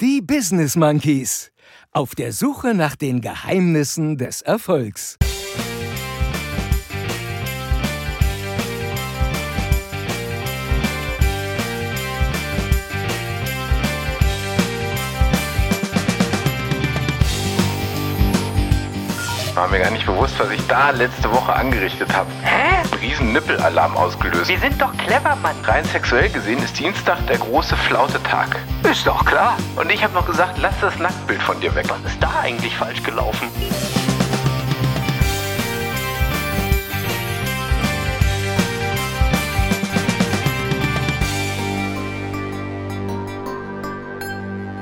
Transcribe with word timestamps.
Die 0.00 0.20
Business 0.20 0.74
Monkeys. 0.74 1.52
Auf 1.92 2.16
der 2.16 2.32
Suche 2.32 2.74
nach 2.74 2.96
den 2.96 3.20
Geheimnissen 3.20 4.18
des 4.18 4.42
Erfolgs. 4.42 5.16
War 19.54 19.68
mir 19.68 19.78
gar 19.78 19.92
nicht 19.92 20.04
bewusst, 20.04 20.34
was 20.40 20.50
ich 20.50 20.66
da 20.66 20.90
letzte 20.90 21.30
Woche 21.30 21.52
angerichtet 21.52 22.12
habe. 22.12 22.28
Hä? 22.42 22.82
Riesen 23.00 23.32
Nippelalarm 23.32 23.96
ausgelöst. 23.96 24.48
Wir 24.48 24.58
sind 24.58 24.80
doch 24.82 24.92
clever, 24.96 25.36
Mann. 25.36 25.54
Rein 25.62 25.84
sexuell 25.84 26.28
gesehen 26.30 26.60
ist 26.64 26.76
Dienstag 26.76 27.24
der 27.28 27.38
große 27.38 27.76
Flautetag. 27.76 28.56
Ist 28.94 29.08
doch 29.08 29.24
klar. 29.24 29.56
Und 29.74 29.90
ich 29.90 30.04
habe 30.04 30.14
noch 30.14 30.24
gesagt, 30.24 30.56
lass 30.62 30.78
das 30.80 30.96
Nacktbild 31.00 31.42
von 31.42 31.60
dir 31.60 31.74
weg. 31.74 31.86
Was 31.88 32.12
ist 32.12 32.22
da 32.22 32.30
eigentlich 32.42 32.76
falsch 32.76 33.02
gelaufen? 33.02 33.48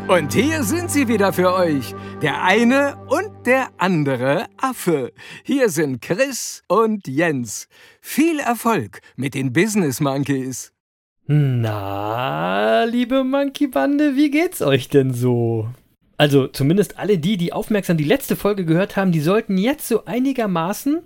Und 0.09 0.35
hier 0.35 0.63
sind 0.63 0.91
sie 0.91 1.09
wieder 1.09 1.33
für 1.33 1.55
euch. 1.55 1.95
Der 2.21 2.43
eine 2.43 2.99
und 3.09 3.47
der 3.47 3.71
andere 3.79 4.45
Affe. 4.59 5.15
Hier 5.43 5.71
sind 5.71 6.02
Chris 6.02 6.63
und 6.69 7.09
Jens. 7.09 7.66
Viel 8.02 8.41
Erfolg 8.41 9.01
mit 9.16 9.33
den 9.33 9.55
Business 9.55 10.01
Monkeys. 10.01 10.72
Na, 11.27 12.83
liebe 12.83 13.23
Monkey-Bande, 13.23 14.17
wie 14.17 14.30
geht's 14.30 14.61
euch 14.61 14.89
denn 14.89 15.15
so? 15.15 15.69
Also, 16.17 16.49
zumindest 16.49 16.99
alle 16.99 17.19
die, 17.19 17.37
die 17.37 17.53
aufmerksam 17.53 17.97
die 17.97 18.05
letzte 18.05 18.35
Folge 18.35 18.65
gehört 18.65 18.97
haben, 18.97 19.13
die 19.13 19.21
sollten 19.21 19.57
jetzt 19.57 19.87
so 19.87 20.05
einigermaßen 20.05 21.02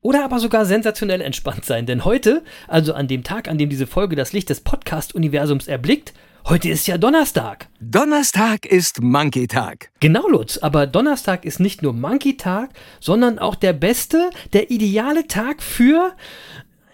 oder 0.00 0.24
aber 0.24 0.38
sogar 0.38 0.64
sensationell 0.64 1.20
entspannt 1.20 1.66
sein. 1.66 1.84
Denn 1.84 2.06
heute, 2.06 2.42
also 2.68 2.94
an 2.94 3.06
dem 3.06 3.22
Tag, 3.22 3.48
an 3.48 3.58
dem 3.58 3.68
diese 3.68 3.86
Folge 3.86 4.16
das 4.16 4.32
Licht 4.32 4.48
des 4.48 4.60
Podcast-Universums 4.60 5.68
erblickt, 5.68 6.14
heute 6.46 6.68
ist 6.68 6.86
ja 6.86 6.98
Donnerstag. 6.98 7.68
Donnerstag 7.80 8.66
ist 8.66 9.02
Monkey-Tag. 9.02 9.90
Genau, 10.00 10.26
Lutz, 10.28 10.58
aber 10.58 10.86
Donnerstag 10.86 11.44
ist 11.44 11.60
nicht 11.60 11.82
nur 11.82 11.92
Monkey-Tag, 11.92 12.70
sondern 12.98 13.38
auch 13.38 13.54
der 13.54 13.72
beste, 13.72 14.30
der 14.52 14.70
ideale 14.70 15.26
Tag 15.26 15.62
für. 15.62 16.14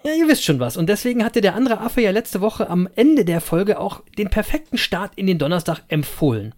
Ja, 0.03 0.13
ihr 0.15 0.29
wisst 0.29 0.45
schon 0.45 0.61
was. 0.61 0.77
Und 0.77 0.89
deswegen 0.89 1.25
hatte 1.25 1.41
der 1.41 1.55
andere 1.55 1.81
Affe 1.81 2.01
ja 2.01 2.11
letzte 2.11 2.41
Woche 2.41 2.71
am 2.71 2.89
Ende 2.97 3.25
der 3.25 3.41
Folge 3.41 3.79
auch 3.79 4.03
den 4.17 4.31
perfekten 4.31 4.79
Start 4.79 5.13
in 5.17 5.27
den 5.27 5.39
Donnerstag 5.39 5.83
empfohlen. 5.89 6.55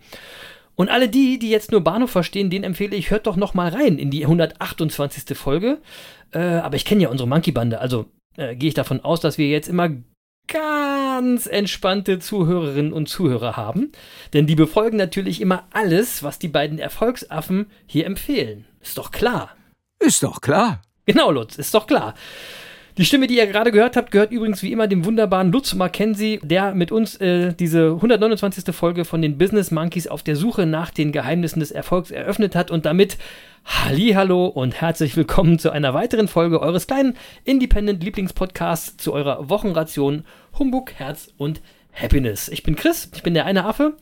Und 0.77 0.89
alle 0.89 1.09
die, 1.09 1.39
die 1.39 1.51
jetzt 1.51 1.73
nur 1.73 1.83
Bahnhof 1.83 2.11
verstehen, 2.11 2.51
denen 2.51 2.65
empfehle 2.65 2.97
ich, 2.97 3.11
hört 3.11 3.27
doch 3.27 3.37
noch 3.37 3.55
mal 3.55 3.71
rein 3.71 3.99
in 3.99 4.11
die 4.11 4.25
128. 4.25 5.37
Folge. 5.37 5.79
Äh, 6.33 6.39
aber 6.39 6.77
ich 6.77 6.85
kenne 6.85 7.03
ja 7.03 7.09
unsere 7.09 7.29
Monkey-Bande, 7.29 7.81
also 7.81 8.07
äh, 8.37 8.55
gehe 8.55 8.69
ich 8.69 8.75
davon 8.75 9.01
aus, 9.01 9.21
dass 9.21 9.39
wir 9.39 9.49
jetzt 9.49 9.69
immer 9.69 9.91
ganz 10.49 11.47
entspannte 11.47 12.19
Zuhörerinnen 12.19 12.93
und 12.93 13.09
Zuhörer 13.09 13.57
haben. 13.57 13.93
Denn 14.33 14.47
die 14.47 14.55
befolgen 14.55 14.97
natürlich 14.97 15.41
immer 15.41 15.67
alles, 15.73 16.23
was 16.23 16.39
die 16.39 16.49
beiden 16.49 16.79
Erfolgsaffen 16.79 17.67
hier 17.87 18.07
empfehlen. 18.07 18.67
Ist 18.81 18.99
doch 18.99 19.11
klar. 19.11 19.57
Ist 19.99 20.23
doch 20.23 20.41
klar. 20.41 20.83
Genau, 21.07 21.31
Lutz, 21.31 21.57
ist 21.57 21.75
doch 21.75 21.87
klar. 21.87 22.15
Die 22.99 23.07
Stimme, 23.07 23.27
die 23.27 23.39
ihr 23.39 23.47
gerade 23.47 23.73
gehört 23.73 23.97
habt, 23.97 24.11
gehört 24.11 24.33
übrigens 24.33 24.63
wie 24.63 24.71
immer 24.71 24.87
dem 24.87 25.07
wunderbaren 25.07 25.51
Lutz 25.51 25.73
Mackenzie, 25.73 26.41
der 26.43 26.75
mit 26.75 26.93
uns 26.93 27.17
äh, 27.23 27.55
diese 27.55 27.93
129. 27.93 28.75
Folge 28.75 29.07
von 29.07 29.23
den 29.23 29.39
Business 29.39 29.71
Monkeys 29.71 30.07
auf 30.07 30.23
der 30.23 30.37
Suche 30.37 30.67
nach 30.67 30.91
den 30.91 31.11
Geheimnissen 31.11 31.61
des 31.61 31.71
Erfolgs 31.71 32.11
eröffnet 32.11 32.55
hat 32.55 32.71
und 32.71 32.85
damit 32.85 33.17
Hallo 33.65 34.45
und 34.47 34.79
herzlich 34.79 35.17
willkommen 35.17 35.59
zu 35.59 35.71
einer 35.71 35.95
weiteren 35.95 36.29
Folge 36.29 36.61
eures 36.61 36.87
kleinen 36.87 37.17
Independent 37.45 38.05
Lieblingspodcasts 38.05 38.99
zu 38.99 39.15
eurer 39.15 39.49
Wochenration 39.49 40.27
Humbug, 40.59 40.93
Herz 40.93 41.29
und 41.39 41.63
Happiness. 41.95 42.51
Ich 42.51 42.63
bin 42.63 42.77
Chris, 42.77 43.11
ich 43.15 43.23
bin 43.23 43.33
der 43.33 43.47
eine 43.47 43.65
Affe. 43.65 43.95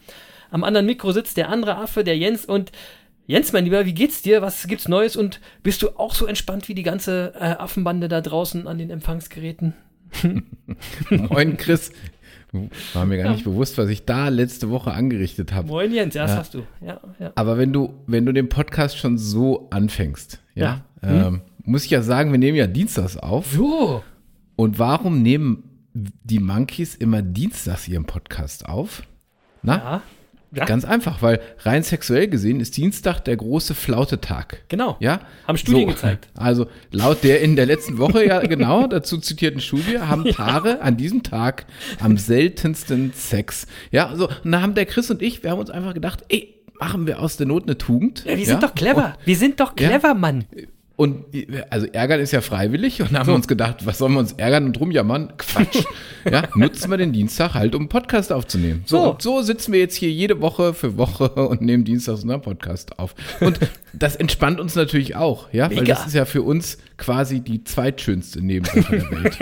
Am 0.51 0.65
anderen 0.65 0.87
Mikro 0.87 1.13
sitzt 1.13 1.37
der 1.37 1.49
andere 1.49 1.77
Affe, 1.77 2.03
der 2.03 2.19
Jens 2.19 2.45
und 2.45 2.73
Jens, 3.31 3.53
mein 3.53 3.63
Lieber, 3.63 3.87
wie 3.87 3.95
geht's 3.95 4.23
dir? 4.23 4.43
Was 4.43 4.67
gibt's 4.67 4.89
Neues? 4.89 5.15
Und 5.15 5.41
bist 5.63 5.83
du 5.83 5.91
auch 5.91 6.15
so 6.17 6.27
entspannt 6.27 6.67
wie 6.67 6.75
die 6.75 6.83
ganze 6.83 7.33
äh, 7.39 7.45
Affenbande 7.45 8.09
da 8.09 8.21
draußen 8.21 8.67
an 8.67 8.77
den 8.77 8.91
Empfangsgeräten? 8.91 9.75
Moin, 11.11 11.57
Chris. 11.57 11.93
War 12.93 13.07
mir 13.07 13.19
gar 13.19 13.27
Ja. 13.27 13.33
nicht 13.35 13.45
bewusst, 13.45 13.79
was 13.79 13.89
ich 13.89 14.05
da 14.05 14.27
letzte 14.31 14.69
Woche 14.71 14.91
angerichtet 14.91 15.53
habe. 15.53 15.69
Moin 15.69 15.93
Jens, 15.95 16.15
ja, 16.15 16.23
das 16.23 16.33
Ja. 16.33 16.37
hast 16.39 16.55
du. 16.55 16.63
Ja, 16.85 17.01
ja. 17.21 17.31
Aber 17.37 17.57
wenn 17.57 17.73
du, 17.73 17.95
wenn 18.09 18.27
du 18.27 18.33
den 18.33 18.49
Podcast 18.49 18.99
schon 18.99 19.17
so 19.17 19.69
anfängst, 19.71 20.41
ja, 20.57 20.83
Ja. 21.01 21.09
Hm? 21.09 21.23
ähm, 21.27 21.41
muss 21.63 21.85
ich 21.85 21.91
ja 21.93 22.03
sagen, 22.03 22.33
wir 22.33 22.39
nehmen 22.41 22.57
ja 22.59 22.67
Dienstags 22.67 23.17
auf. 23.17 23.53
So. 23.53 24.03
Und 24.57 24.81
warum 24.81 25.23
nehmen 25.23 25.63
die 25.95 26.41
Monkeys 26.41 26.97
immer 26.97 27.23
Dienstags 27.23 27.87
ihren 27.87 28.07
Podcast 28.07 28.67
auf? 28.69 29.05
Na, 29.63 29.77
Ja. 29.77 30.03
Ja. 30.53 30.65
ganz 30.65 30.85
einfach, 30.85 31.23
weil 31.23 31.41
rein 31.61 31.83
sexuell 31.83 32.29
gesehen 32.29 32.61
ist 32.61 32.77
Dienstag 32.77 33.21
der 33.21 33.37
große 33.37 33.75
Flautetag. 33.75 34.63
Genau. 34.69 34.97
Ja? 35.01 35.21
Haben 35.47 35.59
Studien 35.59 35.89
gezeigt. 35.89 36.29
Also 36.37 36.67
laut 36.91 37.23
der 37.23 37.41
in 37.43 37.55
der 37.57 37.67
letzten 37.67 37.99
Woche, 37.99 38.27
ja 38.27 38.41
genau, 38.41 38.87
dazu 38.89 39.19
zitierten 39.19 39.61
Studie, 39.61 39.99
haben 39.99 40.25
Paare 40.33 40.81
an 40.81 40.97
diesem 40.97 41.23
Tag 41.23 41.67
am 42.01 42.17
seltensten 42.17 43.13
Sex. 43.15 43.67
Ja, 43.91 44.15
so, 44.17 44.29
und 44.45 44.53
da 44.53 44.61
haben 44.63 44.75
der 44.75 44.87
Chris 44.87 45.11
und 45.11 45.23
ich, 45.23 45.43
wir 45.43 45.51
haben 45.51 45.59
uns 45.61 45.71
einfach 45.71 45.95
gedacht, 45.95 46.25
ey, 46.29 46.55
machen 46.79 47.07
wir 47.07 47.21
aus 47.21 47.37
der 47.37 47.47
Not 47.47 47.65
eine 47.65 47.77
Tugend. 47.79 48.25
Ja, 48.25 48.37
wir 48.37 48.47
sind 48.47 48.63
doch 48.63 48.75
clever. 48.75 49.17
wir 49.25 49.37
sind 49.37 49.61
doch 49.61 49.75
Ja. 49.79 49.89
clever, 49.89 50.15
Mann. 50.15 50.47
Und, 51.01 51.25
also 51.71 51.87
ärgern 51.87 52.21
ist 52.21 52.31
ja 52.33 52.43
freiwillig 52.43 53.01
und 53.01 53.19
haben 53.19 53.27
wir 53.27 53.35
uns 53.35 53.49
gedacht, 53.49 53.87
was 53.87 53.97
sollen 53.97 54.13
wir 54.13 54.19
uns 54.19 54.33
ärgern 54.33 54.67
und 54.67 54.79
rumjammern? 54.79 55.33
Quatsch. 55.39 55.85
ja, 56.31 56.43
nutzen 56.55 56.91
wir 56.91 56.99
den 56.99 57.15
Dienstag 57.15 57.55
halt, 57.55 57.75
um 57.75 57.81
einen 57.81 57.89
Podcast 57.89 58.31
aufzunehmen. 58.31 58.83
So, 58.85 59.17
So. 59.19 59.39
so 59.39 59.41
sitzen 59.41 59.73
wir 59.73 59.81
jetzt 59.81 59.95
hier 59.95 60.11
jede 60.13 60.43
Woche 60.43 60.75
für 60.75 60.99
Woche 60.99 61.31
und 61.49 61.63
nehmen 61.63 61.85
dienstags 61.85 62.23
einen 62.23 62.43
Podcast 62.43 62.99
auf. 62.99 63.15
Und 63.41 63.59
das 63.95 64.15
entspannt 64.15 64.61
uns 64.61 64.75
natürlich 64.75 65.17
auch, 65.17 65.51
ja, 65.55 65.71
weil 65.71 65.81
Mega. 65.81 65.95
das 65.95 66.07
ist 66.09 66.13
ja 66.13 66.27
für 66.27 66.43
uns 66.43 66.77
quasi 66.99 67.41
die 67.41 67.65
zweitschönste 67.65 68.45
Nebensache 68.45 68.99
der 68.99 69.11
Welt. 69.11 69.39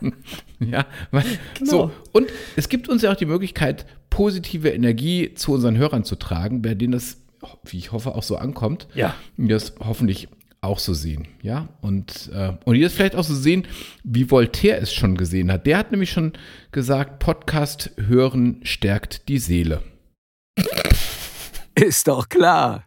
ja, 0.60 0.86
weil, 1.10 1.24
Genau. 1.58 1.70
so. 1.70 1.90
Und 2.12 2.28
es 2.56 2.70
gibt 2.70 2.88
uns 2.88 3.02
ja 3.02 3.12
auch 3.12 3.16
die 3.16 3.26
Möglichkeit, 3.26 3.84
positive 4.08 4.70
Energie 4.70 5.34
zu 5.34 5.52
unseren 5.52 5.76
Hörern 5.76 6.04
zu 6.04 6.16
tragen, 6.16 6.62
bei 6.62 6.74
denen 6.74 6.92
das, 6.92 7.18
wie 7.64 7.78
ich 7.78 7.92
hoffe, 7.92 8.14
auch 8.14 8.22
so 8.22 8.36
ankommt 8.36 8.86
Ja. 8.94 9.14
die 9.36 9.48
das 9.48 9.74
hoffentlich 9.80 10.28
auch 10.60 10.78
so 10.78 10.94
sehen, 10.94 11.26
ja, 11.42 11.68
und, 11.80 12.30
äh, 12.32 12.52
und 12.64 12.74
die 12.74 12.82
das 12.82 12.92
vielleicht 12.92 13.16
auch 13.16 13.24
so 13.24 13.34
sehen, 13.34 13.66
wie 14.04 14.30
Voltaire 14.30 14.80
es 14.80 14.92
schon 14.94 15.16
gesehen 15.16 15.50
hat. 15.50 15.66
Der 15.66 15.76
hat 15.76 15.90
nämlich 15.90 16.12
schon 16.12 16.34
gesagt, 16.70 17.18
Podcast 17.18 17.90
hören 17.96 18.60
stärkt 18.62 19.28
die 19.28 19.38
Seele. 19.38 19.82
Ist 21.74 22.06
doch 22.06 22.28
klar. 22.28 22.84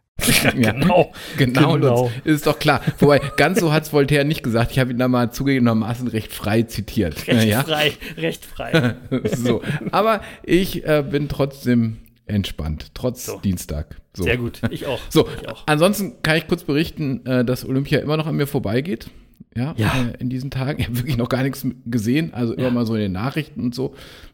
Ja, 0.55 0.71
Genau. 0.71 1.11
genau, 1.37 1.73
Genau. 1.73 2.03
Lutz, 2.05 2.11
ist 2.23 2.47
doch 2.47 2.57
klar. 2.57 2.81
Wobei, 2.99 3.19
ganz 3.35 3.59
so 3.59 3.73
hat 3.73 3.83
es 3.83 3.91
Voltaire 3.91 4.23
nicht 4.23 4.43
gesagt. 4.43 4.71
Ich 4.71 4.79
habe 4.79 4.91
ihn 4.91 4.97
da 4.97 5.07
mal 5.09 5.31
zugegebenermaßen 5.31 6.07
recht 6.07 6.31
frei 6.31 6.63
zitiert. 6.63 7.27
Recht 7.27 7.47
ja, 7.47 7.63
frei, 7.63 7.93
recht 8.15 8.45
frei. 8.45 8.95
so. 9.35 9.61
Aber 9.91 10.21
ich 10.43 10.85
äh, 10.85 11.03
bin 11.07 11.27
trotzdem 11.27 11.97
entspannt, 12.27 12.91
trotz 12.93 13.25
So. 13.25 13.39
Dienstag. 13.39 14.01
So. 14.15 14.23
Sehr 14.23 14.37
gut. 14.37 14.61
Ich 14.71 14.85
auch. 14.85 14.99
So, 15.09 15.27
Ich 15.41 15.47
auch. 15.49 15.63
ansonsten 15.67 16.21
kann 16.23 16.37
ich 16.37 16.47
kurz 16.47 16.63
berichten, 16.63 17.25
äh, 17.25 17.45
dass 17.45 17.65
Olympia 17.67 17.99
immer 17.99 18.17
noch 18.17 18.27
an 18.27 18.35
mir 18.35 18.47
vorbeigeht. 18.47 19.09
Ja, 19.55 19.73
Ja. 19.77 19.93
Äh, 20.13 20.21
in 20.21 20.29
diesen 20.29 20.51
Tagen. 20.51 20.79
Ich 20.79 20.87
habe 20.87 20.97
wirklich 20.97 21.17
noch 21.17 21.29
gar 21.29 21.43
nichts 21.43 21.65
gesehen, 21.85 22.33
also 22.33 22.53
immer 22.53 22.63
Ja. 22.67 22.71
mal 22.71 22.85
so 22.85 22.95
in 22.95 23.01
den 23.01 23.11
Nachrichten 23.11 23.61
und 23.61 23.75
so. 23.75 23.93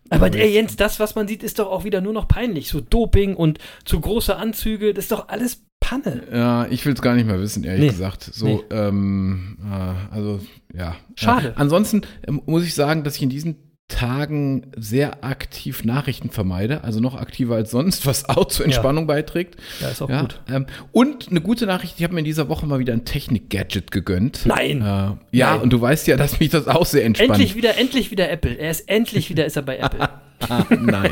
Aber 0.10 0.30
der 0.30 0.50
Jens, 0.50 0.76
das, 0.76 1.00
was 1.00 1.16
man 1.16 1.28
sieht, 1.28 1.42
ist 1.44 1.60
doch 1.60 1.68
auch 1.72 1.84
wieder 1.84 2.02
nur 2.02 2.12
noch 2.14 2.28
peinlich. 2.28 2.68
So 2.70 2.82
Doping 2.82 3.36
und 3.36 3.60
zu 3.86 4.00
große 4.00 4.36
Anzüge, 4.36 4.94
das 4.94 5.06
ist 5.06 5.12
doch 5.12 5.30
alles 5.30 5.64
Panne. 5.80 6.24
Ja, 6.32 6.68
ich 6.68 6.86
will 6.86 6.94
es 6.94 7.02
gar 7.02 7.16
nicht 7.16 7.26
mehr 7.26 7.40
wissen, 7.40 7.64
ehrlich 7.64 7.82
Nee. 7.82 7.90
gesagt. 7.90 8.24
So, 8.24 8.46
Nee. 8.46 8.60
ähm, 8.72 9.58
äh, 9.64 10.14
also, 10.14 10.40
ja. 10.74 10.96
Schade. 11.16 11.50
Äh, 11.50 11.54
ansonsten 11.56 12.02
ähm, 12.28 12.42
muss 12.46 12.64
ich 12.64 12.76
sagen, 12.76 13.04
dass 13.04 13.16
ich 13.16 13.24
in 13.24 13.30
diesen 13.30 13.56
Tagen 13.92 14.64
sehr 14.78 15.24
aktiv 15.24 15.84
Nachrichten 15.84 16.30
vermeide, 16.30 16.84
also 16.84 17.00
noch 17.00 17.16
aktiver 17.16 17.56
als 17.56 17.72
sonst, 17.72 18.06
was 18.06 18.28
auch 18.30 18.46
zur 18.46 18.66
Entspannung 18.66 19.08
beiträgt. 19.08 19.56
Ja, 19.80 19.90
ist 19.90 20.02
auch 20.02 20.10
Ja, 20.10 20.22
gut. 20.22 20.40
ähm, 20.50 20.66
und 20.92 21.30
eine 21.30 21.42
gute 21.42 21.66
Nachricht, 21.66 21.96
ich 21.98 22.04
habe 22.04 22.14
mir 22.14 22.20
in 22.20 22.26
dieser 22.26 22.50
Woche 22.50 22.66
mal 22.66 22.80
wieder 22.80 22.94
ein 22.94 23.06
Technik-Gadget 23.06 23.92
gegönnt. 23.92 24.46
Nein. 24.46 24.82
Äh, 24.82 25.38
ja, 25.38 25.52
Nein. 25.52 25.62
und 25.62 25.74
du 25.74 25.80
weißt 25.82 26.08
ja, 26.08 26.18
dass 26.18 26.40
mich 26.40 26.50
das 26.50 26.68
auch 26.68 26.86
sehr 26.86 27.06
entspannt. 27.06 27.32
Endlich 27.32 27.56
wieder, 27.56 27.78
endlich 27.78 28.12
wieder 28.12 28.30
Apple. 28.32 28.54
Er 28.56 28.72
ist 28.72 28.90
endlich 28.90 29.30
wieder, 29.30 29.46
ist 29.46 29.56
er 29.56 29.62
bei 29.64 29.78
Apple. 29.78 30.10
Ah, 30.50 30.66
nein. 30.72 31.12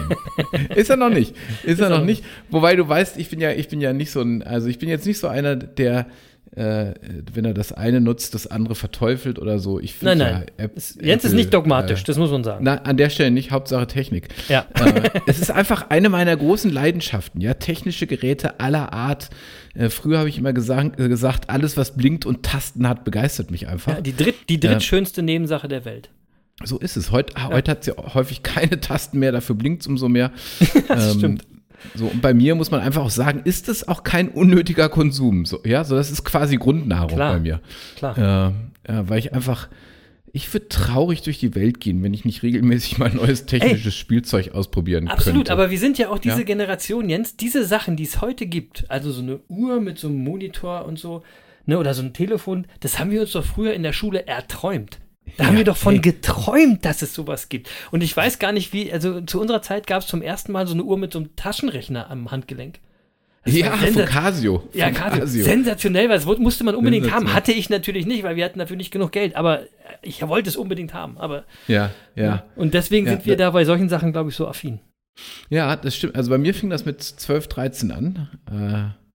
Ist 0.74 0.90
er 0.90 0.98
noch 0.98 1.12
nicht. 1.12 1.36
Ist, 1.64 1.80
er 1.80 1.86
er 1.86 1.90
noch 1.92 2.00
noch 2.00 2.06
nicht. 2.06 2.24
Wobei 2.50 2.76
du 2.76 2.90
weißt, 2.90 3.18
ich 3.20 3.30
bin 3.30 3.40
ja, 3.40 3.52
ich 3.52 3.68
bin 3.68 3.80
ja 3.80 3.94
nicht 3.94 4.10
so 4.10 4.22
ein, 4.22 4.42
also 4.42 4.68
ich 4.68 4.80
bin 4.80 4.90
jetzt 4.90 5.06
nicht 5.06 5.20
so 5.20 5.28
einer, 5.28 5.56
der 5.56 6.08
äh, 6.56 6.94
wenn 7.34 7.46
er 7.46 7.54
das 7.54 7.72
eine 7.72 8.02
nutzt, 8.02 8.34
das 8.34 8.48
andere 8.48 8.76
verteufelt 8.76 9.38
oder 9.40 9.60
so. 9.60 9.80
Ich 9.80 10.02
Nein, 10.02 10.18
finde 10.18 10.32
nein. 10.34 10.46
ja, 10.58 10.64
App, 10.66 10.72
Es- 10.76 10.98
Jens 11.02 11.24
ist 11.24 11.30
Apple, 11.32 11.36
nicht 11.38 11.54
dogmatisch, 11.54 12.02
Äh, 12.02 12.06
das 12.06 12.18
muss 12.18 12.32
man 12.32 12.44
sagen. 12.44 12.64
na, 12.64 12.76
an 12.84 12.98
der 12.98 13.10
Stelle 13.10 13.32
nicht, 13.32 13.52
Hauptsache 13.52 13.88
Technik. 13.88 14.30
Ja. 14.50 14.66
äh, 14.84 15.10
es 15.28 15.40
ist 15.42 15.52
einfach 15.52 15.90
eine 15.90 16.10
meiner 16.10 16.36
großen 16.36 16.72
Leidenschaften, 16.72 17.42
ja, 17.42 17.54
technische 17.54 18.08
Geräte 18.08 18.60
aller 18.60 18.94
Art. 18.94 19.30
Äh, 19.76 19.90
früher 19.90 20.18
habe 20.20 20.30
ich 20.30 20.38
immer 20.38 20.54
gesagt, 20.54 21.00
äh, 21.00 21.08
gesagt, 21.08 21.50
alles, 21.50 21.78
was 21.78 21.96
blinkt 21.96 22.26
und 22.26 22.44
Tasten 22.44 22.88
hat, 22.88 23.04
begeistert 23.06 23.52
mich 23.52 23.68
einfach. 23.68 23.94
Ja, 23.96 24.02
die, 24.02 24.16
dritt, 24.16 24.36
die 24.50 24.60
drittschönste 24.60 25.22
Nebensache 25.22 25.68
der 25.68 25.86
Welt. 25.86 26.10
So 26.64 26.78
ist 26.78 26.98
es. 26.98 27.12
Heute, 27.12 27.34
heute 27.48 27.72
hat 27.72 27.84
sie 27.86 27.92
häufig 27.92 28.44
keine 28.44 28.82
Tasten 28.82 29.20
mehr, 29.20 29.32
dafür 29.32 29.56
blinkt 29.56 29.84
es 29.84 29.88
umso 29.88 30.10
mehr. 30.10 30.32
Das 30.90 31.14
Ähm, 31.14 31.18
stimmt. 31.20 31.44
So, 31.96 32.08
und 32.08 32.22
bei 32.22 32.34
mir 32.34 32.56
muss 32.56 32.72
man 32.72 32.82
einfach 32.82 33.04
auch 33.04 33.10
sagen, 33.10 33.42
ist 33.46 33.68
das 33.68 33.88
auch 33.88 34.04
kein 34.04 34.30
unnötiger 34.30 34.90
Konsum. 34.90 35.46
So, 35.46 35.60
ja, 35.66 35.84
so 35.84 35.96
das 35.96 36.12
ist 36.12 36.24
quasi 36.24 36.58
Grundnahrung 36.58 37.16
Klar. 37.16 37.34
bei 37.34 37.40
mir. 37.40 37.62
Klar. 37.96 38.18
Äh, 38.18 38.92
ja, 38.92 39.10
weil 39.10 39.20
ich 39.20 39.34
einfach, 39.34 39.68
ich 40.32 40.52
würde 40.54 40.68
traurig 40.70 41.22
durch 41.22 41.40
die 41.40 41.56
Welt 41.56 41.80
gehen, 41.80 42.04
wenn 42.04 42.14
ich 42.14 42.26
nicht 42.26 42.44
regelmäßig 42.44 42.98
mal 42.98 43.10
neues 43.14 43.46
technisches 43.46 43.96
Spielzeug 43.96 44.54
ausprobieren 44.54 45.08
Absolut, 45.08 45.38
könnte. 45.48 45.54
aber 45.54 45.72
wir 45.72 45.80
sind 45.80 45.98
ja 45.98 46.10
auch 46.10 46.20
diese 46.20 46.40
Ja. 46.40 46.44
Generation, 46.44 47.10
Jens, 47.10 47.36
diese 47.38 47.66
Sachen, 47.66 47.96
die 47.96 48.04
es 48.04 48.22
heute 48.22 48.46
gibt, 48.46 48.86
also 48.90 49.12
so 49.12 49.22
eine 49.22 49.40
Uhr 49.48 49.80
mit 49.82 49.98
so 49.98 50.08
einem 50.08 50.24
Monitor 50.24 50.86
und 50.86 51.00
so, 51.00 51.24
ne, 51.66 51.78
oder 51.80 51.94
so 51.94 52.02
ein 52.04 52.14
Telefon, 52.14 52.66
das 52.80 53.00
haben 53.00 53.12
wir 53.12 53.22
uns 53.22 53.32
doch 53.32 53.44
früher 53.46 53.74
in 53.74 53.84
der 53.84 53.94
Schule 53.94 54.28
erträumt. 54.28 55.00
Da 55.38 55.46
haben 55.46 55.54
Ja, 55.54 55.58
wir 55.60 55.66
doch 55.66 55.78
von 55.78 55.94
hey. 55.96 56.02
geträumt, 56.02 56.86
dass 56.86 57.02
es 57.02 57.14
sowas 57.14 57.50
gibt. 57.50 57.70
Und 57.92 58.02
ich 58.04 58.16
weiß 58.16 58.40
gar 58.40 58.52
nicht, 58.52 58.74
wie, 58.74 58.92
also 58.92 59.22
zu 59.22 59.40
unserer 59.40 59.62
Zeit 59.62 59.88
gab 59.88 60.02
es 60.02 60.08
zum 60.08 60.22
ersten 60.22 60.52
Mal 60.52 60.68
so 60.68 60.74
eine 60.74 60.84
Uhr 60.84 60.98
mit 60.98 61.14
so 61.14 61.20
einem 61.20 61.36
Taschenrechner 61.36 62.10
am 62.10 62.32
Handgelenk. 62.32 62.80
Das 63.46 63.56
ja, 63.56 63.72
von 63.72 64.06
Casio. 64.06 64.68
Ja, 64.74 64.90
gerade 64.90 65.26
sensationell, 65.26 66.10
weil 66.10 66.18
das 66.20 66.26
musste 66.26 66.64
man 66.66 66.76
unbedingt 66.76 67.10
haben. 67.12 67.34
Hatte 67.34 67.54
ich 67.54 67.70
natürlich 67.70 68.06
nicht, 68.06 68.24
weil 68.24 68.36
wir 68.36 68.44
hatten 68.46 68.60
dafür 68.60 68.76
nicht 68.76 68.92
genug 68.92 69.12
Geld, 69.14 69.36
aber 69.36 69.62
ich 70.02 70.28
wollte 70.28 70.50
es 70.50 70.58
unbedingt 70.58 70.94
haben. 70.94 71.18
Aber 71.18 71.46
Ja, 71.68 71.92
ja. 72.16 72.44
und 72.58 72.74
deswegen 72.74 73.06
Ja, 73.08 73.14
sind 73.14 73.26
wir 73.26 73.38
da- 73.38 73.46
da 73.46 73.52
bei 73.52 73.64
solchen 73.64 73.88
Sachen, 73.88 74.12
glaube 74.12 74.30
ich, 74.30 74.36
so 74.36 74.46
affin. 74.48 74.80
Ja, 75.50 75.76
das 75.78 75.96
stimmt. 75.96 76.16
Also 76.16 76.30
bei 76.30 76.38
mir 76.38 76.54
fing 76.54 76.70
das 76.70 76.86
mit 76.86 77.02
12, 77.02 77.48
13 77.48 77.92
an. 77.92 78.30
Äh, 78.52 79.09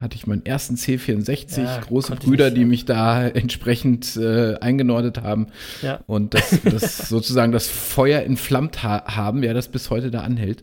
hatte 0.00 0.14
ich 0.14 0.28
meinen 0.28 0.46
ersten 0.46 0.76
C64, 0.76 1.60
Ja, 1.60 1.80
große 1.80 2.14
Brüder, 2.16 2.52
die 2.52 2.64
mich 2.64 2.84
da 2.84 3.26
entsprechend 3.26 4.16
äh, 4.16 4.54
eingenordet 4.60 5.22
haben. 5.22 5.48
Ja. 5.82 6.00
Und 6.06 6.34
das, 6.34 6.56
das 6.64 7.08
sozusagen 7.08 7.50
das 7.50 7.66
Feuer 7.66 8.22
entflammt 8.22 8.82
ha 8.84 9.04
haben, 9.16 9.42
ja, 9.42 9.52
das 9.54 9.68
bis 9.68 9.90
heute 9.90 10.10
da 10.12 10.20
anhält. 10.20 10.62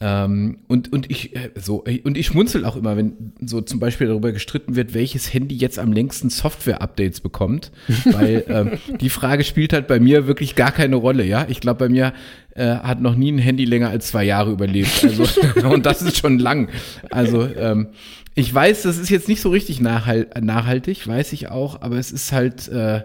Ähm, 0.00 0.58
und, 0.68 0.92
und 0.92 1.10
ich 1.10 1.36
äh, 1.36 1.50
so 1.54 1.84
und 2.02 2.16
ich 2.16 2.26
schmunzel 2.26 2.64
auch 2.64 2.74
immer, 2.74 2.96
wenn 2.96 3.34
so 3.40 3.60
zum 3.60 3.78
Beispiel 3.78 4.08
darüber 4.08 4.32
gestritten 4.32 4.74
wird, 4.74 4.94
welches 4.94 5.32
Handy 5.32 5.54
jetzt 5.54 5.78
am 5.78 5.92
längsten 5.92 6.28
Software-Updates 6.28 7.20
bekommt, 7.20 7.70
weil 8.06 8.44
ähm, 8.48 8.70
die 9.00 9.10
Frage 9.10 9.44
spielt 9.44 9.72
halt 9.72 9.86
bei 9.86 10.00
mir 10.00 10.26
wirklich 10.26 10.56
gar 10.56 10.72
keine 10.72 10.96
Rolle, 10.96 11.24
ja. 11.24 11.46
Ich 11.48 11.60
glaube, 11.60 11.78
bei 11.78 11.88
mir 11.88 12.14
äh, 12.54 12.76
hat 12.76 13.00
noch 13.00 13.14
nie 13.14 13.32
ein 13.32 13.38
Handy 13.38 13.64
länger 13.64 13.88
als 13.90 14.08
zwei 14.08 14.24
Jahre 14.24 14.50
überlebt, 14.52 15.04
also 15.04 15.24
und 15.68 15.86
das 15.86 16.02
ist 16.02 16.18
schon 16.18 16.38
lang. 16.38 16.68
Also 17.10 17.46
ähm, 17.46 17.88
ich 18.34 18.52
weiß, 18.54 18.82
das 18.82 18.96
ist 18.96 19.10
jetzt 19.10 19.28
nicht 19.28 19.42
so 19.42 19.50
richtig 19.50 19.80
nachhal 19.80 20.26
nachhaltig, 20.40 21.06
weiß 21.06 21.32
ich 21.34 21.48
auch, 21.50 21.82
aber 21.82 21.96
es 21.96 22.10
ist 22.12 22.32
halt, 22.32 22.66
äh, 22.68 23.02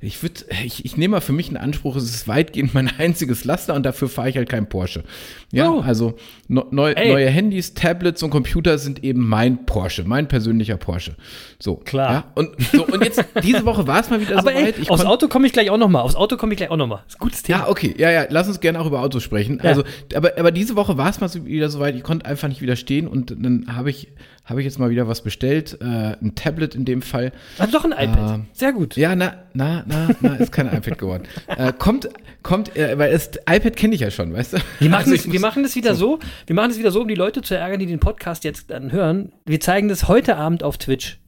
ich 0.00 0.22
würde, 0.22 0.42
ich, 0.66 0.84
ich 0.84 0.98
nehme 0.98 1.12
mal 1.12 1.20
für 1.22 1.32
mich 1.32 1.48
einen 1.48 1.56
Anspruch, 1.56 1.96
es 1.96 2.04
ist 2.04 2.28
weitgehend 2.28 2.74
mein 2.74 2.90
einziges 2.98 3.44
Laster 3.44 3.72
und 3.72 3.84
dafür 3.86 4.10
fahre 4.10 4.28
ich 4.28 4.36
halt 4.36 4.50
kein 4.50 4.68
Porsche. 4.68 5.02
Ja, 5.50 5.70
Oh. 5.70 5.80
also 5.80 6.16
no, 6.48 6.66
neu, 6.70 6.92
Ey. 6.92 7.10
neue 7.10 7.30
Handys, 7.30 7.72
Tablets 7.72 8.22
und 8.22 8.28
Computer 8.28 8.76
sind 8.76 9.02
eben 9.02 9.26
mein 9.26 9.64
Porsche, 9.64 10.04
mein 10.04 10.28
persönlicher 10.28 10.76
Porsche. 10.76 11.16
So, 11.58 11.76
Klar. 11.76 12.12
Ja, 12.12 12.24
und, 12.34 12.50
so, 12.72 12.84
und 12.86 13.02
jetzt, 13.02 13.24
diese 13.42 13.64
Woche 13.64 13.86
war 13.86 14.00
es 14.00 14.10
mal 14.10 14.20
wieder 14.20 14.36
Aber 14.38 14.52
ey, 14.52 14.60
soweit. 14.60 14.78
Ich 14.78 14.90
aufs 14.90 15.04
Auto 15.06 15.28
komme 15.28 15.46
ich 15.46 15.54
gleich 15.54 15.70
auch 15.70 15.78
noch 15.78 15.88
mal. 15.88 16.00
Aufs 16.02 16.16
Auto 16.16 16.36
komme 16.36 16.52
ich 16.52 16.58
gleich 16.58 16.70
auch 16.70 16.76
noch 16.76 16.86
mal. 16.86 17.02
Ist 17.08 17.16
ein 17.16 17.20
gutes 17.20 17.42
Thema. 17.42 17.60
ja, 17.60 17.68
okay, 17.68 17.94
ja, 17.96 18.10
ja, 18.10 18.26
lass 18.28 18.46
uns 18.48 18.60
gerne 18.60 18.78
auch 18.78 18.85
über 18.86 19.02
Autos 19.02 19.22
sprechen. 19.22 19.60
Ja. 19.62 19.70
Also, 19.70 19.84
aber, 20.14 20.38
aber 20.38 20.50
diese 20.50 20.76
Woche 20.76 20.96
war 20.96 21.10
es 21.10 21.20
mal 21.20 21.28
so 21.28 21.44
wieder 21.44 21.68
soweit, 21.68 21.94
ich 21.96 22.02
konnte 22.02 22.26
einfach 22.26 22.48
nicht 22.48 22.60
widerstehen 22.60 23.08
und 23.08 23.34
dann 23.38 23.66
habe 23.74 23.90
ich, 23.90 24.08
habe 24.44 24.60
ich 24.60 24.64
jetzt 24.64 24.78
mal 24.78 24.90
wieder 24.90 25.08
was 25.08 25.22
bestellt, 25.22 25.78
äh, 25.80 25.84
ein 25.84 26.34
Tablet 26.34 26.74
in 26.74 26.84
dem 26.84 27.02
Fall. 27.02 27.32
Hab 27.58 27.70
doch 27.72 27.84
ein 27.84 27.92
iPad. 27.92 28.34
Ähm, 28.34 28.46
Sehr 28.52 28.72
gut. 28.72 28.96
Ja, 28.96 29.16
na, 29.16 29.34
na, 29.54 29.84
na, 29.86 30.08
na, 30.20 30.34
ist 30.36 30.52
kein 30.52 30.66
iPad 30.66 30.98
geworden. 30.98 31.24
Äh, 31.56 31.72
kommt, 31.72 32.08
kommt, 32.42 32.76
äh, 32.76 32.98
weil 32.98 33.12
das 33.12 33.30
iPad 33.48 33.76
kenne 33.76 33.94
ich 33.94 34.00
ja 34.00 34.10
schon, 34.10 34.32
weißt 34.34 34.54
du? 34.54 34.58
Wir 34.78 34.90
machen, 34.90 35.10
Also 35.10 35.16
das, 35.16 35.32
wir 35.32 35.40
machen 35.40 35.62
das 35.62 35.74
wieder 35.74 35.94
so. 35.94 36.18
Wir 36.46 36.54
machen 36.54 36.68
das 36.68 36.78
wieder 36.78 36.90
so, 36.90 37.00
um 37.00 37.08
die 37.08 37.14
Leute 37.14 37.40
zu 37.40 37.56
ärgern, 37.56 37.78
die 37.78 37.86
den 37.86 38.00
Podcast 38.00 38.44
jetzt 38.44 38.70
dann 38.70 38.92
hören. 38.92 39.32
Wir 39.46 39.60
zeigen 39.60 39.88
das 39.88 40.08
heute 40.08 40.36
Abend 40.36 40.62
auf 40.62 40.76
Twitch. 40.76 41.18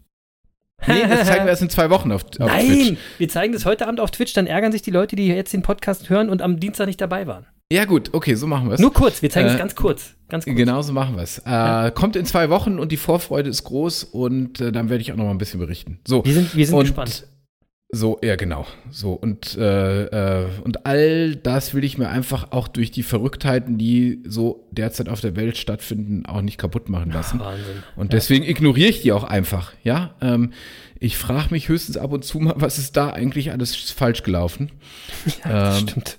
Nee, 0.87 1.03
das 1.09 1.27
zeigen 1.27 1.45
wir 1.45 1.51
erst 1.51 1.63
in 1.63 1.71
zwei 1.71 1.91
Wochen 1.91 2.13
auf, 2.13 2.25
auf 2.25 2.39
Nein, 2.39 2.67
Twitch. 2.67 2.99
wir 3.19 3.29
zeigen 3.29 3.53
das 3.53 3.65
heute 3.65 3.87
Abend 3.87 4.01
auf 4.01 4.11
Twitch, 4.11 4.33
dann 4.33 4.47
ärgern 4.47 4.73
sich 4.73 4.83
die 4.83 4.91
Leute, 4.91 5.17
die 5.17 5.27
jetzt 5.27 5.53
den 5.53 5.63
Podcast 5.63 6.09
hören 6.09 6.29
und 6.31 6.41
am 6.43 6.61
Dienstag 6.61 6.87
nicht 6.87 7.01
dabei 7.01 7.27
waren. 7.27 7.47
Ja, 7.71 7.85
gut, 7.85 8.15
okay, 8.15 8.35
so 8.35 8.47
machen 8.47 8.69
wir 8.69 8.75
es. 8.75 8.81
Nur 8.81 8.93
kurz, 8.95 9.21
wir 9.21 9.29
zeigen 9.29 9.49
es 9.49 9.55
Äh, 9.55 9.59
ganz 9.59 9.75
kurz. 9.75 10.15
Ganz 10.31 10.45
kurz. 10.47 10.57
Genau 10.57 10.81
so 10.81 10.93
machen 10.95 11.17
wir 11.17 11.23
es. 11.23 11.43
Äh, 11.45 11.91
Kommt 11.91 12.17
in 12.17 12.25
zwei 12.25 12.49
Wochen 12.49 12.79
und 12.79 12.93
die 12.93 12.97
Vorfreude 12.97 13.51
ist 13.51 13.65
groß 13.65 14.05
und 14.05 14.61
äh, 14.61 14.73
dann 14.73 14.89
werde 14.89 15.03
ich 15.03 15.13
auch 15.13 15.17
noch 15.17 15.25
mal 15.25 15.33
ein 15.33 15.39
bisschen 15.39 15.61
berichten. 15.61 15.99
So. 16.07 16.25
Wir 16.25 16.33
sind, 16.33 16.57
wir 16.57 16.67
sind 16.67 16.75
und 16.77 16.85
gespannt. 16.85 17.27
So, 17.91 18.19
ja, 18.23 18.37
genau. 18.37 18.67
So, 18.91 19.13
und, 19.13 19.57
äh, 19.57 20.43
äh, 20.43 20.49
und 20.63 20.85
all 20.85 21.37
das 21.37 21.73
will 21.73 21.85
ich 21.85 21.97
mir 21.97 22.11
einfach 22.11 22.53
auch 22.53 22.69
durch 22.69 22.91
die 22.91 23.03
Verrücktheiten, 23.03 23.79
die 23.79 24.23
so 24.27 24.69
derzeit 24.71 25.09
auf 25.09 25.23
der 25.23 25.37
Welt 25.37 25.57
stattfinden, 25.57 26.27
auch 26.27 26.43
nicht 26.43 26.59
kaputt 26.59 26.91
machen 26.91 27.11
lassen. 27.11 27.41
Wahnsinn. 27.41 27.83
Und 27.97 28.13
deswegen 28.13 28.45
ignoriere 28.45 28.91
ich 28.91 29.01
die 29.01 29.13
auch 29.13 29.25
einfach, 29.25 29.73
ja. 29.85 30.15
Ähm, 30.21 30.53
ich 31.01 31.17
frage 31.17 31.49
mich 31.51 31.69
höchstens 31.69 31.97
ab 31.97 32.13
und 32.13 32.25
zu 32.25 32.39
mal, 32.41 32.55
was 32.57 32.77
ist 32.77 32.95
da 32.97 33.11
eigentlich 33.11 33.53
alles 33.53 33.75
falsch 33.91 34.23
gelaufen. 34.23 34.71
Ja, 35.45 35.79
ähm, 35.79 35.89
stimmt. 35.89 36.19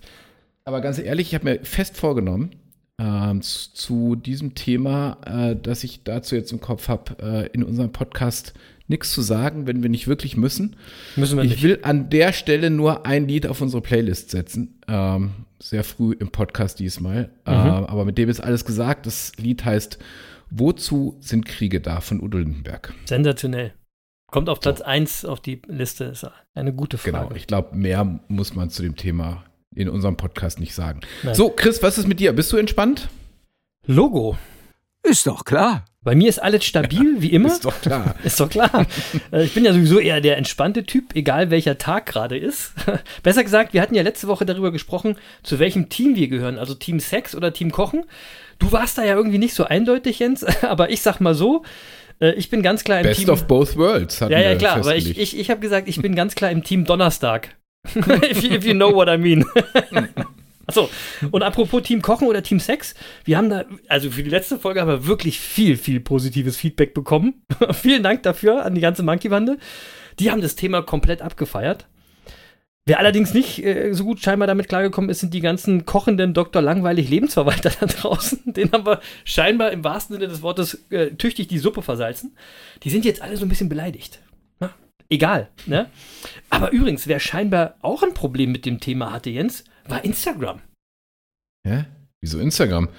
Aber 0.65 0.81
ganz 0.81 0.97
ehrlich, 0.97 1.27
ich 1.27 1.35
habe 1.35 1.45
mir 1.45 1.59
fest 1.63 1.97
vorgenommen, 1.97 2.51
ähm, 2.99 3.41
zu, 3.41 3.73
zu 3.73 4.15
diesem 4.15 4.55
Thema, 4.55 5.17
äh, 5.25 5.55
dass 5.55 5.83
ich 5.83 6.03
dazu 6.03 6.35
jetzt 6.35 6.51
im 6.51 6.59
Kopf 6.59 6.87
habe, 6.89 7.15
äh, 7.21 7.47
in 7.53 7.63
unserem 7.63 7.91
Podcast 7.91 8.53
nichts 8.87 9.11
zu 9.11 9.21
sagen, 9.21 9.67
wenn 9.67 9.81
wir 9.83 9.89
nicht 9.89 10.07
wirklich 10.07 10.35
müssen. 10.35 10.75
Müssen 11.15 11.37
wir 11.37 11.43
Ich 11.43 11.51
nicht. 11.51 11.63
will 11.63 11.79
an 11.83 12.09
der 12.09 12.33
Stelle 12.33 12.69
nur 12.69 13.05
ein 13.05 13.27
Lied 13.27 13.47
auf 13.47 13.61
unsere 13.61 13.81
Playlist 13.81 14.31
setzen. 14.31 14.79
Ähm, 14.87 15.31
sehr 15.61 15.83
früh 15.83 16.13
im 16.19 16.29
Podcast 16.29 16.79
diesmal. 16.79 17.25
Mhm. 17.45 17.53
Ähm, 17.53 17.85
aber 17.85 18.05
mit 18.05 18.17
dem 18.17 18.29
ist 18.29 18.39
alles 18.39 18.65
gesagt. 18.65 19.05
Das 19.05 19.31
Lied 19.37 19.63
heißt 19.63 19.99
Wozu 20.51 21.15
sind 21.19 21.45
Kriege 21.45 21.79
da 21.79 22.01
von 22.01 22.21
Udo 22.21 22.39
Lindenberg. 22.39 22.93
Sensationell. 23.05 23.73
Kommt 24.31 24.49
auf 24.49 24.59
Platz 24.59 24.81
1 24.81 25.25
auf 25.25 25.39
die 25.41 25.61
Liste. 25.67 26.05
Ist 26.05 26.25
eine 26.55 26.73
gute 26.73 26.97
Frage. 26.97 27.27
Genau. 27.27 27.35
Ich 27.35 27.47
glaube, 27.47 27.75
mehr 27.75 28.19
muss 28.27 28.55
man 28.55 28.69
zu 28.69 28.81
dem 28.81 28.95
Thema 28.95 29.43
in 29.75 29.89
unserem 29.89 30.17
Podcast 30.17 30.59
nicht 30.59 30.73
sagen. 30.73 31.01
Nein. 31.23 31.35
So, 31.35 31.49
Chris, 31.49 31.81
was 31.83 31.97
ist 31.97 32.07
mit 32.07 32.19
dir? 32.19 32.33
Bist 32.33 32.51
du 32.51 32.57
entspannt? 32.57 33.09
Logo. 33.85 34.37
Ist 35.03 35.25
doch 35.27 35.45
klar. 35.45 35.85
Bei 36.01 36.15
mir 36.15 36.29
ist 36.29 36.41
alles 36.41 36.63
stabil, 36.63 37.21
wie 37.21 37.33
immer. 37.33 37.49
Ist 37.49 37.65
doch 37.65 37.81
klar. 37.81 38.15
Ist 38.23 38.39
doch 38.39 38.49
klar. 38.49 38.85
Äh, 39.31 39.43
ich 39.43 39.53
bin 39.53 39.65
ja 39.65 39.73
sowieso 39.73 39.99
eher 39.99 40.21
der 40.21 40.37
entspannte 40.37 40.83
Typ, 40.83 41.13
egal 41.13 41.51
welcher 41.51 41.77
Tag 41.77 42.05
gerade 42.05 42.37
ist. 42.37 42.73
Besser 43.23 43.43
gesagt, 43.43 43.73
wir 43.73 43.81
hatten 43.81 43.95
ja 43.95 44.01
letzte 44.01 44.27
Woche 44.27 44.45
darüber 44.45 44.71
gesprochen, 44.71 45.17
zu 45.43 45.59
welchem 45.59 45.89
Team 45.89 46.15
wir 46.15 46.29
gehören, 46.29 46.57
also 46.57 46.73
Team 46.73 47.01
Sex 47.01 47.35
oder 47.35 47.51
Team 47.51 47.71
Kochen. 47.71 48.05
Du 48.59 48.71
warst 48.71 48.97
da 48.97 49.03
ja 49.03 49.15
irgendwie 49.15 49.39
nicht 49.39 49.53
so 49.53 49.65
eindeutig, 49.65 50.19
Jens, 50.19 50.43
aber 50.63 50.89
ich 50.89 51.01
sag 51.01 51.19
mal 51.19 51.35
so, 51.35 51.63
äh, 52.21 52.31
ich 52.33 52.49
bin 52.49 52.63
ganz 52.63 52.85
klar 52.85 52.99
im 52.99 53.03
Best 53.03 53.19
Team. 53.19 53.29
of 53.29 53.45
both 53.45 53.75
worlds. 53.75 54.21
ja, 54.21 54.29
ja, 54.29 54.55
klar, 54.55 54.77
aber 54.77 54.95
ich, 54.95 55.17
ich, 55.17 55.37
ich 55.37 55.49
habe 55.49 55.59
gesagt, 55.59 55.89
ich 55.89 56.01
bin 56.01 56.15
ganz 56.15 56.33
klar 56.33 56.49
im 56.49 56.63
Team 56.63 56.85
Donnerstag. 56.85 57.55
if, 57.95 58.43
you, 58.43 58.51
if 58.51 58.65
you 58.65 58.73
know 58.73 58.93
what 58.93 59.09
I 59.09 59.17
mean. 59.17 59.45
Achso, 60.69 60.87
und 61.31 61.41
apropos 61.41 61.81
Team 61.81 62.03
Kochen 62.03 62.27
oder 62.27 62.43
Team 62.43 62.59
Sex, 62.59 62.93
wir 63.25 63.37
haben 63.37 63.49
da, 63.49 63.65
also 63.87 64.11
für 64.11 64.21
die 64.21 64.29
letzte 64.29 64.59
Folge 64.59 64.81
haben 64.81 64.87
wir 64.87 65.07
wirklich 65.07 65.39
viel, 65.39 65.77
viel 65.77 65.99
positives 65.99 66.57
Feedback 66.57 66.93
bekommen. 66.93 67.41
Vielen 67.73 68.03
Dank 68.03 68.21
dafür 68.21 68.63
an 68.65 68.75
die 68.75 68.81
ganze 68.81 69.01
Monkey-Bande. 69.01 69.57
Die 70.19 70.29
haben 70.29 70.41
das 70.41 70.55
Thema 70.55 70.83
komplett 70.83 71.23
abgefeiert. 71.23 71.87
Wer 72.85 72.99
allerdings 72.99 73.33
nicht 73.33 73.63
äh, 73.63 73.93
so 73.93 74.03
gut 74.03 74.19
scheinbar 74.19 74.47
damit 74.47 74.67
klargekommen 74.67 75.09
ist, 75.09 75.21
sind 75.21 75.33
die 75.33 75.41
ganzen 75.41 75.85
kochenden 75.85 76.35
Dr. 76.35 76.61
Langweilig 76.61 77.09
Lebensverwalter 77.09 77.71
da 77.79 77.85
draußen. 77.87 78.53
Den 78.53 78.71
haben 78.71 78.85
wir 78.85 78.99
scheinbar 79.25 79.71
im 79.71 79.83
wahrsten 79.83 80.15
Sinne 80.15 80.27
des 80.27 80.43
Wortes 80.43 80.85
äh, 80.91 81.11
tüchtig 81.11 81.47
die 81.47 81.59
Suppe 81.59 81.81
versalzen. 81.81 82.35
Die 82.83 82.91
sind 82.91 83.05
jetzt 83.05 83.23
alle 83.23 83.37
so 83.37 83.45
ein 83.45 83.49
bisschen 83.49 83.69
beleidigt. 83.69 84.19
Egal, 85.09 85.49
ne? 85.65 85.89
Aber 86.49 86.71
übrigens, 86.71 87.07
wer 87.07 87.19
scheinbar 87.19 87.75
auch 87.81 88.03
ein 88.03 88.13
Problem 88.13 88.51
mit 88.51 88.65
dem 88.65 88.79
Thema 88.79 89.11
hatte, 89.11 89.29
Jens, 89.29 89.63
war 89.87 90.03
Instagram. 90.05 90.61
Hä? 91.67 91.85
Wieso 92.21 92.39
Instagram? 92.39 92.89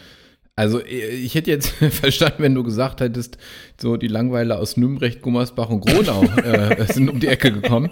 Also, 0.56 0.84
ich 0.84 1.34
hätte 1.34 1.50
jetzt 1.50 1.68
verstanden, 1.90 2.42
wenn 2.42 2.54
du 2.54 2.64
gesagt 2.64 3.00
hättest, 3.00 3.38
so 3.80 3.96
die 3.96 4.08
Langweiler 4.08 4.58
aus 4.58 4.76
Nürnberg, 4.76 5.22
Gummersbach 5.22 5.70
und 5.70 5.80
Gronau 5.86 6.22
äh, 6.44 6.84
sind 6.92 7.08
um 7.08 7.20
die 7.20 7.28
Ecke 7.28 7.52
gekommen. 7.52 7.90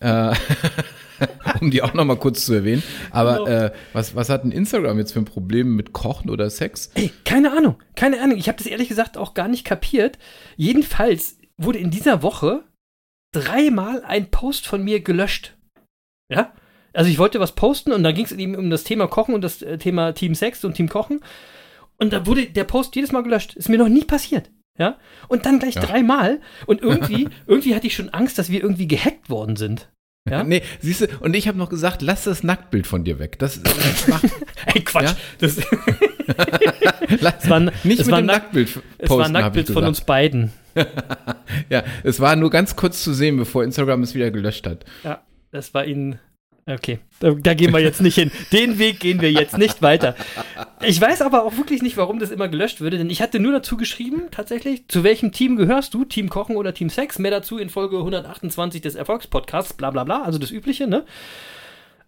äh, 0.00 0.34
um 1.60 1.70
die 1.72 1.82
auch 1.82 1.94
noch 1.94 2.04
mal 2.04 2.16
kurz 2.16 2.46
zu 2.46 2.54
erwähnen. 2.54 2.82
Aber 3.10 3.38
Genau. 3.44 3.46
äh, 3.48 3.72
was, 3.92 4.14
was 4.14 4.28
hat 4.28 4.44
ein 4.44 4.52
Instagram 4.52 4.98
jetzt 4.98 5.12
für 5.12 5.18
ein 5.18 5.24
Problem 5.24 5.74
mit 5.74 5.92
Kochen 5.92 6.30
oder 6.30 6.48
Sex? 6.48 6.90
Ey, 6.94 7.10
keine 7.24 7.50
Ahnung, 7.56 7.76
keine 7.96 8.22
Ahnung. 8.22 8.38
Ich 8.38 8.46
habe 8.48 8.56
das 8.58 8.66
ehrlich 8.68 8.88
gesagt 8.88 9.16
auch 9.18 9.34
gar 9.34 9.48
nicht 9.48 9.64
kapiert. 9.64 10.16
Jedenfalls 10.56 11.38
wurde 11.56 11.78
in 11.80 11.90
dieser 11.90 12.22
Woche 12.22 12.62
dreimal 13.44 14.02
ein 14.04 14.30
Post 14.30 14.66
von 14.66 14.82
mir 14.82 15.00
gelöscht. 15.00 15.56
Ja? 16.30 16.52
Also 16.92 17.10
ich 17.10 17.18
wollte 17.18 17.40
was 17.40 17.52
posten 17.54 17.92
und 17.92 18.02
dann 18.02 18.14
ging 18.14 18.24
es 18.24 18.32
eben 18.32 18.56
um 18.56 18.70
das 18.70 18.84
Thema 18.84 19.06
Kochen 19.06 19.34
und 19.34 19.42
das 19.42 19.62
äh, 19.62 19.78
Thema 19.78 20.12
Team 20.12 20.34
Sex 20.34 20.64
und 20.64 20.74
Team 20.74 20.88
Kochen. 20.88 21.20
Und 21.98 22.12
da 22.12 22.26
wurde 22.26 22.46
der 22.46 22.64
Post 22.64 22.96
jedes 22.96 23.12
Mal 23.12 23.22
gelöscht. 23.22 23.54
Ist 23.54 23.68
mir 23.68 23.78
noch 23.78 23.88
nie 23.88 24.04
passiert. 24.04 24.50
Ja? 24.78 24.98
Und 25.28 25.46
dann 25.46 25.58
gleich 25.58 25.74
Ja. 25.74 25.82
dreimal. 25.82 26.40
Und 26.66 26.80
irgendwie, 26.82 27.28
irgendwie 27.46 27.74
hatte 27.74 27.86
ich 27.86 27.94
schon 27.94 28.08
Angst, 28.10 28.38
dass 28.38 28.50
wir 28.50 28.62
irgendwie 28.62 28.88
gehackt 28.88 29.30
worden 29.30 29.56
sind. 29.56 29.90
Ja? 30.30 30.44
Nee, 30.48 30.62
siehst 30.80 31.02
du, 31.02 31.06
und 31.20 31.34
ich 31.36 31.48
habe 31.48 31.58
noch 31.58 31.68
gesagt, 31.70 32.02
lass 32.02 32.24
das 32.24 32.42
Nacktbild 32.42 32.86
von 32.86 33.04
dir 33.04 33.18
weg. 33.18 33.38
Das, 33.38 33.62
das 33.62 34.08
macht, 34.08 34.24
Ey, 34.74 34.80
Quatsch. 34.82 35.04
Ja? 35.04 35.16
Das, 35.38 35.56
lass, 37.20 37.48
war 37.48 37.60
ein- 37.60 37.70
nicht 37.84 38.00
es 38.00 38.06
mit 38.06 38.12
war 38.12 38.22
dem 38.22 38.26
Nacktbild 38.26 38.68
es 38.68 38.76
war 38.76 38.82
posten, 39.18 39.36
ein 39.36 39.42
Nacktbild 39.42 39.70
von 39.70 39.84
uns 39.84 40.00
beiden. 40.02 40.52
Ja, 41.70 41.82
es 42.04 42.20
war 42.20 42.36
nur 42.36 42.50
ganz 42.50 42.76
kurz 42.76 43.02
zu 43.02 43.12
sehen, 43.12 43.36
bevor 43.36 43.64
Instagram 43.64 44.02
es 44.02 44.14
wieder 44.14 44.30
gelöscht 44.30 44.66
hat. 44.66 44.84
Ja, 45.04 45.22
das 45.50 45.74
war 45.74 45.84
ihnen. 45.86 46.18
Okay, 46.68 46.98
da, 47.20 47.30
da 47.30 47.54
gehen 47.54 47.72
wir 47.72 47.80
jetzt 47.80 48.02
nicht 48.02 48.16
hin. 48.16 48.30
Den 48.52 48.78
Weg 48.78 49.00
gehen 49.00 49.22
wir 49.22 49.32
jetzt 49.32 49.56
nicht 49.56 49.80
weiter. 49.80 50.14
Ich 50.82 51.00
weiß 51.00 51.22
aber 51.22 51.44
auch 51.44 51.56
wirklich 51.56 51.80
nicht, 51.80 51.96
warum 51.96 52.18
das 52.18 52.30
immer 52.30 52.48
gelöscht 52.48 52.82
würde, 52.82 52.98
denn 52.98 53.08
ich 53.08 53.22
hatte 53.22 53.40
nur 53.40 53.52
dazu 53.52 53.78
geschrieben, 53.78 54.24
tatsächlich, 54.30 54.86
zu 54.86 55.02
welchem 55.02 55.32
Team 55.32 55.56
gehörst 55.56 55.94
du? 55.94 56.04
Team 56.04 56.28
Kochen 56.28 56.56
oder 56.56 56.74
Team 56.74 56.90
Sex? 56.90 57.18
Mehr 57.18 57.30
dazu 57.30 57.56
in 57.56 57.70
Folge 57.70 57.96
128 57.96 58.82
des 58.82 58.96
Erfolgspodcasts, 58.96 59.72
bla 59.72 59.90
bla 59.90 60.04
bla, 60.04 60.22
also 60.22 60.38
das 60.38 60.50
Übliche, 60.50 60.86
ne? 60.86 61.06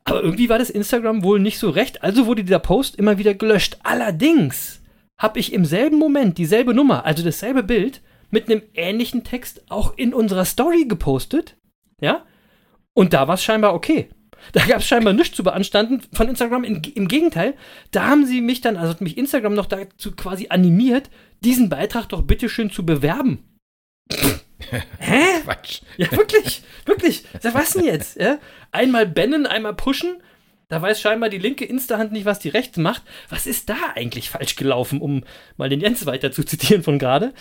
Aber 0.04 0.22
irgendwie 0.22 0.50
war 0.50 0.58
das 0.58 0.68
Instagram 0.68 1.22
wohl 1.22 1.40
nicht 1.40 1.58
so 1.58 1.70
recht, 1.70 2.02
also 2.02 2.26
wurde 2.26 2.44
dieser 2.44 2.58
Post 2.58 2.96
immer 2.96 3.16
wieder 3.16 3.32
gelöscht. 3.32 3.78
Allerdings 3.82 4.82
habe 5.16 5.38
ich 5.38 5.54
im 5.54 5.64
selben 5.64 5.98
Moment 5.98 6.36
dieselbe 6.36 6.74
Nummer, 6.74 7.06
also 7.06 7.24
dasselbe 7.24 7.62
Bild, 7.62 8.02
mit 8.30 8.50
einem 8.50 8.62
ähnlichen 8.74 9.24
Text 9.24 9.62
auch 9.70 9.96
in 9.96 10.12
unserer 10.12 10.44
Story 10.44 10.84
gepostet, 10.86 11.56
ja? 11.98 12.26
Und 12.92 13.14
da 13.14 13.26
war 13.26 13.36
es 13.36 13.42
scheinbar 13.42 13.72
okay. 13.72 14.10
Da 14.52 14.64
gab 14.66 14.78
es 14.78 14.86
scheinbar 14.86 15.12
nichts 15.12 15.36
zu 15.36 15.42
beanstanden 15.42 16.02
von 16.12 16.28
Instagram. 16.28 16.64
Im, 16.64 16.82
Im 16.94 17.08
Gegenteil, 17.08 17.54
da 17.90 18.06
haben 18.06 18.26
sie 18.26 18.40
mich 18.40 18.60
dann, 18.60 18.76
also 18.76 18.90
hat 18.90 19.00
mich 19.00 19.18
Instagram 19.18 19.54
noch 19.54 19.66
dazu 19.66 20.12
quasi 20.12 20.46
animiert, 20.48 21.10
diesen 21.40 21.68
Beitrag 21.68 22.08
doch 22.08 22.22
bitteschön 22.22 22.70
zu 22.70 22.84
bewerben. 22.84 23.44
Hä? 24.98 25.40
Quatsch. 25.44 25.82
Ja, 25.96 26.10
wirklich, 26.12 26.62
wirklich. 26.84 27.24
Sag, 27.40 27.54
was 27.54 27.72
denn 27.72 27.84
jetzt? 27.84 28.20
Ja? 28.20 28.38
Einmal 28.72 29.06
bannen, 29.06 29.46
einmal 29.46 29.74
pushen. 29.74 30.22
Da 30.68 30.80
weiß 30.80 31.00
scheinbar 31.00 31.30
die 31.30 31.38
linke 31.38 31.64
Insta-Hand 31.64 32.12
nicht, 32.12 32.24
was 32.24 32.38
die 32.38 32.48
rechte 32.48 32.80
macht. 32.80 33.02
Was 33.28 33.46
ist 33.46 33.68
da 33.68 33.76
eigentlich 33.94 34.30
falsch 34.30 34.54
gelaufen, 34.54 35.00
um 35.00 35.24
mal 35.56 35.68
den 35.68 35.80
Jens 35.80 36.06
weiter 36.06 36.30
zu 36.30 36.44
zitieren 36.44 36.82
von 36.82 36.98
gerade? 36.98 37.32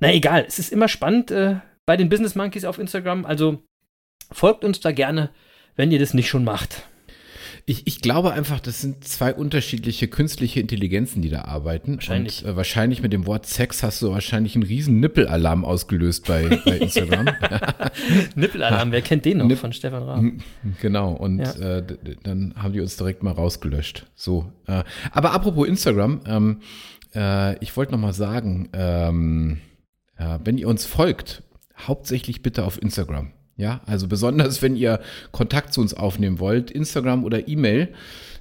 Na 0.00 0.12
egal, 0.12 0.44
es 0.46 0.58
ist 0.58 0.72
immer 0.72 0.88
spannend 0.88 1.30
äh, 1.30 1.56
bei 1.86 1.96
den 1.96 2.08
Business 2.08 2.34
Monkeys 2.34 2.64
auf 2.64 2.78
Instagram. 2.78 3.24
Also 3.24 3.62
folgt 4.32 4.64
uns 4.64 4.80
da 4.80 4.90
gerne, 4.90 5.30
wenn 5.76 5.90
ihr 5.92 5.98
das 5.98 6.14
nicht 6.14 6.28
schon 6.28 6.44
macht. 6.44 6.82
Ich, 7.68 7.84
ich 7.88 8.00
glaube 8.00 8.32
einfach, 8.32 8.60
das 8.60 8.80
sind 8.80 9.02
zwei 9.02 9.34
unterschiedliche 9.34 10.06
künstliche 10.06 10.60
Intelligenzen, 10.60 11.20
die 11.20 11.30
da 11.30 11.46
arbeiten. 11.46 11.96
Wahrscheinlich. 11.96 12.44
Und 12.44 12.50
äh, 12.50 12.56
wahrscheinlich 12.56 13.02
mit 13.02 13.12
dem 13.12 13.26
Wort 13.26 13.44
Sex 13.46 13.82
hast 13.82 14.00
du 14.02 14.12
wahrscheinlich 14.12 14.54
einen 14.54 14.62
riesen 14.62 15.00
Nippelalarm 15.00 15.64
ausgelöst 15.64 16.26
bei, 16.28 16.60
bei 16.64 16.76
Instagram. 16.78 17.26
Nippelalarm, 18.36 18.92
wer 18.92 19.02
kennt 19.02 19.24
den 19.24 19.38
noch 19.38 19.46
Nipp- 19.46 19.58
von 19.58 19.72
Stefan 19.72 20.02
Raab? 20.04 20.24
genau, 20.80 21.12
und 21.12 21.40
Ja. 21.40 21.52
äh, 21.78 21.84
dann 22.22 22.54
haben 22.56 22.72
die 22.72 22.80
uns 22.80 22.96
direkt 22.96 23.22
mal 23.24 23.32
rausgelöscht. 23.32 24.06
So. 24.14 24.52
Äh, 24.66 24.84
aber 25.10 25.32
apropos 25.32 25.66
Instagram, 25.66 26.20
ähm, 26.26 26.60
äh, 27.16 27.58
ich 27.62 27.76
wollte 27.76 27.92
noch 27.92 27.98
mal 28.00 28.12
sagen, 28.12 28.68
ähm, 28.74 29.58
äh, 30.16 30.38
wenn 30.44 30.56
ihr 30.58 30.68
uns 30.68 30.84
folgt, 30.84 31.42
hauptsächlich 31.76 32.42
bitte 32.42 32.64
auf 32.64 32.80
Instagram. 32.80 33.32
Ja, 33.56 33.80
also 33.86 34.06
besonders, 34.06 34.60
wenn 34.60 34.76
ihr 34.76 35.00
Kontakt 35.32 35.72
zu 35.72 35.80
uns 35.80 35.94
aufnehmen 35.94 36.38
wollt, 36.40 36.70
Instagram 36.70 37.24
oder 37.24 37.48
E-Mail. 37.48 37.88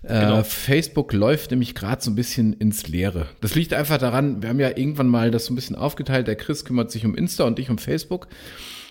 Äh, 0.04 0.20
Genau. 0.20 0.44
Facebook 0.44 1.14
läuft 1.14 1.52
nämlich 1.52 1.74
gerade 1.74 2.02
so 2.04 2.12
ein 2.12 2.16
bisschen 2.16 2.54
ins 2.54 2.88
Leere. 2.88 3.28
Das 3.42 3.56
liegt 3.56 3.74
einfach 3.74 3.98
daran, 3.98 4.42
wir 4.44 4.50
haben 4.50 4.60
ja 4.60 4.70
irgendwann 4.78 5.08
mal 5.08 5.32
das 5.32 5.46
so 5.46 5.54
ein 5.54 5.56
bisschen 5.56 5.76
aufgeteilt. 5.76 6.28
Der 6.28 6.36
Chris 6.36 6.64
kümmert 6.66 6.92
sich 6.92 7.06
um 7.06 7.16
Insta 7.16 7.46
und 7.46 7.58
ich 7.60 7.70
um 7.70 7.78
Facebook. 7.78 8.28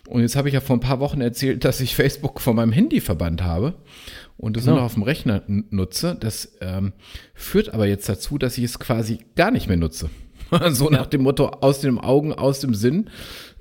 Und 0.09 0.23
jetzt 0.23 0.35
habe 0.37 0.49
ich 0.49 0.55
ja 0.55 0.61
vor 0.61 0.77
ein 0.77 0.81
paar 0.81 1.01
Wochen 1.01 1.21
erzählt, 1.21 1.65
dass 1.65 1.81
ich 1.81 1.95
Facebook 1.95 2.41
von 2.41 2.57
meinem 2.57 2.73
Handy 2.73 3.01
verbannt 3.01 3.43
habe 3.43 3.75
und 4.37 4.57
das 4.57 4.65
Genau. 4.65 4.75
nur 4.75 4.81
noch 4.81 4.87
auf 4.87 4.95
dem 4.95 5.03
Rechner 5.03 5.43
nutze. 5.47 6.17
Das 6.19 6.53
ähm, 6.61 6.93
führt 7.35 7.73
aber 7.73 7.87
jetzt 7.87 8.09
dazu, 8.09 8.37
dass 8.39 8.59
ich 8.59 8.65
es 8.65 8.79
quasi 8.79 9.21
gar 9.37 9.51
nicht 9.51 9.69
mehr 9.69 9.77
nutze. 9.77 10.11
so 10.71 10.91
nach 10.91 11.07
dem 11.07 11.23
Motto 11.23 11.47
aus 11.47 11.81
den 11.81 11.99
Augen, 11.99 12.33
aus 12.33 12.61
dem 12.61 12.75
Sinn. 12.75 13.09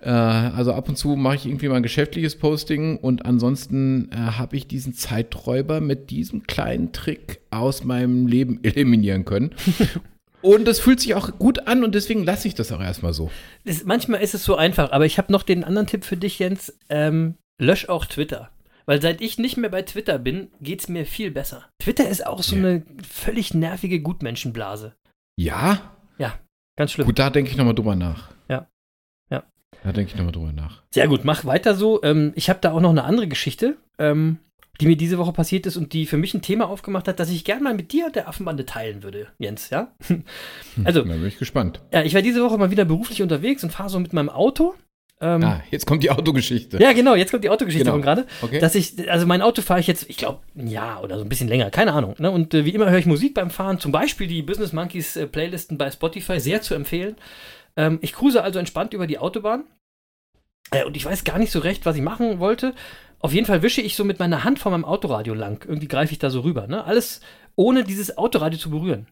Äh, 0.04 0.10
also 0.10 0.74
ab 0.74 0.90
und 0.90 0.98
zu 0.98 1.16
mache 1.16 1.36
ich 1.36 1.46
irgendwie 1.46 1.68
mal 1.70 1.78
ein 1.78 1.84
geschäftliches 1.84 2.38
Posting 2.38 2.98
und 2.98 3.26
ansonsten 3.26 4.10
äh, 4.12 4.16
habe 4.16 4.56
ich 4.58 4.68
diesen 4.68 4.94
Zeiträuber 4.94 5.82
mit 5.82 6.10
diesem 6.10 6.44
kleinen 6.44 6.92
Trick 6.92 7.40
aus 7.52 7.84
meinem 7.84 8.28
Leben 8.28 8.60
eliminieren 8.64 9.26
können. 9.26 9.56
Und 10.42 10.66
das 10.68 10.82
fühlt 10.82 11.00
sich 11.00 11.16
auch 11.16 11.40
gut 11.40 11.68
an 11.70 11.86
und 11.86 11.96
deswegen 11.96 12.26
lasse 12.26 12.50
ich 12.50 12.54
das 12.54 12.74
auch 12.74 12.82
erstmal 12.82 13.14
so. 13.14 13.32
Das, 13.64 13.86
manchmal 13.86 14.20
ist 14.22 14.34
es 14.34 14.44
so 14.44 14.58
einfach, 14.58 14.92
aber 14.92 15.06
ich 15.06 15.18
habe 15.18 15.32
noch 15.32 15.44
den 15.44 15.64
anderen 15.64 15.88
Tipp 15.88 16.04
für 16.04 16.18
dich, 16.18 16.38
Jens. 16.38 16.78
Ähm, 16.90 17.36
lösch 17.62 17.88
auch 17.88 18.06
Twitter. 18.06 18.50
Weil 18.86 19.02
seit 19.02 19.22
ich 19.22 19.38
nicht 19.38 19.56
mehr 19.56 19.70
bei 19.70 19.84
Twitter 19.84 20.20
bin, 20.20 20.50
geht 20.60 20.82
es 20.82 20.90
mir 20.90 21.06
viel 21.06 21.32
besser. 21.32 21.64
Twitter 21.82 22.10
ist 22.10 22.28
auch 22.28 22.44
so 22.44 22.58
Ja. 22.58 22.62
eine 22.62 22.84
völlig 23.10 23.54
nervige 23.54 24.02
Gutmenschenblase. 24.02 24.94
Ja, 25.40 25.82
Ganz 26.76 26.92
schlimm. 26.92 27.06
gut, 27.06 27.20
da 27.20 27.30
denke 27.30 27.52
ich 27.52 27.56
nochmal 27.56 27.76
drüber 27.76 27.96
nach. 27.96 28.33
Da 29.84 29.92
denke 29.92 30.12
ich 30.12 30.18
nochmal 30.18 30.32
drüber 30.34 30.54
nach. 30.54 30.82
Sehr 30.92 31.08
gut, 31.08 31.26
mach 31.26 31.46
weiter 31.46 31.76
so. 31.76 32.02
Ähm, 32.04 32.32
ich 32.36 32.50
habe 32.50 32.60
da 32.62 32.72
auch 32.72 32.80
noch 32.82 32.90
eine 32.92 33.04
andere 33.04 33.28
Geschichte, 33.28 33.76
ähm, 34.00 34.38
die 34.82 34.88
mir 34.88 34.96
diese 34.98 35.18
Woche 35.18 35.34
passiert 35.34 35.66
ist 35.66 35.78
und 35.78 35.94
die 35.94 36.06
für 36.06 36.18
mich 36.18 36.34
ein 36.34 36.42
Thema 36.42 36.68
aufgemacht 36.70 37.08
hat, 37.08 37.20
das 37.20 37.30
ich 37.30 37.44
gerne 37.46 37.62
mal 37.64 37.74
mit 37.76 37.92
dir 37.92 38.06
und 38.08 38.16
der 38.16 38.28
Affenbande 38.28 38.66
teilen 38.66 39.04
würde, 39.04 39.28
Jens, 39.38 39.70
ja? 39.70 39.92
Also, 40.84 41.02
Da 41.04 41.14
bin 41.14 41.28
ich 41.28 41.38
gespannt. 41.38 41.82
ja, 41.92 42.02
ich 42.04 42.14
war 42.16 42.22
diese 42.22 42.44
Woche 42.44 42.58
mal 42.58 42.72
wieder 42.72 42.86
beruflich 42.86 43.22
unterwegs 43.22 43.64
und 43.64 43.70
fahre 43.72 43.90
so 43.90 44.00
mit 44.00 44.14
meinem 44.14 44.30
Auto. 44.30 44.74
Ähm, 45.22 45.44
Ah, 45.44 45.62
jetzt 45.70 45.86
kommt 45.86 46.02
die 46.04 46.10
Autogeschichte. 46.12 46.80
Ja, 46.82 46.92
genau, 46.92 47.14
jetzt 47.16 47.30
kommt 47.32 47.44
die 47.44 47.50
Autogeschichte 47.50 47.86
Genau. 47.92 48.02
gerade. 48.02 48.26
Okay. 48.42 48.60
Dass 48.60 48.74
ich, 48.76 49.10
also 49.12 49.26
mein 49.28 49.42
Auto 49.44 49.62
fahre 49.62 49.80
ich 49.80 49.88
jetzt, 49.88 50.10
ich 50.10 50.18
glaube, 50.18 50.40
ein 50.58 50.68
Jahr 50.68 51.04
oder 51.04 51.18
so 51.18 51.24
ein 51.24 51.30
bisschen 51.30 51.48
länger, 51.48 51.70
keine 51.70 51.94
Ahnung. 51.94 52.16
Ne? 52.18 52.32
Und 52.32 52.54
äh, 52.54 52.66
wie 52.66 52.72
immer 52.74 52.90
höre 52.90 52.98
ich 53.00 53.06
Musik 53.06 53.34
beim 53.36 53.50
Fahren, 53.52 53.80
zum 53.80 53.92
Beispiel 53.92 54.28
die 54.28 54.42
Business 54.42 54.74
Monkeys 54.74 55.16
äh, 55.16 55.28
Playlisten 55.28 55.78
bei 55.78 55.92
Spotify, 55.92 56.40
sehr 56.40 56.62
zu 56.62 56.74
empfehlen. 56.74 57.16
Ähm, 57.76 58.00
ich 58.02 58.14
cruise 58.14 58.42
also 58.42 58.60
entspannt 58.60 58.94
über 58.94 59.08
die 59.08 59.20
Autobahn. 59.20 59.66
Äh, 60.72 60.86
und 60.86 60.96
ich 60.98 61.06
weiß 61.06 61.24
gar 61.24 61.40
nicht 61.40 61.52
so 61.52 61.60
recht, 61.60 61.86
was 61.86 61.96
ich 61.96 62.02
machen 62.02 62.40
wollte. 62.40 62.74
Auf 63.20 63.34
jeden 63.34 63.46
Fall 63.46 63.62
wische 63.62 63.82
ich 63.82 63.96
so 63.96 64.04
mit 64.04 64.20
meiner 64.20 64.44
Hand 64.44 64.60
vor 64.60 64.72
meinem 64.72 64.86
Autoradio 64.86 65.34
lang. 65.34 65.64
Irgendwie 65.68 65.88
greife 65.88 66.12
ich 66.12 66.20
da 66.20 66.30
so 66.30 66.42
rüber. 66.42 66.68
Ne? 66.68 66.84
Alles 66.84 67.22
ohne 67.56 67.84
dieses 67.84 68.18
Autoradio 68.18 68.60
zu 68.60 68.70
berühren. 68.70 69.08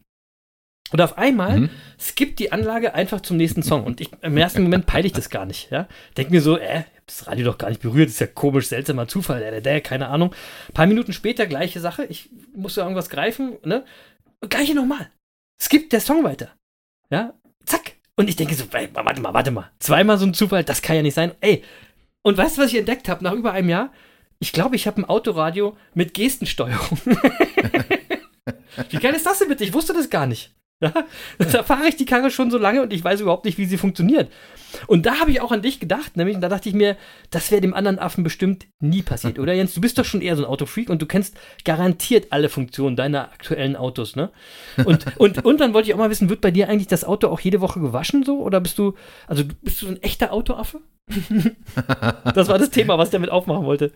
Und 0.90 1.00
auf 1.00 1.16
einmal 1.16 1.60
Mhm. 1.60 1.70
skippt 1.98 2.38
die 2.38 2.52
Anlage 2.52 2.94
einfach 2.94 3.22
zum 3.22 3.38
nächsten 3.38 3.62
Song. 3.62 3.84
Und 3.84 4.02
ich, 4.02 4.10
im 4.20 4.36
ersten 4.36 4.62
Moment 4.62 4.84
peile 4.84 5.06
ich 5.06 5.12
das 5.12 5.30
gar 5.30 5.46
nicht. 5.46 5.70
Ja? 5.70 5.88
Denk 6.18 6.30
mir 6.30 6.42
so, 6.42 6.58
äh, 6.58 6.82
das 7.06 7.26
Radio 7.26 7.46
doch 7.46 7.56
gar 7.56 7.70
nicht 7.70 7.80
berührt. 7.80 8.08
Das 8.08 8.14
ist 8.14 8.20
ja 8.20 8.26
komisch, 8.26 8.66
seltsamer 8.68 9.08
Zufall. 9.08 9.42
Äh, 9.42 9.62
der, 9.62 9.80
keine 9.80 10.08
Ahnung. 10.08 10.34
Ein 10.68 10.74
paar 10.74 10.86
Minuten 10.86 11.14
später, 11.14 11.46
gleiche 11.46 11.80
Sache. 11.80 12.04
Ich 12.04 12.28
musste 12.54 12.82
irgendwas 12.82 13.08
greifen. 13.08 13.56
Ne? 13.64 13.84
Und 14.40 14.50
gleiche 14.50 14.74
nochmal. 14.74 15.10
Skippt 15.58 15.92
der 15.94 16.00
Song 16.00 16.24
weiter. 16.24 16.50
Ja? 17.08 17.32
Und 18.16 18.28
ich 18.28 18.36
denke 18.36 18.54
so, 18.54 18.64
ey, 18.72 18.88
warte 18.92 19.20
mal, 19.20 19.32
warte 19.32 19.50
mal. 19.50 19.70
Zweimal 19.78 20.18
so 20.18 20.26
ein 20.26 20.34
Zufall, 20.34 20.64
das 20.64 20.82
kann 20.82 20.96
ja 20.96 21.02
nicht 21.02 21.14
sein. 21.14 21.32
Ey, 21.40 21.62
und 22.22 22.36
weißt 22.36 22.56
du, 22.56 22.62
was 22.62 22.72
ich 22.72 22.78
entdeckt 22.78 23.08
habe 23.08 23.24
nach 23.24 23.32
über 23.32 23.52
einem 23.52 23.68
Jahr? 23.68 23.92
Ich 24.38 24.52
glaube, 24.52 24.76
ich 24.76 24.86
habe 24.86 25.00
ein 25.00 25.04
Autoradio 25.04 25.76
mit 25.94 26.14
Gestensteuerung. 26.14 26.98
Wie 28.90 28.96
geil 28.96 29.14
ist 29.14 29.26
das 29.26 29.38
denn 29.38 29.48
bitte? 29.48 29.64
Ich 29.64 29.72
wusste 29.72 29.92
das 29.92 30.10
gar 30.10 30.26
nicht. 30.26 30.54
Ja? 30.82 30.92
Da 31.38 31.62
fahre 31.62 31.86
ich 31.86 31.96
die 31.96 32.04
Karre 32.04 32.30
schon 32.30 32.50
so 32.50 32.58
lange 32.58 32.82
und 32.82 32.92
ich 32.92 33.02
weiß 33.02 33.20
überhaupt 33.20 33.44
nicht, 33.44 33.56
wie 33.56 33.66
sie 33.66 33.78
funktioniert. 33.78 34.30
Und 34.86 35.06
da 35.06 35.20
habe 35.20 35.30
ich 35.30 35.40
auch 35.40 35.52
an 35.52 35.62
dich 35.62 35.80
gedacht, 35.80 36.16
nämlich, 36.16 36.38
da 36.38 36.48
dachte 36.48 36.68
ich 36.68 36.74
mir, 36.74 36.96
das 37.30 37.50
wäre 37.50 37.60
dem 37.60 37.72
anderen 37.72 37.98
Affen 37.98 38.24
bestimmt 38.24 38.66
nie 38.80 39.02
passiert, 39.02 39.38
oder 39.38 39.52
Jens? 39.52 39.74
Du 39.74 39.80
bist 39.80 39.98
doch 39.98 40.04
schon 40.04 40.22
eher 40.22 40.34
so 40.34 40.42
ein 40.42 40.48
Autofreak 40.48 40.90
und 40.90 41.00
du 41.00 41.06
kennst 41.06 41.36
garantiert 41.64 42.28
alle 42.30 42.48
Funktionen 42.48 42.96
deiner 42.96 43.24
aktuellen 43.32 43.76
Autos, 43.76 44.16
ne? 44.16 44.30
Und, 44.84 45.04
und, 45.18 45.44
und 45.44 45.60
dann 45.60 45.72
wollte 45.74 45.88
ich 45.88 45.94
auch 45.94 45.98
mal 45.98 46.10
wissen, 46.10 46.28
wird 46.28 46.40
bei 46.40 46.50
dir 46.50 46.68
eigentlich 46.68 46.88
das 46.88 47.04
Auto 47.04 47.28
auch 47.28 47.40
jede 47.40 47.60
Woche 47.60 47.80
gewaschen 47.80 48.24
so? 48.24 48.40
Oder 48.40 48.60
bist 48.60 48.78
du, 48.78 48.94
also 49.26 49.44
bist 49.62 49.82
du 49.82 49.88
ein 49.88 50.02
echter 50.02 50.32
Autoaffe? 50.32 50.80
das 52.34 52.48
war 52.48 52.58
das 52.58 52.70
Thema, 52.70 52.96
was 52.98 53.08
ich 53.08 53.12
damit 53.12 53.30
aufmachen 53.30 53.64
wollte. 53.64 53.92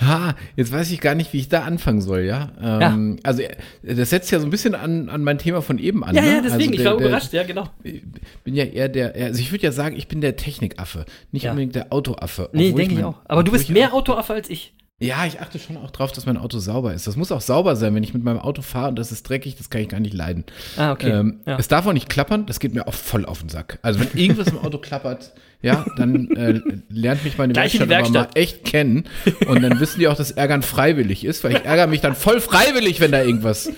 Ha, 0.00 0.34
jetzt 0.56 0.72
weiß 0.72 0.90
ich 0.90 1.00
gar 1.00 1.14
nicht, 1.14 1.32
wie 1.32 1.38
ich 1.38 1.48
da 1.48 1.62
anfangen 1.62 2.00
soll, 2.00 2.20
ja. 2.20 2.52
Ähm, 2.60 3.18
Also, 3.22 3.42
äh, 3.42 3.56
das 3.82 4.10
setzt 4.10 4.30
ja 4.30 4.38
so 4.40 4.46
ein 4.46 4.50
bisschen 4.50 4.74
an, 4.74 5.08
an 5.08 5.24
mein 5.24 5.38
Thema 5.38 5.62
von 5.62 5.78
eben 5.78 6.04
an. 6.04 6.14
Ja, 6.14 6.22
ne? 6.22 6.28
ja, 6.36 6.40
deswegen, 6.42 6.70
also 6.70 6.72
ich 6.72 6.76
der, 6.82 6.90
war 6.92 6.98
der, 6.98 7.06
überrascht, 7.08 7.32
ja, 7.32 7.42
genau. 7.42 7.68
Ich 7.82 8.02
bin 8.44 8.54
ja 8.54 8.64
eher 8.64 8.88
der, 8.88 9.14
also 9.14 9.40
ich 9.40 9.50
würde 9.52 9.64
ja 9.64 9.72
sagen, 9.72 9.96
ich 9.96 10.08
bin 10.08 10.20
der 10.20 10.36
Technikaffe, 10.36 11.04
nicht 11.32 11.44
Ja. 11.44 11.50
unbedingt 11.50 11.74
der 11.74 11.92
Autoaffe. 11.92 12.50
Nee, 12.52 12.72
denke 12.72 12.92
ich 12.94 12.98
mein- 13.00 13.04
auch. 13.04 13.20
Aber 13.24 13.42
du 13.42 13.52
bist 13.52 13.64
ich 13.64 13.70
mehr 13.70 13.92
Autoaffe 13.94 14.34
als 14.34 14.48
ich. 14.50 14.74
Ja, 15.02 15.24
ich 15.24 15.40
achte 15.40 15.58
schon 15.58 15.78
auch 15.78 15.90
drauf, 15.90 16.12
dass 16.12 16.26
mein 16.26 16.36
Auto 16.36 16.58
sauber 16.58 16.92
ist. 16.92 17.06
Das 17.06 17.16
muss 17.16 17.32
auch 17.32 17.40
sauber 17.40 17.74
sein, 17.74 17.94
wenn 17.94 18.02
ich 18.02 18.12
mit 18.12 18.22
meinem 18.22 18.38
Auto 18.38 18.60
fahre 18.60 18.88
und 18.88 18.98
das 18.98 19.12
ist 19.12 19.26
dreckig, 19.26 19.56
das 19.56 19.70
kann 19.70 19.80
ich 19.80 19.88
gar 19.88 19.98
nicht 19.98 20.12
leiden. 20.12 20.44
Ah, 20.76 20.92
okay. 20.92 21.08
Ähm, 21.10 21.40
Ja. 21.46 21.56
Es 21.58 21.68
darf 21.68 21.86
auch 21.86 21.94
nicht 21.94 22.10
klappern, 22.10 22.44
das 22.44 22.60
geht 22.60 22.74
mir 22.74 22.86
auch 22.86 22.92
voll 22.92 23.24
auf 23.24 23.40
den 23.40 23.48
Sack. 23.48 23.78
Also 23.80 23.98
wenn 23.98 24.08
irgendwas 24.14 24.48
im 24.48 24.58
Auto 24.58 24.76
klappert, 24.76 25.32
ja, 25.62 25.86
dann 25.96 26.30
äh, 26.32 26.60
lernt 26.90 27.24
mich 27.24 27.38
meine 27.38 27.56
Werkstatt, 27.56 27.82
aber 27.82 27.90
mal 27.90 27.98
Werkstatt. 28.14 28.36
echt 28.36 28.64
kennen 28.64 29.04
und 29.46 29.62
dann 29.62 29.80
wissen 29.80 30.00
die 30.00 30.08
auch, 30.08 30.16
dass 30.16 30.32
Ärgern 30.32 30.60
freiwillig 30.62 31.24
ist, 31.24 31.44
weil 31.44 31.52
ich 31.56 31.64
ärgere 31.64 31.86
mich 31.86 32.02
dann 32.02 32.14
voll 32.14 32.40
freiwillig, 32.42 33.00
wenn 33.00 33.12
da 33.12 33.22
irgendwas 33.22 33.70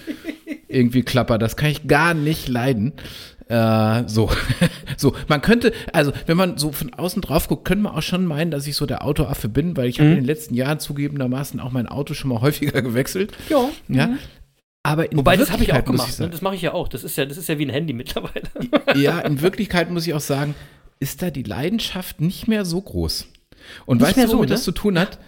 irgendwie 0.67 1.03
klappert. 1.03 1.41
Das 1.41 1.57
kann 1.57 1.71
ich 1.71 1.87
gar 1.87 2.15
nicht 2.15 2.49
leiden. 2.49 2.95
Äh, 3.53 4.09
so, 4.09 4.31
so, 4.97 5.15
man 5.29 5.43
könnte, 5.43 5.73
also 5.93 6.13
wenn 6.27 6.37
man 6.39 6.57
so 6.57 6.73
von 6.73 6.95
außen 6.95 7.21
drauf 7.21 7.49
guckt, 7.49 7.65
könnte 7.67 7.83
man 7.85 7.95
auch 7.95 8.03
schon 8.03 8.25
meinen, 8.25 8.51
dass 8.51 8.67
ich 8.67 8.77
so 8.77 8.87
der 8.87 9.05
Autoaffe 9.05 9.49
bin, 9.49 9.77
weil 9.77 9.89
ich 9.89 9.99
Mhm. 9.99 10.03
habe 10.03 10.11
in 10.13 10.17
den 10.21 10.25
letzten 10.25 10.55
Jahren 10.55 10.79
zugegebenermaßen 10.81 11.61
auch 11.61 11.71
mein 11.71 11.87
Auto 11.87 12.15
schon 12.15 12.31
mal 12.31 12.41
häufiger 12.41 12.81
gewechselt. 12.83 13.33
Ja. 13.51 13.69
Ja. 13.89 14.09
Aber 14.85 15.13
in 15.13 15.19
Wobei, 15.19 15.37
das 15.37 15.53
habe 15.53 15.63
ich 15.63 15.73
auch 15.73 15.85
gemacht. 15.85 16.09
ne? 16.09 16.13
sagen- 16.15 16.31
Das 16.33 16.41
mache 16.41 16.55
ich 16.57 16.63
ja 16.63 16.73
auch. 16.73 16.89
Das 16.89 17.05
ist 17.05 17.17
ja, 17.17 17.25
das 17.27 17.37
ist 17.37 17.49
ja 17.49 17.59
wie 17.59 17.67
ein 17.67 17.71
Handy 17.71 17.93
mittlerweile. 17.93 18.43
ja, 18.97 19.21
in 19.21 19.41
Wirklichkeit 19.43 19.91
muss 19.91 20.07
ich 20.07 20.15
auch 20.15 20.21
sagen, 20.21 20.55
ist 20.99 21.21
da 21.23 21.31
die 21.31 21.43
Leidenschaft 21.43 22.21
nicht 22.21 22.49
mehr 22.49 22.65
so 22.65 22.81
groß. 22.81 23.27
Und 23.87 24.01
Nicht 24.01 24.17
weißt 24.17 24.17
du, 24.17 24.23
womit 24.23 24.31
so, 24.31 24.41
ne? 24.41 24.47
das 24.47 24.65
zu 24.65 24.73
tun 24.73 24.99
hat? 24.99 25.19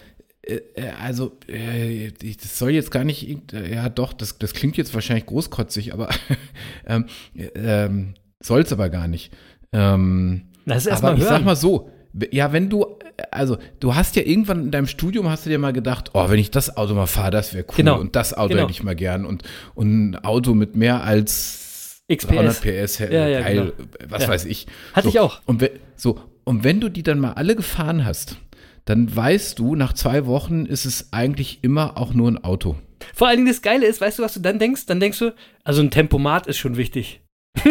Äh, 0.47 0.61
äh, 0.75 0.91
also, 1.03 1.39
äh, 1.49 2.11
das 2.21 2.59
soll 2.59 2.71
jetzt 2.71 2.91
gar 2.91 3.05
nicht, 3.05 3.27
ja 3.53 3.89
doch, 3.89 4.13
das, 4.13 4.39
das 4.39 4.53
klingt 4.53 4.77
jetzt 4.77 4.93
wahrscheinlich 4.95 5.27
großkotzig, 5.27 5.93
aber 5.93 6.09
ähm, 6.87 7.07
äh, 7.35 7.45
ähm, 7.55 8.15
soll 8.41 8.61
es 8.63 8.73
aber 8.73 8.89
gar 8.91 9.09
nicht. 9.09 9.33
Ähm, 9.73 10.43
Das 10.67 10.79
ist 10.79 10.87
erst 10.87 11.05
aber 11.05 11.15
ich 11.17 11.21
hören. 11.23 11.31
sag 11.31 11.45
mal 11.45 11.57
so, 11.57 11.91
ja, 12.31 12.53
wenn 12.53 12.71
du, 12.71 12.99
also 13.31 13.59
du 13.81 13.95
hast 13.95 14.17
ja 14.17 14.23
irgendwann 14.23 14.65
in 14.65 14.71
deinem 14.71 14.87
Studium 14.87 15.29
hast 15.29 15.47
du 15.47 15.51
dir 15.51 15.59
mal 15.59 15.73
gedacht, 15.73 16.11
oh, 16.15 16.29
wenn 16.29 16.39
ich 16.39 16.51
das 16.51 16.77
Auto 16.77 16.95
mal 16.95 17.07
fahre, 17.07 17.31
das 17.33 17.55
wäre 17.55 17.65
cool 17.71 17.75
Genau, 17.77 17.99
und 17.99 18.15
das 18.15 18.35
Auto 18.35 18.51
genau. 18.51 18.63
hätte 18.63 18.73
ich 18.73 18.83
mal 18.83 18.95
gern 18.95 19.25
und, 19.25 19.43
und 19.75 20.11
ein 20.11 20.25
Auto 20.25 20.55
mit 20.55 20.77
mehr 20.77 21.03
als 21.03 22.03
XPS. 22.13 22.29
300 22.29 22.61
PS, 22.61 22.99
Ja, 22.99 23.27
ja, 23.29 23.41
geil, 23.41 23.73
genau. 23.77 23.89
was 24.09 24.23
Ja. 24.25 24.29
weiß 24.29 24.45
ich. 24.45 24.67
Hatte 24.93 25.05
so, 25.07 25.09
ich 25.09 25.21
auch. 25.21 25.41
Und, 25.47 25.69
so, 25.97 26.21
und 26.45 26.63
wenn 26.63 26.81
du 26.81 26.89
die 26.91 27.03
dann 27.03 27.19
mal 27.19 27.33
alle 27.33 27.57
gefahren 27.57 28.05
hast, 28.05 28.37
dann 28.85 29.15
weißt 29.15 29.59
du, 29.59 29.75
nach 29.77 29.93
zwei 29.93 30.27
Wochen 30.27 30.67
ist 30.67 30.85
es 30.85 31.13
eigentlich 31.13 31.61
immer 31.63 31.97
auch 31.97 32.13
nur 32.15 32.31
ein 32.31 32.43
Auto. 32.43 32.77
Vor 33.15 33.29
allen 33.29 33.39
Dingen 33.39 33.49
das 33.49 33.63
Geile 33.63 33.87
ist, 33.87 34.01
weißt 34.01 34.19
du, 34.19 34.23
was 34.23 34.35
du 34.35 34.41
dann 34.41 34.59
denkst? 34.59 34.87
Dann 34.87 35.01
denkst 35.01 35.19
du, 35.19 35.35
also 35.63 35.83
ein 35.83 35.91
Tempomat 35.91 36.47
ist 36.47 36.59
schon 36.59 36.77
wichtig. 36.77 37.21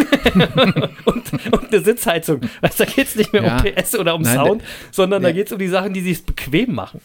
und, 1.06 1.34
und 1.52 1.74
eine 1.74 1.82
Sitzheizung. 1.84 2.42
Weißt 2.62 2.80
du, 2.80 2.86
da 2.86 2.92
geht 2.92 3.08
es 3.08 3.16
nicht 3.16 3.34
mehr 3.34 3.44
Ja. 3.44 3.58
um 3.58 3.64
PS 3.64 3.96
oder 3.96 4.16
um 4.16 4.22
Nein, 4.22 4.36
Sound, 4.36 4.64
sondern 4.92 5.22
da 5.22 5.30
ja. 5.30 5.36
geht 5.36 5.48
es 5.48 5.54
um 5.54 5.60
die 5.60 5.68
Sachen, 5.68 5.94
die 5.94 6.02
sich 6.02 6.26
bequem 6.26 6.74
machen. 6.74 7.02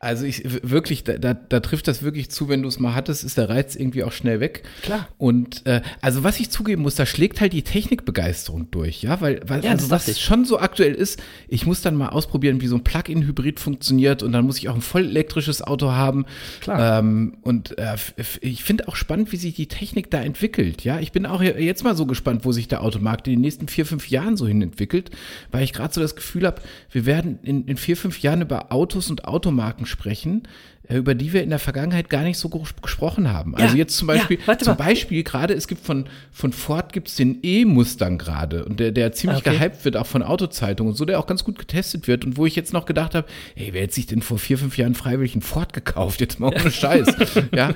Also 0.00 0.24
ich 0.26 0.44
wirklich, 0.62 1.02
da, 1.02 1.18
da, 1.18 1.34
da 1.34 1.58
trifft 1.58 1.88
das 1.88 2.04
wirklich 2.04 2.30
zu, 2.30 2.48
wenn 2.48 2.62
du 2.62 2.68
es 2.68 2.78
mal 2.78 2.94
hattest, 2.94 3.24
ist 3.24 3.36
der 3.36 3.48
Reiz 3.48 3.74
irgendwie 3.74 4.04
auch 4.04 4.12
schnell 4.12 4.38
weg. 4.38 4.62
Klar. 4.82 5.08
Und 5.18 5.66
äh, 5.66 5.80
also 6.00 6.22
was 6.22 6.38
ich 6.38 6.50
zugeben 6.50 6.82
muss, 6.82 6.94
da 6.94 7.04
schlägt 7.04 7.40
halt 7.40 7.52
die 7.52 7.62
Technikbegeisterung 7.62 8.70
durch, 8.70 9.02
ja, 9.02 9.20
weil, 9.20 9.40
weil 9.46 9.64
Ja, 9.64 9.72
das 9.72 9.82
also 9.82 9.90
was 9.90 10.06
ich. 10.08 10.20
schon 10.22 10.44
so 10.44 10.60
aktuell 10.60 10.94
ist, 10.94 11.20
ich 11.48 11.66
muss 11.66 11.82
dann 11.82 11.96
mal 11.96 12.10
ausprobieren, 12.10 12.60
wie 12.60 12.68
so 12.68 12.76
ein 12.76 12.84
Plug-in-Hybrid 12.84 13.58
funktioniert 13.58 14.22
und 14.22 14.30
dann 14.32 14.44
muss 14.44 14.58
ich 14.58 14.68
auch 14.68 14.76
ein 14.76 14.82
voll 14.82 15.04
elektrisches 15.04 15.62
Auto 15.62 15.90
haben. 15.90 16.26
Klar. 16.60 17.00
Ähm, 17.00 17.38
und 17.42 17.76
äh, 17.78 17.96
ich 18.40 18.62
finde 18.62 18.86
auch 18.86 18.94
spannend, 18.94 19.32
wie 19.32 19.36
sich 19.36 19.54
die 19.54 19.66
Technik 19.66 20.12
da 20.12 20.20
entwickelt. 20.22 20.84
Ja, 20.84 21.00
ich 21.00 21.10
bin 21.10 21.26
auch 21.26 21.42
je- 21.42 21.58
jetzt 21.58 21.82
mal 21.82 21.96
so 21.96 22.06
gespannt, 22.06 22.44
wo 22.44 22.52
sich 22.52 22.68
der 22.68 22.82
Automarkt 22.84 23.26
in 23.26 23.32
den 23.34 23.40
nächsten 23.40 23.66
vier, 23.66 23.84
fünf 23.84 24.08
Jahren 24.10 24.36
so 24.36 24.46
hin 24.46 24.62
entwickelt, 24.62 25.10
weil 25.50 25.64
ich 25.64 25.72
gerade 25.72 25.92
so 25.92 26.00
das 26.00 26.14
Gefühl 26.14 26.46
habe, 26.46 26.62
wir 26.92 27.04
werden 27.04 27.40
in, 27.42 27.64
in 27.66 27.76
vier, 27.76 27.96
fünf 27.96 28.20
Jahren 28.20 28.42
über 28.42 28.70
Autos 28.72 29.10
und 29.10 29.24
Automarken 29.24 29.86
sprechen, 29.88 30.42
äh, 30.88 30.96
über 30.96 31.14
die 31.14 31.32
wir 31.32 31.42
in 31.42 31.50
der 31.50 31.58
Vergangenheit 31.58 32.08
gar 32.08 32.22
nicht 32.22 32.38
so 32.38 32.48
ges- 32.48 32.80
gesprochen 32.80 33.32
haben. 33.32 33.54
Also 33.56 33.74
Ja, 33.74 33.78
jetzt 33.78 33.96
zum 33.96 34.08
ja, 34.08 34.14
Beispiel, 34.14 34.38
warte 34.46 34.64
zum. 34.64 34.76
Beispiel 34.76 35.22
gerade, 35.22 35.54
es 35.54 35.66
gibt 35.68 35.84
von, 35.84 36.06
von 36.32 36.52
Ford 36.52 36.92
gibt 36.92 37.08
es 37.08 37.16
den 37.16 37.38
E-Mustang 37.42 38.16
gerade 38.18 38.64
und 38.64 38.80
der, 38.80 38.92
der 38.92 39.12
ziemlich 39.12 39.40
Okay. 39.40 39.58
gehypt 39.58 39.84
wird, 39.84 39.96
auch 39.96 40.06
von 40.06 40.22
Autozeitungen 40.22 40.92
und 40.92 40.96
so, 40.96 41.04
der 41.04 41.18
auch 41.18 41.26
ganz 41.26 41.44
gut 41.44 41.58
getestet 41.58 42.08
wird 42.08 42.24
und 42.24 42.36
wo 42.36 42.46
ich 42.46 42.56
jetzt 42.56 42.72
noch 42.72 42.86
gedacht 42.86 43.14
habe, 43.14 43.26
ey, 43.56 43.70
wer 43.72 43.82
hätte 43.82 43.94
sich 43.94 44.06
denn 44.06 44.22
vor 44.22 44.38
vier, 44.38 44.56
fünf 44.58 44.78
Jahren 44.78 44.94
freiwillig 44.94 45.32
einen 45.34 45.42
Ford 45.42 45.72
gekauft? 45.72 46.20
Jetzt 46.20 46.40
mal 46.40 46.48
ohne 46.54 46.70
Scheiß. 46.70 47.08
ja, 47.54 47.74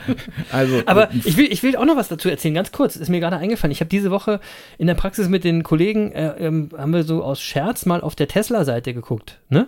also. 0.50 0.82
Aber 0.86 1.10
ich 1.24 1.36
will, 1.36 1.46
ich 1.52 1.62
will 1.62 1.76
auch 1.76 1.84
noch 1.84 1.96
was 1.96 2.08
dazu 2.08 2.28
erzählen, 2.28 2.54
ganz 2.54 2.72
kurz. 2.72 2.96
Ist 2.96 3.08
mir 3.08 3.20
gerade 3.20 3.36
eingefallen. 3.36 3.72
Ich 3.72 3.80
habe 3.80 3.88
diese 3.90 4.10
Woche 4.10 4.40
in 4.78 4.86
der 4.86 4.94
Praxis 4.94 5.28
mit 5.28 5.44
den 5.44 5.62
Kollegen, 5.62 6.12
äh, 6.12 6.34
ähm, 6.38 6.70
haben 6.76 6.92
wir 6.92 7.02
so 7.04 7.22
aus 7.22 7.40
Scherz 7.42 7.84
mal 7.86 8.00
auf 8.00 8.14
der 8.14 8.28
Tesla-Seite 8.28 8.94
geguckt. 8.94 9.38
Ne? 9.48 9.66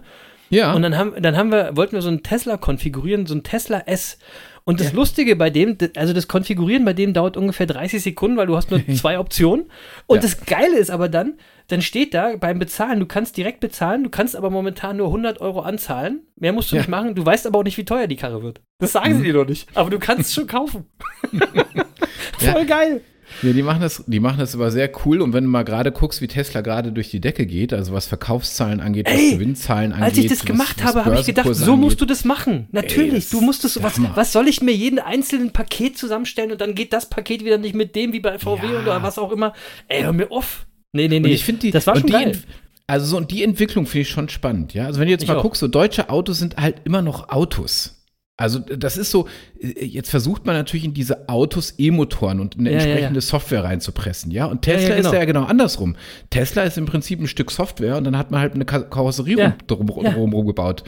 Ja, 0.55 0.73
Und 0.75 0.83
dann 0.83 0.97
haben, 0.97 1.13
dann 1.21 1.37
haben 1.37 1.51
wir, 1.51 1.77
wollten 1.77 1.93
wir 1.93 2.03
so 2.03 2.09
einen 2.09 2.23
Tesla 2.23 2.57
konfigurieren, 2.57 3.27
so 3.27 3.35
einen 3.35 3.43
Tesla 3.43 3.81
S. 3.87 4.19
Und 4.67 4.81
das 4.81 4.95
Lustige 4.95 5.37
bei 5.37 5.51
dem, 5.51 5.77
also 5.95 6.15
das 6.15 6.27
Konfigurieren 6.27 6.87
bei 6.87 6.95
dem 6.95 7.13
dauert 7.13 7.37
ungefähr 7.37 7.67
30 7.67 8.03
Sekunden, 8.03 8.39
weil 8.39 8.47
du 8.47 8.57
hast 8.57 8.71
nur 8.71 8.81
zwei 8.95 9.19
Optionen. 9.19 9.67
Und 10.07 10.17
Ja. 10.17 10.23
das 10.23 10.47
Geile 10.47 10.79
ist 10.79 10.91
aber 10.91 11.11
dann, 11.11 11.35
dann 11.69 11.83
steht 11.83 12.15
da 12.15 12.37
beim 12.41 12.59
Bezahlen, 12.59 12.99
du 12.99 13.05
kannst 13.05 13.37
direkt 13.37 13.61
bezahlen, 13.61 14.05
du 14.05 14.09
kannst 14.11 14.35
aber 14.35 14.49
momentan 14.49 14.97
nur 14.97 15.09
100 15.09 15.43
Euro 15.43 15.61
anzahlen. 15.61 16.23
Mehr 16.37 16.55
musst 16.55 16.73
du 16.73 16.77
Ja. 16.77 16.81
nicht 16.83 16.89
machen. 16.89 17.15
Du 17.15 17.27
weißt 17.27 17.47
aber 17.47 17.59
auch 17.59 17.63
nicht, 17.65 17.77
wie 17.77 17.85
teuer 17.85 18.07
die 18.07 18.17
Karre 18.17 18.43
wird. 18.43 18.63
Das 18.79 18.93
sagen 18.93 19.19
sie 19.19 19.25
dir 19.25 19.35
noch 19.35 19.47
nicht. 19.47 19.69
Aber 19.77 19.91
du 19.91 19.99
kannst 19.99 20.29
es 20.31 20.35
schon 20.35 20.47
kaufen. 20.47 20.87
Voll 22.39 22.65
geil. 22.67 23.03
Ja, 23.43 23.53
die 23.53 23.63
machen 23.63 23.81
das, 23.81 24.05
die 24.07 24.21
machen 24.21 24.39
das 24.39 24.55
aber 24.55 24.71
sehr 24.71 24.91
cool. 25.05 25.21
Und 25.21 25.33
wenn 25.33 25.45
du 25.45 25.51
mal 25.51 25.65
gerade 25.65 25.93
guckst, 25.93 26.21
wie 26.21 26.29
Tesla 26.29 26.61
gerade 26.61 26.93
durch 26.93 27.11
die 27.11 27.21
Decke 27.21 27.47
geht, 27.47 27.73
also 27.73 27.93
was 27.93 28.07
Verkaufszahlen 28.07 28.81
angeht, 28.81 29.07
was 29.07 29.15
Ey, 29.15 29.33
Gewinnzahlen 29.33 29.93
angeht. 29.93 30.05
Als 30.09 30.19
ich 30.19 30.27
das 30.29 30.39
was- 30.41 30.45
gemacht 30.47 30.77
was 30.79 30.85
habe, 30.87 31.05
habe 31.05 31.21
ich 31.21 31.27
gedacht, 31.27 31.47
so 31.55 31.77
musst 31.77 31.95
angeht. 31.97 32.01
du 32.01 32.05
das 32.07 32.25
machen. 32.25 32.69
Natürlich, 32.73 33.25
das 33.25 33.31
du 33.31 33.41
musst 33.41 33.65
es, 33.65 33.77
ist 33.77 33.83
was, 33.83 34.01
was 34.15 34.33
soll 34.33 34.49
ich 34.49 34.63
mir 34.63 34.73
jeden 34.73 34.99
einzelnen 34.99 35.51
Paket 35.53 35.99
zusammenstellen 35.99 36.53
und 36.53 36.61
dann 36.61 36.75
geht 36.75 36.93
das 36.93 37.09
Paket 37.11 37.45
wieder 37.45 37.59
nicht 37.59 37.75
mit 37.75 37.95
dem 37.97 38.13
wie 38.13 38.21
bei 38.21 38.39
VW 38.39 38.67
Ja. 38.73 38.81
oder 38.81 39.03
was 39.03 39.19
auch 39.19 39.33
immer. 39.33 39.53
Ey, 39.89 40.03
hör 40.03 40.13
mir 40.13 40.31
auf. 40.31 40.67
Nee, 40.93 41.09
nee, 41.09 41.17
Und 41.17 41.23
nee. 41.23 41.33
ich 41.33 41.45
finde 41.45 41.61
die, 41.63 41.71
das 41.73 41.87
war 41.87 41.95
und 41.95 42.01
schon 42.03 42.07
die 42.07 42.13
geil. 42.13 42.39
Also 42.87 43.07
so, 43.07 43.17
und 43.17 43.31
die 43.31 43.43
Entwicklung 43.43 43.87
finde 43.87 44.03
ich 44.03 44.11
schon 44.11 44.29
spannend, 44.29 44.75
ja. 44.75 44.85
Also 44.87 45.01
wenn 45.01 45.07
du 45.07 45.13
jetzt 45.13 45.23
Ich 45.23 45.29
mal 45.29 45.39
auch. 45.39 45.43
guckst, 45.43 45.61
so 45.61 45.69
deutsche 45.69 46.11
Autos 46.11 46.39
sind 46.39 46.57
halt 46.59 46.77
immer 46.85 47.01
noch 47.03 47.31
Autos. 47.31 47.94
Also 48.37 48.59
das 48.59 48.97
ist 48.97 49.13
so, 49.13 49.29
äh, 49.61 49.85
jetzt 49.85 50.11
versucht 50.11 50.45
man 50.45 50.57
natürlich 50.57 50.85
in 50.85 50.93
diese 50.93 51.29
Autos 51.29 51.75
E-Motoren 51.79 52.41
und 52.41 52.59
eine 52.59 52.71
Ja, 52.73 52.79
ja, 52.79 52.83
entsprechende 52.85 53.21
ja. 53.21 53.21
Software 53.21 53.63
reinzupressen, 53.63 54.33
ja. 54.33 54.47
Und 54.47 54.67
Ja, 54.67 54.75
Tesla 54.75 54.89
ja, 54.89 54.97
genau. 54.97 55.09
ist 55.11 55.15
ja 55.15 55.25
genau 55.25 55.45
andersrum. 55.45 55.95
Tesla 56.31 56.65
ist 56.65 56.77
im 56.77 56.87
Prinzip 56.87 57.21
ein 57.21 57.29
Stück 57.29 57.53
Software 57.53 57.97
und 57.97 58.03
dann 58.03 58.19
hat 58.19 58.33
man 58.33 58.41
halt 58.41 58.55
eine 58.55 58.65
Ka- 58.65 58.83
Karosserie 58.83 59.39
Ja, 59.39 59.57
rum, 59.71 59.87
drum, 59.87 60.05
ja. 60.05 60.11
drum 60.15 60.47
gebaut. 60.47 60.83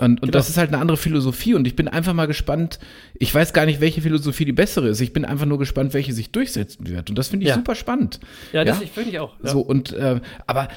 Und, 0.00 0.22
und 0.22 0.34
das 0.34 0.48
ist 0.48 0.56
halt 0.56 0.68
eine 0.72 0.78
andere 0.80 0.96
Philosophie 0.96 1.52
und 1.54 1.66
ich 1.66 1.76
bin 1.76 1.86
einfach 1.86 2.14
mal 2.14 2.26
gespannt, 2.26 2.78
ich 3.14 3.34
weiß 3.34 3.52
gar 3.52 3.66
nicht, 3.66 3.82
welche 3.82 4.00
Philosophie 4.00 4.46
die 4.46 4.52
bessere 4.52 4.88
ist. 4.88 5.00
Ich 5.02 5.12
bin 5.12 5.26
einfach 5.26 5.46
nur 5.46 5.58
gespannt, 5.58 5.92
welche 5.92 6.14
sich 6.14 6.32
durchsetzen 6.32 6.86
wird. 6.86 7.10
Und 7.10 7.18
das 7.18 7.28
finde 7.28 7.44
ich 7.44 7.50
Ja. 7.50 7.56
super 7.56 7.74
spannend. 7.74 8.20
ja, 8.54 8.64
das 8.64 8.80
ja? 8.80 8.86
finde 8.86 9.10
ich 9.10 9.18
auch. 9.18 9.34
Ja. 9.44 9.50
So, 9.50 9.60
und, 9.60 9.92
äh, 9.92 10.20
aber 10.46 10.68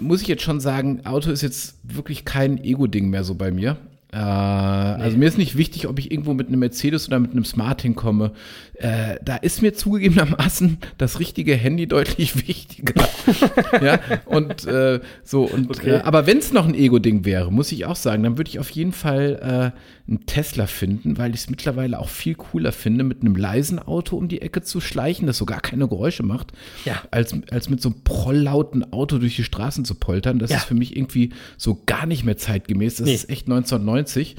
muss 0.00 0.22
ich 0.22 0.28
jetzt 0.28 0.42
schon 0.42 0.58
sagen, 0.58 1.06
Auto 1.06 1.30
ist 1.30 1.42
jetzt 1.42 1.78
wirklich 1.84 2.24
kein 2.24 2.62
Ego-Ding 2.62 3.10
mehr 3.10 3.22
so 3.22 3.36
bei 3.36 3.52
mir. 3.52 3.76
Äh, 4.12 4.16
Also 4.16 5.18
mir 5.18 5.26
ist 5.26 5.36
nicht 5.38 5.56
wichtig, 5.56 5.86
ob 5.86 5.98
ich 5.98 6.10
irgendwo 6.10 6.32
mit 6.34 6.48
einem 6.48 6.60
Mercedes 6.60 7.08
oder 7.08 7.18
mit 7.18 7.32
einem 7.32 7.44
Smart 7.44 7.82
hinkomme. 7.82 8.32
Äh, 8.74 9.16
da 9.22 9.36
ist 9.36 9.60
mir 9.60 9.74
zugegebenermaßen 9.74 10.78
das 10.96 11.20
richtige 11.20 11.54
Handy 11.54 11.86
deutlich 11.86 12.36
wichtiger. 12.48 13.06
ja, 13.82 13.98
und 14.26 14.66
äh, 14.66 15.00
so, 15.24 15.42
und 15.44 15.70
Okay. 15.70 15.96
äh, 15.96 16.00
aber 16.00 16.26
wenn 16.26 16.38
es 16.38 16.52
noch 16.52 16.66
ein 16.66 16.74
Ego-Ding 16.74 17.24
wäre, 17.24 17.52
muss 17.52 17.70
ich 17.72 17.84
auch 17.84 17.96
sagen, 17.96 18.22
dann 18.22 18.38
würde 18.38 18.48
ich 18.48 18.58
auf 18.58 18.70
jeden 18.70 18.92
Fall 18.92 19.72
äh, 19.74 19.78
einen 20.08 20.24
Tesla 20.24 20.66
finden, 20.66 21.18
weil 21.18 21.34
ich 21.34 21.42
es 21.42 21.50
mittlerweile 21.50 21.98
auch 21.98 22.08
viel 22.08 22.34
cooler 22.34 22.72
finde, 22.72 23.04
mit 23.04 23.20
einem 23.20 23.36
leisen 23.36 23.78
Auto 23.78 24.16
um 24.16 24.28
die 24.28 24.40
Ecke 24.40 24.62
zu 24.62 24.80
schleichen, 24.80 25.26
das 25.26 25.36
so 25.36 25.44
gar 25.44 25.60
keine 25.60 25.86
Geräusche 25.86 26.22
macht, 26.22 26.52
Ja. 26.86 27.02
als, 27.10 27.34
als 27.50 27.68
mit 27.68 27.82
so 27.82 27.90
einem 27.90 28.00
prolllauten 28.04 28.92
Auto 28.92 29.18
durch 29.18 29.36
die 29.36 29.44
Straßen 29.44 29.84
zu 29.84 29.94
poltern. 29.96 30.38
Das 30.38 30.50
Ja. 30.50 30.56
ist 30.56 30.64
für 30.64 30.74
mich 30.74 30.96
irgendwie 30.96 31.30
so 31.58 31.82
gar 31.84 32.06
nicht 32.06 32.24
mehr 32.24 32.38
zeitgemäß. 32.38 32.96
Das 32.96 33.06
Nee. 33.06 33.14
ist 33.14 33.28
echt 33.28 33.48
1990. 33.48 34.36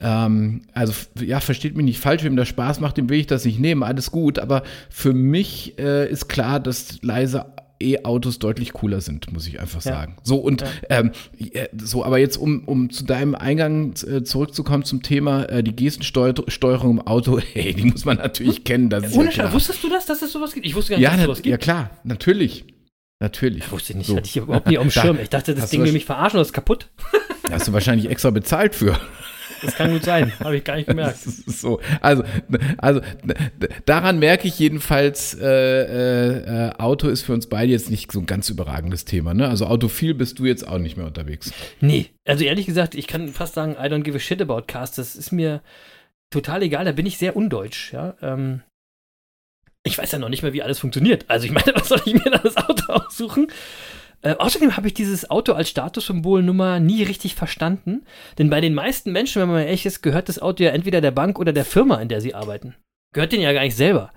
Ähm, 0.00 0.60
also 0.74 0.92
ja, 1.24 1.40
versteht 1.40 1.74
mich 1.76 1.84
nicht 1.86 2.00
falsch, 2.00 2.22
wem 2.22 2.36
das 2.36 2.48
Spaß 2.48 2.80
macht, 2.80 2.98
dem 2.98 3.08
will 3.08 3.18
ich 3.18 3.26
das 3.26 3.46
nicht 3.46 3.58
nehmen, 3.58 3.82
alles 3.82 4.10
gut. 4.10 4.38
Aber 4.38 4.62
für 4.90 5.14
mich 5.14 5.78
äh, 5.78 6.10
ist 6.10 6.28
klar, 6.28 6.60
dass 6.60 7.00
leise 7.02 7.46
E-Autos 7.80 8.38
deutlich 8.38 8.72
cooler 8.72 9.00
sind, 9.00 9.32
muss 9.32 9.46
ich 9.46 9.60
einfach 9.60 9.84
Ja. 9.84 9.92
sagen. 9.92 10.16
So 10.22 10.36
und 10.36 10.64
ähm, 10.90 11.12
äh, 11.52 11.68
so, 11.76 12.04
aber 12.04 12.18
jetzt 12.18 12.36
um, 12.36 12.64
um 12.64 12.90
zu 12.90 13.04
deinem 13.04 13.34
Eingang 13.34 13.94
äh, 14.06 14.22
zurückzukommen 14.22 14.84
zum 14.84 15.02
Thema 15.02 15.44
äh, 15.44 15.62
die 15.62 15.74
Gestensteuerung 15.76 16.90
im 16.98 17.00
Auto, 17.06 17.38
hey, 17.52 17.74
die 17.74 17.84
muss 17.84 18.04
man 18.04 18.16
natürlich 18.18 18.64
kennen. 18.64 18.88
Das 18.90 19.04
ist 19.04 19.14
Ohne 19.16 19.32
ja 19.32 19.52
wusstest 19.52 19.82
du 19.84 19.88
das, 19.88 20.06
dass 20.06 20.22
es 20.22 20.32
sowas 20.32 20.52
gibt? 20.54 20.66
Ich 20.66 20.74
wusste 20.74 20.92
gar 20.92 20.98
nicht, 20.98 21.04
Ja, 21.04 21.10
dass 21.10 21.20
es 21.20 21.24
sowas 21.26 21.42
gibt. 21.42 21.50
ja 21.50 21.58
klar, 21.58 21.90
natürlich. 22.04 22.64
Natürlich. 23.18 23.70
Wusste 23.72 23.92
ich 23.92 23.96
nicht, 23.98 24.06
So. 24.08 24.16
hatte 24.16 24.26
ich 24.28 24.36
überhaupt 24.36 24.66
nicht 24.66 24.78
auf 24.78 24.84
dem 24.84 24.90
Schirm. 25.02 25.18
Ich 25.22 25.30
dachte, 25.30 25.54
das 25.54 25.70
Ding 25.70 25.82
will 25.82 25.92
mich 25.92 26.04
verarschen, 26.04 26.38
das 26.38 26.48
ist 26.48 26.52
kaputt. 26.52 26.90
Da 27.44 27.52
hast 27.52 27.66
du 27.68 27.72
wahrscheinlich 27.72 28.10
extra 28.10 28.30
bezahlt 28.30 28.74
für. 28.74 28.98
Das 29.62 29.74
kann 29.74 29.90
gut 29.90 30.04
sein. 30.04 30.32
Habe 30.40 30.56
ich 30.56 30.64
gar 30.64 30.76
nicht 30.76 30.88
gemerkt. 30.88 31.18
So, 31.18 31.80
also, 32.00 32.24
also 32.78 33.00
daran 33.84 34.18
merke 34.18 34.48
ich 34.48 34.58
jedenfalls, 34.58 35.34
äh, 35.34 36.68
äh, 36.68 36.72
Auto 36.78 37.08
ist 37.08 37.22
für 37.22 37.32
uns 37.32 37.46
beide 37.48 37.72
jetzt 37.72 37.90
nicht 37.90 38.12
so 38.12 38.20
ein 38.20 38.26
ganz 38.26 38.48
überragendes 38.48 39.04
Thema. 39.04 39.34
Ne? 39.34 39.48
Also 39.48 39.66
autophil 39.66 40.14
bist 40.14 40.38
du 40.38 40.46
jetzt 40.46 40.66
auch 40.66 40.78
nicht 40.78 40.96
mehr 40.96 41.06
unterwegs. 41.06 41.52
Nee, 41.80 42.06
also 42.24 42.44
ehrlich 42.44 42.66
gesagt, 42.66 42.94
ich 42.94 43.06
kann 43.06 43.28
fast 43.28 43.54
sagen, 43.54 43.72
I 43.72 43.86
don't 43.86 44.02
give 44.02 44.16
a 44.16 44.20
shit 44.20 44.40
about 44.40 44.62
cars. 44.66 44.92
Das 44.92 45.16
ist 45.16 45.32
mir 45.32 45.62
total 46.30 46.62
egal. 46.62 46.84
Da 46.84 46.92
bin 46.92 47.06
ich 47.06 47.18
sehr 47.18 47.36
undeutsch. 47.36 47.92
Ja, 47.92 48.14
ähm, 48.22 48.62
ich 49.86 49.96
weiß 49.96 50.12
ja 50.12 50.18
noch 50.18 50.28
nicht 50.28 50.42
mehr, 50.42 50.52
wie 50.52 50.62
alles 50.62 50.78
funktioniert. 50.78 51.24
Also 51.28 51.46
ich 51.46 51.52
meine, 51.52 51.66
was 51.74 51.88
soll 51.88 52.00
ich 52.04 52.14
mir 52.14 52.30
da 52.30 52.38
das 52.38 52.56
Auto 52.56 52.92
aussuchen? 52.92 53.48
Äh, 54.22 54.34
außerdem 54.38 54.76
habe 54.76 54.88
ich 54.88 54.94
dieses 54.94 55.30
Auto 55.30 55.52
als 55.52 55.68
Statussymbolnummer 55.68 56.80
nie 56.80 57.02
richtig 57.02 57.34
verstanden. 57.34 58.04
Denn 58.38 58.50
bei 58.50 58.60
den 58.60 58.74
meisten 58.74 59.12
Menschen, 59.12 59.42
wenn 59.42 59.48
man 59.48 59.62
ehrlich 59.62 59.86
ist, 59.86 60.02
gehört 60.02 60.28
das 60.28 60.40
Auto 60.40 60.64
ja 60.64 60.70
entweder 60.70 61.00
der 61.00 61.10
Bank 61.10 61.38
oder 61.38 61.52
der 61.52 61.64
Firma, 61.64 61.96
in 61.96 62.08
der 62.08 62.20
sie 62.20 62.34
arbeiten. 62.34 62.74
Gehört 63.12 63.32
denen 63.32 63.42
ja 63.42 63.52
gar 63.52 63.62
nicht 63.62 63.76
selber. 63.76 64.12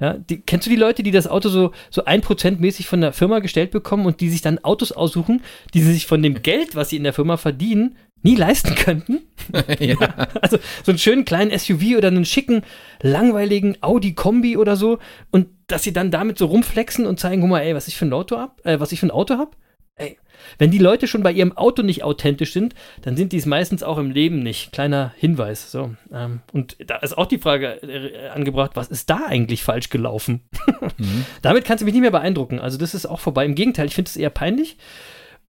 Ja, 0.00 0.14
die, 0.14 0.40
kennst 0.40 0.66
du 0.66 0.70
die 0.70 0.76
Leute, 0.76 1.02
die 1.02 1.12
das 1.12 1.28
Auto 1.28 1.48
so, 1.48 1.70
so 1.90 2.04
1% 2.04 2.58
mäßig 2.58 2.88
von 2.88 3.00
der 3.00 3.12
Firma 3.12 3.38
gestellt 3.38 3.70
bekommen 3.70 4.06
und 4.06 4.20
die 4.20 4.30
sich 4.30 4.42
dann 4.42 4.58
Autos 4.58 4.90
aussuchen, 4.90 5.42
die 5.74 5.80
sie 5.80 5.92
sich 5.92 6.06
von 6.06 6.22
dem 6.22 6.42
Geld, 6.42 6.74
was 6.74 6.88
sie 6.88 6.96
in 6.96 7.04
der 7.04 7.12
Firma 7.12 7.36
verdienen, 7.36 7.96
nie 8.22 8.36
leisten 8.36 8.74
könnten? 8.74 9.20
ja. 9.78 9.96
Also 10.40 10.58
so 10.84 10.92
einen 10.92 10.98
schönen 10.98 11.24
kleinen 11.24 11.56
SUV 11.56 11.96
oder 11.96 12.08
einen 12.08 12.24
schicken, 12.24 12.62
langweiligen 13.02 13.76
Audi 13.80 14.14
Kombi 14.14 14.56
oder 14.56 14.76
so 14.76 14.98
und 15.30 15.48
dass 15.66 15.82
sie 15.82 15.92
dann 15.92 16.10
damit 16.10 16.38
so 16.38 16.46
rumflexen 16.46 17.06
und 17.06 17.18
zeigen, 17.18 17.40
guck 17.40 17.50
mal, 17.50 17.60
ey, 17.60 17.74
was 17.74 17.88
ich 17.88 17.96
für 17.96 18.06
ein 18.06 18.12
Auto 18.12 18.36
hab, 18.36 18.64
äh, 18.66 18.78
was 18.80 18.92
ich 18.92 19.00
für 19.00 19.06
ein 19.06 19.10
Auto 19.10 19.38
hab. 19.38 19.56
Ey, 19.96 20.18
wenn 20.58 20.70
die 20.70 20.78
Leute 20.78 21.06
schon 21.06 21.22
bei 21.22 21.32
ihrem 21.32 21.56
Auto 21.56 21.82
nicht 21.82 22.02
authentisch 22.02 22.52
sind, 22.52 22.74
dann 23.02 23.16
sind 23.16 23.32
die 23.32 23.36
es 23.36 23.46
meistens 23.46 23.82
auch 23.82 23.98
im 23.98 24.10
Leben 24.10 24.42
nicht. 24.42 24.72
Kleiner 24.72 25.12
Hinweis. 25.16 25.70
So. 25.70 25.94
Ähm, 26.12 26.40
und 26.52 26.76
da 26.86 26.96
ist 26.96 27.16
auch 27.16 27.26
die 27.26 27.38
Frage 27.38 27.82
äh, 27.82 28.28
angebracht, 28.28 28.72
was 28.74 28.88
ist 28.88 29.10
da 29.10 29.26
eigentlich 29.26 29.62
falsch 29.62 29.90
gelaufen? 29.90 30.42
mhm. 30.98 31.26
Damit 31.42 31.64
kannst 31.64 31.82
du 31.82 31.84
mich 31.84 31.94
nicht 31.94 32.02
mehr 32.02 32.10
beeindrucken. 32.10 32.58
Also 32.58 32.78
das 32.78 32.94
ist 32.94 33.06
auch 33.06 33.20
vorbei. 33.20 33.44
Im 33.44 33.54
Gegenteil, 33.54 33.86
ich 33.86 33.94
finde 33.94 34.08
es 34.08 34.16
eher 34.16 34.30
peinlich. 34.30 34.76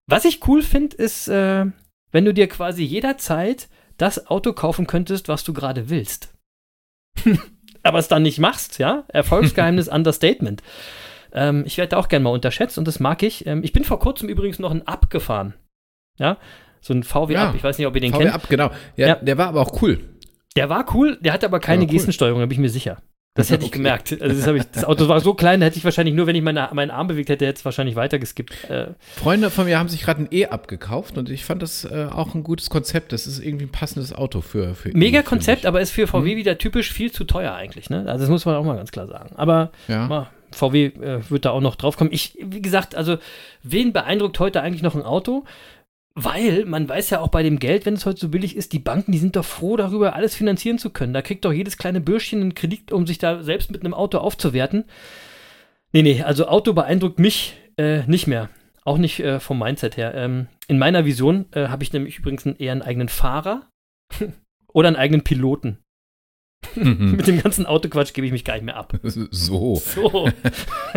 Was 0.06 0.26
ich 0.26 0.46
cool 0.46 0.62
finde, 0.62 0.96
ist, 0.96 1.28
äh, 1.28 1.66
wenn 2.14 2.24
du 2.24 2.32
dir 2.32 2.48
quasi 2.48 2.84
jederzeit 2.84 3.68
das 3.98 4.28
Auto 4.28 4.52
kaufen 4.52 4.86
könntest, 4.86 5.28
was 5.28 5.42
du 5.42 5.52
gerade 5.52 5.90
willst. 5.90 6.32
Aber 7.82 7.98
es 7.98 8.06
dann 8.06 8.22
nicht 8.22 8.38
machst, 8.38 8.78
ja? 8.78 9.02
Erfolgsgeheimnis 9.08 9.88
Understatement. 9.92 10.62
Ähm, 11.32 11.64
ich 11.66 11.76
werde 11.76 11.98
auch 11.98 12.06
gerne 12.06 12.22
mal 12.22 12.30
unterschätzt 12.30 12.78
und 12.78 12.86
das 12.86 13.00
mag 13.00 13.24
ich. 13.24 13.46
Ähm, 13.46 13.64
ich 13.64 13.72
bin 13.72 13.82
vor 13.82 13.98
kurzem 13.98 14.28
übrigens 14.28 14.60
noch 14.60 14.70
ein 14.70 14.86
Up 14.86 15.10
gefahren. 15.10 15.54
Ja, 16.16 16.38
so 16.80 16.94
ein 16.94 17.02
VW 17.02 17.34
ja, 17.34 17.48
Up. 17.48 17.56
Ich 17.56 17.64
weiß 17.64 17.78
nicht, 17.78 17.86
ob 17.88 17.96
ihr 17.96 18.00
den 18.00 18.12
VW 18.12 18.22
kennt. 18.22 18.34
Up, 18.34 18.48
genau. 18.48 18.70
Ja, 18.96 19.08
ja, 19.08 19.14
der 19.16 19.36
war 19.36 19.48
aber 19.48 19.60
auch 19.60 19.82
cool. 19.82 19.98
Der 20.54 20.68
war 20.68 20.94
cool, 20.94 21.18
der 21.20 21.32
hatte 21.32 21.46
aber 21.46 21.58
keine 21.58 21.82
cool. 21.82 21.90
Gestensteuerung, 21.90 22.38
da 22.38 22.46
bin 22.46 22.54
ich 22.54 22.60
mir 22.60 22.70
sicher. 22.70 23.02
Das 23.36 23.50
hätte 23.50 23.64
ich 23.64 23.70
okay. 23.70 23.78
gemerkt. 23.78 24.22
Also 24.22 24.52
das, 24.52 24.54
ich, 24.54 24.70
das, 24.70 24.84
Auto 24.84 25.08
war 25.08 25.18
so 25.18 25.34
klein, 25.34 25.58
da 25.58 25.66
hätte 25.66 25.76
ich 25.76 25.84
wahrscheinlich 25.84 26.14
nur, 26.14 26.28
wenn 26.28 26.36
ich 26.36 26.42
meine, 26.42 26.68
meinen 26.72 26.92
Arm 26.92 27.08
bewegt 27.08 27.28
hätte, 27.28 27.44
hätte 27.46 27.58
es 27.58 27.64
wahrscheinlich 27.64 27.96
weitergeskippt. 27.96 28.70
Äh. 28.70 28.86
Freunde 29.16 29.50
von 29.50 29.64
mir 29.64 29.76
haben 29.76 29.88
sich 29.88 30.02
gerade 30.02 30.22
ein 30.22 30.28
E 30.30 30.46
abgekauft 30.46 31.18
und 31.18 31.28
ich 31.30 31.44
fand 31.44 31.60
das 31.60 31.84
äh, 31.84 32.06
auch 32.12 32.36
ein 32.36 32.44
gutes 32.44 32.70
Konzept. 32.70 33.12
Das 33.12 33.26
ist 33.26 33.40
irgendwie 33.40 33.64
ein 33.64 33.72
passendes 33.72 34.12
Auto 34.12 34.40
für. 34.40 34.76
für 34.76 34.96
Mega 34.96 35.18
e, 35.18 35.22
Konzept, 35.24 35.66
aber 35.66 35.80
ist 35.80 35.90
für 35.90 36.06
VW 36.06 36.30
hm. 36.30 36.36
wieder 36.36 36.58
typisch 36.58 36.92
viel 36.92 37.10
zu 37.10 37.24
teuer 37.24 37.52
eigentlich. 37.54 37.90
Ne? 37.90 38.04
Also 38.06 38.20
das 38.20 38.30
muss 38.30 38.44
man 38.46 38.54
auch 38.54 38.64
mal 38.64 38.76
ganz 38.76 38.92
klar 38.92 39.08
sagen. 39.08 39.30
Aber 39.34 39.72
ja. 39.88 40.06
mal, 40.06 40.30
VW 40.52 40.86
äh, 40.86 41.28
wird 41.28 41.44
da 41.44 41.50
auch 41.50 41.60
noch 41.60 41.74
drauf 41.74 41.96
kommen. 41.96 42.10
Ich, 42.12 42.38
wie 42.40 42.62
gesagt, 42.62 42.94
also 42.94 43.18
wen 43.64 43.92
beeindruckt 43.92 44.38
heute 44.38 44.62
eigentlich 44.62 44.82
noch 44.82 44.94
ein 44.94 45.02
Auto? 45.02 45.44
Weil 46.16 46.64
man 46.64 46.88
weiß 46.88 47.10
ja 47.10 47.20
auch 47.20 47.28
bei 47.28 47.42
dem 47.42 47.58
Geld, 47.58 47.86
wenn 47.86 47.94
es 47.94 48.06
heute 48.06 48.20
so 48.20 48.28
billig 48.28 48.56
ist, 48.56 48.72
die 48.72 48.78
Banken, 48.78 49.10
die 49.10 49.18
sind 49.18 49.34
doch 49.34 49.44
froh 49.44 49.76
darüber, 49.76 50.14
alles 50.14 50.36
finanzieren 50.36 50.78
zu 50.78 50.90
können. 50.90 51.12
Da 51.12 51.22
kriegt 51.22 51.44
doch 51.44 51.52
jedes 51.52 51.76
kleine 51.76 52.00
Bürschchen 52.00 52.40
einen 52.40 52.54
Kredit, 52.54 52.92
um 52.92 53.06
sich 53.06 53.18
da 53.18 53.42
selbst 53.42 53.72
mit 53.72 53.80
einem 53.80 53.94
Auto 53.94 54.18
aufzuwerten. 54.18 54.84
Nee, 55.92 56.02
nee, 56.02 56.22
also 56.22 56.46
Auto 56.46 56.72
beeindruckt 56.72 57.18
mich 57.18 57.54
äh, 57.76 58.06
nicht 58.06 58.28
mehr. 58.28 58.48
Auch 58.84 58.98
nicht 58.98 59.20
äh, 59.20 59.40
vom 59.40 59.58
Mindset 59.58 59.96
her. 59.96 60.14
Ähm, 60.14 60.46
in 60.68 60.78
meiner 60.78 61.04
Vision 61.04 61.46
äh, 61.52 61.68
habe 61.68 61.82
ich 61.82 61.92
nämlich 61.92 62.18
übrigens 62.18 62.46
eher 62.46 62.72
einen 62.72 62.82
eigenen 62.82 63.08
Fahrer 63.08 63.68
oder 64.72 64.88
einen 64.88 64.96
eigenen 64.96 65.24
Piloten. 65.24 65.78
Mhm. 66.76 67.12
Mit 67.16 67.26
dem 67.26 67.42
ganzen 67.42 67.66
Autoquatsch 67.66 68.12
gebe 68.12 68.26
ich 68.26 68.32
mich 68.32 68.44
gar 68.44 68.54
nicht 68.54 68.64
mehr 68.64 68.76
ab. 68.76 68.98
So. 69.02 69.76
So. 69.76 70.30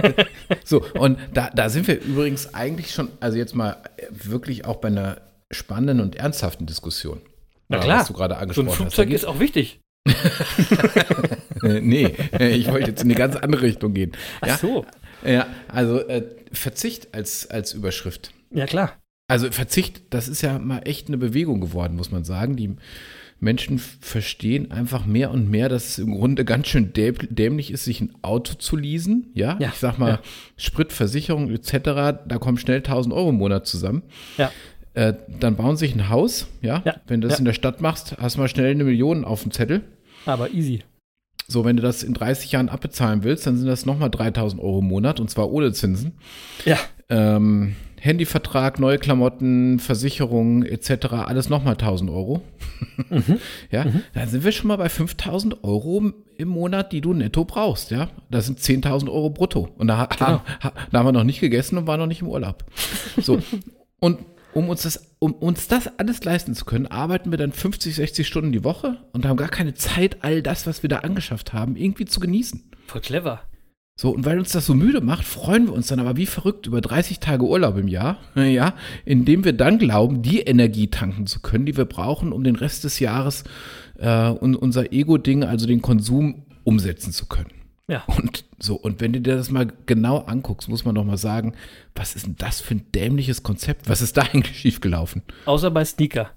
so, 0.63 0.83
und 0.93 1.17
da, 1.33 1.49
da 1.53 1.69
sind 1.69 1.87
wir 1.87 2.01
übrigens 2.01 2.53
eigentlich 2.53 2.93
schon, 2.93 3.09
also 3.19 3.37
jetzt 3.37 3.55
mal 3.55 3.77
wirklich 4.09 4.65
auch 4.65 4.77
bei 4.77 4.87
einer 4.87 5.21
spannenden 5.51 6.01
und 6.01 6.15
ernsthaften 6.15 6.65
Diskussion. 6.65 7.21
Na 7.69 7.79
klar. 7.79 8.01
Was 8.01 8.07
du 8.07 8.13
gerade 8.13 8.37
angesprochen 8.37 8.67
so 8.67 8.71
ein 8.71 8.75
Flugzeug 8.75 9.07
hast. 9.07 9.15
ist 9.15 9.25
auch 9.25 9.39
wichtig. 9.39 9.81
nee, 11.61 12.15
ich 12.39 12.71
wollte 12.71 12.91
jetzt 12.91 13.03
in 13.03 13.09
eine 13.09 13.17
ganz 13.17 13.35
andere 13.35 13.63
Richtung 13.63 13.93
gehen. 13.93 14.13
Ja? 14.45 14.53
Ach 14.53 14.59
so. 14.59 14.85
Ja, 15.25 15.47
also 15.67 15.99
äh, 16.07 16.23
Verzicht 16.51 17.13
als, 17.13 17.49
als 17.49 17.73
Überschrift. 17.73 18.31
Ja, 18.51 18.65
klar. 18.65 18.93
Also 19.29 19.51
Verzicht, 19.51 20.01
das 20.11 20.27
ist 20.29 20.41
ja 20.41 20.57
mal 20.57 20.81
echt 20.85 21.09
eine 21.09 21.17
Bewegung 21.17 21.59
geworden, 21.59 21.97
muss 21.97 22.11
man 22.11 22.23
sagen. 22.23 22.55
Die 22.55 22.75
Menschen 23.39 23.78
verstehen 23.80 24.71
einfach 24.71 25.06
mehr 25.06 25.32
und 25.32 25.50
mehr, 25.50 25.69
dass 25.69 25.89
es 25.89 26.00
im 26.00 26.15
Grunde 26.15 26.43
ganz 26.43 26.67
schön 26.67 26.91
dämlich 26.93 27.71
ist, 27.71 27.86
sich 27.86 28.02
ein 28.02 28.15
Auto 28.23 28.56
zu 28.56 28.76
leasen. 28.76 29.32
Ja, 29.34 29.58
ja 29.60 29.69
ich 29.69 29.76
sag 29.76 30.00
mal, 30.00 30.10
ja. 30.10 30.19
Spritversicherung 30.56 31.52
etc., 31.52 31.80
da 32.28 32.38
kommen 32.39 32.58
schnell 32.58 32.78
1000 32.78 33.13
Euro 33.13 33.30
im 33.30 33.36
Monat 33.36 33.67
zusammen. 33.67 34.04
Ja. 34.38 34.52
Äh, 34.95 35.13
dann 35.39 35.56
bauen 35.56 35.78
sich 35.78 35.93
ein 35.93 36.10
Haus. 36.10 36.47
Ja, 36.62 36.82
ja. 36.84 36.95
wenn 37.06 37.21
du 37.21 37.28
das 37.28 37.38
in 37.38 37.45
der 37.45 37.54
Stadt 37.54 37.82
machst, 37.82 38.17
hast 38.19 38.36
du 38.36 38.41
mal 38.41 38.47
schnell 38.47 38.71
eine 38.71 38.84
Million 38.84 39.26
auf 39.26 39.43
dem 39.43 39.52
Zettel. 39.52 39.84
Aber 40.26 40.52
easy. 40.52 40.82
So, 41.47 41.63
wenn 41.63 41.78
du 41.78 41.84
das 41.84 42.04
in 42.04 42.13
30 42.13 42.52
Jahren 42.52 42.67
abbezahlen 42.67 43.23
willst, 43.23 43.45
dann 43.45 43.58
sind 43.58 43.67
das 43.67 43.86
nochmal 43.86 44.10
3000 44.10 44.62
Euro 44.62 44.80
im 44.80 44.88
Monat 44.88 45.19
und 45.19 45.30
zwar 45.30 45.52
ohne 45.52 45.71
Zinsen. 45.71 46.13
Ja. 46.65 46.78
Ähm, 47.10 47.76
Handyvertrag, 47.99 48.79
neue 48.79 48.97
Klamotten, 48.97 49.79
Versicherung 49.79 50.63
etc., 50.63 51.13
alles 51.13 51.49
nochmal 51.49 51.73
1000 51.73 52.10
Euro. 52.10 52.41
Mhm. 53.10 53.39
ja, 53.71 53.86
mhm. 53.86 54.03
dann 54.13 54.29
sind 54.29 54.43
wir 54.43 54.51
schon 54.51 54.67
mal 54.67 54.77
bei 54.77 54.89
5000 54.89 55.63
Euro 55.63 56.12
im 56.38 56.47
Monat, 56.47 56.91
die 56.91 57.01
du 57.01 57.13
netto 57.13 57.45
brauchst. 57.45 57.91
Ja, 57.91 58.10
das 58.29 58.45
sind 58.45 58.60
10.000 58.60 59.10
Euro 59.10 59.29
brutto. 59.29 59.69
Und 59.77 59.88
da, 59.88 60.05
genau. 60.05 60.41
ha, 60.62 60.73
da 60.91 60.99
haben 60.99 61.05
wir 61.05 61.12
noch 61.12 61.23
nicht 61.23 61.39
gegessen 61.39 61.77
und 61.77 61.88
waren 61.88 61.99
noch 61.99 62.07
nicht 62.07 62.21
im 62.21 62.27
Urlaub. 62.27 62.65
So, 63.17 63.39
und 63.99 64.19
um 64.53 64.69
uns, 64.69 64.83
das, 64.83 65.15
um 65.19 65.33
uns 65.33 65.67
das 65.67 65.99
alles 65.99 66.23
leisten 66.23 66.55
zu 66.55 66.65
können, 66.65 66.88
arbeiten 66.88 67.31
wir 67.31 67.38
dann 67.38 67.51
50, 67.51 67.95
60 67.95 68.27
Stunden 68.27 68.51
die 68.51 68.63
Woche 68.63 68.97
und 69.13 69.25
haben 69.25 69.38
gar 69.38 69.49
keine 69.49 69.75
Zeit, 69.75 70.17
all 70.21 70.41
das, 70.41 70.65
was 70.65 70.81
wir 70.81 70.89
da 70.89 70.97
angeschafft 70.99 71.53
haben, 71.53 71.75
irgendwie 71.75 72.05
zu 72.05 72.19
genießen. 72.19 72.63
Voll 72.88 73.01
clever. 73.01 73.41
So, 73.99 74.12
und 74.12 74.25
weil 74.25 74.38
uns 74.38 74.51
das 74.51 74.67
so 74.67 74.75
müde 74.75 75.01
macht, 75.01 75.25
freuen 75.25 75.65
wir 75.65 75.73
uns 75.73 75.88
dann 75.88 75.99
aber 75.99 76.17
wie 76.17 76.27
verrückt 76.27 76.67
über 76.67 76.81
30 76.81 77.19
Tage 77.19 77.43
Urlaub 77.43 77.77
im 77.77 77.88
Jahr, 77.88 78.17
ja, 78.36 78.75
indem 79.05 79.43
wir 79.43 79.53
dann 79.53 79.79
glauben, 79.79 80.21
die 80.21 80.41
Energie 80.41 80.88
tanken 80.88 81.25
zu 81.25 81.39
können, 81.39 81.65
die 81.65 81.75
wir 81.75 81.86
brauchen, 81.86 82.31
um 82.31 82.43
den 82.43 82.55
Rest 82.55 82.83
des 82.83 82.99
Jahres 82.99 83.43
äh, 83.97 84.29
und 84.29 84.55
unser 84.55 84.93
Ego-Ding, 84.93 85.43
also 85.43 85.65
den 85.65 85.81
Konsum, 85.81 86.43
umsetzen 86.63 87.12
zu 87.12 87.25
können. 87.25 87.49
Ja. 87.88 88.03
Und 88.05 88.45
so, 88.60 88.75
und 88.75 89.01
wenn 89.01 89.13
du 89.13 89.21
dir 89.21 89.36
das 89.36 89.49
mal 89.49 89.67
genau 89.88 90.19
anguckst, 90.19 90.69
muss 90.69 90.86
man 90.86 90.93
doch 90.93 91.05
mal 91.05 91.17
sagen, 91.17 91.53
was 91.95 92.15
ist 92.15 92.27
denn 92.27 92.36
das 92.38 92.62
für 92.62 92.75
ein 92.75 92.86
dämliches 92.93 93.41
Konzept? 93.41 93.89
Was 93.89 94.01
ist 94.01 94.15
da 94.17 94.21
eigentlich 94.33 94.60
schiefgelaufen? 94.60 95.23
Außer 95.45 95.71
bei 95.71 95.83
Sneaker. 95.83 96.31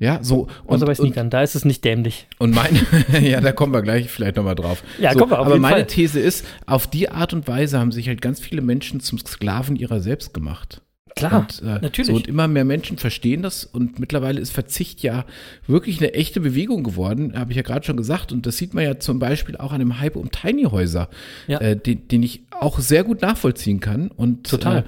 Ja, 0.00 0.18
so. 0.22 0.48
Und, 0.64 0.76
Außer 0.76 0.86
bei 0.86 0.94
Sneakern, 0.94 1.30
da 1.30 1.42
ist 1.42 1.54
es 1.54 1.64
nicht 1.64 1.84
dämlich. 1.84 2.26
Und 2.38 2.54
meine, 2.54 2.80
ja, 3.20 3.40
da 3.40 3.52
kommen 3.52 3.72
wir 3.72 3.82
gleich 3.82 4.10
vielleicht 4.10 4.36
nochmal 4.36 4.56
drauf. 4.56 4.82
Ja, 4.98 5.12
so, 5.12 5.20
kommen 5.20 5.32
wir 5.32 5.38
auf 5.38 5.46
Aber 5.46 5.58
meine 5.58 5.76
Fall. 5.76 5.86
These 5.86 6.18
ist, 6.20 6.44
auf 6.66 6.86
die 6.86 7.10
Art 7.10 7.32
und 7.32 7.46
Weise 7.46 7.78
haben 7.78 7.92
sich 7.92 8.08
halt 8.08 8.20
ganz 8.20 8.40
viele 8.40 8.60
Menschen 8.62 9.00
zum 9.00 9.18
Sklaven 9.18 9.76
ihrer 9.76 10.00
selbst 10.00 10.34
gemacht. 10.34 10.80
Klar, 11.16 11.42
und, 11.42 11.62
äh, 11.62 11.78
natürlich. 11.80 12.08
So, 12.08 12.14
und 12.14 12.26
immer 12.26 12.48
mehr 12.48 12.64
Menschen 12.64 12.98
verstehen 12.98 13.42
das 13.42 13.64
und 13.64 14.00
mittlerweile 14.00 14.40
ist 14.40 14.50
Verzicht 14.50 15.00
ja 15.04 15.24
wirklich 15.68 15.98
eine 15.98 16.12
echte 16.12 16.40
Bewegung 16.40 16.82
geworden, 16.82 17.38
habe 17.38 17.52
ich 17.52 17.56
ja 17.56 17.62
gerade 17.62 17.86
schon 17.86 17.96
gesagt. 17.96 18.32
Und 18.32 18.46
das 18.46 18.56
sieht 18.56 18.74
man 18.74 18.82
ja 18.82 18.98
zum 18.98 19.20
Beispiel 19.20 19.56
auch 19.56 19.72
an 19.72 19.78
dem 19.78 20.00
Hype 20.00 20.16
um 20.16 20.32
Tiny 20.32 20.64
Häuser, 20.64 21.08
Ja. 21.46 21.60
äh, 21.60 21.76
den, 21.76 22.08
den 22.08 22.24
ich 22.24 22.42
auch 22.50 22.80
sehr 22.80 23.04
gut 23.04 23.22
nachvollziehen 23.22 23.78
kann. 23.78 24.08
Und, 24.08 24.50
Total. 24.50 24.78
Äh, 24.78 24.84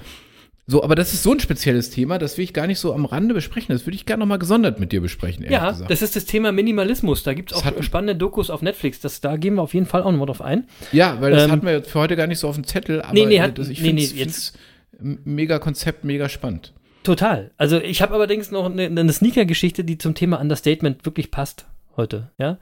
so, 0.69 0.83
aber 0.83 0.95
das 0.95 1.13
ist 1.13 1.23
so 1.23 1.31
ein 1.31 1.39
spezielles 1.39 1.89
Thema, 1.91 2.17
das 2.17 2.37
will 2.37 2.43
ich 2.43 2.53
gar 2.53 2.67
nicht 2.67 2.79
so 2.79 2.93
am 2.93 3.05
Rande 3.05 3.33
besprechen. 3.33 3.73
Das 3.73 3.85
würde 3.85 3.95
ich 3.95 4.05
gerne 4.05 4.19
nochmal 4.19 4.37
gesondert 4.37 4.81
mit 4.81 4.91
dir 4.91 4.99
besprechen, 4.99 5.43
ehrlich 5.45 5.57
Ja, 5.57 5.71
gesagt. 5.71 5.89
das 5.89 6.01
ist 6.01 6.17
das 6.17 6.25
Thema 6.25 6.51
Minimalismus. 6.51 7.23
Da 7.23 7.33
gibt 7.33 7.53
es 7.53 7.57
auch 7.57 7.83
spannende 7.83 8.15
Dokus 8.17 8.49
auf 8.49 8.61
Netflix. 8.61 8.99
Das, 8.99 9.21
da 9.21 9.37
gehen 9.37 9.55
wir 9.55 9.61
auf 9.61 9.73
jeden 9.73 9.85
Fall 9.85 10.03
auch 10.03 10.11
nochmal 10.11 10.27
drauf 10.27 10.41
ein. 10.41 10.67
Ja, 10.91 11.21
weil 11.21 11.31
das 11.31 11.45
Ähm, 11.45 11.51
hatten 11.51 11.65
wir 11.65 11.71
jetzt 11.71 11.89
für 11.89 11.99
heute 11.99 12.17
gar 12.17 12.27
nicht 12.27 12.39
so 12.39 12.49
auf 12.49 12.55
dem 12.55 12.65
Zettel, 12.65 13.01
aber 13.01 13.13
Nee, 13.13 13.25
nee, 13.27 13.39
hat- 13.39 13.57
das, 13.57 13.69
ich 13.69 13.79
nee, 13.79 13.87
finde 13.87 14.01
nee, 14.01 14.07
es 14.07 14.13
jetzt- 14.13 14.57
mega 14.99 15.57
Konzept, 15.59 16.03
mega 16.03 16.27
spannend. 16.27 16.73
Total. 17.03 17.51
Also 17.55 17.77
ich 17.79 18.01
habe 18.01 18.13
allerdings 18.15 18.51
noch 18.51 18.65
eine, 18.65 18.87
eine 18.87 19.13
Sneaker-Geschichte, 19.13 19.85
die 19.85 19.97
zum 19.97 20.15
Thema 20.15 20.41
Understatement 20.41 21.05
wirklich 21.05 21.31
passt 21.31 21.65
heute. 21.97 22.31
Ja. 22.37 22.57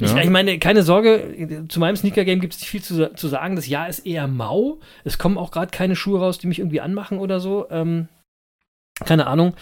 Ich, 0.00 0.10
Ja. 0.10 0.18
ich 0.22 0.30
meine, 0.30 0.58
keine 0.58 0.82
Sorge, 0.82 1.66
zu 1.68 1.78
meinem 1.80 1.96
Sneaker-Game 1.96 2.40
gibt 2.40 2.54
es 2.54 2.60
nicht 2.60 2.70
viel 2.70 2.82
zu, 2.82 3.14
zu 3.14 3.28
sagen. 3.28 3.56
Das 3.56 3.66
Jahr 3.68 3.88
ist 3.88 4.00
eher 4.00 4.26
mau. 4.26 4.80
Es 5.04 5.18
kommen 5.18 5.38
auch 5.38 5.50
gerade 5.50 5.70
keine 5.70 5.94
Schuhe 5.96 6.18
raus, 6.20 6.38
die 6.38 6.46
mich 6.46 6.58
irgendwie 6.58 6.80
anmachen 6.80 7.18
oder 7.18 7.38
so. 7.40 7.68
Ähm, 7.70 8.08
keine 9.04 9.26
Ahnung. 9.26 9.54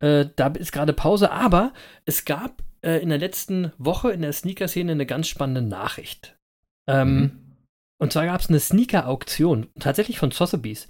Äh, 0.00 0.26
da 0.36 0.48
ist 0.48 0.72
gerade 0.72 0.92
Pause. 0.92 1.30
Aber 1.30 1.72
es 2.04 2.24
gab 2.24 2.62
äh, 2.82 2.98
in 3.02 3.08
der 3.10 3.18
letzten 3.18 3.72
Woche 3.78 4.10
in 4.10 4.22
der 4.22 4.32
Sneaker-Szene 4.32 4.92
eine 4.92 5.06
ganz 5.06 5.28
spannende 5.28 5.62
Nachricht. 5.62 6.36
Ähm, 6.86 7.14
Mhm. 7.16 7.40
Und 7.98 8.12
zwar 8.12 8.26
gab 8.26 8.40
es 8.40 8.48
eine 8.48 8.58
Sneaker-Auktion, 8.60 9.68
tatsächlich 9.78 10.18
von 10.18 10.30
Sotheby's. 10.32 10.88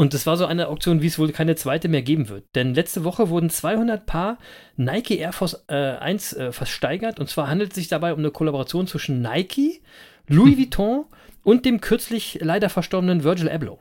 Und 0.00 0.14
das 0.14 0.24
war 0.24 0.38
so 0.38 0.46
eine 0.46 0.68
Auktion, 0.68 1.02
wie 1.02 1.08
es 1.08 1.18
wohl 1.18 1.30
keine 1.30 1.56
zweite 1.56 1.86
mehr 1.88 2.00
geben 2.00 2.30
wird. 2.30 2.46
Denn 2.54 2.72
letzte 2.72 3.04
Woche 3.04 3.28
wurden 3.28 3.50
200 3.50 4.06
Paar 4.06 4.38
Nike 4.78 5.18
Air 5.18 5.34
Force 5.34 5.62
äh, 5.68 5.74
1 5.74 6.32
äh, 6.32 6.52
versteigert. 6.52 7.20
Und 7.20 7.28
zwar 7.28 7.48
handelt 7.48 7.72
es 7.72 7.74
sich 7.74 7.88
dabei 7.88 8.14
um 8.14 8.20
eine 8.20 8.30
Kollaboration 8.30 8.86
zwischen 8.86 9.20
Nike, 9.20 9.82
Louis 10.26 10.56
Vuitton 10.56 11.04
und 11.42 11.66
dem 11.66 11.82
kürzlich 11.82 12.38
leider 12.40 12.70
verstorbenen 12.70 13.24
Virgil 13.24 13.50
Abloh. 13.50 13.78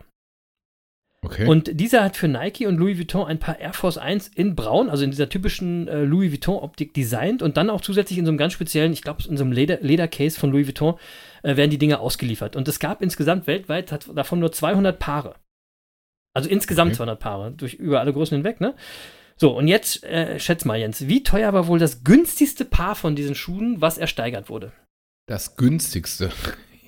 Okay. 1.21 1.47
Und 1.47 1.79
dieser 1.79 2.03
hat 2.03 2.17
für 2.17 2.27
Nike 2.27 2.67
und 2.67 2.75
Louis 2.75 2.97
Vuitton 2.97 3.25
ein 3.25 3.39
paar 3.39 3.57
Air 3.57 3.71
Force 3.71 3.97
1 3.97 4.27
in 4.35 4.57
Braun, 4.57 4.89
also 4.89 5.05
in 5.05 5.11
dieser 5.11 5.29
typischen 5.29 5.87
äh, 5.87 6.03
Louis 6.03 6.33
Vuitton-Optik 6.33 6.93
designt 6.93 7.41
und 7.41 7.55
dann 7.55 7.69
auch 7.69 7.79
zusätzlich 7.79 8.19
in 8.19 8.25
so 8.25 8.31
einem 8.31 8.37
ganz 8.37 8.51
speziellen, 8.51 8.91
ich 8.91 9.03
glaube, 9.03 9.23
in 9.25 9.37
so 9.37 9.45
einem 9.45 9.53
Leder- 9.53 9.79
Ledercase 9.79 10.37
von 10.37 10.51
Louis 10.51 10.67
Vuitton 10.67 10.95
äh, 11.43 11.55
werden 11.55 11.71
die 11.71 11.77
Dinge 11.77 12.01
ausgeliefert. 12.01 12.57
Und 12.57 12.67
es 12.67 12.81
gab 12.81 13.01
insgesamt 13.01 13.47
weltweit 13.47 14.09
davon 14.13 14.39
nur 14.39 14.51
200 14.51 14.99
Paare. 14.99 15.35
Also 16.33 16.49
insgesamt 16.49 16.89
Okay. 16.91 16.97
200 16.97 17.19
Paare, 17.19 17.51
durch 17.51 17.73
über 17.75 17.99
alle 17.99 18.13
Größen 18.13 18.35
hinweg, 18.37 18.61
ne? 18.61 18.75
So, 19.35 19.55
und 19.57 19.67
jetzt 19.67 20.03
äh, 20.03 20.39
schätz 20.39 20.65
mal, 20.65 20.77
Jens, 20.77 21.07
wie 21.07 21.23
teuer 21.23 21.53
war 21.53 21.67
wohl 21.67 21.79
das 21.79 22.03
günstigste 22.03 22.65
Paar 22.65 22.95
von 22.95 23.15
diesen 23.15 23.35
Schuhen, 23.35 23.79
was 23.81 23.97
ersteigert 23.97 24.49
wurde? 24.49 24.71
das 25.27 25.55
günstigste. 25.55 26.31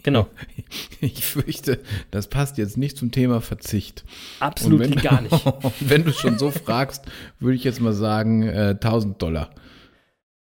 Genau, 0.03 0.27
Ich 0.99 1.23
fürchte, 1.25 1.79
das 2.09 2.27
passt 2.27 2.57
jetzt 2.57 2.75
nicht 2.75 2.97
zum 2.97 3.11
Thema 3.11 3.39
Verzicht. 3.39 4.03
absolut 4.39 4.79
wenn, 4.79 4.95
gar 4.95 5.21
nicht. 5.21 5.45
wenn 5.79 6.03
du 6.03 6.11
schon 6.11 6.39
so 6.39 6.49
fragst, 6.49 7.05
würde 7.39 7.55
ich 7.55 7.63
jetzt 7.63 7.81
mal 7.81 7.93
sagen, 7.93 8.41
äh, 8.43 8.69
1000 8.71 9.21
Dollar. 9.21 9.51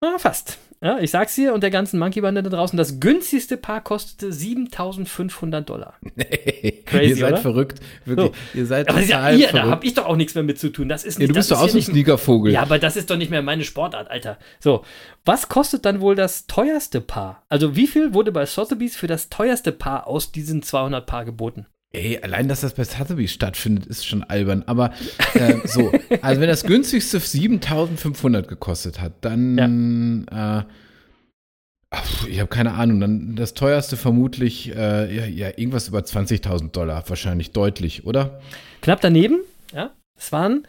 Ah, 0.02 0.18
fast. 0.18 0.58
Ja, 0.80 1.00
ich 1.00 1.10
sag's 1.10 1.34
dir 1.34 1.54
und 1.54 1.62
der 1.62 1.70
ganzen 1.70 1.98
Monkey-Bande 1.98 2.42
da 2.42 2.50
draußen, 2.50 2.76
das 2.76 3.00
günstigste 3.00 3.56
Paar 3.56 3.82
kostete 3.82 4.32
7500 4.32 5.68
Dollar. 5.68 5.94
Nee, 6.14 6.82
Crazy, 6.86 7.10
ihr 7.10 7.16
seid 7.16 7.32
oder? 7.32 7.42
verrückt. 7.42 7.80
Wirklich, 8.04 8.30
ihr 8.54 8.66
seid 8.66 8.88
Aber 8.88 9.00
ist 9.00 9.08
ja, 9.08 9.18
total 9.18 9.38
ihr, 9.38 9.46
da 9.46 9.50
verrückt. 9.50 9.70
hab 9.70 9.84
ich 9.84 9.94
doch 9.94 10.06
auch 10.06 10.16
nichts 10.16 10.34
mehr 10.34 10.44
mit 10.44 10.58
zu 10.58 10.70
tun. 10.70 10.88
Das 10.88 11.04
ist 11.04 11.14
ja, 11.14 11.20
nicht, 11.20 11.30
du 11.30 11.34
bist 11.34 11.50
doch 11.50 11.60
auch 11.60 11.68
so 11.68 11.78
ein 11.78 11.82
Sneakervogel. 11.82 12.52
Ja, 12.52 12.62
aber 12.62 12.78
das 12.78 12.96
ist 12.96 13.10
doch 13.10 13.16
nicht 13.16 13.30
mehr 13.30 13.42
meine 13.42 13.64
Sportart, 13.64 14.10
Alter. 14.10 14.38
So, 14.60 14.84
was 15.24 15.48
kostet 15.48 15.84
dann 15.84 16.00
wohl 16.00 16.14
das 16.14 16.46
teuerste 16.46 17.00
Paar? 17.00 17.44
Also 17.48 17.76
wie 17.76 17.86
viel 17.86 18.14
wurde 18.14 18.32
bei 18.32 18.46
Sotheby's 18.46 18.96
für 18.96 19.06
das 19.06 19.28
teuerste 19.28 19.72
Paar 19.72 20.06
aus 20.06 20.32
diesen 20.32 20.62
200 20.62 21.06
Paar 21.06 21.24
geboten? 21.24 21.66
Ey, 21.90 22.18
allein, 22.18 22.48
dass 22.48 22.60
das 22.60 22.74
bei 22.74 22.84
Sotheby's 22.84 23.32
stattfindet, 23.32 23.86
ist 23.86 24.06
schon 24.06 24.22
albern. 24.22 24.62
Aber 24.66 24.92
äh, 25.32 25.54
so, 25.64 25.90
also 26.20 26.40
wenn 26.40 26.48
das 26.48 26.64
günstigste 26.64 27.18
7500 27.20 28.46
gekostet 28.46 29.00
hat, 29.00 29.14
dann, 29.22 30.26
äh, 30.30 30.64
ach, 31.90 32.26
ich 32.26 32.40
habe 32.40 32.48
keine 32.48 32.74
Ahnung, 32.74 33.00
dann 33.00 33.36
das 33.36 33.54
teuerste 33.54 33.96
vermutlich, 33.96 34.74
äh, 34.76 35.14
ja, 35.14 35.24
ja, 35.24 35.48
irgendwas 35.56 35.88
über 35.88 36.00
20.000 36.00 36.72
Dollar, 36.72 37.08
wahrscheinlich 37.08 37.52
deutlich, 37.52 38.04
oder? 38.04 38.42
Knapp 38.82 39.00
daneben, 39.00 39.40
ja, 39.72 39.90
es 40.14 40.30
waren 40.30 40.66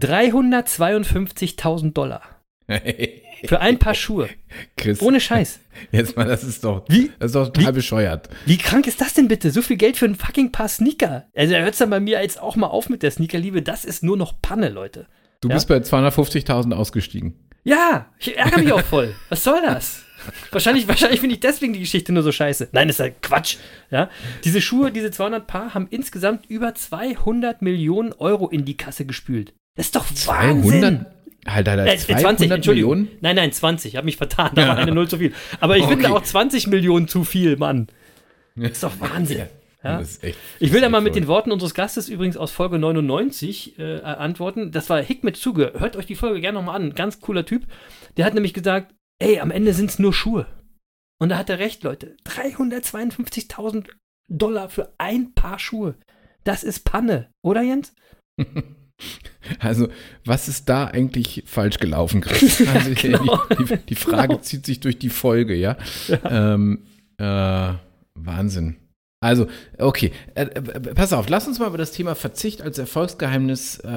352.000 0.00 1.92
Dollar 1.92 2.22
für 3.46 3.60
ein 3.60 3.78
Paar 3.78 3.94
Schuhe. 3.94 4.28
Chris, 4.76 5.00
Ohne 5.02 5.20
Scheiß. 5.20 5.60
jetzt 5.90 6.16
mal, 6.16 6.24
das 6.26 6.44
ist 6.44 6.64
doch, 6.64 6.84
Wie? 6.88 7.10
das 7.18 7.26
ist 7.30 7.34
doch 7.34 7.48
total 7.52 7.72
bescheuert. 7.72 8.28
Wie 8.46 8.58
krank 8.58 8.86
ist 8.86 9.00
das 9.00 9.14
denn 9.14 9.28
bitte? 9.28 9.50
So 9.50 9.62
viel 9.62 9.76
Geld 9.76 9.96
für 9.96 10.04
ein 10.06 10.14
fucking 10.14 10.52
Paar 10.52 10.68
Sneaker. 10.68 11.26
Also 11.34 11.52
da 11.54 11.60
hört 11.60 11.72
es 11.72 11.78
dann 11.78 11.90
bei 11.90 12.00
mir 12.00 12.20
jetzt 12.22 12.40
auch 12.40 12.56
mal 12.56 12.66
auf 12.68 12.88
mit 12.88 13.02
der 13.02 13.10
Sneakerliebe. 13.10 13.62
Das 13.62 13.84
ist 13.84 14.02
nur 14.02 14.16
noch 14.16 14.40
Panne, 14.42 14.68
Leute. 14.68 15.06
Du 15.40 15.48
Ja? 15.48 15.54
bist 15.54 15.68
bei 15.68 15.76
250.000 15.78 16.72
ausgestiegen. 16.74 17.34
Ja, 17.64 18.06
ich 18.18 18.36
ärgere 18.36 18.58
mich 18.60 18.72
auch 18.72 18.82
voll. 18.82 19.14
Was 19.28 19.44
soll 19.44 19.60
das? 19.62 20.02
Wahrscheinlich, 20.52 20.86
wahrscheinlich 20.86 21.18
finde 21.20 21.34
ich 21.34 21.40
deswegen 21.40 21.72
die 21.72 21.80
Geschichte 21.80 22.12
nur 22.12 22.22
so 22.22 22.30
scheiße. 22.30 22.68
Nein, 22.72 22.88
ist 22.88 23.00
halt 23.00 23.22
Quatsch. 23.22 23.56
Ja? 23.90 24.08
Diese 24.44 24.60
Schuhe, 24.60 24.92
diese 24.92 25.10
200 25.10 25.46
Paar, 25.48 25.74
haben 25.74 25.88
insgesamt 25.90 26.46
über 26.46 26.74
200 26.76 27.60
Millionen 27.62 28.12
Euro 28.12 28.48
in 28.48 28.64
die 28.64 28.76
Kasse 28.76 29.04
gespült. 29.04 29.52
Das 29.74 29.86
ist 29.86 29.96
doch 29.96 30.04
Wahnsinn. 30.26 30.80
200? 30.80 31.06
Halt, 31.46 31.66
Äh, 31.68 31.96
200 31.98 32.20
20, 32.20 32.50
Entschuldigung. 32.50 32.90
Millionen? 32.98 33.18
Nein, 33.20 33.36
nein, 33.36 33.52
20. 33.52 33.92
Ich 33.92 33.96
habe 33.96 34.04
mich 34.04 34.16
vertan. 34.16 34.52
Da 34.54 34.68
war 34.68 34.76
eine 34.78 34.92
Null 34.92 35.08
zu 35.08 35.18
viel. 35.18 35.32
Aber 35.60 35.76
ich 35.76 35.84
finde 35.86 36.06
Okay. 36.06 36.14
auch 36.14 36.22
20 36.22 36.68
Millionen 36.68 37.08
zu 37.08 37.24
viel, 37.24 37.56
Mann. 37.56 37.88
Das 38.54 38.72
ist 38.72 38.82
doch 38.82 39.00
Wahnsinn. 39.00 39.38
Ja? 39.38 39.98
Das 39.98 40.10
ist 40.12 40.22
echt, 40.24 40.38
Ich 40.60 40.72
will 40.72 40.80
da 40.80 40.88
mal 40.88 41.00
mit 41.00 41.16
den 41.16 41.26
Worten 41.26 41.50
unseres 41.50 41.74
Gastes 41.74 42.08
übrigens 42.08 42.36
aus 42.36 42.52
Folge 42.52 42.78
99 42.78 43.78
äh, 43.80 44.00
antworten. 44.02 44.70
Das 44.70 44.88
war 44.88 45.02
Hikmet 45.02 45.36
Zuge. 45.36 45.72
Hört 45.76 45.96
euch 45.96 46.06
die 46.06 46.14
Folge 46.14 46.40
gerne 46.40 46.58
nochmal 46.58 46.76
an. 46.76 46.94
Ganz 46.94 47.20
cooler 47.20 47.44
Typ. 47.44 47.66
Der 48.16 48.24
hat 48.24 48.34
nämlich 48.34 48.54
gesagt, 48.54 48.94
ey, 49.18 49.40
am 49.40 49.50
Ende 49.50 49.72
sind 49.74 49.90
es 49.90 49.98
nur 49.98 50.12
Schuhe. 50.14 50.46
Und 51.20 51.30
da 51.30 51.38
hat 51.38 51.50
er 51.50 51.58
recht, 51.58 51.82
Leute. 51.82 52.16
352.000 52.26 53.88
Dollar 54.28 54.68
für 54.68 54.92
ein 54.98 55.34
Paar 55.34 55.58
Schuhe. 55.58 55.94
Das 56.44 56.62
ist 56.62 56.84
Panne, 56.84 57.28
oder 57.44 57.62
Jens? 57.62 57.92
Also, 59.58 59.88
was 60.24 60.46
ist 60.48 60.68
da 60.68 60.86
eigentlich 60.86 61.42
falsch 61.46 61.78
gelaufen, 61.78 62.20
Chris? 62.20 62.62
Also, 62.74 62.90
genau. 62.94 63.40
die, 63.58 63.64
die, 63.64 63.76
die 63.88 63.94
Frage 63.96 64.28
Genau. 64.28 64.40
zieht 64.40 64.64
sich 64.66 64.78
durch 64.80 64.98
die 64.98 65.10
Folge, 65.10 65.54
ja. 65.54 65.76
Ähm, 66.24 66.84
äh, 67.18 67.72
Wahnsinn. 68.14 68.76
Also, 69.20 69.46
okay, 69.78 70.10
äh, 70.34 70.42
äh, 70.44 70.62
pass 70.94 71.12
auf, 71.12 71.28
lass 71.28 71.46
uns 71.46 71.58
mal 71.58 71.68
über 71.68 71.78
das 71.78 71.92
Thema 71.92 72.14
Verzicht 72.16 72.60
als 72.62 72.78
Erfolgsgeheimnis, 72.78 73.78
äh, 73.84 73.88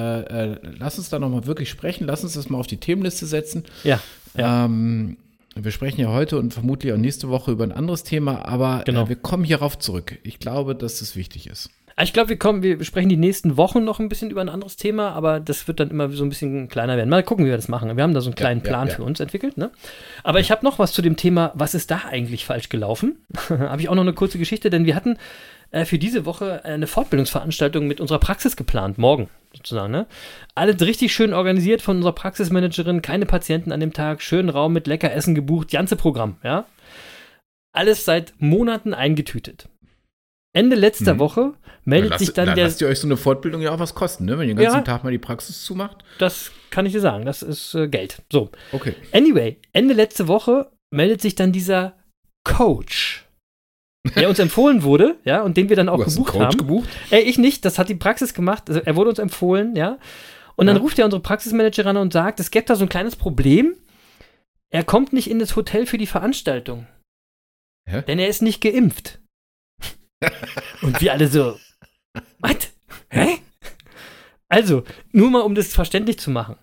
äh, 0.52 0.58
lass 0.78 0.98
uns 0.98 1.08
da 1.10 1.18
nochmal 1.18 1.46
wirklich 1.46 1.68
sprechen, 1.68 2.06
lass 2.06 2.22
uns 2.22 2.34
das 2.34 2.48
mal 2.48 2.58
auf 2.58 2.66
die 2.68 2.76
Themenliste 2.76 3.26
setzen. 3.26 3.64
Ja. 3.82 4.00
Ähm, 4.36 5.16
wir 5.56 5.72
sprechen 5.72 6.00
ja 6.00 6.08
heute 6.12 6.38
und 6.38 6.52
vermutlich 6.54 6.92
auch 6.92 6.96
nächste 6.98 7.28
Woche 7.28 7.50
über 7.50 7.64
ein 7.64 7.72
anderes 7.72 8.04
Thema, 8.04 8.44
aber 8.46 8.82
Genau. 8.84 9.04
äh, 9.04 9.08
wir 9.08 9.16
kommen 9.16 9.42
hierauf 9.44 9.78
zurück. 9.78 10.18
Ich 10.22 10.38
glaube, 10.38 10.74
dass 10.76 10.98
das 11.00 11.16
wichtig 11.16 11.48
ist. 11.48 11.70
Ah, 11.98 12.02
Ich 12.02 12.12
glaube, 12.12 12.28
wir 12.28 12.38
kommen, 12.38 12.62
wir 12.62 12.84
sprechen 12.84 13.08
die 13.08 13.16
nächsten 13.16 13.56
Wochen 13.56 13.82
noch 13.82 14.00
ein 14.00 14.10
bisschen 14.10 14.30
über 14.30 14.42
ein 14.42 14.50
anderes 14.50 14.76
Thema, 14.76 15.12
aber 15.12 15.40
das 15.40 15.66
wird 15.66 15.80
dann 15.80 15.88
immer 15.88 16.10
so 16.10 16.24
ein 16.24 16.28
bisschen 16.28 16.68
kleiner 16.68 16.98
werden. 16.98 17.08
Mal 17.08 17.22
gucken, 17.22 17.46
wie 17.46 17.48
wir 17.48 17.56
das 17.56 17.68
machen. 17.68 17.96
Wir 17.96 18.02
haben 18.02 18.12
da 18.12 18.20
so 18.20 18.28
einen 18.28 18.34
kleinen 18.34 18.60
ja, 18.60 18.68
Plan 18.68 18.88
ja. 18.88 18.94
für 18.94 19.02
uns 19.02 19.18
entwickelt, 19.18 19.56
ne? 19.56 19.70
Aber 20.22 20.38
ich 20.38 20.50
habe 20.50 20.62
noch 20.62 20.78
was 20.78 20.92
zu 20.92 21.00
dem 21.00 21.16
Thema, 21.16 21.52
was 21.54 21.74
ist 21.74 21.90
da 21.90 22.02
eigentlich 22.10 22.44
falsch 22.44 22.68
gelaufen? 22.68 23.24
habe 23.48 23.80
ich 23.80 23.88
auch 23.88 23.94
noch 23.94 24.02
eine 24.02 24.12
kurze 24.12 24.38
Geschichte, 24.38 24.68
denn 24.68 24.84
wir 24.84 24.94
hatten 24.94 25.16
äh, 25.70 25.86
für 25.86 25.98
diese 25.98 26.26
Woche 26.26 26.66
eine 26.66 26.86
Fortbildungsveranstaltung 26.86 27.86
mit 27.86 28.02
unserer 28.02 28.18
Praxis 28.18 28.56
geplant, 28.56 28.98
morgen 28.98 29.30
sozusagen, 29.54 29.90
ne? 29.90 30.06
Alles 30.54 30.78
richtig 30.82 31.14
schön 31.14 31.32
organisiert 31.32 31.80
von 31.80 31.96
unserer 31.96 32.12
Praxismanagerin, 32.12 33.00
keine 33.00 33.24
Patienten 33.24 33.72
an 33.72 33.80
dem 33.80 33.94
Tag, 33.94 34.20
schönen 34.20 34.50
Raum 34.50 34.74
mit 34.74 34.86
lecker 34.86 35.14
Essen 35.14 35.34
gebucht, 35.34 35.70
ganze 35.70 35.96
Programm, 35.96 36.36
ja? 36.44 36.66
Alles 37.72 38.04
seit 38.04 38.34
Monaten 38.38 38.92
eingetütet. 38.92 39.68
Ende 40.56 40.74
letzter 40.76 41.14
Mhm. 41.14 41.18
Woche 41.18 41.54
meldet 41.84 42.18
sich 42.18 42.32
dann 42.32 42.46
da 42.46 42.54
der. 42.54 42.64
lasst 42.64 42.80
ihr 42.80 42.88
euch 42.88 42.98
so 42.98 43.06
eine 43.06 43.16
Fortbildung 43.16 43.60
ja 43.62 43.70
auch 43.72 43.78
was 43.78 43.94
kosten, 43.94 44.24
ne? 44.24 44.38
Wenn 44.38 44.48
ihr 44.48 44.54
den 44.54 44.62
ganzen 44.64 44.78
Ja. 44.78 44.82
Tag 44.82 45.04
mal 45.04 45.10
die 45.10 45.18
Praxis 45.18 45.62
zumacht. 45.64 46.02
Das 46.18 46.50
kann 46.70 46.86
ich 46.86 46.92
dir 46.92 47.00
sagen, 47.00 47.24
das 47.26 47.42
ist 47.42 47.74
äh, 47.74 47.88
Geld. 47.88 48.22
So. 48.32 48.50
Okay. 48.72 48.94
Anyway, 49.12 49.58
Ende 49.72 49.94
letzte 49.94 50.26
Woche 50.28 50.70
meldet 50.90 51.20
sich 51.20 51.34
dann 51.34 51.52
dieser 51.52 51.94
Coach, 52.44 53.26
der 54.16 54.28
uns 54.28 54.38
empfohlen 54.46 54.82
wurde, 54.82 55.16
ja, 55.24 55.42
und 55.42 55.56
den 55.56 55.68
wir 55.68 55.76
dann 55.76 55.88
auch 55.88 56.04
gebucht 56.04 56.32
Coach 56.32 56.42
haben. 56.44 56.56
gebucht? 56.58 56.88
Ey, 57.10 57.22
ich 57.22 57.38
nicht, 57.38 57.64
das 57.64 57.78
hat 57.78 57.88
die 57.88 57.94
Praxis 57.94 58.34
gemacht. 58.34 58.64
Also, 58.68 58.80
er 58.80 58.96
wurde 58.96 59.10
uns 59.10 59.18
empfohlen, 59.18 59.76
ja. 59.76 59.98
Und 60.56 60.66
dann 60.66 60.76
Ja. 60.76 60.82
ruft 60.82 60.98
er 60.98 61.04
unsere 61.04 61.22
Praxismanagerin 61.22 61.96
an 61.96 62.02
und 62.02 62.12
sagt, 62.12 62.40
es 62.40 62.50
gibt 62.50 62.70
da 62.70 62.76
so 62.76 62.84
ein 62.84 62.88
kleines 62.88 63.14
Problem. 63.16 63.74
Er 64.72 64.84
kommt 64.84 65.12
nicht 65.12 65.28
in 65.30 65.38
das 65.38 65.54
Hotel 65.54 65.86
für 65.86 65.98
die 65.98 66.06
Veranstaltung. 66.06 66.86
Hä? 67.88 68.02
Denn 68.08 68.18
er 68.18 68.28
ist 68.28 68.42
nicht 68.42 68.60
geimpft. 68.62 69.20
Und 70.82 71.00
wir 71.00 71.12
alle 71.12 71.28
so, 71.28 71.58
was? 72.40 72.72
Hä? 73.10 73.38
Also, 74.48 74.84
nur 75.12 75.30
mal 75.30 75.40
um 75.40 75.54
das 75.54 75.74
verständlich 75.74 76.18
zu 76.18 76.30
machen. 76.30 76.56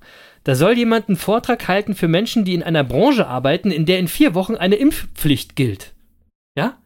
Da 0.44 0.56
soll 0.56 0.78
jemand 0.78 1.08
einen 1.08 1.18
Vortrag 1.18 1.68
halten 1.68 1.96
für 1.96 2.08
Menschen, 2.08 2.44
die 2.46 2.54
in 2.54 2.64
einer 2.64 2.84
Branche 2.84 3.28
arbeiten, 3.28 3.72
in 3.72 3.86
der 3.86 4.00
in 4.00 4.08
vier 4.08 4.34
Wochen 4.34 4.56
eine 4.56 4.76
Impfpflicht 4.76 5.56
gilt. 5.56 5.94
Ja? 6.58 6.82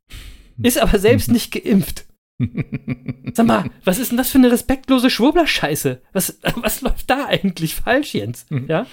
Ist 0.62 0.80
aber 0.80 1.00
selbst 1.00 1.32
nicht 1.32 1.52
geimpft. 1.52 2.06
Sag 3.34 3.48
mal, 3.48 3.70
was 3.84 3.98
ist 3.98 4.12
denn 4.12 4.18
das 4.18 4.30
für 4.30 4.38
eine 4.38 4.52
respektlose 4.52 5.10
Schwurbler-Scheiße? 5.10 6.02
Was, 6.14 6.40
was 6.56 6.82
läuft 6.82 7.10
da 7.10 7.26
eigentlich 7.26 7.76
falsch, 7.76 8.14
Jens? 8.14 8.46
Ja? 8.68 8.86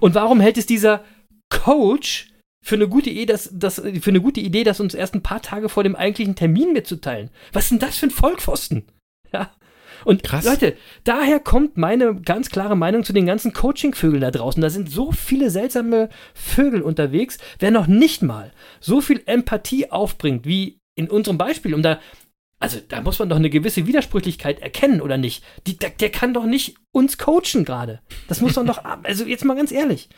Und 0.00 0.14
warum 0.14 0.40
hält 0.40 0.58
es 0.58 0.66
dieser 0.66 1.04
Coach 1.48 2.30
für 2.64 2.74
eine 2.74 2.88
gute 2.88 3.10
Idee, 3.10 3.26
das, 3.26 3.50
das, 3.52 3.76
für 4.00 4.10
eine 4.10 4.20
gute 4.20 4.40
Idee, 4.40 4.64
das 4.64 4.80
uns 4.80 4.94
erst 4.94 5.14
ein 5.14 5.22
paar 5.22 5.42
Tage 5.42 5.68
vor 5.68 5.84
dem 5.84 5.96
eigentlichen 5.96 6.34
Termin 6.34 6.72
mitzuteilen? 6.72 7.30
Was 7.52 7.64
ist 7.64 7.70
denn 7.70 7.78
das 7.78 7.98
für 7.98 8.06
ein 8.06 8.10
Vollpfosten? 8.10 8.84
Ja? 9.32 9.50
Und 10.04 10.22
Krass. 10.22 10.44
Leute, 10.46 10.76
daher 11.04 11.38
kommt 11.40 11.76
meine 11.76 12.14
ganz 12.14 12.48
klare 12.50 12.76
Meinung 12.76 13.04
zu 13.04 13.12
den 13.12 13.26
ganzen 13.26 13.52
Coaching-Vögeln 13.52 14.22
da 14.22 14.30
draußen. 14.30 14.62
Da 14.62 14.70
sind 14.70 14.88
so 14.90 15.12
viele 15.12 15.50
seltsame 15.50 16.08
Vögel 16.34 16.80
unterwegs, 16.82 17.36
wer 17.58 17.70
noch 17.72 17.88
nicht 17.88 18.22
mal 18.22 18.52
so 18.80 19.00
viel 19.02 19.20
Empathie 19.26 19.90
aufbringt, 19.90 20.46
wie 20.46 20.78
in 20.94 21.10
unserem 21.10 21.36
Beispiel, 21.36 21.74
um 21.74 21.82
da 21.82 22.00
also 22.60 22.78
da 22.88 23.00
muss 23.02 23.18
man 23.18 23.28
doch 23.28 23.36
eine 23.36 23.50
gewisse 23.50 23.86
Widersprüchlichkeit 23.86 24.60
erkennen, 24.60 25.00
oder 25.00 25.16
nicht? 25.16 25.44
Die, 25.66 25.76
der, 25.76 25.90
der 25.90 26.10
kann 26.10 26.32
doch 26.34 26.44
nicht 26.44 26.76
uns 26.90 27.16
coachen 27.18 27.64
gerade. 27.64 28.00
Das 28.28 28.40
muss 28.40 28.56
man 28.56 28.66
doch, 28.66 28.78
ab- 28.78 29.04
also 29.04 29.24
jetzt 29.24 29.44
mal 29.44 29.54
ganz 29.56 29.70
ehrlich. 29.72 30.08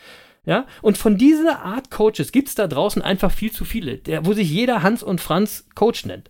Ja, 0.47 0.65
und 0.81 0.97
von 0.97 1.17
dieser 1.17 1.61
Art 1.61 1.91
Coaches 1.91 2.31
gibt 2.31 2.47
es 2.47 2.55
da 2.55 2.67
draußen 2.67 3.01
einfach 3.01 3.31
viel 3.31 3.51
zu 3.51 3.63
viele, 3.63 3.97
der, 3.97 4.25
wo 4.25 4.33
sich 4.33 4.49
jeder 4.49 4.81
Hans 4.81 5.03
und 5.03 5.21
Franz 5.21 5.67
Coach 5.75 6.05
nennt. 6.05 6.29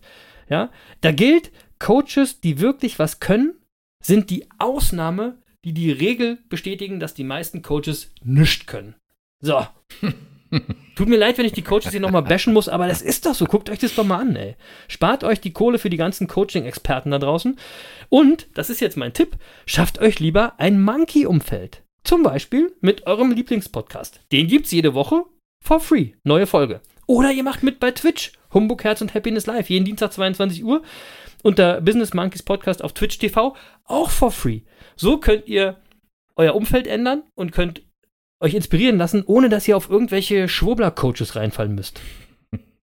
Ja, 0.50 0.70
da 1.00 1.12
gilt, 1.12 1.50
Coaches, 1.78 2.40
die 2.40 2.60
wirklich 2.60 2.98
was 2.98 3.20
können, 3.20 3.54
sind 4.02 4.28
die 4.28 4.46
Ausnahme, 4.58 5.38
die 5.64 5.72
die 5.72 5.90
Regel 5.90 6.38
bestätigen, 6.48 7.00
dass 7.00 7.14
die 7.14 7.24
meisten 7.24 7.62
Coaches 7.62 8.12
nichts 8.22 8.66
können. 8.66 8.94
So. 9.40 9.66
Tut 10.94 11.08
mir 11.08 11.16
leid, 11.16 11.38
wenn 11.38 11.46
ich 11.46 11.52
die 11.52 11.62
Coaches 11.62 11.92
hier 11.92 12.00
nochmal 12.00 12.22
bashen 12.22 12.52
muss, 12.52 12.68
aber 12.68 12.86
das 12.86 13.00
ist 13.00 13.24
doch 13.24 13.34
so. 13.34 13.46
Guckt 13.46 13.70
euch 13.70 13.78
das 13.78 13.94
doch 13.94 14.04
mal 14.04 14.20
an, 14.20 14.36
ey. 14.36 14.56
Spart 14.88 15.24
euch 15.24 15.40
die 15.40 15.54
Kohle 15.54 15.78
für 15.78 15.88
die 15.88 15.96
ganzen 15.96 16.28
Coaching-Experten 16.28 17.10
da 17.10 17.18
draußen. 17.18 17.58
Und, 18.10 18.48
das 18.52 18.68
ist 18.68 18.80
jetzt 18.80 18.98
mein 18.98 19.14
Tipp, 19.14 19.38
schafft 19.64 19.98
euch 19.98 20.20
lieber 20.20 20.60
ein 20.60 20.82
Monkey-Umfeld. 20.82 21.82
Zum 22.04 22.22
Beispiel 22.22 22.74
mit 22.80 23.06
eurem 23.06 23.30
Lieblingspodcast. 23.32 24.20
Den 24.32 24.48
gibt's 24.48 24.72
jede 24.72 24.94
Woche 24.94 25.24
for 25.62 25.80
free. 25.80 26.12
Neue 26.24 26.46
Folge. 26.46 26.80
Oder 27.06 27.32
ihr 27.32 27.42
macht 27.42 27.62
mit 27.62 27.78
bei 27.80 27.90
Twitch. 27.90 28.32
Humbug 28.52 28.84
Herz 28.84 29.00
und 29.00 29.14
Happiness 29.14 29.46
Live. 29.46 29.70
Jeden 29.70 29.84
Dienstag 29.84 30.12
22 30.12 30.64
Uhr. 30.64 30.82
Unter 31.42 31.80
Business 31.80 32.14
Monkeys 32.14 32.42
Podcast 32.42 32.82
auf 32.82 32.92
Twitch 32.92 33.18
TV. 33.18 33.56
Auch 33.84 34.10
for 34.10 34.30
free. 34.30 34.60
So 34.96 35.18
könnt 35.18 35.46
ihr 35.48 35.80
euer 36.36 36.54
Umfeld 36.54 36.86
ändern 36.86 37.22
und 37.34 37.52
könnt 37.52 37.82
euch 38.40 38.54
inspirieren 38.54 38.98
lassen, 38.98 39.22
ohne 39.24 39.48
dass 39.48 39.68
ihr 39.68 39.76
auf 39.76 39.88
irgendwelche 39.88 40.48
Schwurbler-Coaches 40.48 41.36
reinfallen 41.36 41.74
müsst. 41.74 42.00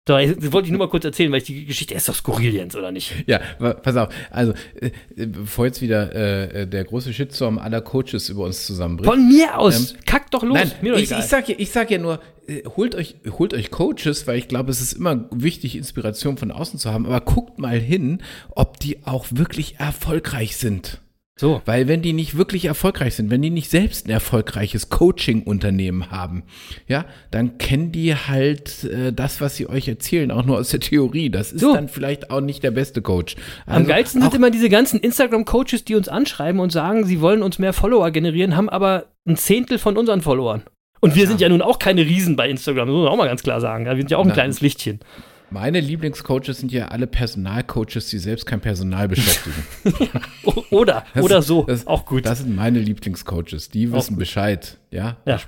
Das 0.07 0.51
wollte 0.51 0.67
ich 0.67 0.71
nur 0.71 0.79
mal 0.79 0.89
kurz 0.89 1.05
erzählen, 1.05 1.31
weil 1.31 1.39
ich 1.39 1.45
die 1.45 1.65
Geschichte 1.65 1.93
ist 1.93 2.07
doch 2.07 2.15
skurril, 2.15 2.53
Jens, 2.53 2.75
oder 2.75 2.91
nicht? 2.91 3.13
Ja, 3.27 3.39
pass 3.59 3.95
auf. 3.95 4.09
Also, 4.31 4.53
äh, 4.79 4.91
bevor 5.15 5.65
jetzt 5.65 5.81
wieder 5.81 6.13
äh, 6.15 6.67
der 6.67 6.83
große 6.85 7.13
Shitstorm 7.13 7.59
aller 7.59 7.81
Coaches 7.81 8.29
über 8.29 8.45
uns 8.45 8.65
zusammenbricht. 8.65 9.11
Von 9.11 9.27
mir 9.27 9.57
aus! 9.57 9.91
Ähm, 9.91 9.97
Kackt 10.05 10.33
doch 10.33 10.43
los! 10.43 10.57
Nein, 10.57 10.71
mir 10.81 10.93
doch 10.93 10.99
ich, 10.99 11.11
ich, 11.11 11.25
sag 11.25 11.49
ja, 11.49 11.55
ich 11.57 11.71
sag 11.71 11.91
ja 11.91 11.97
nur, 11.97 12.19
äh, 12.47 12.63
holt 12.77 12.95
euch, 12.95 13.15
holt 13.37 13.53
euch 13.53 13.71
Coaches, 13.71 14.27
weil 14.27 14.37
ich 14.37 14.47
glaube, 14.47 14.71
es 14.71 14.81
ist 14.81 14.93
immer 14.93 15.25
wichtig, 15.31 15.75
Inspiration 15.75 16.37
von 16.37 16.51
außen 16.51 16.79
zu 16.79 16.91
haben, 16.91 17.05
aber 17.05 17.21
guckt 17.21 17.59
mal 17.59 17.77
hin, 17.77 18.21
ob 18.55 18.79
die 18.79 19.05
auch 19.05 19.25
wirklich 19.31 19.79
erfolgreich 19.79 20.57
sind. 20.57 21.01
So. 21.39 21.61
Weil 21.65 21.87
wenn 21.87 22.01
die 22.01 22.13
nicht 22.13 22.35
wirklich 22.35 22.65
erfolgreich 22.65 23.15
sind, 23.15 23.29
wenn 23.29 23.43
die 23.43 23.51
nicht 23.51 23.69
selbst 23.69 24.07
ein 24.07 24.09
erfolgreiches 24.09 24.89
Coaching-Unternehmen 24.89 26.09
haben, 26.09 26.43
ja, 26.87 27.05
dann 27.29 27.59
kennen 27.59 27.91
die 27.91 28.15
halt 28.15 28.83
äh, 28.85 29.13
das, 29.13 29.39
was 29.39 29.55
sie 29.55 29.69
euch 29.69 29.87
erzählen, 29.87 30.31
auch 30.31 30.43
nur 30.43 30.57
aus 30.57 30.69
der 30.69 30.79
Theorie. 30.79 31.29
Das 31.29 31.51
ist 31.51 31.61
so. 31.61 31.75
dann 31.75 31.89
vielleicht 31.89 32.31
auch 32.31 32.41
nicht 32.41 32.63
der 32.63 32.71
beste 32.71 33.03
Coach. 33.03 33.35
Also 33.67 33.79
Am 33.79 33.87
geilsten 33.87 34.21
sind 34.21 34.33
immer 34.33 34.49
diese 34.49 34.69
ganzen 34.69 34.99
Instagram-Coaches, 34.99 35.85
die 35.85 35.93
uns 35.93 36.09
anschreiben 36.09 36.59
und 36.59 36.71
sagen, 36.71 37.05
sie 37.05 37.21
wollen 37.21 37.43
uns 37.43 37.59
mehr 37.59 37.73
Follower 37.73 38.09
generieren, 38.09 38.57
haben 38.57 38.69
aber 38.69 39.05
ein 39.27 39.37
Zehntel 39.37 39.77
von 39.77 39.95
unseren 39.95 40.21
Followern. 40.21 40.63
Und 41.01 41.15
wir 41.15 41.23
ja. 41.23 41.29
sind 41.29 41.39
ja 41.39 41.49
nun 41.49 41.61
auch 41.61 41.77
keine 41.77 42.01
Riesen 42.01 42.35
bei 42.35 42.49
Instagram, 42.49 42.87
das 42.87 42.93
muss 42.95 43.03
man 43.03 43.13
auch 43.13 43.17
mal 43.17 43.27
ganz 43.27 43.43
klar 43.43 43.61
sagen. 43.61 43.85
Wir 43.85 43.95
sind 43.95 44.09
ja 44.09 44.17
auch 44.17 44.23
ein 44.23 44.29
Na, 44.29 44.33
kleines 44.33 44.61
Lichtchen. 44.61 44.99
Meine 45.49 45.79
Lieblingscoaches 45.79 46.57
sind 46.59 46.73
ja 46.73 46.89
alle 46.89 47.07
Personalcoaches, 47.07 48.09
die 48.09 48.17
selbst 48.17 48.45
kein 48.45 48.59
Personal 48.59 49.07
beschäftigen. 49.07 49.63
oder, 50.71 51.05
das, 51.13 51.23
oder 51.23 51.41
so, 51.41 51.63
das, 51.63 51.87
auch 51.87 52.05
gut. 52.05 52.25
Das 52.25 52.39
sind 52.39 52.53
meine 52.53 52.79
Lieblingscoaches, 52.79 53.69
die 53.69 53.91
wissen 53.93 54.17
Bescheid, 54.17 54.77
ja? 54.91 55.15
Ja. 55.25 55.39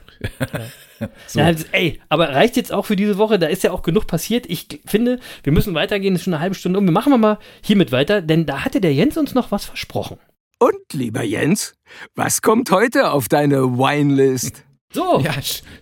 so. 1.28 1.40
ja 1.40 1.46
also, 1.46 1.66
ey, 1.74 2.00
aber 2.08 2.30
reicht 2.30 2.56
jetzt 2.56 2.72
auch 2.72 2.86
für 2.86 2.96
diese 2.96 3.18
Woche, 3.18 3.40
da 3.40 3.48
ist 3.48 3.64
ja 3.64 3.72
auch 3.72 3.82
genug 3.82 4.08
passiert. 4.08 4.46
Ich 4.50 4.68
finde, 4.86 5.20
wir 5.44 5.52
müssen 5.52 5.74
weitergehen, 5.74 6.16
es 6.16 6.22
ist 6.22 6.26
schon 6.26 6.34
eine 6.34 6.42
halbe 6.42 6.56
Stunde 6.56 6.80
um. 6.80 6.86
Wir 6.86 6.94
machen 6.94 7.12
wir 7.12 7.18
mal 7.18 7.38
hiermit 7.62 7.92
weiter, 7.92 8.22
denn 8.22 8.46
da 8.46 8.64
hatte 8.64 8.80
der 8.80 8.94
Jens 8.94 9.18
uns 9.18 9.34
noch 9.34 9.52
was 9.52 9.66
versprochen. 9.66 10.18
Und, 10.60 10.94
lieber 10.94 11.24
Jens, 11.24 11.74
was 12.16 12.42
kommt 12.42 12.72
heute 12.72 13.12
auf 13.12 13.28
deine 13.28 13.78
Winelist? 13.78 14.64
So. 14.92 15.22
Ja, 15.24 15.34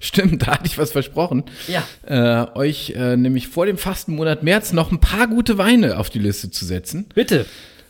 stimmt, 0.01 0.41
da 0.41 0.47
hatte 0.47 0.65
ich 0.65 0.77
was 0.77 0.91
versprochen. 0.91 1.45
Ja. 1.67 1.87
Äh, 2.05 2.57
euch 2.57 2.89
äh, 2.89 3.15
nämlich 3.15 3.47
vor 3.47 3.65
dem 3.65 3.77
Fastenmonat 3.77 4.43
März 4.43 4.73
noch 4.73 4.91
ein 4.91 4.99
paar 4.99 5.27
gute 5.27 5.57
Weine 5.57 5.97
auf 5.97 6.09
die 6.09 6.19
Liste 6.19 6.51
zu 6.51 6.65
setzen. 6.65 7.05
Bitte. 7.15 7.45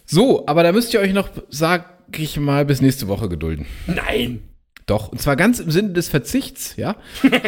So, 0.06 0.46
aber 0.46 0.62
da 0.62 0.72
müsst 0.72 0.94
ihr 0.94 1.00
euch 1.00 1.14
noch, 1.14 1.30
sag 1.50 1.86
ich 2.16 2.38
mal, 2.40 2.66
bis 2.66 2.82
nächste 2.82 3.08
Woche 3.08 3.30
gedulden. 3.30 3.66
Nein. 3.88 4.44
Doch, 4.86 5.10
und 5.10 5.20
zwar 5.20 5.36
ganz 5.36 5.60
im 5.60 5.70
Sinne 5.72 5.90
des 5.90 6.08
Verzichts, 6.08 6.76
ja, 6.78 6.96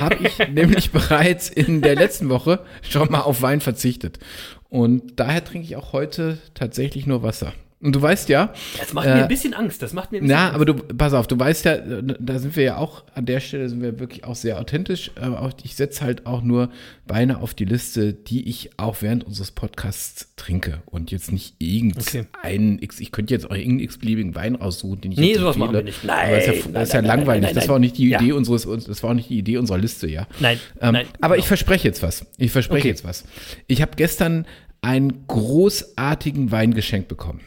habe 0.02 0.18
ich 0.28 0.50
nämlich 0.52 0.92
bereits 0.92 1.48
in 1.48 1.82
der 1.82 1.96
letzten 1.96 2.28
Woche 2.28 2.66
schon 2.82 3.10
mal 3.12 3.22
auf 3.22 3.42
Wein 3.42 3.62
verzichtet. 3.62 4.20
Und 4.68 5.20
daher 5.20 5.44
trinke 5.46 5.66
ich 5.66 5.76
auch 5.78 5.94
heute 5.94 6.40
tatsächlich 6.54 7.06
nur 7.08 7.24
Wasser. 7.24 7.54
Und 7.82 7.96
du 7.96 8.02
weißt 8.02 8.28
ja. 8.28 8.54
Das 8.78 8.92
macht 8.92 9.08
äh, 9.08 9.16
mir 9.16 9.22
ein 9.22 9.28
bisschen 9.30 9.54
Angst. 9.54 9.82
Das 9.82 9.94
macht 9.94 10.12
mir 10.12 10.20
Na, 10.22 10.48
Angst. 10.48 10.56
aber 10.56 10.66
du, 10.66 10.74
pass 10.74 11.14
auf, 11.14 11.28
du 11.28 11.40
weißt 11.40 11.64
ja, 11.64 11.78
da 11.78 12.38
sind 12.38 12.58
wir 12.58 12.64
ja 12.64 12.78
auch, 12.78 13.06
an 13.16 13.26
der 13.26 13.40
Stelle 13.40 13.70
sind 13.70 13.82
wir 13.82 14.00
wirklich 14.00 14.26
auch 14.26 14.36
sehr 14.36 14.60
authentisch. 14.60 15.12
Aber 15.16 15.42
auch, 15.42 15.54
ich 15.64 15.76
setze 15.78 16.04
halt 16.04 16.26
auch 16.26 16.42
nur 16.42 16.72
Weine 17.06 17.40
auf 17.40 17.54
die 17.54 17.64
Liste, 17.64 18.14
die 18.14 18.50
ich 18.50 18.72
auch 18.76 18.98
während 19.02 19.24
unseres 19.24 19.52
Podcasts 19.52 20.34
trinke. 20.36 20.82
Und 20.88 21.12
jetzt 21.12 21.32
nicht 21.32 21.56
irgendeinen, 21.60 22.80
okay. 22.84 22.90
ich 23.00 23.12
könnte 23.14 23.34
jetzt 23.34 23.46
auch 23.46 23.56
irgendeinen 23.56 23.80
x-beliebigen 23.80 24.36
Wein 24.36 24.56
raussuchen, 24.56 25.00
den 25.00 25.14
ich 25.14 25.18
Nee, 25.18 25.36
sowas 25.36 25.56
machen 25.56 25.74
wir 25.74 25.84
nicht. 25.84 26.04
Nein. 26.04 26.28
Aber 26.28 26.36
das 26.36 26.48
ist 26.48 26.66
ja, 26.66 26.72
das 26.74 26.84
ist 26.84 26.94
ja 26.94 27.02
nein, 27.02 27.08
langweilig. 27.08 27.44
Nein, 27.44 27.52
nein, 27.52 27.56
das 27.56 27.70
war 27.70 27.76
auch 27.76 27.80
nicht 27.80 27.98
die 27.98 28.14
Idee 28.14 28.28
ja. 28.28 28.36
unseres, 28.36 28.68
das 28.86 29.04
war 29.04 29.12
auch 29.12 29.16
nicht 29.16 29.30
die 29.30 29.38
Idee 29.38 29.58
unserer 29.58 29.78
Liste, 29.78 30.10
ja. 30.10 30.28
Nein. 30.42 30.60
Ähm, 30.82 30.94
nein 30.94 31.06
aber 31.22 31.36
genau. 31.36 31.44
ich 31.44 31.48
verspreche 31.48 31.88
jetzt 31.88 32.04
was. 32.04 32.26
Ich 32.38 32.52
verspreche 32.52 32.82
okay. 32.82 32.88
jetzt 32.90 33.06
was. 33.06 33.24
Ich 33.68 33.82
habe 33.82 33.92
gestern 33.96 34.46
einen 34.82 35.26
großartigen 35.28 36.52
Wein 36.52 36.74
geschenkt 36.74 37.08
bekommen. 37.08 37.40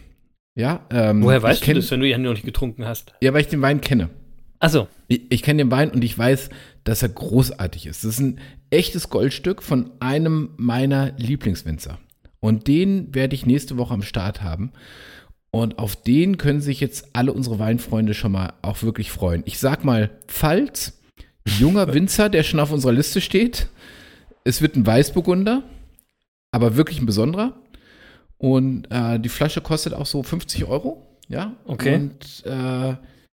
Ja, 0.55 0.85
ähm, 0.91 1.23
Woher 1.23 1.43
weißt 1.43 1.63
kenn, 1.63 1.75
du 1.75 1.81
das, 1.81 1.91
wenn 1.91 2.01
du 2.01 2.09
ihn 2.09 2.23
noch 2.23 2.33
nicht 2.33 2.45
getrunken 2.45 2.85
hast? 2.85 3.15
Ja, 3.21 3.33
weil 3.33 3.41
ich 3.41 3.49
den 3.49 3.63
Wein 3.63 3.81
kenne. 3.81 4.11
Achso. 4.59 4.87
Ich, 5.09 5.23
ich 5.31 5.43
kenne 5.43 5.65
den 5.65 5.71
Wein 5.71 5.91
und 5.91 6.05
ich 6.05 6.17
weiß, 6.17 6.51
dass 6.85 7.03
er 7.03 7.09
großartig 7.09 7.87
ist. 7.87 8.05
Das 8.05 8.13
ist 8.13 8.21
ein 8.21 8.39
echtes 8.71 9.11
Goldstück 9.11 9.63
von 9.63 9.91
einem 10.01 10.51
meiner 10.57 11.13
Lieblingswinzer. 11.17 11.99
Und 12.41 12.69
den 12.69 13.15
werde 13.15 13.35
ich 13.35 13.47
nächste 13.47 13.77
Woche 13.77 13.95
am 13.95 14.03
Start 14.03 14.43
haben. 14.43 14.73
Und 15.51 15.79
auf 15.79 15.97
den 15.97 16.39
können 16.39 16.61
sich 16.61 16.81
jetzt 16.81 17.11
alle 17.15 17.33
unsere 17.33 17.59
Weinfreunde 17.59 18.15
schon 18.15 18.33
mal 18.33 18.55
auch 18.63 18.83
wirklich 18.83 19.11
freuen. 19.11 19.43
Ich 19.47 19.59
sag 19.59 19.85
mal, 19.85 20.11
falls 20.27 21.01
junger 21.45 21.93
Winzer, 21.95 22.29
der 22.29 22.43
schon 22.43 22.61
auf 22.61 22.73
unserer 22.73 22.93
Liste 22.93 23.21
steht, 23.21 23.69
es 24.45 24.63
wird 24.63 24.77
ein 24.77 24.87
Weißburgunder, 24.87 25.63
aber 26.51 26.77
wirklich 26.77 27.01
ein 27.01 27.07
besonderer. 27.07 27.55
Und 28.43 28.89
äh, 28.91 29.21
die 29.21 29.29
Flasche 29.29 29.61
kostet 29.61 29.95
auch 29.95 30.05
so 30.05 30.21
50 30.25 30.65
Euro. 30.65 31.07
Ja. 31.29 31.55
Okay. 31.65 31.95
Und 31.95 32.45
äh, 32.45 32.97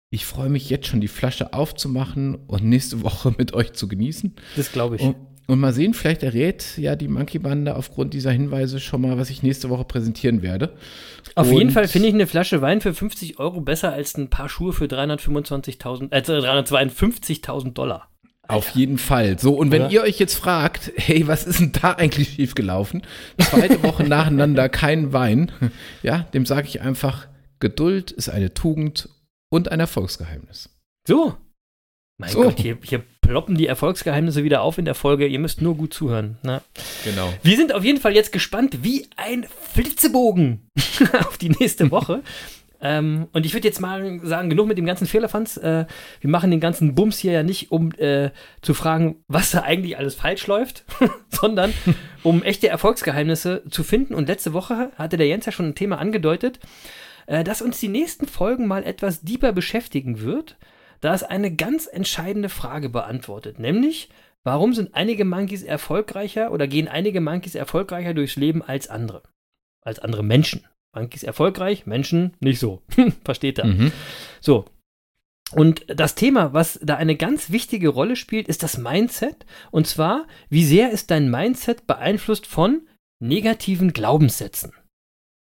ich 0.09 0.25
freue 0.25 0.47
mich 0.47 0.69
jetzt 0.69 0.87
schon, 0.87 1.01
die 1.01 1.09
Flasche 1.09 1.51
aufzumachen 1.51 2.35
und 2.47 2.63
nächste 2.63 3.01
Woche 3.03 3.35
mit 3.37 3.53
euch 3.53 3.73
zu 3.73 3.89
genießen. 3.89 4.33
Das 4.55 4.71
glaube 4.71 4.95
ich. 4.95 5.01
Und, 5.01 5.17
und, 5.47 5.59
mal 5.59 5.73
sehen, 5.73 5.93
vielleicht 5.93 6.23
errät 6.23 6.77
ja 6.77 6.95
die 6.95 7.09
Monkey 7.09 7.37
Bande 7.37 7.75
aufgrund 7.75 8.13
dieser 8.13 8.31
Hinweise 8.31 8.79
schon 8.79 9.01
mal, 9.01 9.17
was 9.17 9.29
ich 9.29 9.43
nächste 9.43 9.69
Woche 9.69 9.83
präsentieren 9.83 10.41
werde. 10.41 10.73
Auf 11.35 11.49
und 11.49 11.57
jeden 11.57 11.71
Fall 11.71 11.89
finde 11.89 12.07
ich 12.07 12.13
eine 12.13 12.25
Flasche 12.25 12.61
Wein 12.61 12.79
für 12.79 12.93
50 12.93 13.39
Euro 13.39 13.59
besser 13.59 13.91
als 13.91 14.15
ein 14.15 14.29
paar 14.29 14.47
Schuhe 14.47 14.71
für 14.71 14.85
325.000, 14.85 16.13
äh, 16.13 16.21
352.000 16.21 17.73
Dollar. 17.73 18.07
Auf 18.47 18.69
jeden 18.71 18.97
Fall. 18.97 19.39
So, 19.39 19.53
und 19.53 19.71
wenn 19.71 19.83
Oder? 19.83 19.91
ihr 19.91 20.01
euch 20.01 20.19
jetzt 20.19 20.35
fragt, 20.35 20.91
hey, 20.97 21.27
was 21.27 21.45
ist 21.45 21.59
denn 21.59 21.71
da 21.71 21.93
eigentlich 21.93 22.29
schiefgelaufen? 22.29 23.03
Zweite 23.39 23.81
Woche 23.83 24.03
nacheinander 24.07 24.67
kein 24.69 25.13
Wein. 25.13 25.51
Ja, 26.01 26.19
dem 26.33 26.45
sage 26.45 26.67
ich 26.67 26.81
einfach, 26.81 27.27
Geduld 27.59 28.11
ist 28.11 28.29
eine 28.29 28.53
Tugend 28.53 29.07
und 29.49 29.71
ein 29.71 29.79
Erfolgsgeheimnis. 29.79 30.69
So. 31.07 31.37
Mein 32.19 32.29
so. 32.29 32.43
Gott, 32.43 32.59
hier, 32.59 32.77
hier, 32.83 33.03
ploppen 33.21 33.55
die 33.55 33.67
Erfolgsgeheimnisse 33.67 34.43
wieder 34.43 34.61
auf 34.61 34.77
in 34.77 34.85
der 34.85 34.95
Folge. 34.95 35.25
Ihr 35.25 35.39
müsst 35.39 35.61
nur 35.61 35.75
gut 35.75 35.93
zuhören. 35.93 36.37
Ne? 36.43 36.61
Genau. 37.03 37.33
Wir 37.41 37.55
sind 37.55 37.73
auf 37.73 37.83
jeden 37.83 37.99
Fall 37.99 38.13
jetzt 38.13 38.31
gespannt 38.31 38.79
wie 38.83 39.07
ein 39.15 39.47
Flitzebogen 39.71 40.67
auf 41.19 41.37
die 41.37 41.49
nächste 41.49 41.89
Woche. 41.89 42.21
Ähm, 42.83 43.29
und 43.31 43.45
ich 43.45 43.53
würde 43.53 43.67
jetzt 43.67 43.79
mal 43.79 44.19
sagen, 44.23 44.49
genug 44.49 44.67
mit 44.67 44.77
dem 44.77 44.85
ganzen 44.85 45.07
Fehlerfanz. 45.07 45.55
Äh, 45.55 45.85
wir 46.19 46.29
machen 46.29 46.51
den 46.51 46.59
ganzen 46.59 46.95
Bums 46.95 47.17
hier 47.17 47.31
ja 47.31 47.41
nicht, 47.41 47.71
um 47.71 47.93
äh, 47.93 48.31
zu 48.61 48.73
fragen, 48.73 49.23
was 49.29 49.51
da 49.51 49.61
eigentlich 49.61 49.97
alles 49.97 50.15
falsch 50.15 50.45
läuft, 50.47 50.83
sondern 51.29 51.73
um 52.23 52.43
echte 52.43 52.67
Erfolgsgeheimnisse 52.67 53.63
zu 53.69 53.85
finden. 53.85 54.13
Und 54.13 54.27
letzte 54.27 54.51
Woche 54.51 54.91
hatte 54.97 55.15
der 55.15 55.27
Jens 55.27 55.45
ja 55.45 55.53
schon 55.53 55.67
ein 55.67 55.75
Thema 55.75 55.97
angedeutet, 55.97 56.59
äh, 57.25 57.45
das 57.45 57.61
uns 57.61 57.79
die 57.79 57.87
nächsten 57.87 58.27
Folgen 58.27 58.67
mal 58.67 58.83
etwas 58.83 59.21
deeper 59.21 59.53
beschäftigen 59.53 60.19
wird, 60.19 60.57
da 60.99 61.13
es 61.13 61.23
eine 61.23 61.55
ganz 61.55 61.87
entscheidende 61.87 62.49
Frage 62.49 62.89
beantwortet, 62.89 63.59
nämlich, 63.59 64.09
warum 64.43 64.73
sind 64.73 64.93
einige 64.93 65.23
Monkeys 65.23 65.63
erfolgreicher 65.63 66.51
oder 66.51 66.67
gehen 66.67 66.89
einige 66.89 67.21
Monkeys 67.21 67.55
erfolgreicher 67.55 68.13
durchs 68.13 68.35
Leben 68.35 68.61
als 68.61 68.89
andere? 68.89 69.23
Als 69.81 69.99
andere 69.99 70.23
Menschen. 70.23 70.65
Monkeys 70.93 71.23
erfolgreich, 71.23 71.85
Menschen 71.85 72.33
nicht 72.39 72.59
so. 72.59 72.81
Versteht 73.25 73.59
er. 73.59 73.65
Mhm. 73.65 73.91
So. 74.39 74.65
Und 75.51 75.85
das 75.87 76.15
Thema, 76.15 76.53
was 76.53 76.79
da 76.81 76.95
eine 76.95 77.15
ganz 77.15 77.51
wichtige 77.51 77.89
Rolle 77.89 78.15
spielt, 78.15 78.47
ist 78.47 78.63
das 78.63 78.77
Mindset. 78.77 79.45
Und 79.71 79.87
zwar, 79.87 80.27
wie 80.49 80.65
sehr 80.65 80.91
ist 80.91 81.11
dein 81.11 81.29
Mindset 81.29 81.85
beeinflusst 81.85 82.47
von 82.47 82.87
negativen 83.19 83.93
Glaubenssätzen? 83.93 84.73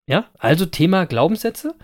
Ja, 0.10 0.30
also 0.38 0.66
Thema 0.66 1.06
Glaubenssätze. 1.06 1.76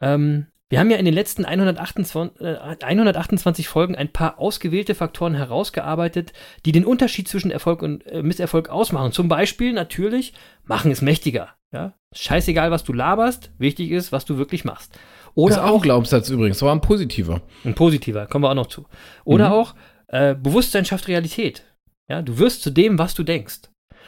Ähm, 0.00 0.46
Wir 0.68 0.80
haben 0.80 0.90
ja 0.90 0.96
in 0.96 1.04
den 1.04 1.14
letzten 1.14 1.44
128, 1.44 2.40
äh, 2.40 2.56
128 2.84 3.68
Folgen 3.68 3.94
ein 3.94 4.12
paar 4.12 4.40
ausgewählte 4.40 4.96
Faktoren 4.96 5.34
herausgearbeitet, 5.34 6.32
die 6.64 6.72
den 6.72 6.84
Unterschied 6.84 7.28
zwischen 7.28 7.52
Erfolg 7.52 7.82
und 7.82 8.04
äh, 8.06 8.22
Misserfolg 8.22 8.68
ausmachen. 8.68 9.12
Zum 9.12 9.28
Beispiel 9.28 9.72
natürlich, 9.72 10.32
machen 10.64 10.90
es 10.90 11.02
mächtiger. 11.02 11.50
Ja? 11.72 11.94
Scheißegal, 12.12 12.72
was 12.72 12.82
du 12.82 12.92
laberst, 12.92 13.52
wichtig 13.58 13.92
ist, 13.92 14.10
was 14.10 14.24
du 14.24 14.38
wirklich 14.38 14.64
machst. 14.64 14.98
Oder 15.34 15.56
ist 15.56 15.60
auch 15.60 15.76
ein 15.76 15.82
Glaubenssatz 15.82 16.30
übrigens, 16.30 16.62
aber 16.62 16.72
ein 16.72 16.80
positiver. 16.80 17.42
Ein 17.64 17.74
positiver, 17.74 18.26
kommen 18.26 18.44
wir 18.44 18.50
auch 18.50 18.54
noch 18.54 18.66
zu. 18.66 18.86
Oder 19.24 19.48
mhm. 19.48 19.54
auch, 19.54 19.74
äh, 20.08 20.34
Bewusstsein 20.34 20.84
schafft 20.84 21.06
Realität. 21.06 21.64
Ja, 22.08 22.22
du 22.22 22.38
wirst 22.38 22.62
zu 22.62 22.70
dem, 22.70 22.98
was 22.98 23.14
du 23.14 23.22
denkst. 23.22 23.62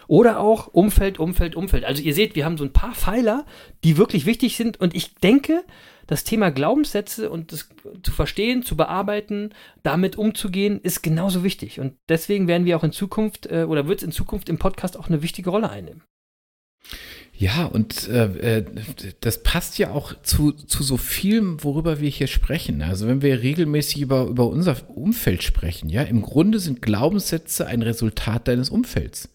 Oder 0.08 0.40
auch 0.40 0.68
Umfeld, 0.68 1.20
Umfeld, 1.20 1.54
Umfeld. 1.54 1.84
Also 1.84 2.02
ihr 2.02 2.14
seht, 2.14 2.34
wir 2.34 2.44
haben 2.46 2.58
so 2.58 2.64
ein 2.64 2.72
paar 2.72 2.94
Pfeiler, 2.94 3.44
die 3.84 3.98
wirklich 3.98 4.26
wichtig 4.26 4.56
sind. 4.56 4.80
Und 4.80 4.96
ich 4.96 5.14
denke, 5.16 5.62
das 6.08 6.24
Thema 6.24 6.50
Glaubenssätze 6.50 7.30
und 7.30 7.52
das 7.52 7.68
zu 8.02 8.10
verstehen, 8.10 8.62
zu 8.62 8.74
bearbeiten, 8.74 9.50
damit 9.82 10.16
umzugehen, 10.16 10.80
ist 10.80 11.02
genauso 11.02 11.44
wichtig. 11.44 11.78
Und 11.78 11.92
deswegen 12.08 12.48
werden 12.48 12.64
wir 12.64 12.78
auch 12.78 12.84
in 12.84 12.92
Zukunft 12.92 13.46
äh, 13.46 13.64
oder 13.68 13.86
wird 13.86 13.98
es 13.98 14.04
in 14.04 14.12
Zukunft 14.12 14.48
im 14.48 14.58
Podcast 14.58 14.98
auch 14.98 15.08
eine 15.08 15.22
wichtige 15.22 15.50
Rolle 15.50 15.68
einnehmen. 15.68 16.02
Ja, 17.34 17.66
und 17.66 18.08
äh, 18.08 18.58
äh, 18.58 18.64
das 19.20 19.42
passt 19.42 19.78
ja 19.78 19.90
auch 19.90 20.14
zu, 20.22 20.52
zu 20.52 20.82
so 20.82 20.96
vielem, 20.96 21.62
worüber 21.62 22.00
wir 22.00 22.08
hier 22.08 22.26
sprechen. 22.26 22.80
Also 22.80 23.06
wenn 23.06 23.20
wir 23.20 23.42
regelmäßig 23.42 24.00
über, 24.00 24.24
über 24.24 24.48
unser 24.48 24.76
Umfeld 24.88 25.42
sprechen, 25.42 25.90
ja, 25.90 26.02
im 26.02 26.22
Grunde 26.22 26.58
sind 26.58 26.80
Glaubenssätze 26.80 27.66
ein 27.66 27.82
Resultat 27.82 28.48
deines 28.48 28.70
Umfelds. 28.70 29.28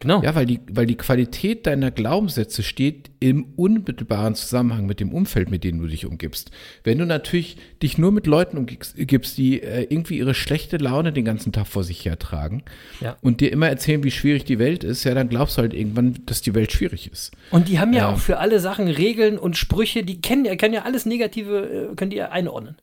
Genau. 0.00 0.22
Ja, 0.22 0.34
weil 0.34 0.46
die, 0.46 0.60
weil 0.70 0.86
die 0.86 0.96
Qualität 0.96 1.66
deiner 1.66 1.90
Glaubenssätze 1.90 2.62
steht 2.62 3.10
im 3.20 3.52
unmittelbaren 3.56 4.34
Zusammenhang 4.34 4.86
mit 4.86 4.98
dem 4.98 5.12
Umfeld, 5.12 5.50
mit 5.50 5.62
dem 5.62 5.78
du 5.78 5.86
dich 5.86 6.06
umgibst. 6.06 6.50
Wenn 6.84 6.96
du 6.96 7.04
natürlich 7.04 7.58
dich 7.82 7.98
nur 7.98 8.10
mit 8.10 8.26
Leuten 8.26 8.56
umgibst, 8.56 9.36
die 9.36 9.62
äh, 9.62 9.86
irgendwie 9.90 10.16
ihre 10.16 10.32
schlechte 10.32 10.78
Laune 10.78 11.12
den 11.12 11.26
ganzen 11.26 11.52
Tag 11.52 11.66
vor 11.66 11.84
sich 11.84 12.06
hertragen 12.06 12.62
ja. 13.02 13.18
und 13.20 13.42
dir 13.42 13.52
immer 13.52 13.68
erzählen, 13.68 14.02
wie 14.02 14.10
schwierig 14.10 14.44
die 14.44 14.58
Welt 14.58 14.84
ist, 14.84 15.04
ja, 15.04 15.12
dann 15.12 15.28
glaubst 15.28 15.58
du 15.58 15.62
halt 15.62 15.74
irgendwann, 15.74 16.16
dass 16.24 16.40
die 16.40 16.54
Welt 16.54 16.72
schwierig 16.72 17.12
ist. 17.12 17.32
Und 17.50 17.68
die 17.68 17.78
haben 17.78 17.92
ja, 17.92 17.98
ja. 17.98 18.14
auch 18.14 18.18
für 18.18 18.38
alle 18.38 18.58
Sachen 18.58 18.88
Regeln 18.88 19.38
und 19.38 19.58
Sprüche, 19.58 20.02
die 20.02 20.22
kennen 20.22 20.46
ja, 20.46 20.56
können 20.56 20.72
ja 20.72 20.84
alles 20.84 21.04
Negative, 21.04 21.90
äh, 21.92 21.94
können 21.94 22.10
die 22.10 22.16
ja 22.16 22.30
einordnen. 22.30 22.76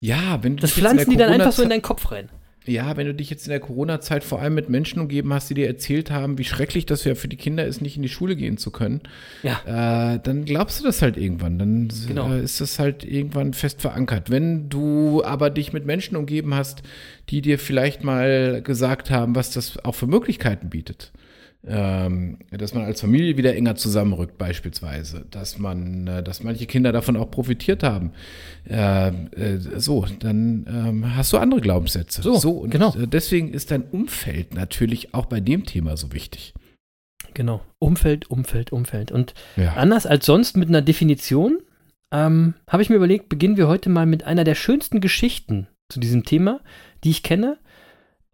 Ja, 0.00 0.42
wenn 0.42 0.56
du 0.56 0.62
Das 0.62 0.72
pflanzen 0.72 1.08
die 1.10 1.16
dann 1.16 1.30
einfach 1.30 1.52
so 1.52 1.62
in 1.62 1.70
deinen 1.70 1.82
Kopf 1.82 2.10
rein 2.10 2.30
ja, 2.66 2.96
wenn 2.96 3.06
du 3.06 3.14
dich 3.14 3.30
jetzt 3.30 3.46
in 3.46 3.50
der 3.50 3.60
Corona-Zeit 3.60 4.24
vor 4.24 4.40
allem 4.40 4.54
mit 4.54 4.68
Menschen 4.68 5.00
umgeben 5.00 5.32
hast, 5.34 5.50
die 5.50 5.54
dir 5.54 5.66
erzählt 5.66 6.10
haben, 6.10 6.38
wie 6.38 6.44
schrecklich 6.44 6.86
das 6.86 7.04
ja 7.04 7.14
für 7.14 7.28
die 7.28 7.36
Kinder 7.36 7.66
ist, 7.66 7.82
nicht 7.82 7.96
in 7.96 8.02
die 8.02 8.08
Schule 8.08 8.36
gehen 8.36 8.56
zu 8.56 8.70
können, 8.70 9.02
ja. 9.42 10.14
äh, 10.14 10.20
dann 10.22 10.44
glaubst 10.44 10.80
du 10.80 10.84
das 10.84 11.02
halt 11.02 11.16
irgendwann. 11.16 11.58
Dann 11.58 11.88
genau. 12.06 12.32
äh, 12.32 12.42
ist 12.42 12.60
das 12.60 12.78
halt 12.78 13.04
irgendwann 13.04 13.52
fest 13.52 13.82
verankert. 13.82 14.30
Wenn 14.30 14.68
du 14.68 15.22
aber 15.24 15.50
dich 15.50 15.72
mit 15.72 15.84
Menschen 15.84 16.16
umgeben 16.16 16.54
hast, 16.54 16.82
die 17.28 17.42
dir 17.42 17.58
vielleicht 17.58 18.02
mal 18.02 18.62
gesagt 18.62 19.10
haben, 19.10 19.34
was 19.34 19.50
das 19.50 19.84
auch 19.84 19.94
für 19.94 20.06
Möglichkeiten 20.06 20.70
bietet, 20.70 21.12
dass 21.66 22.74
man 22.74 22.84
als 22.84 23.00
Familie 23.00 23.36
wieder 23.36 23.54
enger 23.56 23.74
zusammenrückt 23.74 24.36
beispielsweise, 24.36 25.24
dass 25.30 25.58
man, 25.58 26.06
äh, 26.06 26.22
dass 26.22 26.42
manche 26.42 26.66
Kinder 26.66 26.92
davon 26.92 27.16
auch 27.16 27.30
profitiert 27.30 27.82
haben. 27.82 28.12
Äh, 28.68 29.08
äh, 29.08 29.58
so, 29.58 30.04
dann 30.18 30.66
ähm, 30.68 31.16
hast 31.16 31.32
du 31.32 31.38
andere 31.38 31.60
Glaubenssätze. 31.60 32.22
So, 32.22 32.36
so 32.36 32.50
und 32.50 32.70
genau. 32.70 32.94
Äh, 32.94 33.06
deswegen 33.06 33.52
ist 33.52 33.70
dein 33.70 33.82
Umfeld 33.82 34.54
natürlich 34.54 35.14
auch 35.14 35.26
bei 35.26 35.40
dem 35.40 35.64
Thema 35.64 35.96
so 35.96 36.12
wichtig. 36.12 36.52
Genau, 37.32 37.62
Umfeld, 37.78 38.30
Umfeld, 38.30 38.72
Umfeld. 38.72 39.10
Und 39.10 39.34
ja. 39.56 39.72
anders 39.74 40.06
als 40.06 40.26
sonst 40.26 40.56
mit 40.56 40.68
einer 40.68 40.82
Definition, 40.82 41.60
ähm, 42.12 42.54
habe 42.68 42.82
ich 42.82 42.90
mir 42.90 42.96
überlegt, 42.96 43.28
beginnen 43.28 43.56
wir 43.56 43.68
heute 43.68 43.90
mal 43.90 44.06
mit 44.06 44.24
einer 44.24 44.44
der 44.44 44.54
schönsten 44.54 45.00
Geschichten 45.00 45.66
zu 45.88 45.98
diesem 45.98 46.24
Thema, 46.24 46.60
die 47.02 47.10
ich 47.10 47.22
kenne. 47.22 47.58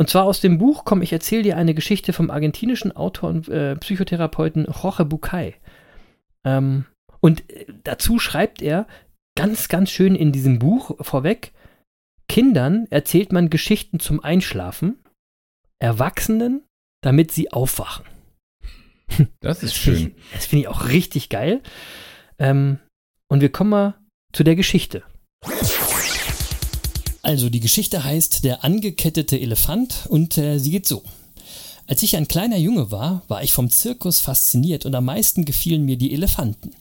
Und 0.01 0.09
zwar 0.09 0.25
aus 0.25 0.41
dem 0.41 0.57
Buch, 0.57 0.87
komm, 0.87 1.03
ich 1.03 1.13
erzähle 1.13 1.43
dir 1.43 1.59
eine 1.59 1.75
Geschichte 1.75 2.15
vom 2.15 2.31
argentinischen 2.31 2.97
Autor 2.97 3.29
und 3.29 3.51
äh, 3.51 3.77
Psychotherapeuten 3.77 4.65
Jorge 4.65 5.05
Bucay. 5.05 5.57
Ähm, 6.43 6.87
und 7.21 7.51
äh, 7.51 7.67
dazu 7.85 8.19
schreibt 8.19 8.63
er 8.63 8.87
ganz, 9.37 9.69
ganz 9.69 9.91
schön 9.91 10.15
in 10.15 10.33
diesem 10.33 10.59
Buch 10.59 10.97
vorweg, 11.05 11.53
Kindern 12.31 12.87
erzählt 12.89 13.31
man 13.31 13.51
Geschichten 13.51 14.01
zum 14.01 14.25
Einschlafen, 14.25 14.99
Erwachsenen, 15.79 16.63
damit 17.03 17.31
sie 17.31 17.53
aufwachen. 17.53 18.07
Das 19.41 19.63
ist 19.63 19.75
das 19.75 19.77
schön. 19.77 19.95
Ich, 19.97 20.33
das 20.33 20.47
finde 20.47 20.63
ich 20.63 20.69
auch 20.69 20.89
richtig 20.89 21.29
geil. 21.29 21.61
Ähm, 22.39 22.79
und 23.29 23.43
wir 23.43 23.53
kommen 23.53 23.69
mal 23.69 24.01
zu 24.33 24.45
der 24.45 24.57
Geschichte. 24.57 25.03
Also 27.31 27.49
die 27.49 27.61
Geschichte 27.61 28.03
heißt 28.03 28.43
Der 28.43 28.65
angekettete 28.65 29.39
Elefant 29.39 30.09
und 30.09 30.37
äh, 30.37 30.59
sie 30.59 30.73
geht 30.73 30.89
so. 30.89 31.05
Als 31.87 32.03
ich 32.03 32.17
ein 32.17 32.27
kleiner 32.27 32.57
Junge 32.57 32.91
war, 32.91 33.23
war 33.29 33.45
ich 33.45 33.53
vom 33.53 33.71
Zirkus 33.71 34.19
fasziniert 34.19 34.85
und 34.85 34.97
am 34.97 35.05
meisten 35.05 35.45
gefielen 35.45 35.85
mir 35.85 35.97
die 35.97 36.13
Elefanten. 36.13 36.73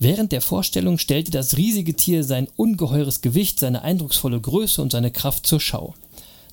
Während 0.00 0.32
der 0.32 0.40
Vorstellung 0.40 0.98
stellte 0.98 1.30
das 1.30 1.56
riesige 1.56 1.94
Tier 1.94 2.24
sein 2.24 2.48
ungeheures 2.56 3.20
Gewicht, 3.20 3.60
seine 3.60 3.82
eindrucksvolle 3.82 4.40
Größe 4.40 4.82
und 4.82 4.90
seine 4.90 5.12
Kraft 5.12 5.46
zur 5.46 5.60
Schau. 5.60 5.94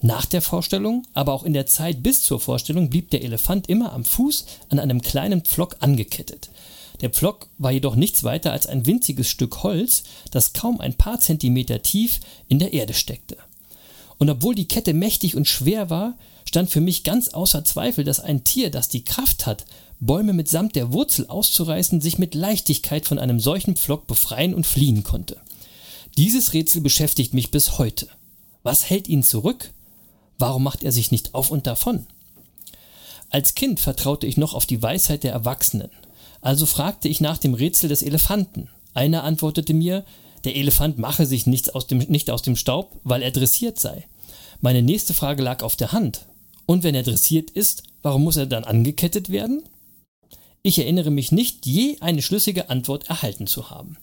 Nach 0.04 0.26
der 0.28 0.44
Vorstellung, 0.44 1.08
aber 1.16 1.34
auch 1.34 1.44
in 1.44 1.54
der 1.54 1.66
Zeit 1.66 2.04
bis 2.04 2.22
zur 2.22 2.40
Vorstellung 2.40 2.92
blieb 2.92 3.10
der 3.10 3.24
Elefant 3.24 3.68
immer 3.68 3.94
am 3.94 4.06
Fuß 4.06 4.46
an 4.70 4.78
einem 4.78 5.02
kleinen 5.02 5.42
Pflock 5.42 5.78
angekettet. 5.80 6.52
Der 7.04 7.10
Pflock 7.10 7.50
war 7.58 7.74
jedoch 7.74 7.98
nichts 7.98 8.24
weiter 8.24 8.54
als 8.54 8.66
ein 8.66 8.86
winziges 8.86 9.28
Stück 9.28 9.62
Holz, 9.62 10.04
das 10.32 10.54
kaum 10.54 10.80
ein 10.80 10.94
paar 10.94 11.20
Zentimeter 11.20 11.82
tief 11.82 12.22
in 12.48 12.60
der 12.60 12.72
Erde 12.72 12.94
steckte. 12.94 13.36
Und 14.20 14.30
obwohl 14.30 14.56
die 14.56 14.70
Kette 14.70 14.94
mächtig 14.94 15.36
und 15.36 15.46
schwer 15.46 15.90
war, 15.90 16.18
stand 16.46 16.70
für 16.70 16.80
mich 16.80 17.04
ganz 17.04 17.28
außer 17.28 17.66
Zweifel, 17.66 18.06
dass 18.06 18.22
ein 18.22 18.46
Tier, 18.46 18.72
das 18.72 18.88
die 18.88 19.04
Kraft 19.04 19.46
hat, 19.46 19.66
Bäume 20.00 20.32
mitsamt 20.32 20.78
der 20.78 20.94
Wurzel 20.94 21.28
auszureißen, 21.28 22.00
sich 22.00 22.20
mit 22.20 22.36
Leichtigkeit 22.36 23.06
von 23.06 23.20
einem 23.20 23.42
solchen 23.42 23.76
Pflock 23.76 24.08
befreien 24.08 24.54
und 24.54 24.66
fliehen 24.66 25.04
konnte. 25.04 25.42
Dieses 26.16 26.54
Rätsel 26.54 26.80
beschäftigt 26.80 27.34
mich 27.34 27.52
bis 27.52 27.78
heute. 27.80 28.08
Was 28.64 28.90
hält 28.90 29.10
ihn 29.10 29.24
zurück? 29.24 29.74
Warum 30.38 30.64
macht 30.64 30.86
er 30.86 30.94
sich 30.94 31.12
nicht 31.12 31.36
auf 31.36 31.52
und 31.52 31.68
davon? 31.68 32.08
Als 33.30 33.56
Kind 33.56 33.82
vertraute 33.82 34.26
ich 34.26 34.38
noch 34.38 34.54
auf 34.54 34.66
die 34.66 34.82
Weisheit 34.82 35.26
der 35.26 35.34
Erwachsenen. 35.34 35.90
Also 36.44 36.66
fragte 36.66 37.08
ich 37.08 37.22
nach 37.22 37.38
dem 37.38 37.54
Rätsel 37.54 37.88
des 37.88 38.04
Elefanten. 38.04 38.68
Einer 38.94 39.24
antwortete 39.24 39.74
mir, 39.74 40.04
der 40.44 40.58
Elefant 40.58 40.98
mache 40.98 41.26
sich 41.26 41.48
nichts 41.48 41.70
aus 41.70 41.88
dem, 41.88 42.00
nicht 42.00 42.30
aus 42.30 42.42
dem 42.42 42.58
Staub, 42.58 43.00
weil 43.06 43.22
er 43.22 43.32
dressiert 43.32 43.80
sei. 43.80 44.06
Meine 44.60 44.82
nächste 44.82 45.14
Frage 45.14 45.42
lag 45.42 45.64
auf 45.64 45.78
der 45.78 45.94
Hand. 45.94 46.26
Und 46.66 46.84
wenn 46.84 46.96
er 46.96 47.04
dressiert 47.04 47.50
ist, 47.50 47.84
warum 48.02 48.26
muss 48.26 48.36
er 48.36 48.46
dann 48.46 48.66
angekettet 48.66 49.30
werden? 49.30 49.64
Ich 50.64 50.80
erinnere 50.80 51.12
mich 51.12 51.32
nicht, 51.32 51.66
je 51.66 51.98
eine 52.02 52.22
schlüssige 52.22 52.70
Antwort 52.70 53.10
erhalten 53.10 53.48
zu 53.48 53.70
haben. 53.70 53.98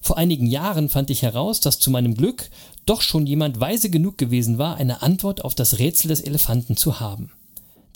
Vor 0.00 0.18
einigen 0.18 0.46
Jahren 0.46 0.88
fand 0.88 1.10
ich 1.10 1.22
heraus, 1.22 1.58
dass 1.58 1.80
zu 1.80 1.90
meinem 1.90 2.14
Glück 2.14 2.48
doch 2.86 3.02
schon 3.02 3.26
jemand 3.26 3.58
weise 3.58 3.90
genug 3.90 4.18
gewesen 4.18 4.58
war, 4.58 4.76
eine 4.76 5.02
Antwort 5.02 5.44
auf 5.44 5.56
das 5.56 5.80
Rätsel 5.80 6.08
des 6.08 6.20
Elefanten 6.20 6.76
zu 6.76 7.00
haben. 7.00 7.32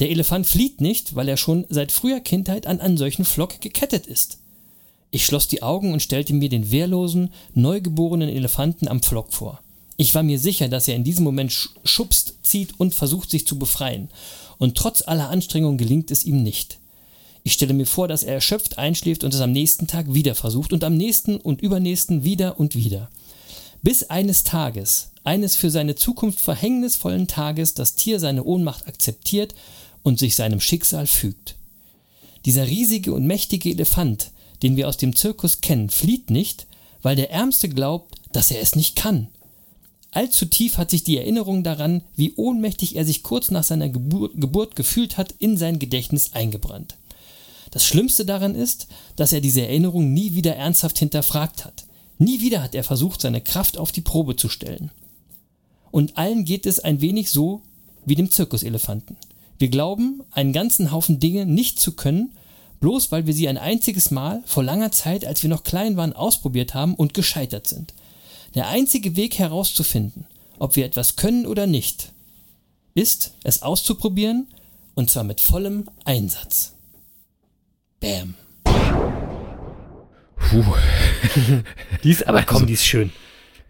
Der 0.01 0.11
Elefant 0.11 0.47
flieht 0.47 0.81
nicht, 0.81 1.15
weil 1.15 1.29
er 1.29 1.37
schon 1.37 1.67
seit 1.69 1.93
früher 1.93 2.21
Kindheit 2.21 2.67
an 2.67 2.81
einen 2.81 2.97
solchen 2.97 3.27
Flock 3.27 3.61
gekettet 3.61 4.07
ist. 4.07 4.39
Ich 5.11 5.27
schloss 5.27 5.47
die 5.47 5.63
Augen 5.63 5.93
und 5.93 6.03
stellte 6.03 6.33
mir 6.33 6.49
den 6.49 6.71
wehrlosen, 6.71 7.31
neugeborenen 7.55 8.31
Elefanten 8.31 8.89
am 8.89 9.03
Flock 9.03 9.33
vor. 9.33 9.61
Ich 9.99 10.15
war 10.15 10.23
mir 10.23 10.39
sicher, 10.39 10.69
dass 10.69 10.89
er 10.89 10.97
in 10.97 11.05
diesem 11.05 11.25
Moment 11.25 11.71
schubst, 11.85 12.37
zieht 12.43 12.81
und 12.81 12.95
versucht 12.95 13.31
sich 13.31 13.47
zu 13.47 13.59
befreien. 13.59 14.09
Und 14.57 14.77
trotz 14.77 15.03
aller 15.07 15.29
Anstrengung 15.29 15.77
gelingt 15.77 16.11
es 16.11 16.25
ihm 16.25 16.43
nicht. 16.43 16.79
Ich 17.43 17.53
stelle 17.53 17.75
mir 17.75 17.87
vor, 17.87 18.09
dass 18.09 18.23
er 18.23 18.35
erschöpft 18.35 18.79
einschläft 18.79 19.25
und 19.25 19.35
es 19.35 19.41
am 19.41 19.53
nächsten 19.53 19.87
Tag 19.87 20.15
wieder 20.15 20.35
versucht 20.35 20.73
und 20.73 20.85
am 20.85 20.97
nächsten 20.97 21.37
und 21.37 21.61
übernächsten 21.61 22.25
wieder 22.25 22.59
und 22.59 22.75
wieder. 22.75 23.11
Bis 23.83 24.05
eines 24.05 24.45
Tages, 24.45 25.11
eines 25.25 25.57
für 25.57 25.71
seine 25.71 25.95
Zukunft 25.95 26.41
verhängnisvollen 26.41 27.27
Tages, 27.27 27.75
das 27.75 27.95
Tier 27.95 28.21
seine 28.21 28.45
Ohnmacht 28.45 28.87
akzeptiert 28.87 29.55
und 30.03 30.19
sich 30.19 30.37
seinem 30.37 30.61
Schicksal 30.61 31.07
fügt. 31.07 31.57
Dieser 32.45 32.67
riesige 32.67 33.13
und 33.13 33.27
mächtige 33.27 33.71
Elefant, 33.71 34.31
den 34.63 34.77
wir 34.77 34.89
aus 34.89 34.97
dem 34.97 35.15
Zirkus 35.15 35.61
kennen, 35.61 35.91
flieht 35.91 36.31
nicht, 36.31 36.67
weil 37.03 37.17
der 37.17 37.31
Ärmste 37.31 37.69
glaubt, 37.69 38.17
dass 38.33 38.51
er 38.51 38.61
es 38.61 38.77
nicht 38.77 38.97
kann. 38.97 39.29
Allzu 40.13 40.47
tief 40.47 40.77
hat 40.77 40.91
sich 40.91 41.05
die 41.05 41.19
Erinnerung 41.19 41.63
daran, 41.63 42.03
wie 42.17 42.35
ohnmächtig 42.35 42.97
er 42.97 43.05
sich 43.05 43.23
kurz 43.23 43.51
nach 43.51 43.63
seiner 43.63 43.89
Geburt, 43.89 44.41
Geburt 44.41 44.75
gefühlt 44.75 45.17
hat, 45.17 45.35
in 45.39 45.57
sein 45.57 45.79
Gedächtnis 45.79 46.33
eingebrannt. 46.33 46.97
Das 47.71 47.85
Schlimmste 47.85 48.25
daran 48.25 48.57
ist, 48.57 48.89
dass 49.15 49.33
er 49.33 49.41
diese 49.41 49.63
Erinnerung 49.63 50.13
nie 50.13 50.35
wieder 50.35 50.57
ernsthaft 50.57 50.99
hinterfragt 50.99 51.65
hat. 51.65 51.85
Nie 52.19 52.41
wieder 52.41 52.63
hat 52.63 52.75
er 52.75 52.83
versucht, 52.83 53.21
seine 53.21 53.41
Kraft 53.41 53.79
auf 53.79 53.93
die 53.93 54.01
Probe 54.01 54.35
zu 54.35 54.49
stellen. 54.49 54.91
Und 55.93 56.17
allen 56.17 56.45
geht 56.45 56.67
es 56.67 56.81
ein 56.81 57.01
wenig 57.01 57.31
so 57.31 57.63
wie 58.05 58.17
dem 58.17 58.31
Zirkuselefanten. 58.31 59.17
Wir 59.61 59.69
glauben, 59.69 60.23
einen 60.31 60.55
ganzen 60.55 60.91
Haufen 60.91 61.21
Dinge 61.21 61.45
nicht 61.45 61.79
zu 61.79 61.93
können, 61.93 62.33
bloß 62.81 63.13
weil 63.13 63.27
wir 63.27 63.35
sie 63.35 63.47
ein 63.47 63.59
einziges 63.59 64.11
Mal 64.11 64.43
vor 64.47 64.65
langer 64.65 64.91
Zeit, 64.91 65.27
als 65.27 65.43
wir 65.43 65.51
noch 65.51 65.65
klein 65.65 65.99
waren, 65.99 66.15
ausprobiert 66.15 66.73
haben 66.73 66.95
und 66.95 67.13
gescheitert 67.13 67.67
sind. 67.69 67.93
Der 68.55 68.69
einzige 68.69 69.17
Weg 69.17 69.39
herauszufinden, 69.39 70.27
ob 70.59 70.77
wir 70.77 70.87
etwas 70.87 71.17
können 71.17 71.45
oder 71.45 71.67
nicht, 71.67 72.11
ist, 72.95 73.35
es 73.45 73.61
auszuprobieren 73.61 74.47
und 74.95 75.11
zwar 75.11 75.25
mit 75.25 75.43
vollem 75.43 75.89
Einsatz. 76.07 76.73
Bam. 78.01 78.37
Puh. 80.39 80.65
Die 82.03 82.11
ist, 82.11 82.27
aber 82.27 82.45
komm, 82.45 82.57
Also- 82.57 82.67
die 82.67 82.73
ist 82.73 82.87
schön. 82.87 83.13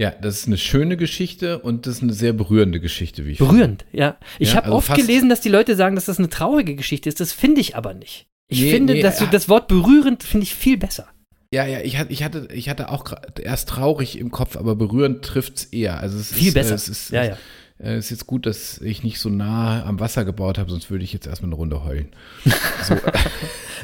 Ja, 0.00 0.10
das 0.12 0.38
ist 0.38 0.46
eine 0.46 0.56
schöne 0.56 0.96
Geschichte 0.96 1.58
und 1.58 1.86
das 1.86 1.96
ist 1.96 2.02
eine 2.02 2.14
sehr 2.14 2.32
berührende 2.32 2.80
Geschichte, 2.80 3.26
wie 3.26 3.32
ich 3.32 3.36
finde. 3.38 3.52
Berührend, 3.52 3.84
ja. 3.92 4.16
Ich 4.38 4.50
Ja, 4.50 4.54
habe 4.56 4.66
also 4.68 4.78
oft 4.78 4.94
gelesen, 4.94 5.28
dass 5.28 5.42
die 5.42 5.50
Leute 5.50 5.76
sagen, 5.76 5.94
dass 5.94 6.06
das 6.06 6.18
eine 6.18 6.30
traurige 6.30 6.74
Geschichte 6.74 7.10
ist. 7.10 7.20
Das 7.20 7.34
finde 7.34 7.60
ich 7.60 7.76
aber 7.76 7.92
nicht. 7.92 8.26
Ich 8.48 8.62
Nee, 8.62 8.70
finde, 8.70 8.94
nee, 8.94 9.02
dass 9.02 9.18
du 9.18 9.24
ja. 9.26 9.30
das 9.30 9.50
Wort 9.50 9.68
berührend 9.68 10.22
finde 10.22 10.44
ich 10.44 10.54
viel 10.54 10.78
besser. 10.78 11.06
Ja, 11.52 11.66
ja, 11.66 11.80
ich 11.80 11.98
hatte, 11.98 12.12
ich 12.14 12.22
hatte, 12.22 12.48
ich 12.50 12.70
hatte 12.70 12.88
auch 12.88 13.12
erst 13.42 13.68
traurig 13.68 14.18
im 14.18 14.30
Kopf, 14.30 14.56
aber 14.56 14.74
berührend 14.74 15.22
trifft's 15.22 15.64
eher. 15.64 16.00
Also 16.00 16.18
es 16.18 16.32
Viel 16.32 16.48
ist, 16.48 16.54
besser. 16.54 16.76
Es 16.76 16.88
ist, 16.88 17.10
Ja, 17.10 17.24
ja. 17.24 17.36
äh, 17.78 17.96
Es 17.96 18.06
ist 18.06 18.10
jetzt 18.10 18.26
gut, 18.26 18.46
dass 18.46 18.78
ich 18.80 19.02
nicht 19.02 19.18
so 19.18 19.28
nah 19.28 19.84
am 19.84 20.00
Wasser 20.00 20.24
gebaut 20.24 20.56
habe, 20.56 20.70
sonst 20.70 20.90
würde 20.90 21.04
ich 21.04 21.12
jetzt 21.12 21.26
erstmal 21.26 21.48
eine 21.50 21.56
Runde 21.56 21.84
heulen. 21.84 22.08
So, 22.84 22.96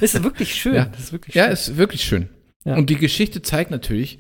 ist 0.00 0.22
wirklich 0.24 0.54
schön. 0.54 0.74
Ja. 0.76 0.86
Das 0.86 1.00
ist 1.00 1.12
wirklich 1.12 1.34
ja, 1.34 1.44
schön. 1.44 1.52
ist 1.52 1.76
wirklich 1.76 2.04
schön. 2.04 2.28
Ja. 2.64 2.76
Und 2.76 2.88
die 2.88 2.96
Geschichte 2.96 3.42
zeigt 3.42 3.70
natürlich, 3.70 4.18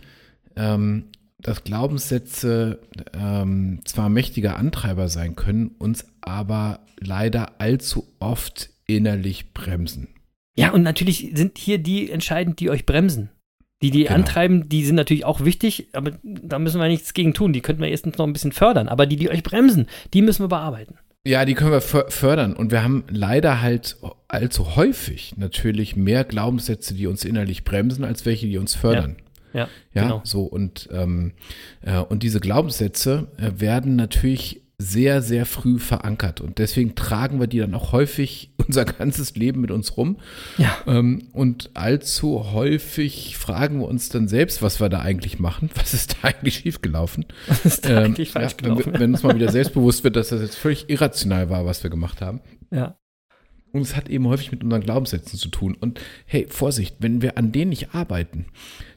ähm, 0.56 1.06
dass 1.42 1.64
Glaubenssätze 1.64 2.80
ähm, 3.12 3.80
zwar 3.84 4.08
mächtiger 4.08 4.56
Antreiber 4.56 5.08
sein 5.08 5.36
können, 5.36 5.68
uns 5.78 6.06
aber 6.20 6.80
leider 6.98 7.60
allzu 7.60 8.06
oft 8.20 8.70
innerlich 8.86 9.52
bremsen. 9.52 10.08
Ja, 10.56 10.70
und 10.70 10.82
natürlich 10.82 11.32
sind 11.34 11.58
hier 11.58 11.78
die 11.78 12.10
entscheidend, 12.10 12.60
die 12.60 12.70
euch 12.70 12.86
bremsen. 12.86 13.30
Die, 13.82 13.90
die 13.90 14.04
Genau. 14.04 14.14
antreiben, 14.14 14.70
die 14.70 14.86
sind 14.86 14.94
natürlich 14.94 15.26
auch 15.26 15.44
wichtig, 15.44 15.88
aber 15.92 16.12
da 16.22 16.58
müssen 16.58 16.80
wir 16.80 16.88
nichts 16.88 17.12
gegen 17.12 17.34
tun. 17.34 17.52
Die 17.52 17.60
könnten 17.60 17.82
wir 17.82 17.90
erstens 17.90 18.16
noch 18.16 18.26
ein 18.26 18.32
bisschen 18.32 18.52
fördern. 18.52 18.88
Aber 18.88 19.04
die, 19.04 19.16
die 19.16 19.28
euch 19.28 19.42
bremsen, 19.42 19.86
die 20.14 20.22
müssen 20.22 20.42
wir 20.42 20.48
bearbeiten. 20.48 20.94
Ja, 21.26 21.44
die 21.44 21.52
können 21.52 21.72
wir 21.72 21.82
för- 21.82 22.10
fördern. 22.10 22.54
Und 22.54 22.70
wir 22.70 22.82
haben 22.82 23.04
leider 23.10 23.60
halt 23.60 23.96
allzu 24.28 24.76
häufig 24.76 25.36
natürlich 25.36 25.94
mehr 25.94 26.24
Glaubenssätze, 26.24 26.94
die 26.94 27.06
uns 27.06 27.24
innerlich 27.26 27.64
bremsen, 27.64 28.04
als 28.04 28.24
welche, 28.24 28.46
die 28.46 28.56
uns 28.56 28.74
fördern. 28.74 29.16
Ja, 29.18 29.24
Ja, 29.56 29.68
genau. 30.02 30.20
so 30.24 30.42
und, 30.42 30.88
ähm, 30.92 31.32
äh, 31.82 31.98
und 31.98 32.22
diese 32.22 32.40
Glaubenssätze 32.40 33.28
äh, 33.38 33.60
werden 33.60 33.96
natürlich 33.96 34.62
sehr, 34.78 35.22
sehr 35.22 35.46
früh 35.46 35.78
verankert 35.78 36.42
und 36.42 36.58
deswegen 36.58 36.94
tragen 36.94 37.40
wir 37.40 37.46
die 37.46 37.60
dann 37.60 37.74
auch 37.74 37.92
häufig 37.92 38.52
unser 38.66 38.84
ganzes 38.84 39.34
Leben 39.34 39.62
mit 39.62 39.70
uns 39.70 39.96
rum. 39.96 40.18
Ja. 40.58 40.76
Ähm, 40.86 41.28
und 41.32 41.70
allzu 41.72 42.52
häufig 42.52 43.38
fragen 43.38 43.80
wir 43.80 43.88
uns 43.88 44.10
dann 44.10 44.28
selbst, 44.28 44.60
was 44.60 44.78
wir 44.78 44.90
da 44.90 45.00
eigentlich 45.00 45.38
machen. 45.38 45.70
Was 45.76 45.94
ist 45.94 46.16
da 46.20 46.28
eigentlich 46.28 46.56
schiefgelaufen? 46.56 47.24
Das 47.46 47.64
ist 47.64 47.86
da 47.86 48.00
Ähm, 48.00 48.04
eigentlich 48.04 48.32
falsch 48.32 48.52
ja, 48.60 48.66
wenn, 48.66 48.76
gelaufen. 48.76 49.00
wenn 49.00 49.14
uns 49.14 49.22
mal 49.22 49.34
wieder 49.34 49.50
selbstbewusst 49.52 50.04
wird, 50.04 50.16
dass 50.16 50.28
das 50.28 50.42
jetzt 50.42 50.56
völlig 50.56 50.90
irrational 50.90 51.48
war, 51.48 51.64
was 51.64 51.82
wir 51.82 51.88
gemacht 51.88 52.20
haben. 52.20 52.40
Ja. 52.70 52.98
Und 53.72 53.82
es 53.82 53.96
hat 53.96 54.08
eben 54.08 54.26
häufig 54.28 54.52
mit 54.52 54.62
unseren 54.64 54.82
Glaubenssätzen 54.82 55.38
zu 55.38 55.48
tun. 55.48 55.74
Und 55.78 56.00
hey, 56.26 56.46
Vorsicht, 56.48 56.96
wenn 57.00 57.22
wir 57.22 57.36
an 57.38 57.52
denen 57.52 57.70
nicht 57.70 57.94
arbeiten, 57.94 58.46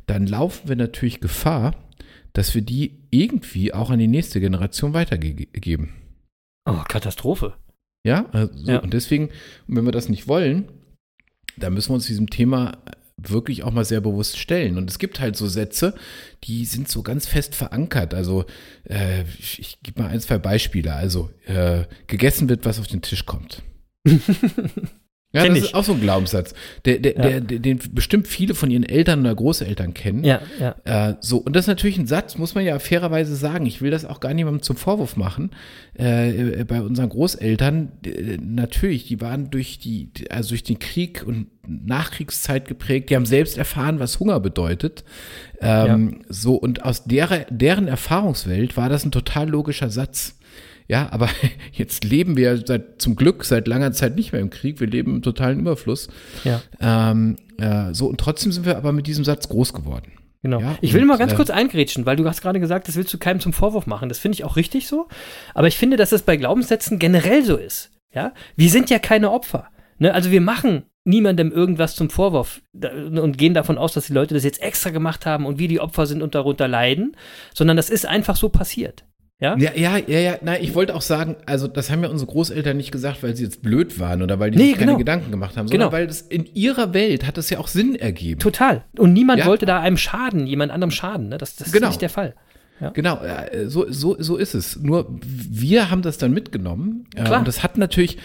dann 0.10 0.28
laufen 0.28 0.68
wir 0.68 0.76
natürlich 0.76 1.20
Gefahr, 1.20 1.76
dass 2.34 2.56
wir 2.56 2.62
die 2.62 2.98
irgendwie 3.12 3.74
auch 3.74 3.90
an 3.90 4.00
die 4.00 4.08
nächste 4.08 4.40
Generation 4.40 4.94
weitergeben. 4.94 5.94
Oh, 6.66 6.84
Katastrophe. 6.88 7.54
Ja, 8.06 8.26
also, 8.32 8.54
so. 8.56 8.72
Ja. 8.72 8.80
und 8.80 8.94
deswegen, 8.94 9.30
wenn 9.68 9.86
wir 9.86 9.92
das 9.92 10.10
nicht 10.10 10.28
wollen, 10.28 10.70
dann 11.58 11.74
müssen 11.74 11.90
wir 11.90 11.96
uns 11.96 12.08
diesem 12.08 12.30
Thema 12.30 12.78
wirklich 13.18 13.64
auch 13.64 13.72
mal 13.72 13.86
sehr 13.86 14.02
bewusst 14.02 14.38
stellen. 14.38 14.78
Und 14.78 14.90
es 14.90 14.98
gibt 14.98 15.20
halt 15.20 15.36
so 15.36 15.48
Sätze, 15.48 15.94
die 16.46 16.66
sind 16.66 16.88
so 16.88 17.04
ganz 17.04 17.28
fest 17.28 17.54
verankert. 17.54 18.14
Also 18.14 18.46
äh, 18.86 19.24
ich, 19.38 19.60
ich 19.60 19.84
gebe 19.84 20.02
mal 20.02 20.10
ein, 20.10 20.22
zwei 20.22 20.38
Beispiele. 20.38 20.94
Also 20.94 21.30
äh, 21.46 21.84
gegessen 22.08 22.48
wird, 22.50 22.66
was 22.66 22.80
auf 22.80 22.88
den 22.88 23.02
Tisch 23.02 23.26
kommt. 23.26 23.62
Ja, 25.32 25.44
Kenn 25.44 25.52
das 25.54 25.60
ich. 25.60 25.66
ist 25.66 25.76
auch 25.76 25.84
so 25.84 25.94
ein 25.94 26.02
Glaubenssatz, 26.02 26.56
der, 26.86 26.98
der, 26.98 27.16
Ja. 27.16 27.22
der, 27.22 27.42
der, 27.42 27.60
den 27.60 27.80
bestimmt 27.92 28.28
viele 28.28 28.56
von 28.56 28.72
ihren 28.72 28.82
Eltern 28.84 29.20
oder 29.20 29.36
Großeltern 29.36 29.94
kennen. 29.94 30.24
Ja, 30.24 30.42
ja. 30.60 31.10
Äh, 31.10 31.16
so, 31.20 31.38
und 31.38 31.56
das 31.56 31.66
ist 31.66 31.68
natürlich 31.68 32.00
ein 32.00 32.08
Satz, 32.08 32.38
muss 32.40 32.56
man 32.56 32.66
ja 32.66 32.80
fairerweise 32.80 33.36
sagen. 33.36 33.68
Ich 33.68 33.80
will 33.82 33.92
das 33.92 34.06
auch 34.06 34.22
gar 34.22 34.34
niemandem 34.34 34.64
zum 34.64 34.76
Vorwurf 34.76 35.18
machen. 35.18 35.52
Äh, 35.94 36.64
bei 36.66 36.82
unseren 36.82 37.10
Großeltern, 37.10 37.92
äh, 38.06 38.38
natürlich, 38.42 39.06
die 39.06 39.22
waren 39.22 39.52
durch 39.52 39.78
die, 39.78 40.10
also 40.32 40.50
durch 40.50 40.64
den 40.64 40.80
Krieg 40.80 41.24
und 41.24 41.46
Nachkriegszeit 41.68 42.68
geprägt, 42.68 43.12
die 43.12 43.16
haben 43.16 43.28
selbst 43.28 43.58
erfahren, 43.60 44.00
was 44.00 44.20
Hunger 44.20 44.40
bedeutet. 44.40 45.04
Ähm, 45.62 46.22
So, 46.30 46.56
und 46.56 46.84
aus 46.86 47.04
der, 47.04 47.46
deren 47.52 47.88
Erfahrungswelt 47.88 48.78
war 48.78 48.90
das 48.90 49.06
ein 49.06 49.12
total 49.12 49.50
logischer 49.50 49.92
Satz. 49.92 50.39
Ja, 50.90 51.08
aber 51.12 51.30
jetzt 51.72 52.04
leben 52.04 52.36
wir 52.36 52.62
seit, 52.66 53.02
zum 53.02 53.16
Glück 53.16 53.46
seit 53.46 53.68
langer 53.68 53.94
Zeit 53.94 54.16
nicht 54.16 54.34
mehr 54.34 54.42
im 54.42 54.50
Krieg. 54.50 54.82
Wir 54.82 54.88
leben 54.88 55.16
im 55.16 55.22
totalen 55.22 55.60
Überfluss. 55.60 56.10
Ja. 56.44 56.62
Ähm, 56.82 57.38
äh, 57.58 57.94
so, 57.94 58.08
und 58.08 58.20
trotzdem 58.20 58.52
sind 58.52 58.66
wir 58.66 58.76
aber 58.76 58.92
mit 58.92 59.08
diesem 59.08 59.24
Satz 59.24 59.48
groß 59.48 59.72
geworden. 59.74 60.12
Genau. 60.42 60.60
Ja, 60.60 60.78
ich 60.82 60.94
will 60.94 61.06
mal 61.06 61.18
ganz 61.18 61.34
äh, 61.34 61.36
kurz 61.36 61.50
eingrätschen, 61.50 62.06
weil 62.06 62.16
du 62.16 62.26
hast 62.28 62.42
gerade 62.42 62.60
gesagt, 62.60 62.88
das 62.88 62.96
willst 62.96 63.14
du 63.14 63.18
keinem 63.18 63.40
zum 63.40 63.54
Vorwurf 63.54 63.88
machen. 63.88 64.10
Das 64.10 64.20
finde 64.20 64.36
ich 64.36 64.44
auch 64.44 64.56
richtig 64.56 64.88
so. 64.88 65.08
Aber 65.54 65.68
ich 65.68 65.78
finde, 65.78 65.98
dass 65.98 66.12
es 66.12 66.24
bei 66.24 66.38
Glaubenssätzen 66.38 66.98
generell 66.98 67.44
so 67.44 67.56
ist. 67.56 67.92
Ja? 68.14 68.34
Wir 68.56 68.70
sind 68.70 68.90
ja 68.90 69.00
keine 69.00 69.32
Opfer. 69.32 69.68
Ne? 70.00 70.14
Also 70.14 70.32
wir 70.32 70.42
machen 70.42 70.84
niemandem 71.04 71.52
irgendwas 71.52 71.96
zum 71.96 72.10
Vorwurf 72.10 72.62
und 72.74 73.38
gehen 73.38 73.54
davon 73.54 73.78
aus, 73.78 73.94
dass 73.94 74.08
die 74.08 74.14
Leute 74.14 74.34
das 74.34 74.44
jetzt 74.44 74.62
extra 74.62 74.92
gemacht 74.92 75.26
haben 75.26 75.46
und 75.46 75.60
wir 75.60 75.68
die 75.68 75.80
Opfer 75.80 76.06
sind 76.06 76.22
und 76.22 76.36
darunter 76.36 76.68
leiden, 76.68 77.16
sondern 77.54 77.78
das 77.78 77.90
ist 77.90 78.06
einfach 78.06 78.36
so 78.36 78.50
passiert. 78.50 79.06
Ja? 79.42 79.58
Ja, 79.58 79.72
ja, 79.74 79.98
ja, 80.06 80.20
ja, 80.20 80.38
nein, 80.42 80.60
ich 80.62 80.76
wollte 80.76 80.94
auch 80.94 81.02
sagen, 81.02 81.38
also 81.46 81.68
das 81.70 81.90
haben 81.90 82.04
ja 82.04 82.10
unsere 82.10 82.30
Großeltern 82.30 82.76
nicht 82.76 82.92
gesagt, 82.92 83.24
weil 83.24 83.36
sie 83.38 83.44
jetzt 83.46 83.62
blöd 83.62 83.98
waren 83.98 84.22
oder 84.22 84.38
weil 84.40 84.52
die 84.52 84.58
Nee, 84.58 84.64
sich 84.66 84.74
keine 84.74 84.88
genau. 84.88 84.98
Gedanken 84.98 85.32
gemacht 85.32 85.56
haben, 85.56 85.68
sondern 85.70 85.90
Genau. 85.90 85.92
weil 85.98 86.08
das 86.08 86.20
in 86.22 86.46
ihrer 86.54 86.94
Welt 86.94 87.26
hat 87.26 87.38
das 87.38 87.50
ja 87.50 87.58
auch 87.60 87.70
Sinn 87.70 87.96
ergeben. 87.96 88.40
Total. 88.42 88.84
Und 88.98 89.14
niemand 89.14 89.40
Ja. 89.40 89.46
wollte 89.46 89.66
da 89.66 89.80
einem 89.80 89.96
schaden, 89.98 90.46
jemand 90.46 90.74
anderem 90.74 90.92
schaden. 90.92 91.30
Ne? 91.30 91.38
Das, 91.38 91.56
das 91.56 91.72
Genau. 91.72 91.88
ist 91.88 91.92
nicht 91.94 92.02
der 92.02 92.10
Fall. 92.10 92.36
Genau, 92.94 93.18
äh, 93.22 93.68
so, 93.68 93.86
so, 93.92 94.16
so 94.20 94.38
ist 94.38 94.54
es. 94.56 94.78
Nur 94.82 95.08
wir 95.22 95.92
haben 95.92 96.02
das 96.02 96.18
dann 96.18 96.32
mitgenommen. 96.34 97.06
Klar. 97.14 97.40
Und 97.40 97.48
das 97.48 97.62
hat 97.62 97.78
natürlich, 97.78 98.18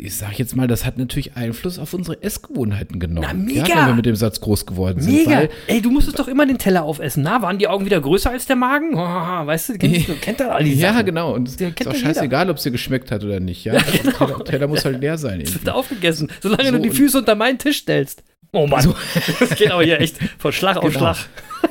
ich 0.00 0.16
sage 0.16 0.34
jetzt 0.36 0.56
mal, 0.56 0.66
das 0.66 0.84
hat 0.84 0.98
natürlich 0.98 1.36
Einfluss 1.36 1.78
auf 1.78 1.94
unsere 1.94 2.22
Essgewohnheiten 2.22 2.98
genommen. 2.98 3.26
Na, 3.28 3.34
mega. 3.34 3.66
Ja, 3.66 3.76
wenn 3.80 3.86
wir 3.88 3.94
mit 3.94 4.06
dem 4.06 4.16
Satz 4.16 4.40
groß 4.40 4.66
geworden 4.66 5.00
sind. 5.00 5.12
Mega. 5.12 5.30
Weil, 5.30 5.50
Ey, 5.66 5.80
du 5.80 5.90
musstest 5.90 6.18
doch 6.18 6.28
immer 6.28 6.46
den 6.46 6.58
Teller 6.58 6.82
aufessen. 6.82 7.22
Na, 7.22 7.42
waren 7.42 7.58
die 7.58 7.68
Augen 7.68 7.84
wieder 7.84 8.00
größer 8.00 8.30
als 8.30 8.46
der 8.46 8.56
Magen? 8.56 8.94
Weißt 8.96 9.70
du, 9.70 9.78
kennst 9.78 10.08
du 10.08 10.14
kennt 10.14 10.42
all 10.42 10.64
die 10.64 10.74
ja, 10.74 10.92
Sachen. 10.92 11.06
genau. 11.06 11.34
Und 11.34 11.48
es 11.48 11.54
ist 11.54 11.58
kennt 11.58 11.88
auch 11.88 11.92
ja 11.92 11.98
scheißegal, 11.98 12.50
ob 12.50 12.56
es 12.56 12.62
dir 12.62 12.70
geschmeckt 12.70 13.10
hat 13.10 13.24
oder 13.24 13.40
nicht. 13.40 13.64
Ja, 13.64 13.74
Also 14.18 14.36
der 14.36 14.44
Teller, 14.44 14.68
muss 14.68 14.84
halt 14.84 15.00
leer 15.00 15.18
sein. 15.18 15.40
Das 15.42 15.50
irgendwie. 15.50 15.66
wird 15.66 15.74
aufgegessen, 15.74 16.28
solange 16.40 16.64
So, 16.64 16.72
du 16.72 16.80
die 16.80 16.90
Füße 16.90 17.18
unter 17.18 17.34
meinen 17.34 17.58
Tisch 17.58 17.78
stellst. 17.78 18.22
Oh 18.54 18.66
Mann, 18.66 18.94
das 19.40 19.54
geht 19.56 19.70
aber 19.70 19.82
hier 19.82 19.98
echt 19.98 20.18
von 20.38 20.52
Schlag 20.52 20.76
auf 20.76 20.84
Genau. 20.92 20.98
Schlag. 21.14 21.16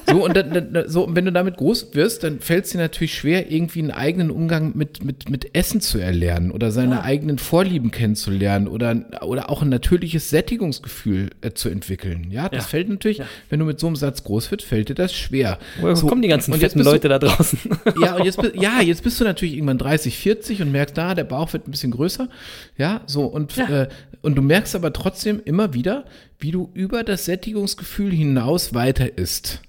So, 0.09 0.25
und 0.25 0.36
dann, 0.36 0.84
so, 0.88 1.07
wenn 1.11 1.25
du 1.25 1.32
damit 1.32 1.57
groß 1.57 1.93
wirst, 1.93 2.23
dann 2.23 2.39
fällt 2.39 2.65
es 2.65 2.71
dir 2.71 2.79
natürlich 2.79 3.13
schwer, 3.13 3.51
irgendwie 3.51 3.79
einen 3.79 3.91
eigenen 3.91 4.32
Umgang 4.32 4.71
mit, 4.73 5.03
mit, 5.03 5.29
mit 5.29 5.53
Essen 5.53 5.79
zu 5.79 5.99
erlernen 5.99 6.49
oder 6.49 6.71
seine 6.71 7.03
eigenen 7.03 7.38
Vorlieben 7.38 7.91
kennenzulernen 7.91 8.67
oder, 8.67 8.95
oder 9.21 9.49
auch 9.51 9.61
ein 9.61 9.69
natürliches 9.69 10.29
Sättigungsgefühl 10.32 11.29
äh, 11.41 11.51
zu 11.51 11.69
entwickeln. 11.69 12.27
Ja, 12.32 12.49
das 12.49 12.63
Ja. 12.63 12.69
fällt 12.69 12.89
natürlich, 12.89 13.21
wenn 13.51 13.59
du 13.59 13.65
mit 13.65 13.79
so 13.79 13.86
einem 13.88 13.95
Satz 13.97 14.23
groß 14.23 14.49
wird, 14.49 14.63
fällt 14.63 14.89
dir 14.89 14.95
das 14.95 15.13
schwer. 15.13 15.59
Woher 15.82 15.95
so, 15.95 16.07
kommen 16.07 16.23
die 16.23 16.29
ganzen 16.29 16.53
fetten 16.53 16.79
bist 16.79 16.88
du- 16.88 16.91
Leute 16.93 17.07
da 17.09 17.19
draußen? 17.19 17.59
ja, 18.01 18.15
und 18.15 18.25
jetzt, 18.25 18.39
ja, 18.55 18.82
jetzt 18.82 19.03
bist 19.03 19.19
du 19.19 19.23
natürlich 19.25 19.53
irgendwann 19.53 19.77
30, 19.77 20.17
40 20.17 20.61
und 20.63 20.71
merkst, 20.71 20.97
da, 20.97 21.13
der 21.13 21.25
Bauch 21.25 21.53
wird 21.53 21.67
ein 21.67 21.71
bisschen 21.71 21.91
größer. 21.91 22.27
Ja, 22.77 23.01
so, 23.05 23.25
und, 23.25 23.55
Ja. 23.55 23.84
Äh, 23.84 23.88
und 24.23 24.36
du 24.36 24.43
merkst 24.43 24.75
aber 24.75 24.93
trotzdem 24.93 25.41
immer 25.43 25.73
wieder, 25.73 26.05
wie 26.38 26.51
du 26.51 26.70
über 26.74 27.03
das 27.03 27.26
Sättigungsgefühl 27.26 28.11
hinaus 28.11 28.74
weiter 28.74 29.17
isst. 29.17 29.61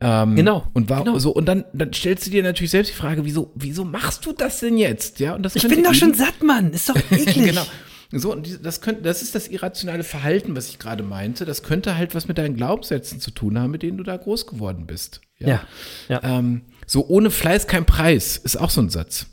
Ähm, 0.00 0.34
Genau, 0.36 0.66
Und, 0.74 0.90
war, 0.90 1.04
genau. 1.04 1.18
so, 1.18 1.30
und 1.32 1.46
dann, 1.46 1.64
dann 1.72 1.92
stellst 1.92 2.26
du 2.26 2.30
dir 2.30 2.42
natürlich 2.42 2.70
selbst 2.72 2.92
die 2.92 2.96
Frage, 2.96 3.24
wieso, 3.24 3.52
wieso 3.54 3.84
machst 3.84 4.26
du 4.26 4.32
das 4.32 4.60
denn 4.60 4.76
jetzt? 4.76 5.20
Ja, 5.20 5.34
und 5.34 5.42
das 5.44 5.54
Ich 5.56 5.66
bin 5.66 5.84
doch 5.84 5.94
schon 5.94 6.14
satt, 6.14 6.42
Mann. 6.42 6.72
Ist 6.72 6.88
doch 6.88 6.96
eklig. 7.10 7.46
genau. 7.46 7.66
So, 8.14 8.32
und 8.32 8.64
das, 8.64 8.82
könnte, 8.82 9.02
das 9.02 9.22
ist 9.22 9.34
das 9.34 9.48
irrationale 9.48 10.04
Verhalten, 10.04 10.54
was 10.54 10.68
ich 10.68 10.78
gerade 10.78 11.02
meinte. 11.02 11.46
Das 11.46 11.62
könnte 11.62 11.96
halt 11.96 12.14
was 12.14 12.28
mit 12.28 12.36
deinen 12.36 12.56
Glaubenssätzen 12.56 13.20
zu 13.20 13.30
tun 13.30 13.58
haben, 13.58 13.70
mit 13.70 13.82
denen 13.82 13.96
du 13.96 14.04
da 14.04 14.16
groß 14.16 14.46
geworden 14.46 14.86
bist. 14.86 15.22
Ja, 15.38 15.62
ja. 16.08 16.20
Ähm, 16.22 16.62
so, 16.86 17.06
ohne 17.08 17.30
Fleiß 17.30 17.66
kein 17.66 17.86
Preis, 17.86 18.36
ist 18.36 18.56
auch 18.56 18.70
so 18.70 18.82
ein 18.82 18.90
Satz. 18.90 19.26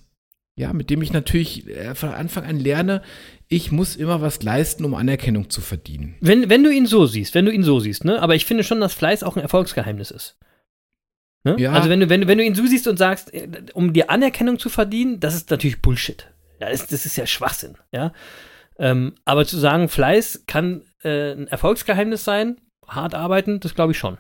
Ja, 0.60 0.74
mit 0.74 0.90
dem 0.90 1.02
ich 1.02 1.14
natürlich 1.14 1.70
äh, 1.70 1.96
von 1.96 2.10
Anfang 2.10 2.44
an 2.44 2.60
lerne, 2.60 3.02
ich 3.48 3.72
muss 3.72 3.96
immer 3.96 4.20
was 4.20 4.44
leisten, 4.44 4.84
um 4.84 4.94
Anerkennung 4.94 5.50
zu 5.50 5.62
verdienen. 5.62 6.18
Wenn, 6.20 6.50
wenn 6.50 6.66
du 6.66 6.70
ihn 6.70 6.86
so 6.86 7.06
siehst, 7.06 7.34
wenn 7.34 7.46
du 7.46 7.52
ihn 7.54 7.64
so 7.64 7.80
siehst, 7.80 8.04
ne? 8.04 8.22
Aber 8.22 8.36
ich 8.36 8.46
finde 8.46 8.66
schon, 8.66 8.82
dass 8.82 8.94
Fleiß 8.94 9.24
auch 9.24 9.38
ein 9.38 9.42
Erfolgsgeheimnis 9.42 10.12
ist. 10.12 10.38
Ne? 11.46 11.56
Ja. 11.58 11.72
Also 11.72 11.88
wenn 11.88 12.02
du, 12.02 12.10
wenn, 12.10 12.20
du, 12.20 12.28
wenn 12.28 12.38
du 12.38 12.44
ihn 12.44 12.56
so 12.56 12.66
siehst 12.66 12.90
und 12.90 12.98
sagst, 12.98 13.34
äh, 13.34 13.48
um 13.74 13.94
dir 13.94 14.10
Anerkennung 14.10 14.60
zu 14.60 14.68
verdienen, 14.68 15.22
das 15.22 15.34
ist 15.34 15.50
natürlich 15.50 15.82
Bullshit. 15.82 16.30
Ja, 16.60 16.70
das, 16.70 16.88
das 16.88 17.06
ist 17.06 17.16
ja 17.16 17.26
Schwachsinn, 17.26 17.78
ja. 17.94 18.12
Ähm, 18.78 19.16
aber 19.24 19.46
zu 19.46 19.58
sagen, 19.58 19.88
Fleiß 19.88 20.44
kann 20.46 20.82
äh, 21.04 21.32
ein 21.32 21.48
Erfolgsgeheimnis 21.48 22.26
sein, 22.26 22.60
hart 22.86 23.16
arbeiten, 23.16 23.62
das 23.62 23.76
glaube 23.76 23.94
ich 23.94 23.98
schon. 23.98 24.18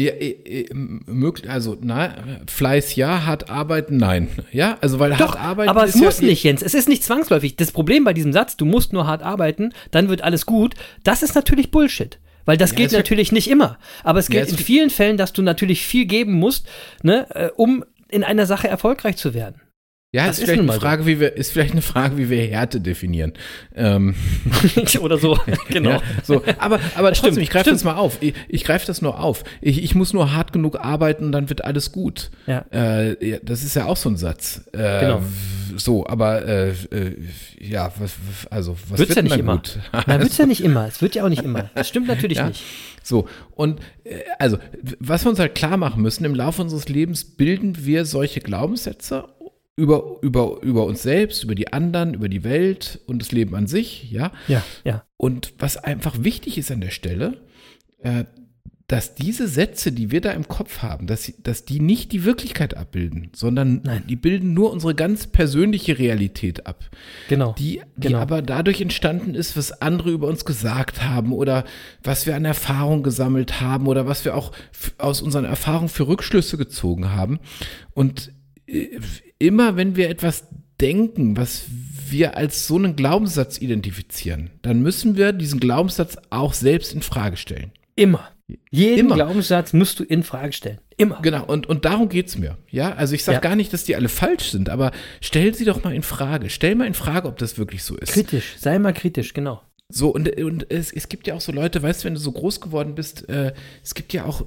Ja, 0.00 0.12
äh, 0.12 0.30
äh, 0.30 0.74
möglich, 0.74 1.50
also, 1.50 1.76
na, 1.80 2.14
Fleiß 2.46 2.96
ja, 2.96 3.26
hart 3.26 3.50
arbeiten 3.50 3.96
nein. 3.96 4.28
Ja, 4.52 4.78
also, 4.80 4.98
weil 4.98 5.10
Doch, 5.10 5.34
hart 5.34 5.40
arbeiten 5.40 5.70
aber 5.70 5.84
es 5.84 5.94
muss 5.94 6.20
ja, 6.20 6.28
nicht, 6.28 6.42
Jens. 6.42 6.62
Es 6.62 6.74
ist 6.74 6.88
nicht 6.88 7.02
zwangsläufig. 7.04 7.56
Das 7.56 7.70
Problem 7.72 8.04
bei 8.04 8.14
diesem 8.14 8.32
Satz, 8.32 8.56
du 8.56 8.64
musst 8.64 8.92
nur 8.92 9.06
hart 9.06 9.22
arbeiten, 9.22 9.72
dann 9.90 10.08
wird 10.08 10.22
alles 10.22 10.46
gut, 10.46 10.74
das 11.04 11.22
ist 11.22 11.34
natürlich 11.34 11.70
Bullshit. 11.70 12.18
Weil 12.46 12.56
das 12.56 12.70
Ja, 12.70 12.76
gilt 12.76 12.92
natürlich 12.92 13.32
nicht 13.32 13.50
immer. 13.50 13.78
Aber 14.02 14.18
es 14.18 14.28
Ja, 14.28 14.40
gilt 14.40 14.46
es 14.46 14.52
in 14.52 14.64
vielen 14.64 14.90
Fällen, 14.90 15.16
dass 15.16 15.32
du 15.32 15.42
natürlich 15.42 15.82
viel 15.86 16.06
geben 16.06 16.32
musst, 16.32 16.66
ne, 17.02 17.26
äh, 17.34 17.50
um 17.54 17.84
in 18.08 18.24
einer 18.24 18.46
Sache 18.46 18.66
erfolgreich 18.68 19.16
zu 19.16 19.34
werden. 19.34 19.60
Ja, 20.12 20.26
Das 20.26 20.36
ist 20.36 20.38
ist 20.40 20.44
vielleicht, 20.46 20.56
nun 20.62 20.64
eine 20.64 20.66
mal 20.66 20.74
so. 20.74 20.80
Frage, 20.80 21.06
wie 21.06 21.20
wir, 21.20 21.36
ist 21.36 21.52
vielleicht 21.52 21.70
eine 21.70 21.82
Frage, 21.82 22.18
wie 22.18 22.28
wir 22.30 22.42
Härte 22.44 22.80
definieren. 22.80 23.32
Ähm, 23.76 24.16
Oder 25.00 25.18
so. 25.18 25.38
genau. 25.68 25.90
Ja, 25.90 26.02
so, 26.24 26.42
aber, 26.58 26.80
aber 26.96 27.14
Stimmt, 27.14 27.26
trotzdem, 27.28 27.42
ich 27.44 27.50
greife 27.50 27.64
stimmt. 27.66 27.76
das 27.76 27.84
mal 27.84 27.94
auf. 27.94 28.18
Ich, 28.20 28.34
ich 28.48 28.64
greife 28.64 28.86
das 28.88 29.02
nur 29.02 29.20
auf. 29.20 29.44
Ich, 29.60 29.80
ich 29.84 29.94
muss 29.94 30.12
nur 30.12 30.32
hart 30.32 30.52
genug 30.52 30.80
arbeiten, 30.80 31.30
dann 31.30 31.48
wird 31.48 31.64
alles 31.64 31.92
gut. 31.92 32.32
Ja. 32.48 32.64
Äh, 32.72 33.24
ja, 33.24 33.38
das 33.42 33.62
ist 33.62 33.76
ja 33.76 33.86
auch 33.86 33.96
so 33.96 34.08
ein 34.08 34.16
Satz. 34.16 34.62
Äh, 34.72 35.00
Genau. 35.00 35.22
So, 35.76 36.04
aber 36.04 36.44
äh, 36.44 36.70
äh, 36.70 37.16
ja, 37.60 37.92
was, 38.00 38.14
also 38.50 38.76
was 38.88 38.98
Wird's 38.98 39.10
wird 39.10 39.16
ja 39.18 39.22
nicht 39.22 39.36
immer. 39.38 39.56
gut? 39.58 39.78
Na, 40.08 40.18
wird's 40.18 40.36
ja 40.38 40.46
nicht 40.46 40.62
immer. 40.64 40.88
Es 40.88 41.00
wird 41.00 41.14
ja 41.14 41.24
auch 41.24 41.28
nicht 41.28 41.44
immer. 41.44 41.70
Das 41.76 41.88
stimmt 41.88 42.08
natürlich 42.08 42.38
Ja. 42.38 42.48
nicht. 42.48 42.64
So, 43.04 43.28
und 43.54 43.78
äh, 44.02 44.16
also, 44.40 44.58
was 44.98 45.24
wir 45.24 45.30
uns 45.30 45.38
halt 45.38 45.54
klar 45.54 45.76
machen 45.76 46.02
müssen, 46.02 46.24
im 46.24 46.34
Laufe 46.34 46.60
unseres 46.60 46.88
Lebens 46.88 47.22
bilden 47.24 47.86
wir 47.86 48.04
solche 48.04 48.40
Glaubenssätze 48.40 49.28
über, 49.80 50.18
über, 50.22 50.60
über 50.62 50.84
uns 50.84 51.02
selbst, 51.02 51.42
über 51.44 51.54
die 51.54 51.72
anderen, 51.72 52.14
über 52.14 52.28
die 52.28 52.44
Welt 52.44 53.00
und 53.06 53.20
das 53.20 53.32
Leben 53.32 53.54
an 53.54 53.66
sich, 53.66 54.10
ja. 54.10 54.32
Ja, 54.48 54.62
ja. 54.84 55.04
Und 55.16 55.54
was 55.58 55.76
einfach 55.76 56.22
wichtig 56.22 56.58
ist 56.58 56.70
an 56.70 56.80
der 56.80 56.90
Stelle, 56.90 57.38
äh, 58.02 58.24
dass 58.86 59.14
diese 59.14 59.46
Sätze, 59.46 59.92
die 59.92 60.10
wir 60.10 60.20
da 60.20 60.32
im 60.32 60.48
Kopf 60.48 60.82
haben, 60.82 61.06
dass, 61.06 61.32
dass 61.44 61.64
die 61.64 61.78
nicht 61.78 62.10
die 62.10 62.24
Wirklichkeit 62.24 62.76
abbilden, 62.76 63.30
sondern 63.32 63.82
Nein. 63.84 64.02
die 64.08 64.16
bilden 64.16 64.52
nur 64.52 64.72
unsere 64.72 64.96
ganz 64.96 65.28
persönliche 65.28 65.96
Realität 66.00 66.66
ab 66.66 66.90
Genau. 67.28 67.54
die, 67.56 67.82
die 67.96 68.08
Genau. 68.08 68.18
aber 68.18 68.42
dadurch 68.42 68.80
entstanden 68.80 69.36
ist, 69.36 69.56
was 69.56 69.80
andere 69.80 70.10
über 70.10 70.26
uns 70.26 70.44
gesagt 70.44 71.04
haben 71.04 71.32
oder 71.32 71.64
was 72.02 72.26
wir 72.26 72.34
an 72.34 72.44
Erfahrung 72.44 73.04
gesammelt 73.04 73.60
haben 73.60 73.86
oder 73.86 74.08
was 74.08 74.24
wir 74.24 74.34
auch 74.34 74.50
aus 74.98 75.22
unseren 75.22 75.44
Erfahrungen 75.44 75.88
für 75.88 76.08
Rückschlüsse 76.08 76.56
gezogen 76.56 77.12
haben. 77.12 77.38
Und 77.94 78.32
äh, 78.66 78.98
immer 79.40 79.76
wenn 79.76 79.96
wir 79.96 80.08
etwas 80.08 80.46
denken, 80.80 81.36
was 81.36 81.64
wir 82.08 82.36
als 82.36 82.68
so 82.68 82.76
einen 82.76 82.94
Glaubenssatz 82.94 83.58
identifizieren, 83.60 84.50
dann 84.62 84.80
müssen 84.82 85.16
wir 85.16 85.32
diesen 85.32 85.58
Glaubenssatz 85.58 86.16
auch 86.30 86.52
selbst 86.52 86.92
in 86.94 87.02
Frage 87.02 87.36
stellen. 87.36 87.72
Immer. 87.96 88.30
Jeden 88.70 89.06
Immer. 89.06 89.14
Glaubenssatz 89.14 89.72
musst 89.72 90.00
du 90.00 90.04
in 90.04 90.22
Frage 90.24 90.52
stellen. 90.52 90.78
Immer. 90.96 91.20
Genau, 91.22 91.44
und, 91.44 91.68
und 91.68 91.84
darum 91.84 92.08
geht's 92.08 92.36
mir. 92.36 92.58
Ja, 92.68 92.92
also 92.94 93.14
ich 93.14 93.22
sage 93.22 93.36
Ja. 93.36 93.40
gar 93.40 93.56
nicht, 93.56 93.72
dass 93.72 93.84
die 93.84 93.94
alle 93.94 94.08
falsch 94.08 94.50
sind, 94.50 94.68
aber 94.68 94.90
stell 95.20 95.54
sie 95.54 95.64
doch 95.64 95.84
mal 95.84 95.94
in 95.94 96.02
Frage. 96.02 96.50
Stell 96.50 96.74
mal 96.74 96.86
in 96.86 96.94
Frage, 96.94 97.28
ob 97.28 97.38
das 97.38 97.58
wirklich 97.58 97.84
so 97.84 97.96
ist. 97.96 98.12
Kritisch. 98.12 98.56
Sei 98.58 98.78
mal 98.78 98.92
kritisch, 98.92 99.34
genau. 99.34 99.62
So, 99.88 100.08
und, 100.10 100.28
und 100.40 100.70
es, 100.70 100.92
es 100.92 101.08
gibt 101.08 101.26
ja 101.26 101.34
auch 101.34 101.40
so 101.40 101.52
Leute, 101.52 101.82
weißt 101.82 102.02
du, 102.02 102.06
wenn 102.06 102.14
du 102.14 102.20
so 102.20 102.32
groß 102.32 102.60
geworden 102.60 102.94
bist, 102.94 103.28
äh, 103.28 103.52
es 103.82 103.94
gibt 103.94 104.12
ja 104.12 104.24
auch 104.24 104.46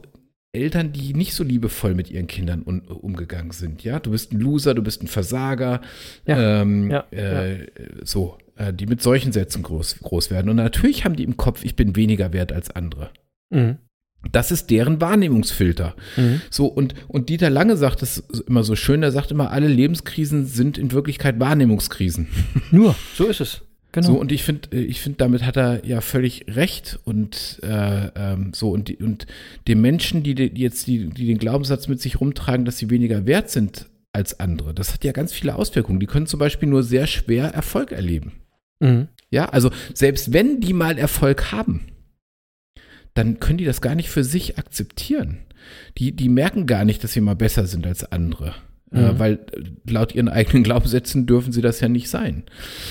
Eltern, 0.54 0.94
die 0.94 1.16
nicht 1.16 1.34
so 1.34 1.44
liebevoll 1.44 1.96
mit 1.96 2.12
ihren 2.12 2.28
Kindern 2.28 2.62
un, 2.64 2.82
umgegangen 2.82 3.52
sind, 3.52 3.84
ja. 3.84 4.00
Du 4.00 4.12
bist 4.12 4.32
ein 4.32 4.40
Loser, 4.40 4.76
du 4.76 4.84
bist 4.84 5.02
ein 5.02 5.08
Versager, 5.08 5.82
Ja, 6.28 6.62
ähm, 6.62 6.92
ja, 6.92 7.06
äh, 7.10 7.68
so, 8.04 8.38
äh, 8.56 8.72
die 8.72 8.86
mit 8.86 9.02
solchen 9.02 9.32
Sätzen 9.32 9.64
groß, 9.64 10.00
groß 10.02 10.30
werden. 10.30 10.50
Und 10.50 10.58
natürlich 10.58 11.06
haben 11.06 11.16
die 11.16 11.24
im 11.24 11.38
Kopf, 11.38 11.66
ich 11.66 11.76
bin 11.76 11.96
weniger 11.96 12.34
wert 12.34 12.52
als 12.52 12.70
andere. 12.70 13.10
Mhm. 13.50 13.78
Das 14.32 14.52
ist 14.52 14.70
deren 14.70 15.02
Wahrnehmungsfilter. 15.02 15.96
Mhm. 16.18 16.42
So, 16.52 16.68
und, 16.68 16.94
und 17.08 17.30
Dieter 17.30 17.50
Lange 17.50 17.76
sagt 17.76 18.04
es 18.04 18.20
immer 18.48 18.64
so 18.64 18.76
schön, 18.76 19.02
er 19.02 19.12
sagt 19.12 19.32
immer, 19.32 19.50
alle 19.50 19.68
Lebenskrisen 19.68 20.46
sind 20.46 20.78
in 20.78 20.92
Wirklichkeit 20.92 21.40
Wahrnehmungskrisen. 21.40 22.28
Nur, 22.72 22.96
so 23.16 23.26
ist 23.26 23.42
es. 23.42 23.62
Genau. 23.94 24.08
So, 24.08 24.14
und 24.20 24.32
ich 24.32 24.44
finde, 24.44 24.76
ich 24.76 25.00
finde, 25.02 25.18
damit 25.20 25.46
hat 25.46 25.56
er 25.56 25.86
ja 25.86 26.02
völlig 26.02 26.46
recht. 26.50 27.00
Und 27.06 27.60
äh, 27.64 28.08
ähm, 28.16 28.52
so, 28.54 28.72
und, 28.72 28.90
die, 28.90 28.98
und 28.98 29.26
den 29.68 29.80
Menschen, 29.82 30.24
die, 30.24 30.34
die 30.36 30.62
jetzt 30.62 30.88
die, 30.88 31.10
die 31.10 31.28
den 31.28 31.38
Glaubenssatz 31.38 31.88
mit 31.88 32.02
sich 32.02 32.20
rumtragen, 32.20 32.66
dass 32.66 32.78
sie 32.80 32.90
weniger 32.90 33.26
wert 33.26 33.50
sind 33.50 33.86
als 34.12 34.40
andere, 34.40 34.74
das 34.76 34.94
hat 34.94 35.04
ja 35.04 35.12
ganz 35.12 35.32
viele 35.34 35.56
Auswirkungen. 35.56 36.00
Die 36.00 36.06
können 36.06 36.28
zum 36.28 36.40
Beispiel 36.40 36.70
nur 36.70 36.84
sehr 36.84 37.08
schwer 37.08 37.46
Erfolg 37.54 37.92
erleben. 37.92 38.34
mhm. 38.80 39.08
Ja, 39.32 39.46
also 39.50 39.72
selbst 39.96 40.32
wenn 40.32 40.60
die 40.60 40.74
mal 40.74 41.00
Erfolg 41.00 41.52
haben, 41.52 41.88
dann 43.16 43.40
können 43.40 43.58
die 43.58 43.66
das 43.66 43.82
gar 43.82 43.96
nicht 43.96 44.10
für 44.10 44.24
sich 44.24 44.60
akzeptieren. 44.60 45.40
Die, 45.98 46.12
die 46.16 46.30
merken 46.30 46.68
gar 46.68 46.86
nicht, 46.86 47.04
dass 47.04 47.14
sie 47.14 47.22
mal 47.22 47.36
besser 47.36 47.66
sind 47.66 47.86
als 47.88 48.04
andere. 48.12 48.54
Äh, 48.92 49.14
Mhm. 49.14 49.20
weil 49.20 49.34
äh, 49.34 49.92
laut 49.92 50.14
ihren 50.14 50.30
eigenen 50.30 50.62
Glaubenssätzen 50.64 51.26
dürfen 51.26 51.52
sie 51.52 51.62
das 51.62 51.80
ja 51.80 51.88
nicht 51.90 52.10
sein. 52.10 52.44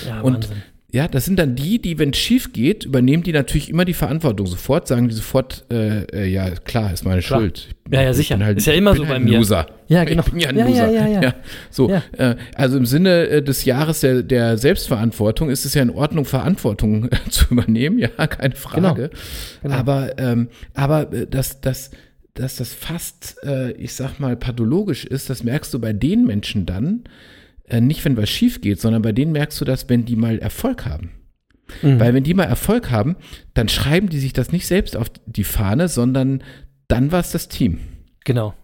Ja, 0.05 0.21
Und 0.23 0.35
Wahnsinn. 0.49 0.63
Ja, 0.95 1.09
das 1.09 1.25
sind 1.25 1.39
dann 1.39 1.55
die, 1.55 1.81
die, 1.81 1.99
wenn 1.99 2.11
es 2.11 2.19
schief 2.19 2.53
geht, 2.53 2.85
übernehmen 2.85 3.23
die 3.23 3.33
natürlich 3.33 3.71
immer 3.71 3.87
die 3.87 3.95
Verantwortung 3.95 4.47
sofort, 4.47 4.87
sagen 4.87 5.09
die 5.09 5.15
sofort, 5.15 5.65
äh, 5.73 6.03
äh, 6.05 6.27
ja, 6.27 6.51
klar, 6.51 6.93
ist 6.93 7.03
meine 7.07 7.23
Klar. 7.23 7.41
Schuld. 7.41 7.69
Ja, 7.91 8.03
ja, 8.03 8.11
ich 8.11 8.17
sicher. 8.19 8.39
Halt, 8.39 8.59
Ist 8.59 8.67
ja 8.67 8.75
immer 8.75 8.95
so 8.95 9.03
bei 9.05 9.09
halt 9.09 9.25
mir. 9.25 9.33
Ein 9.33 9.39
Loser. 9.39 9.67
Ja, 9.89 10.05
genau. 10.05 10.23
Ich 10.27 10.31
bin 10.31 10.41
ja 10.41 10.51
ein 10.51 10.59
Ja, 10.59 10.69
ja, 10.69 10.87
Loser. 10.87 11.09
ja, 11.09 11.23
ja. 11.23 11.35
so, 11.71 11.89
Ja. 11.89 12.03
Äh, 12.13 12.37
also 12.55 12.77
im 12.77 12.85
Sinne 12.85 13.27
äh, 13.27 13.43
des 13.43 13.65
Jahres 13.65 14.01
der, 14.01 14.23
der 14.23 14.59
Selbstverantwortung 14.59 15.49
ist 15.49 15.65
es 15.65 15.73
ja 15.73 15.81
in 15.81 15.89
Ordnung, 15.91 16.27
Verantwortung 16.27 17.09
äh, 17.11 17.17
zu 17.31 17.47
übernehmen, 17.51 17.99
ja, 17.99 18.09
keine 18.27 18.55
Frage. 18.55 19.09
Genau. 19.63 19.75
Aber, 19.75 20.19
ähm, 20.19 20.49
aber 20.75 21.11
äh, 21.11 21.27
das, 21.27 21.63
das, 21.63 21.91
dass 22.35 22.57
das 22.57 22.75
fast, 22.75 23.37
äh, 23.45 23.73
ich 23.73 23.95
sag 23.95 24.21
mal, 24.21 24.37
pathologisch 24.37 25.07
ist, 25.07 25.31
das 25.31 25.43
merkst 25.43 25.73
du 25.73 25.79
bei 25.79 25.95
den 25.95 26.27
Menschen 26.27 26.67
dann, 26.67 27.05
nicht 27.81 28.05
wenn 28.05 28.17
was 28.17 28.29
schief 28.29 28.61
geht, 28.61 28.81
sondern 28.81 29.03
bei 29.03 29.13
denen 29.13 29.33
merkst 29.33 29.61
du 29.61 29.65
das, 29.65 29.89
wenn 29.89 30.05
die 30.05 30.17
mal 30.17 30.39
Erfolg 30.39 30.87
haben. 30.87 31.11
Mhm. 31.83 32.01
Weil 32.01 32.15
wenn 32.15 32.25
die 32.25 32.35
mal 32.35 32.45
Erfolg 32.45 32.91
haben, 32.91 33.17
dann 33.55 33.69
schreiben 33.69 34.09
die 34.09 34.19
sich 34.19 34.33
das 34.33 34.53
nicht 34.53 34.67
selbst 34.67 34.97
auf 34.97 35.09
die 35.27 35.45
Fahne, 35.45 35.89
sondern 35.89 36.43
dann 36.89 37.13
war 37.13 37.21
es 37.21 37.31
das 37.31 37.49
Team. 37.49 37.79
Genau. 38.25 38.55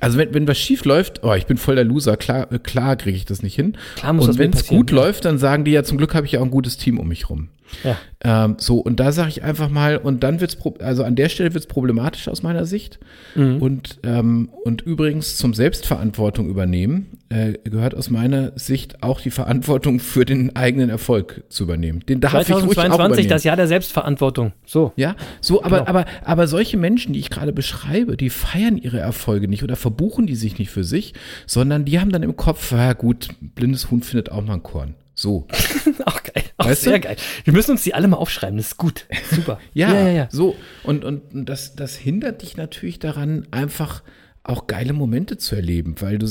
Also 0.00 0.18
wenn, 0.18 0.32
wenn 0.32 0.48
was 0.48 0.58
schief 0.58 0.84
läuft, 0.84 1.22
oh, 1.22 1.34
ich 1.34 1.46
bin 1.46 1.58
voll 1.58 1.74
der 1.74 1.84
Loser, 1.84 2.16
klar, 2.16 2.50
äh, 2.50 2.58
klar 2.58 2.96
kriege 2.96 3.16
ich 3.16 3.26
das 3.26 3.42
nicht 3.42 3.54
hin. 3.54 3.76
Klar 3.96 4.14
muss 4.14 4.28
Und 4.28 4.38
wenn 4.38 4.52
es 4.52 4.66
gut 4.66 4.90
ja. 4.90 4.96
läuft, 4.96 5.26
dann 5.26 5.38
sagen 5.38 5.64
die 5.64 5.72
ja, 5.72 5.84
zum 5.84 5.98
Glück 5.98 6.14
habe 6.14 6.26
ich 6.26 6.32
ja 6.32 6.40
auch 6.40 6.44
ein 6.44 6.50
gutes 6.50 6.78
Team 6.78 6.98
um 6.98 7.08
mich 7.08 7.28
rum. 7.28 7.50
Ja. 7.84 7.96
Ähm, 8.22 8.56
so, 8.58 8.78
und 8.78 9.00
da 9.00 9.12
sage 9.12 9.28
ich 9.30 9.42
einfach 9.42 9.70
mal, 9.70 9.96
und 9.96 10.22
dann 10.22 10.40
wird's, 10.40 10.56
pro- 10.56 10.74
also 10.80 11.04
an 11.04 11.16
der 11.16 11.28
Stelle 11.28 11.54
wird 11.54 11.64
es 11.64 11.68
problematisch 11.68 12.28
aus 12.28 12.42
meiner 12.42 12.66
Sicht. 12.66 12.98
Mhm. 13.34 13.56
Und, 13.62 13.98
ähm, 14.02 14.50
und 14.64 14.82
übrigens 14.82 15.36
zum 15.36 15.54
Selbstverantwortung 15.54 16.48
übernehmen, 16.48 17.18
äh, 17.30 17.54
gehört 17.64 17.94
aus 17.94 18.10
meiner 18.10 18.52
Sicht 18.58 19.02
auch 19.02 19.20
die 19.20 19.30
Verantwortung 19.30 20.00
für 20.00 20.24
den 20.26 20.54
eigenen 20.56 20.90
Erfolg 20.90 21.44
zu 21.48 21.62
übernehmen. 21.64 22.00
Den 22.08 22.20
darf 22.20 22.32
ich 22.34 22.38
ruhig 22.50 22.50
auch 22.64 22.74
2022, 22.74 23.06
übernehmen. 23.08 23.28
das 23.30 23.44
Jahr 23.44 23.56
der 23.56 23.68
Selbstverantwortung. 23.68 24.52
So. 24.66 24.92
Ja, 24.96 25.16
so, 25.40 25.62
aber, 25.64 25.78
Genau. 25.78 25.88
aber, 25.90 26.04
aber 26.24 26.46
solche 26.48 26.76
Menschen, 26.76 27.12
die 27.14 27.20
ich 27.20 27.30
gerade 27.30 27.52
beschreibe, 27.52 28.16
die 28.16 28.30
feiern 28.30 28.76
ihre 28.76 28.98
Erfolge 28.98 29.48
nicht 29.48 29.62
oder 29.62 29.76
verbuchen 29.76 30.26
die 30.26 30.34
sich 30.36 30.58
nicht 30.58 30.70
für 30.70 30.84
sich, 30.84 31.14
sondern 31.46 31.84
die 31.86 32.00
haben 32.00 32.10
dann 32.12 32.22
im 32.22 32.36
Kopf, 32.36 32.72
ja 32.72 32.92
gut, 32.92 33.28
blindes 33.40 33.90
Huhn 33.90 34.02
findet 34.02 34.30
auch 34.32 34.44
mal 34.44 34.54
ein 34.54 34.62
Korn. 34.62 34.94
So. 35.14 35.46
Auch 36.06 36.22
geil. 36.22 36.44
Weißt 36.64 36.82
sehr 36.82 36.98
du? 36.98 37.00
geil. 37.00 37.16
Wir 37.44 37.52
müssen 37.52 37.72
uns 37.72 37.82
die 37.82 37.94
alle 37.94 38.08
mal 38.08 38.16
aufschreiben. 38.16 38.56
Das 38.56 38.66
ist 38.68 38.76
gut. 38.76 39.06
Super. 39.30 39.58
Ja, 39.74 39.92
ja, 39.92 40.00
ja. 40.02 40.08
ja. 40.10 40.28
so. 40.30 40.56
Und, 40.84 41.04
und 41.04 41.32
und 41.32 41.46
das, 41.48 41.74
das 41.76 41.96
hindert 41.96 42.42
dich 42.42 42.56
natürlich 42.56 42.98
daran, 42.98 43.46
einfach 43.50 44.02
auch 44.42 44.66
geile 44.66 44.92
Momente 44.92 45.36
zu 45.38 45.54
erleben, 45.54 45.96
weil 46.00 46.18
du, 46.18 46.26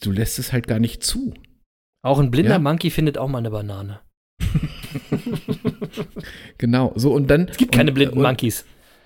du 0.00 0.10
lässt 0.10 0.38
es 0.38 0.52
halt 0.52 0.66
gar 0.66 0.78
nicht 0.78 1.02
zu. 1.04 1.34
Auch 2.02 2.18
ein 2.18 2.30
blinder 2.30 2.52
Ja. 2.52 2.58
Monkey 2.58 2.90
findet 2.90 3.18
auch 3.18 3.28
mal 3.28 3.38
eine 3.38 3.50
Banane. 3.50 4.00
Genau. 6.58 6.92
So, 6.96 7.12
und 7.12 7.28
dann. 7.30 7.48
Es 7.48 7.56
gibt 7.56 7.72
keine 7.72 7.90
und, 7.90 7.94
blinden 7.94 8.16
und, 8.18 8.22
Monkeys. 8.22 8.64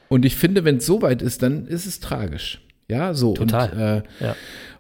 Und 0.09 0.25
ich 0.25 0.37
finde, 0.37 0.65
wenn 0.65 0.77
es 0.79 0.87
so 0.87 1.03
weit 1.03 1.23
ist, 1.23 1.43
dann 1.43 1.67
ist 1.67 1.87
es 1.87 2.01
tragisch. 2.01 2.61
Ja, 2.89 3.15
so. 3.15 3.35
Total. 3.35 3.71
Und, 3.71 3.79
äh, 3.79 4.03
Ja. 4.25 4.37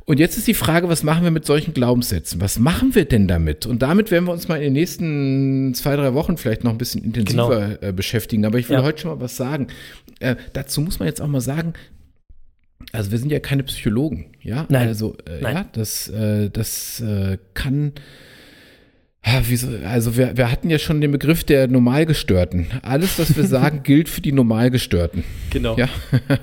Und 0.06 0.20
jetzt 0.20 0.36
ist 0.36 0.46
die 0.46 0.54
Frage, 0.54 0.88
was 0.88 1.02
machen 1.02 1.24
wir 1.24 1.30
mit 1.30 1.46
solchen 1.46 1.72
Glaubenssätzen? 1.74 2.40
Was 2.40 2.58
machen 2.58 2.94
wir 2.94 3.04
denn 3.06 3.26
damit? 3.26 3.64
Und 3.66 3.80
damit 3.82 4.10
werden 4.10 4.26
wir 4.26 4.32
uns 4.32 4.48
mal 4.48 4.56
in 4.56 4.62
den 4.62 4.72
nächsten 4.74 5.72
zwei, 5.74 5.96
drei 5.96 6.12
Wochen 6.14 6.36
vielleicht 6.36 6.62
noch 6.64 6.70
ein 6.72 6.78
bisschen 6.78 7.02
intensiver 7.04 7.82
äh, 7.82 7.92
beschäftigen. 7.92 8.44
Aber 8.44 8.58
ich 8.58 8.68
will 8.68 8.76
Genau. 8.76 8.82
Ja. 8.82 8.88
heute 8.88 9.00
schon 9.02 9.10
mal 9.12 9.20
was 9.20 9.36
sagen. 9.36 9.68
Äh, 10.20 10.36
dazu 10.52 10.80
muss 10.82 10.98
man 10.98 11.08
jetzt 11.08 11.20
auch 11.22 11.26
mal 11.26 11.40
sagen, 11.40 11.72
also 12.92 13.10
wir 13.12 13.18
sind 13.18 13.32
ja 13.32 13.40
keine 13.40 13.62
Psychologen, 13.62 14.26
ja? 14.42 14.66
Nein. 14.68 14.88
Also, 14.88 15.16
äh, 15.26 15.40
Nein. 15.40 15.54
ja, 15.56 15.66
das, 15.72 16.08
äh, 16.08 16.50
das 16.50 17.00
äh, 17.00 17.38
kann. 17.54 17.92
Ja, 19.26 19.40
wieso, 19.46 19.68
also 19.86 20.16
wir, 20.16 20.36
wir 20.36 20.50
hatten 20.52 20.68
ja 20.68 20.78
schon 20.78 21.00
den 21.00 21.10
Begriff 21.10 21.44
der 21.44 21.66
Normalgestörten. 21.66 22.66
Alles, 22.82 23.18
was 23.18 23.34
wir 23.36 23.44
sagen, 23.44 23.80
gilt 23.84 24.08
für 24.08 24.20
die 24.20 24.32
Normalgestörten. 24.32 25.24
Genau. 25.50 25.76
Ja, 25.78 25.88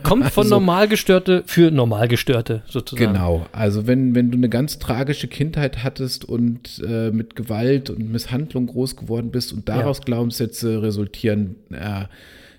Kommt 0.03 0.25
von 0.31 0.43
Also- 0.45 0.55
Normalgestörte 0.55 1.43
für 1.45 1.69
Normalgestörte 1.69 2.63
sozusagen. 2.65 3.13
genau. 3.13 3.45
Also 3.51 3.85
wenn, 3.85 4.15
wenn 4.15 4.31
du 4.31 4.37
eine 4.37 4.49
ganz 4.49 4.79
tragische 4.79 5.27
Kindheit 5.27 5.83
hattest 5.83 6.25
und 6.25 6.81
äh, 6.87 7.11
mit 7.11 7.35
Gewalt 7.35 7.89
und 7.91 8.11
Misshandlung 8.11 8.65
groß 8.67 8.95
geworden 8.97 9.29
bist 9.31 9.53
und 9.53 9.69
daraus 9.69 10.01
Glaubenssätze 10.01 10.81
resultieren, 10.81 11.55
äh, 11.71 12.05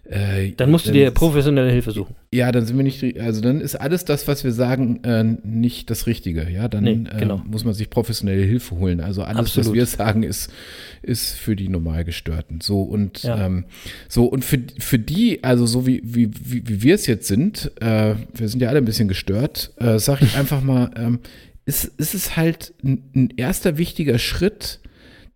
äh, 0.05 0.51
Dann 0.57 0.71
musst 0.71 0.87
du 0.87 0.93
dir 0.93 1.11
professionelle 1.13 1.71
Hilfe 1.71 1.93
suchen. 1.93 2.17
Ja, 2.33 2.51
dann 2.51 2.67
sind 2.67 2.77
wir 2.77 2.83
nicht, 2.83 3.21
also 3.21 3.41
dann 3.41 3.61
ist 3.61 3.77
alles 3.77 4.05
das, 4.05 4.27
was 4.27 4.43
wir 4.43 4.53
sagen, 4.53 5.03
äh, 5.05 5.23
nicht 5.45 5.91
das 5.91 6.07
Richtige. 6.07 6.49
Ja, 6.51 6.67
dann 6.69 6.85
Nee, 6.85 7.05
genau. 7.19 7.37
äh, 7.37 7.49
muss 7.49 7.65
man 7.65 7.73
sich 7.75 7.89
professionelle 7.89 8.43
Hilfe 8.43 8.77
holen. 8.77 9.01
Also 9.01 9.23
alles, 9.23 9.39
was 9.57 9.59
Absolut. 9.59 9.75
wir 9.75 9.87
sagen, 9.87 10.23
ist, 10.25 10.51
ist 11.03 11.35
für 11.35 11.55
die 11.57 11.69
Normalgestörten. 11.69 12.61
So 12.61 12.83
und 12.83 13.23
Ja. 13.23 13.47
ähm, 13.47 13.65
so 14.09 14.25
und 14.27 14.45
für, 14.45 14.59
für 14.79 14.99
die, 14.99 15.45
also 15.45 15.67
so 15.67 15.87
wie, 15.87 16.03
wie, 16.05 16.31
wie, 16.43 16.67
wie 16.69 16.83
wir 16.83 16.95
es 16.97 17.07
jetzt 17.07 17.29
sind, 17.29 17.71
äh, 17.81 18.15
wir 18.35 18.49
sind 18.49 18.61
ja 18.61 18.69
alle 18.71 18.79
ein 18.79 18.85
bisschen 18.85 19.09
gestört, 19.09 19.73
äh, 19.79 19.99
sage 19.99 20.25
ich 20.25 20.37
einfach 20.37 20.63
mal, 20.63 20.91
ähm, 20.97 21.21
ist, 21.65 21.85
ist 21.85 22.15
es 22.15 22.37
halt 22.37 22.75
ein, 22.83 23.05
ein 23.15 23.29
erster 23.37 23.79
wichtiger 23.79 24.19
Schritt, 24.19 24.81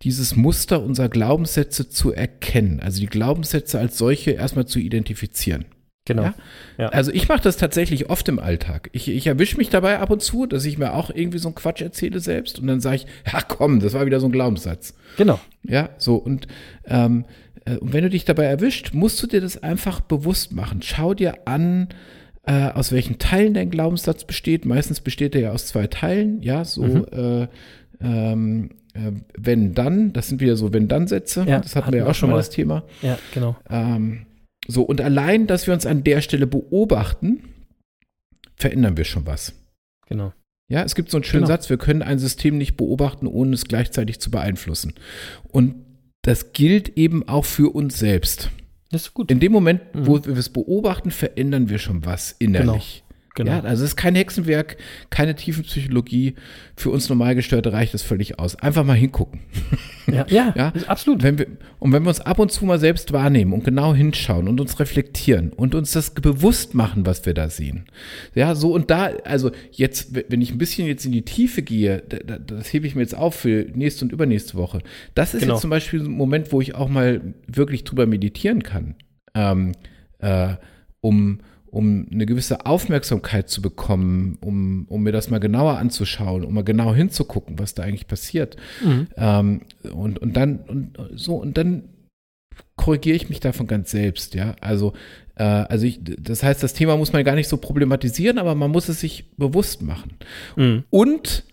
dieses 0.03 0.35
Muster 0.35 0.81
unserer 0.81 1.09
Glaubenssätze 1.09 1.89
zu 1.89 2.13
erkennen. 2.13 2.79
Also 2.79 2.99
die 2.99 3.07
Glaubenssätze 3.07 3.79
als 3.79 3.97
solche 3.97 4.31
erstmal 4.31 4.65
zu 4.65 4.79
identifizieren. 4.79 5.65
Genau. 6.05 6.23
Ja? 6.23 6.35
Ja. 6.77 6.89
Also 6.89 7.11
ich 7.11 7.27
mache 7.27 7.41
das 7.41 7.57
tatsächlich 7.57 8.09
oft 8.09 8.29
im 8.29 8.39
Alltag. 8.39 8.89
Ich, 8.93 9.09
ich 9.09 9.27
erwische 9.27 9.57
mich 9.57 9.69
dabei 9.69 9.99
ab 9.99 10.09
und 10.09 10.21
zu, 10.21 10.45
dass 10.45 10.63
ich 10.63 10.77
mir 10.77 10.93
auch 10.93 11.09
irgendwie 11.13 11.39
so 11.39 11.49
einen 11.49 11.55
Quatsch 11.55 11.81
erzähle 11.81 12.19
selbst 12.21 12.59
und 12.59 12.67
dann 12.67 12.79
sage 12.79 12.97
ich, 12.97 13.05
ja 13.31 13.41
komm, 13.41 13.79
das 13.81 13.93
war 13.93 14.05
wieder 14.05 14.21
so 14.21 14.27
ein 14.27 14.31
Glaubenssatz. 14.31 14.93
Genau. 15.17 15.39
Ja, 15.63 15.89
so 15.97 16.15
und, 16.15 16.47
ähm, 16.85 17.25
äh, 17.65 17.75
und 17.77 17.91
wenn 17.91 18.03
du 18.03 18.09
dich 18.09 18.23
dabei 18.23 18.45
erwischt, 18.45 18.93
musst 18.93 19.21
du 19.21 19.27
dir 19.27 19.41
das 19.41 19.61
einfach 19.61 19.99
bewusst 19.99 20.53
machen. 20.53 20.81
Schau 20.81 21.13
dir 21.13 21.45
an, 21.45 21.89
äh, 22.45 22.69
aus 22.69 22.93
welchen 22.93 23.19
Teilen 23.19 23.53
dein 23.53 23.69
Glaubenssatz 23.69 24.23
besteht. 24.23 24.65
Meistens 24.65 25.01
besteht 25.01 25.35
er 25.35 25.41
ja 25.41 25.51
aus 25.51 25.67
zwei 25.67 25.87
Teilen, 25.87 26.41
ja, 26.41 26.63
so 26.63 26.83
Mhm. 26.83 27.05
äh, 27.11 27.47
ähm, 27.99 28.69
äh, 28.69 28.86
wenn 29.37 29.73
dann, 29.73 30.13
das 30.13 30.27
sind 30.29 30.41
wieder 30.41 30.55
so 30.55 30.73
wenn-dann-Sätze, 30.73 31.45
Ja, 31.47 31.59
das 31.59 31.75
hatten 31.75 31.85
hatten 31.87 31.93
wir 31.93 31.99
ja 32.03 32.07
auch 32.09 32.15
schon 32.15 32.29
mal. 32.29 32.35
mal 32.35 32.39
das 32.39 32.49
Thema. 32.49 32.83
Ja, 33.01 33.17
genau. 33.33 33.55
Ähm, 33.69 34.25
so, 34.67 34.83
und 34.83 34.99
allein, 35.01 35.47
dass 35.47 35.67
wir 35.67 35.73
uns 35.73 35.85
an 35.85 36.03
der 36.03 36.21
Stelle 36.21 36.47
beobachten, 36.47 37.43
verändern 38.55 38.97
wir 38.97 39.05
schon 39.05 39.25
was. 39.25 39.53
Genau. 40.07 40.33
Ja, 40.69 40.83
es 40.83 40.95
gibt 40.95 41.09
so 41.11 41.17
einen 41.17 41.23
schönen 41.23 41.43
Genau. 41.43 41.53
Satz, 41.53 41.69
wir 41.69 41.77
können 41.77 42.01
ein 42.01 42.19
System 42.19 42.57
nicht 42.57 42.75
beobachten, 42.75 43.27
ohne 43.27 43.53
es 43.53 43.65
gleichzeitig 43.65 44.19
zu 44.19 44.29
beeinflussen. 44.31 44.93
Und 45.47 45.75
das 46.23 46.51
gilt 46.51 46.97
eben 46.97 47.27
auch 47.29 47.45
für 47.45 47.73
uns 47.73 47.97
selbst. 47.99 48.49
Das 48.91 49.03
ist 49.03 49.13
gut. 49.13 49.31
In 49.31 49.39
dem 49.39 49.51
Moment, 49.53 49.81
Mhm. 49.95 50.07
wo 50.07 50.25
wir 50.25 50.35
es 50.37 50.49
beobachten, 50.49 51.11
verändern 51.11 51.69
wir 51.69 51.77
schon 51.77 52.05
was 52.05 52.33
innerlich. 52.39 53.03
Genau. 53.06 53.06
Ja, 53.45 53.59
also 53.59 53.83
es 53.83 53.91
ist 53.91 53.95
kein 53.95 54.15
Hexenwerk, 54.15 54.77
keine 55.11 55.35
Tiefenpsychologie. 55.35 56.35
Für 56.75 56.89
uns 56.89 57.07
Normalgestörte 57.09 57.71
reicht 57.73 57.93
das 57.93 58.01
völlig 58.01 58.39
aus. 58.39 58.55
Einfach 58.55 58.83
mal 58.83 58.95
hingucken. 58.95 59.41
Ja, 60.07 60.25
ja, 60.29 60.53
Ja. 60.57 60.73
absolut. 60.87 61.21
Wenn 61.21 61.37
wir, 61.37 61.47
und 61.79 61.91
wenn 61.93 62.03
wir 62.03 62.09
uns 62.09 62.21
ab 62.21 62.39
und 62.39 62.51
zu 62.51 62.65
mal 62.65 62.79
selbst 62.79 63.13
wahrnehmen 63.13 63.53
und 63.53 63.63
genau 63.63 63.93
hinschauen 63.93 64.47
und 64.47 64.59
uns 64.59 64.79
reflektieren 64.79 65.51
und 65.53 65.75
uns 65.75 65.91
das 65.91 66.11
bewusst 66.11 66.73
machen, 66.73 67.05
was 67.05 67.25
wir 67.25 67.33
da 67.33 67.49
sehen. 67.49 67.85
Ja, 68.33 68.55
so 68.55 68.73
und 68.73 68.89
da, 68.89 69.11
also 69.25 69.51
jetzt, 69.71 70.15
wenn 70.29 70.41
ich 70.41 70.51
ein 70.51 70.57
bisschen 70.57 70.87
jetzt 70.87 71.05
in 71.05 71.11
die 71.11 71.23
Tiefe 71.25 71.61
gehe, 71.61 72.01
da- 72.09 72.17
da- 72.25 72.39
das 72.39 72.71
hebe 72.73 72.87
ich 72.87 72.95
mir 72.95 73.01
jetzt 73.01 73.15
auf 73.15 73.35
für 73.35 73.67
nächste 73.75 74.05
und 74.05 74.11
übernächste 74.11 74.55
Woche. 74.55 74.79
Das 75.13 75.33
ist 75.33 75.41
Genau. 75.41 75.53
jetzt 75.53 75.61
zum 75.61 75.69
Beispiel 75.69 76.01
ein 76.01 76.09
Moment, 76.11 76.51
wo 76.51 76.61
ich 76.61 76.73
auch 76.75 76.89
mal 76.89 77.21
wirklich 77.47 77.83
drüber 77.83 78.05
meditieren 78.05 78.63
kann, 78.63 78.95
ähm, 79.35 79.73
äh, 80.19 80.55
um, 81.01 81.39
um 81.77 82.07
eine 82.11 82.25
gewisse 82.25 82.65
Aufmerksamkeit 82.65 83.49
zu 83.49 83.61
bekommen, 83.61 84.39
um, 84.41 84.87
um 84.89 85.03
mir 85.03 85.11
das 85.11 85.29
mal 85.29 85.39
genauer 85.39 85.77
anzuschauen, 85.77 86.43
um 86.43 86.55
mal 86.55 86.63
genau 86.63 86.95
hinzugucken, 86.95 87.59
was 87.59 87.75
da 87.75 87.83
eigentlich 87.83 88.07
passiert. 88.07 88.57
Mhm. 88.83 89.07
Ähm, 89.15 89.61
und, 89.93 90.17
und 90.17 90.35
dann 90.35 90.57
und 90.67 90.97
so 91.13 91.35
und 91.35 91.55
dann 91.55 91.83
korrigiere 92.77 93.15
ich 93.15 93.29
mich 93.29 93.41
davon 93.41 93.67
ganz 93.67 93.91
selbst, 93.91 94.33
ja. 94.33 94.55
Also, 94.59 94.93
äh, 95.35 95.43
also 95.43 95.85
ich, 95.85 95.99
das 96.03 96.41
heißt, 96.41 96.63
das 96.63 96.73
Thema 96.73 96.97
muss 96.97 97.13
man 97.13 97.23
gar 97.23 97.35
nicht 97.35 97.47
so 97.47 97.57
problematisieren, 97.57 98.39
aber 98.39 98.55
man 98.55 98.71
muss 98.71 98.89
es 98.89 98.99
sich 98.99 99.37
bewusst 99.37 99.83
machen. 99.83 100.13
Mhm. 100.55 100.83
Und 100.89 101.43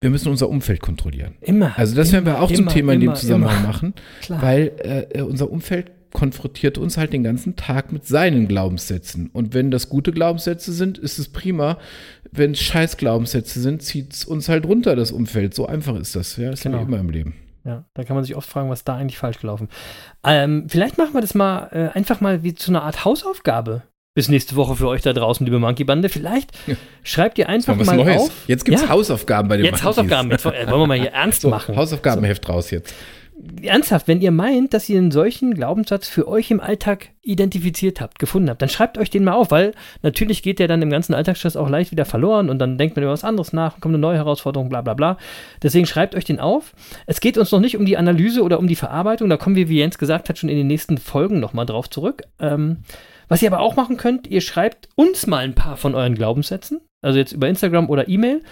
wir 0.00 0.08
müssen 0.08 0.30
unser 0.30 0.48
Umfeld 0.48 0.80
kontrollieren. 0.80 1.34
Immer. 1.42 1.78
Also 1.78 1.94
das 1.94 2.10
werden 2.10 2.24
wir 2.24 2.36
immer, 2.36 2.42
auch 2.42 2.50
zum 2.50 2.64
immer, 2.64 2.72
Thema 2.72 2.92
in 2.94 3.00
dem 3.00 3.08
immer, 3.08 3.16
Zusammenhang 3.16 3.58
immer. 3.58 3.66
machen, 3.66 3.94
Klar. 4.22 4.40
weil 4.40 5.08
äh, 5.12 5.20
unser 5.20 5.50
Umfeld 5.50 5.90
konfrontiert 6.14 6.78
uns 6.78 6.96
halt 6.96 7.12
den 7.12 7.22
ganzen 7.22 7.56
Tag 7.56 7.92
mit 7.92 8.06
seinen 8.06 8.48
Glaubenssätzen. 8.48 9.28
Und 9.34 9.52
wenn 9.52 9.70
das 9.70 9.90
gute 9.90 10.12
Glaubenssätze 10.12 10.72
sind, 10.72 10.96
ist 10.96 11.18
es 11.18 11.28
prima. 11.28 11.76
Wenn 12.32 12.52
es 12.52 12.60
scheiß 12.62 12.96
Glaubenssätze 12.96 13.60
sind, 13.60 13.82
zieht 13.82 14.14
es 14.14 14.24
uns 14.24 14.48
halt 14.48 14.64
runter, 14.64 14.96
das 14.96 15.10
Umfeld. 15.12 15.52
So 15.54 15.66
einfach 15.66 15.96
ist 15.96 16.16
das. 16.16 16.36
Ja, 16.38 16.50
ist 16.52 16.62
Genau. 16.62 16.78
wie 16.78 16.82
immer 16.84 17.00
im 17.00 17.10
Leben. 17.10 17.34
Ja, 17.66 17.84
da 17.94 18.04
kann 18.04 18.14
man 18.14 18.24
sich 18.24 18.36
oft 18.36 18.48
fragen, 18.48 18.70
was 18.70 18.84
da 18.84 18.94
eigentlich 18.96 19.18
falsch 19.18 19.38
gelaufen. 19.40 19.68
Ähm, 20.24 20.66
vielleicht 20.68 20.98
machen 20.98 21.14
wir 21.14 21.20
das 21.20 21.34
mal 21.34 21.68
äh, 21.72 21.96
einfach 21.96 22.20
mal 22.20 22.42
wie 22.42 22.54
zu 22.54 22.70
einer 22.70 22.82
Art 22.82 23.04
Hausaufgabe. 23.04 23.82
Bis 24.14 24.28
nächste 24.28 24.54
Woche 24.54 24.76
für 24.76 24.86
euch 24.86 25.02
da 25.02 25.12
draußen, 25.12 25.44
liebe 25.44 25.58
Monkey 25.58 25.82
Bande. 25.82 26.08
Vielleicht 26.08 26.52
schreibt 27.02 27.36
ihr 27.38 27.48
einfach 27.48 27.74
mal 27.74 27.96
Neues. 27.96 28.22
auf. 28.22 28.30
Jetzt 28.46 28.64
gibt 28.64 28.76
es 28.76 28.82
Ja. 28.84 28.90
Hausaufgaben 28.90 29.48
bei 29.48 29.56
den 29.56 29.66
Jetzt 29.66 29.82
Hausaufgaben. 29.82 30.30
Jetzt 30.30 30.44
wollen 30.44 30.54
wir 30.68 30.86
mal 30.86 30.96
hier 31.00 31.10
ernst 31.12 31.40
So, 31.40 31.50
machen. 31.50 31.74
Hausaufgabenheft 31.74 32.48
raus 32.48 32.70
jetzt. 32.70 32.94
Ernsthaft, 33.62 34.06
wenn 34.06 34.20
ihr 34.20 34.30
meint, 34.30 34.74
dass 34.74 34.88
ihr 34.88 34.98
einen 34.98 35.10
solchen 35.10 35.54
Glaubenssatz 35.54 36.06
für 36.08 36.28
euch 36.28 36.50
im 36.50 36.60
Alltag 36.60 37.10
identifiziert 37.22 38.00
habt, 38.00 38.18
gefunden 38.18 38.48
habt, 38.48 38.62
dann 38.62 38.68
schreibt 38.68 38.96
euch 38.96 39.10
den 39.10 39.24
mal 39.24 39.32
auf, 39.32 39.50
weil 39.50 39.72
natürlich 40.02 40.42
geht 40.42 40.60
der 40.60 40.68
dann 40.68 40.82
im 40.82 40.90
ganzen 40.90 41.14
Alltagsstress 41.14 41.56
auch 41.56 41.68
leicht 41.68 41.90
wieder 41.90 42.04
verloren 42.04 42.48
und 42.48 42.58
dann 42.60 42.78
denkt 42.78 42.94
man 42.94 43.02
über 43.02 43.12
was 43.12 43.24
anderes 43.24 43.52
nach, 43.52 43.80
kommt 43.80 43.94
eine 43.94 44.00
neue 44.00 44.18
Herausforderung, 44.18 44.68
bla 44.68 44.82
bla 44.82 44.94
bla. 44.94 45.18
Deswegen 45.62 45.86
schreibt 45.86 46.14
euch 46.14 46.24
den 46.24 46.38
auf. 46.38 46.74
Es 47.06 47.20
geht 47.20 47.36
uns 47.36 47.50
noch 47.50 47.60
nicht 47.60 47.76
um 47.76 47.86
die 47.86 47.96
Analyse 47.96 48.42
oder 48.42 48.58
um 48.58 48.68
die 48.68 48.76
Verarbeitung, 48.76 49.28
da 49.28 49.36
kommen 49.36 49.56
wir, 49.56 49.68
wie 49.68 49.78
Jens 49.78 49.98
gesagt 49.98 50.28
hat, 50.28 50.38
schon 50.38 50.48
in 50.48 50.56
den 50.56 50.68
nächsten 50.68 50.98
Folgen 50.98 51.40
nochmal 51.40 51.66
drauf 51.66 51.90
zurück. 51.90 52.22
Ähm, 52.38 52.78
was 53.28 53.42
ihr 53.42 53.52
aber 53.52 53.62
auch 53.62 53.74
machen 53.74 53.96
könnt, 53.96 54.28
ihr 54.28 54.42
schreibt 54.42 54.88
uns 54.94 55.26
mal 55.26 55.38
ein 55.38 55.54
paar 55.54 55.76
von 55.76 55.94
euren 55.94 56.14
Glaubenssätzen, 56.14 56.82
also 57.02 57.18
jetzt 57.18 57.32
über 57.32 57.48
Instagram 57.48 57.90
oder 57.90 58.08
E-Mail. 58.08 58.42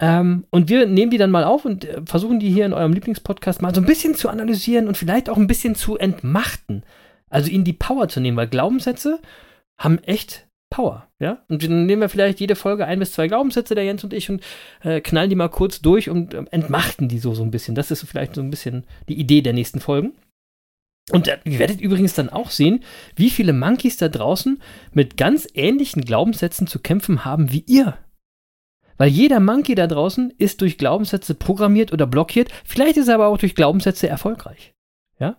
Ähm, 0.00 0.44
und 0.50 0.68
wir 0.68 0.86
nehmen 0.86 1.10
die 1.10 1.18
dann 1.18 1.30
mal 1.30 1.44
auf 1.44 1.64
und 1.64 1.84
äh, 1.84 2.02
versuchen 2.04 2.38
die 2.38 2.50
hier 2.50 2.66
in 2.66 2.72
eurem 2.72 2.92
Lieblingspodcast 2.92 3.62
mal 3.62 3.74
so 3.74 3.80
ein 3.80 3.86
bisschen 3.86 4.14
zu 4.14 4.28
analysieren 4.28 4.86
und 4.86 4.96
vielleicht 4.96 5.28
auch 5.28 5.36
ein 5.36 5.48
bisschen 5.48 5.74
zu 5.74 5.98
entmachten. 5.98 6.84
Also 7.30 7.50
ihnen 7.50 7.64
die 7.64 7.72
Power 7.72 8.08
zu 8.08 8.20
nehmen, 8.20 8.36
weil 8.36 8.46
Glaubenssätze 8.46 9.20
haben 9.78 9.98
echt 9.98 10.46
Power, 10.70 11.08
ja? 11.18 11.42
Und 11.48 11.62
dann 11.64 11.86
nehmen 11.86 12.02
wir 12.02 12.08
vielleicht 12.08 12.40
jede 12.40 12.54
Folge 12.54 12.86
ein 12.86 12.98
bis 12.98 13.12
zwei 13.12 13.26
Glaubenssätze, 13.26 13.74
der 13.74 13.84
Jens 13.84 14.04
und 14.04 14.12
ich, 14.12 14.28
und 14.28 14.42
äh, 14.82 15.00
knallen 15.00 15.30
die 15.30 15.36
mal 15.36 15.48
kurz 15.48 15.80
durch 15.80 16.10
und 16.10 16.34
ähm, 16.34 16.46
entmachten 16.50 17.08
die 17.08 17.18
so, 17.18 17.34
so 17.34 17.42
ein 17.42 17.50
bisschen. 17.50 17.74
Das 17.74 17.90
ist 17.90 18.06
vielleicht 18.06 18.34
so 18.34 18.42
ein 18.42 18.50
bisschen 18.50 18.84
die 19.08 19.18
Idee 19.18 19.40
der 19.40 19.54
nächsten 19.54 19.80
Folgen. 19.80 20.12
Und 21.10 21.26
äh, 21.26 21.38
ihr 21.44 21.58
werdet 21.58 21.80
übrigens 21.80 22.14
dann 22.14 22.28
auch 22.28 22.50
sehen, 22.50 22.84
wie 23.16 23.30
viele 23.30 23.54
Monkeys 23.54 23.96
da 23.96 24.08
draußen 24.08 24.60
mit 24.92 25.16
ganz 25.16 25.48
ähnlichen 25.54 26.02
Glaubenssätzen 26.02 26.66
zu 26.66 26.80
kämpfen 26.80 27.24
haben 27.24 27.50
wie 27.50 27.64
ihr. 27.66 27.96
Weil 28.98 29.08
jeder 29.08 29.40
Monkey 29.40 29.74
da 29.74 29.86
draußen 29.86 30.32
ist 30.36 30.60
durch 30.60 30.76
Glaubenssätze 30.76 31.34
programmiert 31.34 31.92
oder 31.92 32.06
blockiert. 32.06 32.50
Vielleicht 32.64 32.96
ist 32.98 33.08
er 33.08 33.14
aber 33.14 33.28
auch 33.28 33.38
durch 33.38 33.54
Glaubenssätze 33.54 34.08
erfolgreich. 34.08 34.74
Ja? 35.18 35.36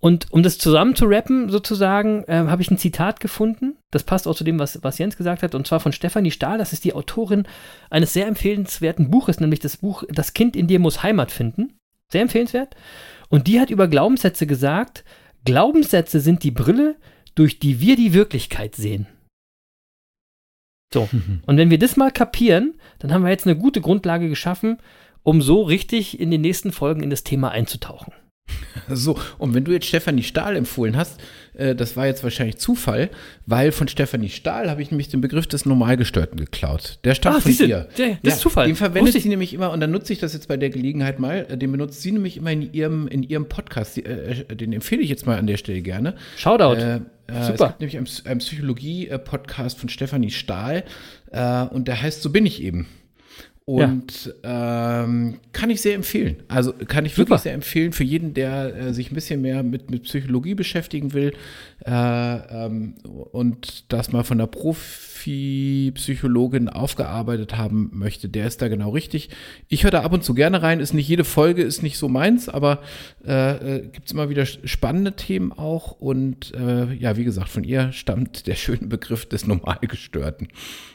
Und 0.00 0.30
um 0.32 0.42
das 0.42 0.58
zusammen 0.58 0.94
zu 0.94 1.06
rappen, 1.06 1.48
sozusagen, 1.48 2.24
äh, 2.24 2.34
habe 2.34 2.60
ich 2.60 2.70
ein 2.70 2.76
Zitat 2.76 3.20
gefunden. 3.20 3.78
Das 3.90 4.02
passt 4.02 4.28
auch 4.28 4.34
zu 4.34 4.44
dem, 4.44 4.58
was, 4.58 4.82
was 4.82 4.98
Jens 4.98 5.16
gesagt 5.16 5.42
hat. 5.42 5.54
Und 5.54 5.66
zwar 5.66 5.80
von 5.80 5.92
Stefanie 5.92 6.32
Stahl. 6.32 6.58
Das 6.58 6.74
ist 6.74 6.84
die 6.84 6.92
Autorin 6.92 7.46
eines 7.88 8.12
sehr 8.12 8.26
empfehlenswerten 8.26 9.10
Buches, 9.10 9.40
nämlich 9.40 9.60
das 9.60 9.78
Buch 9.78 10.04
Das 10.10 10.34
Kind 10.34 10.56
in 10.56 10.66
dir 10.66 10.80
muss 10.80 11.02
Heimat 11.02 11.30
finden. 11.30 11.78
Sehr 12.12 12.22
empfehlenswert. 12.22 12.76
Und 13.30 13.46
die 13.46 13.60
hat 13.60 13.70
über 13.70 13.88
Glaubenssätze 13.88 14.46
gesagt, 14.46 15.04
Glaubenssätze 15.44 16.20
sind 16.20 16.42
die 16.42 16.50
Brille, 16.50 16.96
durch 17.34 17.58
die 17.58 17.80
wir 17.80 17.96
die 17.96 18.12
Wirklichkeit 18.12 18.74
sehen. 18.74 19.06
So. 20.94 21.08
Und 21.46 21.56
wenn 21.56 21.70
wir 21.70 21.78
das 21.78 21.96
mal 21.96 22.12
kapieren, 22.12 22.74
dann 23.00 23.12
haben 23.12 23.24
wir 23.24 23.30
jetzt 23.30 23.46
eine 23.46 23.56
gute 23.56 23.80
Grundlage 23.80 24.28
geschaffen, 24.28 24.78
um 25.24 25.42
so 25.42 25.62
richtig 25.62 26.20
in 26.20 26.30
den 26.30 26.40
nächsten 26.40 26.70
Folgen 26.70 27.02
in 27.02 27.10
das 27.10 27.24
Thema 27.24 27.50
einzutauchen. 27.50 28.12
So, 28.88 29.18
und 29.38 29.54
wenn 29.54 29.64
du 29.64 29.72
jetzt 29.72 29.86
Stefanie 29.86 30.22
Stahl 30.22 30.56
empfohlen 30.56 30.96
hast, 30.96 31.18
äh, 31.54 31.74
das 31.74 31.96
war 31.96 32.06
jetzt 32.06 32.22
wahrscheinlich 32.22 32.58
Zufall, 32.58 33.08
weil 33.46 33.72
von 33.72 33.88
Stefanie 33.88 34.28
Stahl 34.28 34.68
habe 34.68 34.82
ich 34.82 34.90
nämlich 34.90 35.08
den 35.08 35.20
Begriff 35.20 35.46
des 35.46 35.64
Normalgestörten 35.64 36.38
geklaut. 36.38 36.98
Der 37.04 37.14
stammt 37.14 37.36
Ah, 37.36 37.40
von 37.40 37.50
siehste, 37.50 37.64
ihr. 37.66 37.88
der- 37.96 38.18
das 38.22 38.34
ist 38.34 38.40
Zufall. 38.40 38.66
Den 38.66 38.76
verwendet 38.76 39.14
sie 39.14 39.28
nämlich 39.28 39.54
immer, 39.54 39.70
und 39.70 39.80
dann 39.80 39.90
nutze 39.90 40.12
ich 40.12 40.18
das 40.18 40.34
jetzt 40.34 40.48
bei 40.48 40.56
der 40.56 40.70
Gelegenheit 40.70 41.18
mal, 41.18 41.46
äh, 41.48 41.56
den 41.56 41.72
benutzt 41.72 42.02
sie 42.02 42.12
nämlich 42.12 42.36
immer 42.36 42.50
in 42.52 42.72
ihrem, 42.74 43.08
in 43.08 43.22
ihrem 43.22 43.48
Podcast. 43.48 43.96
Die, 43.96 44.04
äh, 44.04 44.44
den 44.54 44.72
empfehle 44.72 45.00
ich 45.02 45.08
jetzt 45.08 45.24
mal 45.24 45.38
an 45.38 45.46
der 45.46 45.56
Stelle 45.56 45.80
gerne. 45.80 46.14
Shoutout. 46.36 46.74
Äh, 46.80 46.96
äh, 46.96 47.00
Es 47.28 47.46
Super. 47.46 47.68
gibt 47.68 47.80
nämlich 47.80 47.96
einen, 47.96 48.08
einen 48.26 48.40
Psychologie-Podcast 48.40 49.78
von 49.78 49.88
Stefanie 49.88 50.30
Stahl 50.30 50.84
äh, 51.32 51.62
und 51.62 51.88
der 51.88 52.02
heißt 52.02 52.20
So 52.22 52.30
bin 52.30 52.44
ich 52.44 52.62
eben. 52.62 52.86
Und 53.66 54.34
ähm, 54.42 55.38
kann 55.52 55.70
ich 55.70 55.80
sehr 55.80 55.94
empfehlen. 55.94 56.42
Also 56.48 56.74
kann 56.86 57.06
ich 57.06 57.14
Super. 57.14 57.30
wirklich 57.30 57.40
sehr 57.40 57.54
empfehlen 57.54 57.92
für 57.92 58.04
jeden, 58.04 58.34
der 58.34 58.76
äh, 58.76 58.92
sich 58.92 59.10
ein 59.10 59.14
bisschen 59.14 59.40
mehr 59.40 59.62
mit, 59.62 59.90
mit 59.90 60.02
Psychologie 60.02 60.54
beschäftigen 60.54 61.14
will 61.14 61.32
äh, 61.86 61.90
ähm, 61.90 62.96
und 63.32 63.90
das 63.90 64.12
mal 64.12 64.22
von 64.22 64.36
der 64.36 64.48
Profi-Psychologin 64.48 66.68
aufgearbeitet 66.68 67.56
haben 67.56 67.88
möchte, 67.94 68.28
der 68.28 68.46
ist 68.46 68.60
da 68.60 68.68
genau 68.68 68.90
richtig. 68.90 69.30
Ich 69.68 69.84
höre 69.84 69.92
da 69.92 70.02
ab 70.02 70.12
und 70.12 70.22
zu 70.24 70.34
gerne 70.34 70.60
rein, 70.62 70.78
ist 70.80 70.92
nicht 70.92 71.08
jede 71.08 71.24
Folge, 71.24 71.62
ist 71.62 71.82
nicht 71.82 71.96
so 71.96 72.10
meins, 72.10 72.50
aber 72.50 72.82
äh, 73.26 73.76
äh, 73.76 73.80
gibt 73.88 74.04
es 74.06 74.12
immer 74.12 74.28
wieder 74.28 74.44
spannende 74.44 75.16
Themen 75.16 75.52
auch. 75.52 75.92
Und 75.92 76.52
äh, 76.54 76.92
ja, 76.92 77.16
wie 77.16 77.24
gesagt, 77.24 77.48
von 77.48 77.64
ihr 77.64 77.92
stammt 77.92 78.46
der 78.46 78.56
schöne 78.56 78.88
Begriff 78.88 79.24
des 79.26 79.46
Normalgestörten. 79.46 80.48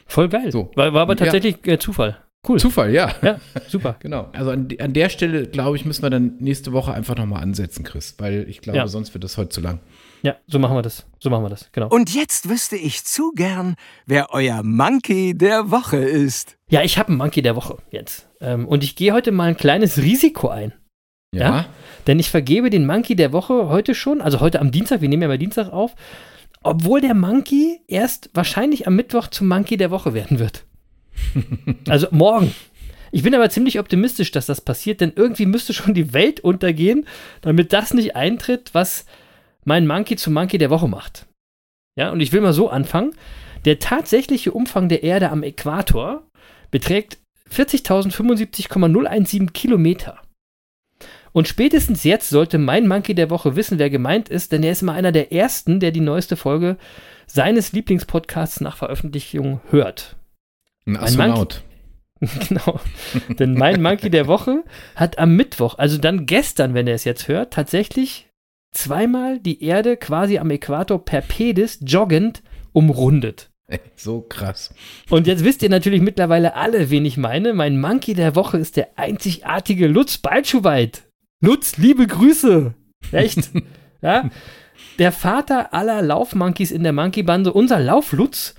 Voll 0.06 0.28
geil. 0.28 0.52
So. 0.52 0.70
War, 0.76 0.94
war 0.94 1.02
aber 1.02 1.14
Ja. 1.14 1.24
tatsächlich 1.24 1.56
äh, 1.66 1.80
Zufall. 1.80 2.16
Cool. 2.48 2.58
Zufall, 2.58 2.92
ja. 2.94 3.14
Ja, 3.22 3.38
super. 3.68 3.96
Genau. 4.00 4.28
Also 4.32 4.50
an, 4.50 4.68
an 4.78 4.92
der 4.94 5.08
Stelle, 5.10 5.46
glaube 5.46 5.76
ich, 5.76 5.84
müssen 5.84 6.02
wir 6.02 6.10
dann 6.10 6.36
nächste 6.38 6.72
Woche 6.72 6.92
einfach 6.94 7.14
nochmal 7.16 7.42
ansetzen, 7.42 7.84
Chris, 7.84 8.14
weil 8.18 8.48
ich 8.48 8.60
glaube, 8.62 8.78
Ja. 8.78 8.86
sonst 8.88 9.12
wird 9.14 9.24
das 9.24 9.36
heute 9.36 9.50
zu 9.50 9.60
lang. 9.60 9.80
Ja, 10.22 10.36
so 10.46 10.58
machen 10.58 10.76
wir 10.76 10.82
das. 10.82 11.06
So 11.18 11.28
machen 11.30 11.44
wir 11.44 11.48
das, 11.50 11.70
genau. 11.72 11.88
Und 11.88 12.14
jetzt 12.14 12.48
wüsste 12.48 12.76
ich 12.76 13.04
zu 13.04 13.32
gern, 13.32 13.74
wer 14.06 14.28
euer 14.32 14.62
Monkey 14.62 15.36
der 15.36 15.70
Woche 15.70 15.98
ist. 15.98 16.56
Ja, 16.70 16.82
ich 16.82 16.98
habe 16.98 17.08
einen 17.08 17.18
Monkey 17.18 17.42
der 17.42 17.56
Woche 17.56 17.76
jetzt. 17.90 18.28
Ähm, 18.40 18.66
und 18.66 18.84
ich 18.84 18.96
gehe 18.96 19.12
heute 19.12 19.32
mal 19.32 19.44
ein 19.48 19.56
kleines 19.56 19.98
Risiko 19.98 20.48
ein. 20.48 20.72
Ja? 21.34 21.66
Denn 22.06 22.18
ich 22.18 22.30
vergebe 22.30 22.70
den 22.70 22.86
Monkey 22.86 23.16
der 23.16 23.32
Woche 23.32 23.68
heute 23.68 23.94
schon, 23.94 24.20
also 24.20 24.40
heute 24.40 24.60
am 24.60 24.70
Dienstag, 24.72 25.00
wir 25.00 25.08
nehmen 25.08 25.22
ja 25.22 25.28
bei 25.28 25.36
Dienstag 25.38 25.70
auf, 25.72 25.94
obwohl 26.62 27.00
der 27.00 27.14
Monkey 27.14 27.80
erst 27.86 28.30
wahrscheinlich 28.34 28.86
am 28.86 28.96
Mittwoch 28.96 29.28
zum 29.28 29.46
Monkey 29.48 29.76
der 29.76 29.90
Woche 29.90 30.12
werden 30.12 30.38
wird. 30.38 30.64
Also 31.88 32.08
morgen. 32.10 32.54
Ich 33.12 33.22
bin 33.22 33.34
aber 33.34 33.50
ziemlich 33.50 33.78
optimistisch, 33.78 34.30
dass 34.30 34.46
das 34.46 34.60
passiert, 34.60 35.00
denn 35.00 35.12
irgendwie 35.16 35.46
müsste 35.46 35.72
schon 35.72 35.94
die 35.94 36.12
Welt 36.12 36.40
untergehen, 36.40 37.06
damit 37.40 37.72
das 37.72 37.92
nicht 37.92 38.14
eintritt, 38.14 38.70
was 38.72 39.04
mein 39.64 39.86
Monkey 39.86 40.16
zum 40.16 40.34
Monkey 40.34 40.58
der 40.58 40.70
Woche 40.70 40.88
macht. 40.88 41.26
Ja, 41.96 42.10
und 42.10 42.20
ich 42.20 42.32
will 42.32 42.40
mal 42.40 42.52
so 42.52 42.68
anfangen. 42.68 43.12
Der 43.64 43.78
tatsächliche 43.78 44.52
Umfang 44.52 44.88
der 44.88 45.02
Erde 45.02 45.30
am 45.30 45.42
Äquator 45.42 46.22
beträgt 46.70 47.18
40.075,017 47.52 49.50
Kilometer. 49.50 50.18
Und 51.32 51.46
spätestens 51.46 52.04
jetzt 52.04 52.28
sollte 52.28 52.58
mein 52.58 52.88
Monkey 52.88 53.14
der 53.14 53.30
Woche 53.30 53.54
wissen, 53.56 53.78
wer 53.78 53.90
gemeint 53.90 54.28
ist, 54.28 54.52
denn 54.52 54.62
er 54.62 54.72
ist 54.72 54.82
immer 54.82 54.94
einer 54.94 55.12
der 55.12 55.32
ersten, 55.32 55.78
der 55.78 55.90
die 55.90 56.00
neueste 56.00 56.36
Folge 56.36 56.76
seines 57.26 57.72
Lieblingspodcasts 57.72 58.60
nach 58.60 58.76
Veröffentlichung 58.76 59.60
hört. 59.70 60.16
Ein 60.86 60.96
Astronaut. 60.96 61.62
genau. 62.48 62.80
Denn 63.38 63.54
mein 63.54 63.80
Monkey 63.80 64.10
der 64.10 64.26
Woche 64.26 64.64
hat 64.94 65.18
am 65.18 65.36
Mittwoch, 65.36 65.78
also 65.78 65.98
dann 65.98 66.26
gestern, 66.26 66.74
wenn 66.74 66.86
er 66.86 66.94
es 66.94 67.04
jetzt 67.04 67.28
hört, 67.28 67.52
tatsächlich 67.52 68.28
zweimal 68.72 69.38
die 69.40 69.64
Erde 69.64 69.96
quasi 69.96 70.38
am 70.38 70.50
Äquator 70.50 71.04
per 71.04 71.22
Pedis 71.22 71.78
joggend 71.82 72.42
umrundet. 72.72 73.50
So 73.94 74.22
krass. 74.22 74.74
Und 75.10 75.26
jetzt 75.26 75.44
wisst 75.44 75.62
ihr 75.62 75.70
natürlich 75.70 76.00
mittlerweile 76.00 76.56
alle, 76.56 76.90
wen 76.90 77.04
ich 77.04 77.16
meine. 77.16 77.54
Mein 77.54 77.80
Monkey 77.80 78.14
der 78.14 78.34
Woche 78.34 78.58
ist 78.58 78.76
der 78.76 78.98
einzigartige 78.98 79.86
Lutz 79.86 80.18
Balschuweit. 80.18 81.04
Lutz, 81.40 81.76
liebe 81.76 82.06
Grüße. 82.06 82.74
Echt? 83.12 83.50
ja? 84.02 84.28
Der 84.98 85.12
Vater 85.12 85.72
aller 85.72 86.02
Laufmonkeys 86.02 86.70
in 86.72 86.82
der 86.82 86.92
Monkey-Bande, 86.92 87.52
unser 87.52 87.78
Lauflutz, 87.78 88.54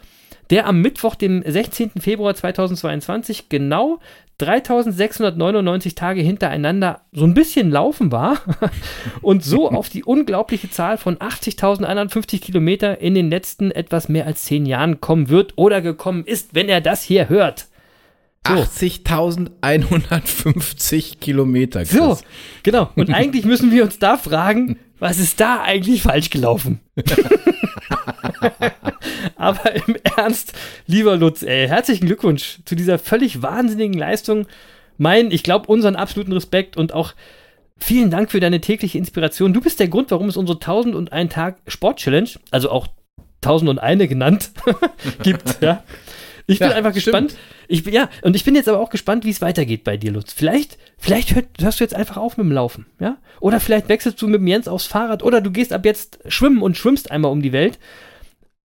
der 0.51 0.67
am 0.67 0.81
Mittwoch, 0.81 1.15
dem 1.15 1.41
16. 1.45 1.91
Februar 1.99 2.35
2022, 2.35 3.49
genau 3.49 3.99
3699 4.37 5.95
Tage 5.95 6.21
hintereinander 6.21 7.01
so 7.11 7.25
ein 7.25 7.33
bisschen 7.33 7.71
laufen 7.71 8.11
war 8.11 8.39
und 9.21 9.43
so 9.45 9.69
auf 9.69 9.89
die 9.89 10.03
unglaubliche 10.03 10.69
Zahl 10.69 10.97
von 10.97 11.15
80.150 11.17 12.41
Kilometer 12.41 12.99
in 12.99 13.15
den 13.15 13.29
letzten 13.29 13.71
etwas 13.71 14.09
mehr 14.09 14.25
als 14.25 14.43
zehn 14.43 14.65
Jahren 14.65 14.99
kommen 14.99 15.29
wird 15.29 15.53
oder 15.57 15.81
gekommen 15.81 16.25
ist, 16.25 16.53
wenn 16.53 16.67
er 16.69 16.81
das 16.81 17.03
hier 17.03 17.29
hört. 17.29 17.67
So. 18.47 18.55
80.150 18.55 21.19
Kilometer, 21.19 21.81
Chris. 21.81 21.91
So, 21.91 22.17
genau. 22.63 22.89
Und 22.95 23.13
eigentlich 23.13 23.45
müssen 23.45 23.71
wir 23.71 23.83
uns 23.83 23.99
da 23.99 24.17
fragen, 24.17 24.79
was 24.97 25.19
ist 25.19 25.39
da 25.39 25.61
eigentlich 25.61 26.01
falsch 26.01 26.31
gelaufen? 26.31 26.79
Aber 29.35 29.75
im 29.75 29.95
Ernst, 30.17 30.53
lieber 30.87 31.17
Lutz, 31.17 31.43
ey, 31.43 31.67
herzlichen 31.67 32.05
Glückwunsch 32.05 32.59
zu 32.65 32.75
dieser 32.75 32.99
völlig 32.99 33.41
wahnsinnigen 33.41 33.97
Leistung. 33.97 34.47
Mein, 34.97 35.31
ich 35.31 35.43
glaube, 35.43 35.67
unseren 35.67 35.95
absoluten 35.95 36.33
Respekt 36.33 36.77
und 36.77 36.93
auch 36.93 37.13
vielen 37.77 38.11
Dank 38.11 38.31
für 38.31 38.39
deine 38.39 38.61
tägliche 38.61 38.97
Inspiration. 38.97 39.53
Du 39.53 39.61
bist 39.61 39.79
der 39.79 39.87
Grund, 39.87 40.11
warum 40.11 40.29
es 40.29 40.37
unsere 40.37 40.57
1001 40.57 41.33
Tag 41.33 41.57
Sport 41.67 41.99
Challenge, 41.99 42.29
also 42.51 42.69
auch 42.69 42.87
1001 43.43 44.09
genannt, 44.09 44.51
gibt. 45.23 45.61
Ja. 45.61 45.83
Ich 46.47 46.59
bin 46.59 46.69
Ja, 46.69 46.75
einfach 46.75 46.91
stimmt. 46.91 47.05
gespannt. 47.05 47.35
Ich, 47.67 47.83
bin- 47.83 47.93
ja, 47.93 48.09
und 48.23 48.35
ich 48.35 48.43
bin 48.43 48.55
jetzt 48.55 48.67
aber 48.69 48.79
auch 48.79 48.89
gespannt, 48.89 49.25
wie 49.25 49.29
es 49.29 49.41
weitergeht 49.41 49.83
bei 49.83 49.97
dir, 49.97 50.11
Lutz. 50.11 50.33
Vielleicht, 50.33 50.77
vielleicht 50.97 51.35
hört, 51.35 51.45
hörst 51.59 51.79
du 51.79 51.83
jetzt 51.83 51.95
einfach 51.95 52.17
auf 52.17 52.37
mit 52.37 52.45
dem 52.45 52.51
Laufen, 52.51 52.85
ja? 52.99 53.17
Oder 53.39 53.59
vielleicht 53.59 53.89
wechselst 53.89 54.21
du 54.21 54.27
mit 54.27 54.39
dem 54.39 54.47
Jens 54.47 54.67
aufs 54.67 54.85
Fahrrad 54.85 55.23
oder 55.23 55.41
du 55.41 55.51
gehst 55.51 55.73
ab 55.73 55.85
jetzt 55.85 56.19
schwimmen 56.27 56.61
und 56.61 56.77
schwimmst 56.77 57.11
einmal 57.11 57.31
um 57.31 57.41
die 57.41 57.53
Welt. 57.53 57.79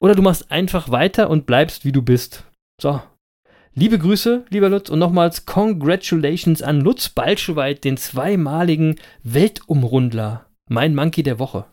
Oder 0.00 0.14
du 0.14 0.22
machst 0.22 0.50
einfach 0.50 0.90
weiter 0.90 1.30
und 1.30 1.46
bleibst, 1.46 1.84
wie 1.84 1.92
du 1.92 2.02
bist. 2.02 2.44
So. 2.80 3.00
Liebe 3.74 3.98
Grüße, 3.98 4.44
lieber 4.50 4.68
Lutz, 4.68 4.90
und 4.90 4.98
nochmals 4.98 5.46
Congratulations 5.46 6.60
an 6.60 6.80
Lutz 6.80 7.08
Balscheweit, 7.08 7.84
den 7.84 7.96
zweimaligen 7.96 8.96
Weltumrundler. 9.22 10.46
Mein 10.68 10.94
Monkey 10.94 11.22
der 11.22 11.38
Woche. 11.38 11.64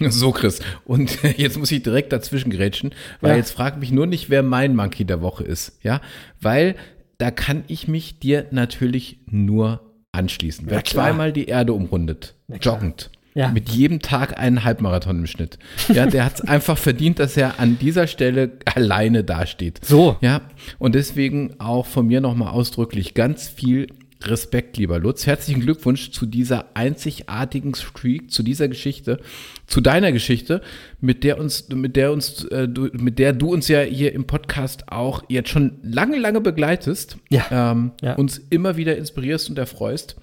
So, 0.10 0.32
Chris. 0.32 0.60
Und 0.84 1.18
jetzt 1.36 1.58
muss 1.58 1.70
ich 1.72 1.82
direkt 1.82 2.12
dazwischen 2.12 2.50
grätschen, 2.50 2.92
weil 3.20 3.32
Ja. 3.32 3.36
jetzt 3.38 3.50
frag 3.52 3.78
mich 3.78 3.90
nur 3.90 4.06
nicht, 4.06 4.30
wer 4.30 4.42
mein 4.42 4.74
Monkey 4.76 5.04
der 5.04 5.20
Woche 5.22 5.44
ist. 5.44 5.78
Ja, 5.82 6.00
weil 6.40 6.74
da 7.18 7.30
kann 7.30 7.64
ich 7.68 7.88
mich 7.88 8.18
dir 8.20 8.46
natürlich 8.50 9.18
nur 9.26 9.80
anschließen. 10.12 10.66
Wer 10.68 10.84
zweimal 10.84 11.32
die 11.32 11.46
Erde 11.46 11.72
umrundet, 11.72 12.34
joggend, 12.60 13.10
Ja. 13.34 13.48
mit 13.48 13.68
jedem 13.70 14.00
Tag 14.00 14.38
einen 14.38 14.64
Halbmarathon 14.64 15.18
im 15.18 15.26
Schnitt. 15.26 15.58
Ja, 15.92 16.06
der 16.06 16.24
hat 16.24 16.34
es 16.36 16.40
einfach 16.48 16.78
verdient, 16.78 17.18
dass 17.18 17.36
er 17.36 17.58
an 17.60 17.78
dieser 17.78 18.06
Stelle 18.06 18.52
alleine 18.64 19.24
dasteht. 19.24 19.84
So. 19.84 20.16
Ja, 20.20 20.42
und 20.78 20.94
deswegen 20.94 21.58
auch 21.60 21.86
von 21.86 22.06
mir 22.06 22.20
nochmal 22.20 22.52
ausdrücklich 22.52 23.14
ganz 23.14 23.48
viel 23.48 23.88
Respekt, 24.22 24.76
lieber 24.76 24.98
Lutz. 24.98 25.26
Herzlichen 25.26 25.60
Glückwunsch 25.60 26.10
zu 26.10 26.26
dieser 26.26 26.76
einzigartigen 26.76 27.74
Streak, 27.74 28.30
zu 28.32 28.42
dieser 28.42 28.68
Geschichte, 28.68 29.20
zu 29.66 29.80
deiner 29.80 30.12
Geschichte, 30.12 30.60
mit 31.00 31.22
der 31.24 31.38
uns, 31.38 31.68
mit 31.68 31.96
der 31.96 32.12
uns, 32.12 32.44
äh, 32.46 32.68
du, 32.68 32.88
mit 32.92 33.18
der 33.18 33.32
du 33.32 33.52
uns 33.52 33.68
ja 33.68 33.80
hier 33.80 34.12
im 34.12 34.26
Podcast 34.26 34.90
auch 34.90 35.22
jetzt 35.28 35.50
schon 35.50 35.78
lange, 35.82 36.18
lange 36.18 36.40
begleitest, 36.40 37.18
Ja. 37.30 37.72
Ähm, 37.72 37.92
Ja. 38.02 38.14
uns 38.14 38.38
immer 38.50 38.76
wieder 38.76 38.96
inspirierst 38.96 39.50
und 39.50 39.58
erfreust. 39.58 40.16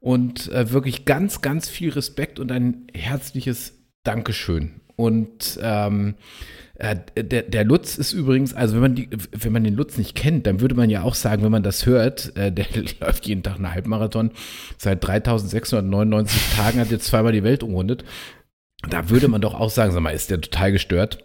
Und 0.00 0.50
äh, 0.52 0.72
wirklich 0.72 1.04
ganz, 1.04 1.40
ganz 1.42 1.68
viel 1.68 1.90
Respekt 1.90 2.38
und 2.38 2.52
ein 2.52 2.86
herzliches 2.94 3.74
Dankeschön. 4.04 4.80
Und 4.96 5.58
ähm, 5.60 6.14
äh, 6.78 6.96
der, 7.16 7.42
der 7.42 7.64
Lutz 7.64 7.98
ist 7.98 8.12
übrigens, 8.12 8.54
also 8.54 8.74
wenn 8.74 8.82
man, 8.82 8.94
die, 8.94 9.08
wenn 9.32 9.52
man 9.52 9.64
den 9.64 9.74
Lutz 9.74 9.98
nicht 9.98 10.14
kennt, 10.14 10.46
dann 10.46 10.60
würde 10.60 10.74
man 10.76 10.90
ja 10.90 11.02
auch 11.02 11.14
sagen, 11.14 11.42
wenn 11.42 11.50
man 11.50 11.62
das 11.62 11.86
hört, 11.86 12.36
äh, 12.36 12.52
der 12.52 12.66
läuft 13.00 13.26
jeden 13.26 13.42
Tag 13.42 13.56
einen 13.56 13.72
Halbmarathon, 13.72 14.30
seit 14.76 15.04
3699 15.06 16.56
Tagen 16.56 16.80
hat 16.80 16.90
jetzt 16.90 17.06
zweimal 17.06 17.32
die 17.32 17.42
Welt 17.42 17.62
umrundet. 17.62 18.04
Da 18.88 19.10
würde 19.10 19.26
man 19.26 19.40
doch 19.40 19.54
auch 19.54 19.70
sagen, 19.70 19.90
sag 19.90 20.00
mal, 20.02 20.10
ist 20.10 20.30
der 20.30 20.40
total 20.40 20.70
gestört? 20.70 21.18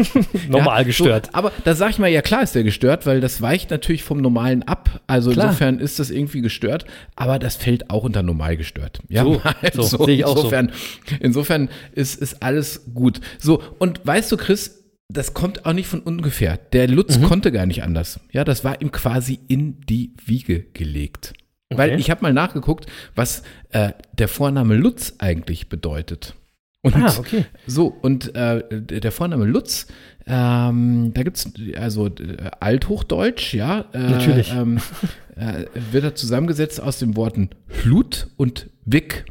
Normal 0.48 0.80
Ja, 0.80 0.84
gestört. 0.84 1.26
So, 1.26 1.32
aber 1.32 1.52
da 1.64 1.74
sage 1.74 1.92
ich 1.92 1.98
mal, 1.98 2.08
ja 2.08 2.20
klar 2.20 2.42
ist 2.42 2.54
der 2.54 2.64
gestört, 2.64 3.06
weil 3.06 3.22
das 3.22 3.40
weicht 3.40 3.70
natürlich 3.70 4.02
vom 4.02 4.18
Normalen 4.20 4.62
ab. 4.64 5.00
Also 5.06 5.30
Klar. 5.30 5.46
insofern 5.46 5.78
ist 5.78 5.98
das 5.98 6.10
irgendwie 6.10 6.42
gestört, 6.42 6.84
aber 7.16 7.38
das 7.38 7.56
fällt 7.56 7.88
auch 7.88 8.04
unter 8.04 8.22
normal 8.22 8.58
gestört. 8.58 9.00
Ja, 9.08 9.24
So, 9.24 9.40
so, 9.82 10.04
sehe 10.04 10.16
ich 10.16 10.26
auch 10.26 10.32
so. 10.36 10.42
insofern, 10.42 10.70
insofern 11.18 11.70
ist, 11.92 12.20
ist 12.20 12.42
alles 12.42 12.82
gut. 12.92 13.22
So, 13.38 13.62
und 13.78 14.06
weißt 14.06 14.30
du, 14.30 14.36
Chris, 14.36 14.77
das 15.08 15.34
kommt 15.34 15.64
auch 15.66 15.72
nicht 15.72 15.86
von 15.88 16.00
ungefähr. 16.00 16.58
Der 16.72 16.86
Lutz 16.88 17.18
Mhm. 17.18 17.22
konnte 17.24 17.52
gar 17.52 17.66
nicht 17.66 17.82
anders. 17.82 18.20
Ja, 18.30 18.44
das 18.44 18.62
war 18.64 18.80
ihm 18.82 18.92
quasi 18.92 19.38
in 19.48 19.80
die 19.88 20.12
Wiege 20.24 20.60
gelegt. 20.74 21.32
Weil 21.70 21.90
Okay. 21.90 22.00
ich 22.00 22.10
habe 22.10 22.22
mal 22.22 22.32
nachgeguckt, 22.32 22.86
was 23.14 23.42
äh, 23.70 23.92
der 24.16 24.28
Vorname 24.28 24.74
Lutz 24.74 25.14
eigentlich 25.18 25.68
bedeutet. 25.68 26.34
Und 26.82 26.94
Ah, 26.96 27.12
okay. 27.18 27.44
so, 27.66 27.88
und 27.88 28.34
äh, 28.36 28.62
der 28.70 29.10
Vorname 29.12 29.44
Lutz, 29.44 29.86
ähm, 30.26 31.10
da 31.12 31.22
gibt 31.24 31.36
es 31.38 31.50
also 31.76 32.06
äh, 32.06 32.50
Althochdeutsch, 32.60 33.52
ja. 33.54 33.84
Äh, 33.92 33.98
Natürlich. 33.98 34.52
Ähm, 34.52 34.78
äh, 35.36 35.64
wird 35.90 36.04
er 36.04 36.14
zusammengesetzt 36.14 36.80
aus 36.80 36.98
den 36.98 37.16
Worten 37.16 37.50
Hlut 37.82 38.28
und 38.36 38.70
Wick. 38.84 39.24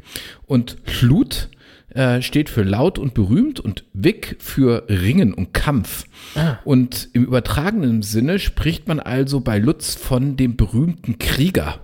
Und 0.46 0.76
Hlut 1.00 1.48
äh, 1.98 2.22
steht 2.22 2.48
für 2.48 2.62
laut 2.62 2.98
und 2.98 3.12
berühmt 3.12 3.58
und 3.58 3.84
Wick 3.92 4.36
für 4.38 4.84
Ringen 4.88 5.34
und 5.34 5.52
Kampf. 5.52 6.04
Ah. 6.36 6.58
Und 6.64 7.08
im 7.12 7.24
übertragenen 7.24 8.02
Sinne 8.02 8.38
spricht 8.38 8.86
man 8.86 9.00
also 9.00 9.40
bei 9.40 9.58
Lutz 9.58 9.96
von 9.96 10.36
dem 10.36 10.56
berühmten 10.56 11.18
Krieger. 11.18 11.80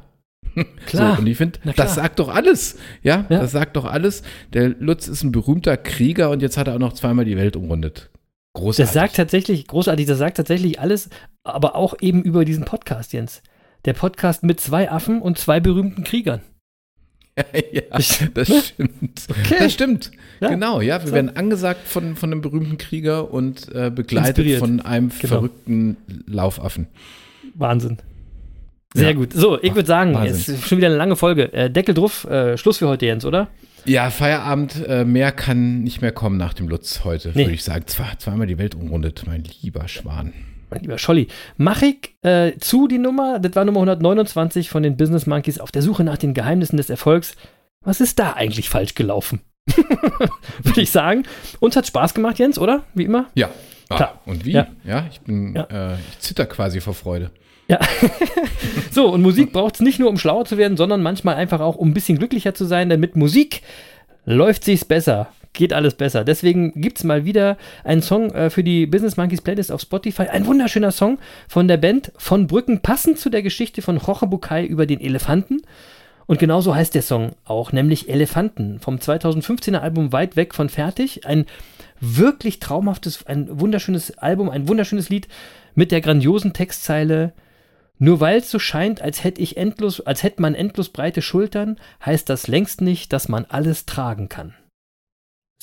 Klar. 0.86 1.16
So, 1.16 1.20
und 1.22 1.26
ich 1.26 1.36
finde, 1.36 1.58
das 1.74 1.96
sagt 1.96 2.20
doch 2.20 2.28
alles. 2.28 2.78
Ja, 3.02 3.26
Ja. 3.28 3.40
das 3.40 3.50
sagt 3.50 3.74
doch 3.76 3.86
alles. 3.86 4.22
Der 4.52 4.68
Lutz 4.68 5.08
ist 5.08 5.24
ein 5.24 5.32
berühmter 5.32 5.76
Krieger 5.76 6.30
und 6.30 6.42
jetzt 6.42 6.56
hat 6.56 6.68
er 6.68 6.74
auch 6.74 6.78
noch 6.78 6.92
zweimal 6.92 7.24
die 7.24 7.36
Welt 7.36 7.56
umrundet. 7.56 8.10
Großartig. 8.52 8.84
Das 8.84 8.94
sagt 8.94 9.16
tatsächlich, 9.16 9.66
großartig, 9.66 10.06
das 10.06 10.18
sagt 10.18 10.36
tatsächlich 10.36 10.78
alles, 10.78 11.08
aber 11.42 11.74
auch 11.74 11.94
eben 12.00 12.22
über 12.22 12.44
diesen 12.44 12.64
Podcast, 12.64 13.12
Jens. 13.12 13.42
Der 13.84 13.94
Podcast 13.94 14.44
mit 14.44 14.60
zwei 14.60 14.92
Affen 14.92 15.20
und 15.20 15.38
zwei 15.38 15.58
berühmten 15.58 16.04
Kriegern. 16.04 16.40
ja, 17.72 17.82
das 17.90 18.20
Ne? 18.20 18.44
stimmt. 18.62 19.22
Okay. 19.28 19.56
Das 19.58 19.72
stimmt. 19.72 20.10
Ja. 20.40 20.48
Genau, 20.50 20.80
ja. 20.80 21.00
Wir 21.02 21.08
So. 21.08 21.14
werden 21.14 21.36
angesagt 21.36 21.86
von, 21.88 22.16
von 22.16 22.30
einem 22.32 22.40
berühmten 22.40 22.78
Krieger 22.78 23.32
und 23.32 23.74
äh, 23.74 23.90
begleitet 23.90 24.38
Inspiriert. 24.38 24.60
von 24.60 24.80
einem 24.80 25.08
Genau. 25.08 25.26
verrückten 25.34 25.96
Laufaffen. 26.26 26.86
Wahnsinn. 27.54 27.98
Sehr 28.94 29.10
Ja. 29.10 29.16
gut. 29.16 29.32
So, 29.32 29.60
ich 29.60 29.74
würde 29.74 29.86
sagen, 29.88 30.14
es 30.24 30.48
ist 30.48 30.68
schon 30.68 30.78
wieder 30.78 30.86
eine 30.88 30.96
lange 30.96 31.16
Folge. 31.16 31.52
Äh, 31.52 31.70
Deckel 31.70 31.94
drauf, 31.94 32.24
äh, 32.26 32.56
Schluss 32.56 32.78
für 32.78 32.86
heute, 32.88 33.06
Jens, 33.06 33.24
oder? 33.24 33.48
Ja, 33.86 34.08
Feierabend, 34.10 34.86
äh, 34.86 35.04
mehr 35.04 35.32
kann 35.32 35.82
nicht 35.82 36.00
mehr 36.00 36.12
kommen 36.12 36.36
nach 36.36 36.54
dem 36.54 36.68
Lutz 36.68 37.02
heute, 37.04 37.30
Nee. 37.30 37.42
würde 37.46 37.52
ich 37.54 37.64
sagen. 37.64 37.84
Zwar, 37.86 38.18
zweimal 38.18 38.46
die 38.46 38.56
Welt 38.58 38.74
umrundet, 38.76 39.24
mein 39.26 39.42
lieber 39.62 39.88
Schwan. 39.88 40.32
Mein 40.70 40.80
lieber 40.80 40.98
Scholli. 40.98 41.28
Mach 41.56 41.82
ich 41.82 42.14
äh, 42.22 42.52
zu 42.58 42.88
die 42.88 42.98
Nummer, 42.98 43.38
das 43.38 43.54
war 43.54 43.64
Nummer 43.64 43.80
129 43.80 44.70
von 44.70 44.82
den 44.82 44.96
Business 44.96 45.26
Monkeys 45.26 45.58
auf 45.58 45.70
der 45.72 45.82
Suche 45.82 46.04
nach 46.04 46.18
den 46.18 46.34
Geheimnissen 46.34 46.76
des 46.76 46.90
Erfolgs. 46.90 47.36
Was 47.82 48.00
ist 48.00 48.18
da 48.18 48.32
eigentlich 48.32 48.68
falsch 48.70 48.94
gelaufen? 48.94 49.40
würde 50.62 50.80
ich 50.80 50.90
sagen. 50.90 51.24
Uns 51.60 51.76
hat 51.76 51.86
Spaß 51.86 52.14
gemacht, 52.14 52.38
Jens, 52.38 52.58
oder? 52.58 52.84
Wie 52.94 53.04
immer. 53.04 53.26
Ja. 53.34 53.48
Ah, 53.88 53.96
Klar. 53.96 54.20
Und 54.26 54.44
wie? 54.44 54.52
Ja. 54.52 54.66
Ja, 54.84 55.06
ich 55.10 55.20
bin, 55.20 55.54
Ja. 55.54 55.92
Äh, 55.92 55.94
ich 56.10 56.18
zitter 56.20 56.46
quasi 56.46 56.80
vor 56.80 56.94
Freude. 56.94 57.30
Ja. 57.68 57.78
so, 58.90 59.08
und 59.08 59.22
Musik 59.22 59.52
braucht 59.52 59.76
es 59.76 59.80
nicht 59.80 59.98
nur, 59.98 60.10
um 60.10 60.18
schlauer 60.18 60.44
zu 60.44 60.58
werden, 60.58 60.76
sondern 60.76 61.02
manchmal 61.02 61.36
einfach 61.36 61.60
auch, 61.60 61.76
um 61.76 61.90
ein 61.90 61.94
bisschen 61.94 62.18
glücklicher 62.18 62.54
zu 62.54 62.64
sein, 62.64 62.88
denn 62.88 63.00
mit 63.00 63.16
Musik 63.16 63.62
läuft 64.24 64.64
sich's 64.64 64.84
besser. 64.84 65.28
Geht 65.54 65.72
alles 65.72 65.94
besser. 65.94 66.24
Deswegen 66.24 66.78
gibt 66.80 66.98
es 66.98 67.04
mal 67.04 67.24
wieder 67.24 67.56
einen 67.82 68.02
Song 68.02 68.30
äh, 68.32 68.50
für 68.50 68.62
die 68.62 68.86
Business 68.86 69.16
Monkeys 69.16 69.40
Playlist 69.40 69.72
auf 69.72 69.80
Spotify. 69.80 70.24
Ein 70.24 70.44
wunderschöner 70.46 70.92
Song 70.92 71.18
von 71.48 71.66
der 71.66 71.78
Band 71.78 72.12
von 72.18 72.46
Brücken, 72.46 72.80
passend 72.80 73.18
zu 73.18 73.30
der 73.30 73.42
Geschichte 73.42 73.80
von 73.80 73.98
Jorge 73.98 74.26
Bucay 74.26 74.66
über 74.66 74.84
den 74.84 75.00
Elefanten. 75.00 75.62
Und 76.26 76.38
genauso 76.38 76.74
heißt 76.74 76.94
der 76.94 77.02
Song 77.02 77.32
auch, 77.44 77.72
nämlich 77.72 78.08
Elefanten 78.10 78.80
vom 78.80 78.96
2015er 78.96 79.78
Album 79.78 80.12
Weit 80.12 80.36
weg 80.36 80.54
von 80.54 80.68
Fertig. 80.68 81.24
Ein 81.24 81.46
wirklich 82.00 82.60
traumhaftes, 82.60 83.26
ein 83.26 83.48
wunderschönes 83.60 84.18
Album, 84.18 84.50
ein 84.50 84.68
wunderschönes 84.68 85.08
Lied 85.08 85.28
mit 85.74 85.92
der 85.92 86.02
grandiosen 86.02 86.52
Textzeile 86.52 87.32
nur 87.98 88.20
weil 88.20 88.38
es 88.38 88.50
so 88.50 88.58
scheint, 88.58 89.02
als 89.02 89.22
hätte 89.22 89.40
ich 89.40 89.56
endlos, 89.56 90.00
als 90.00 90.22
hätte 90.22 90.42
man 90.42 90.54
endlos 90.54 90.88
breite 90.88 91.22
Schultern, 91.22 91.78
heißt 92.04 92.28
das 92.28 92.48
längst 92.48 92.80
nicht, 92.80 93.12
dass 93.12 93.28
man 93.28 93.44
alles 93.48 93.86
tragen 93.86 94.28
kann. 94.28 94.54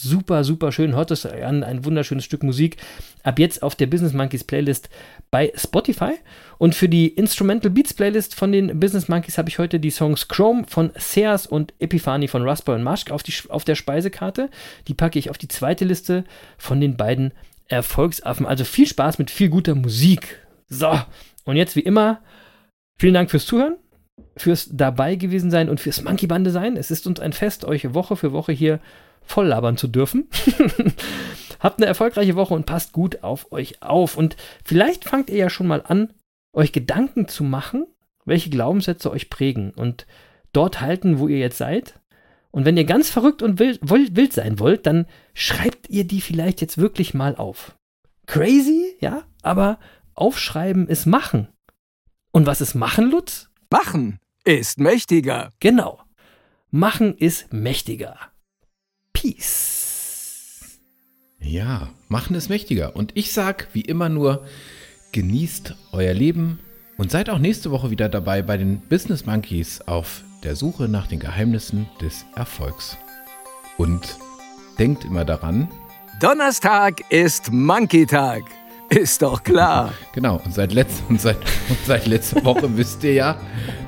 Super, 0.04 0.44
super 0.44 0.72
schön. 0.72 0.96
Hört 0.96 1.12
es 1.12 1.28
an, 1.28 1.64
ein 1.64 1.86
wunderschönes 1.86 2.26
Stück 2.26 2.42
Musik. 2.42 2.78
Ab 3.22 3.38
jetzt 3.38 3.62
auf 3.62 3.76
der 3.76 3.86
Business 3.86 4.14
Monkeys 4.14 4.44
Playlist 4.44 4.90
bei 5.30 5.54
Spotify. 5.56 6.14
Und 6.58 6.74
für 6.74 6.90
die 6.90 7.08
Instrumental 7.08 7.70
Beats 7.70 7.94
Playlist 7.94 8.34
von 8.34 8.52
den 8.52 8.80
Business 8.80 9.10
Monkeys 9.10 9.38
habe 9.38 9.50
ich 9.50 9.60
heute 9.60 9.80
die 9.80 9.92
Songs 9.92 10.28
Chrome 10.28 10.64
von 10.68 10.90
Sears 10.96 11.46
und 11.46 11.76
Epiphany 11.78 12.28
von 12.28 12.42
Rasper 12.42 12.74
und 12.74 12.82
Maschk 12.82 13.12
auf, 13.12 13.22
auf 13.50 13.64
der 13.64 13.76
Speisekarte. 13.76 14.50
Die 14.88 14.96
packe 14.96 15.20
ich 15.20 15.30
auf 15.30 15.38
die 15.38 15.48
zweite 15.48 15.86
Liste 15.86 16.24
von 16.58 16.82
den 16.82 16.98
beiden 16.98 17.32
Erfolgsaffen. 17.68 18.48
Also 18.48 18.64
viel 18.64 18.88
Spaß 18.88 19.20
mit 19.20 19.30
viel 19.30 19.50
guter 19.50 19.76
Musik. 19.76 20.40
So, 20.68 21.00
und 21.46 21.58
jetzt 21.58 21.76
wie 21.76 21.82
immer, 21.82 22.22
vielen 22.98 23.14
Dank 23.14 23.30
fürs 23.30 23.46
Zuhören, 23.46 23.76
fürs 24.36 24.68
dabei 24.72 25.14
gewesen 25.14 25.52
sein 25.52 25.70
und 25.70 25.80
fürs 25.80 26.04
Monkey 26.04 26.26
Bande 26.26 26.50
sein. 26.50 26.76
Es 26.76 26.90
ist 26.90 27.06
uns 27.06 27.20
ein 27.20 27.34
Fest, 27.34 27.66
euch 27.66 27.94
Woche 27.94 28.16
für 28.16 28.32
Woche 28.32 28.52
hier 28.52 28.80
voll 29.24 29.48
labern 29.48 29.78
zu 29.78 29.88
dürfen. 29.88 30.28
Habt 31.60 31.80
eine 31.80 31.86
erfolgreiche 31.86 32.36
Woche 32.36 32.54
und 32.54 32.66
passt 32.66 32.92
gut 32.92 33.24
auf 33.24 33.52
euch 33.52 33.82
auf. 33.82 34.18
Und 34.18 34.36
vielleicht 34.66 35.06
fangt 35.06 35.30
ihr 35.30 35.38
ja 35.38 35.50
schon 35.50 35.68
mal 35.68 35.84
an, 35.86 36.12
euch 36.54 36.72
Gedanken 36.72 37.28
zu 37.28 37.44
machen, 37.44 37.86
welche 38.26 38.50
Glaubenssätze 38.50 39.12
euch 39.12 39.30
prägen 39.30 39.72
und 39.72 40.08
dort 40.54 40.82
halten, 40.82 41.20
wo 41.20 41.28
ihr 41.28 41.40
jetzt 41.40 41.58
seid. 41.58 42.00
Und 42.52 42.66
wenn 42.66 42.78
ihr 42.78 42.84
ganz 42.84 43.10
verrückt 43.10 43.42
und 43.42 43.60
wild, 43.60 43.80
wild, 43.82 44.16
wild 44.16 44.34
sein 44.34 44.60
wollt, 44.60 44.86
dann 44.86 45.06
schreibt 45.34 45.90
ihr 45.90 46.06
die 46.06 46.20
vielleicht 46.20 46.60
jetzt 46.60 46.78
wirklich 46.78 47.14
mal 47.14 47.36
auf. 47.36 47.78
Crazy, 48.26 48.96
ja, 49.00 49.24
aber 49.42 49.80
aufschreiben 50.16 50.88
ist 50.88 51.06
machen. 51.06 51.48
Und 52.32 52.46
was 52.46 52.62
ist 52.62 52.76
machen, 52.76 53.10
Lutz? 53.10 53.50
Machen 53.70 54.20
ist 54.44 54.80
mächtiger. 54.80 55.52
Genau. 55.60 56.02
Machen 56.72 57.16
ist 57.16 57.54
mächtiger. 57.54 58.18
Peace. 59.14 60.80
Ja, 61.40 61.90
machen 62.08 62.36
ist 62.36 62.50
mächtiger. 62.50 62.96
Und 62.96 63.12
ich 63.16 63.32
sag 63.32 63.68
wie 63.74 63.82
immer 63.82 64.10
nur, 64.10 64.46
genießt 65.12 65.76
euer 65.92 66.14
Leben 66.14 66.60
und 66.98 67.12
seid 67.12 67.30
auch 67.30 67.40
nächste 67.40 67.72
Woche 67.72 67.90
wieder 67.92 68.10
dabei 68.10 68.42
bei 68.42 68.58
den 68.58 68.80
Business 68.82 69.26
Monkeys 69.26 69.82
auf 69.82 70.24
der 70.44 70.56
Suche 70.56 70.88
nach 70.88 71.08
den 71.08 71.20
Geheimnissen 71.20 71.88
des 72.00 72.26
Erfolgs. 72.36 72.98
Und 73.78 74.18
denkt 74.80 75.06
immer 75.06 75.26
daran, 75.26 75.68
Donnerstag 76.20 77.02
ist 77.10 77.52
Monkey-Tag. 77.52 78.44
Ist 78.92 79.22
doch 79.22 79.42
klar. 79.42 79.94
genau, 80.14 80.42
und 80.44 80.54
seit, 80.54 80.74
letz 80.74 81.02
und 81.10 81.22
seit, 81.22 81.38
und 81.70 81.78
seit 81.86 82.08
letzter 82.08 82.44
Woche 82.44 82.76
wisst 82.78 83.04
ihr 83.04 83.14
ja, 83.14 83.38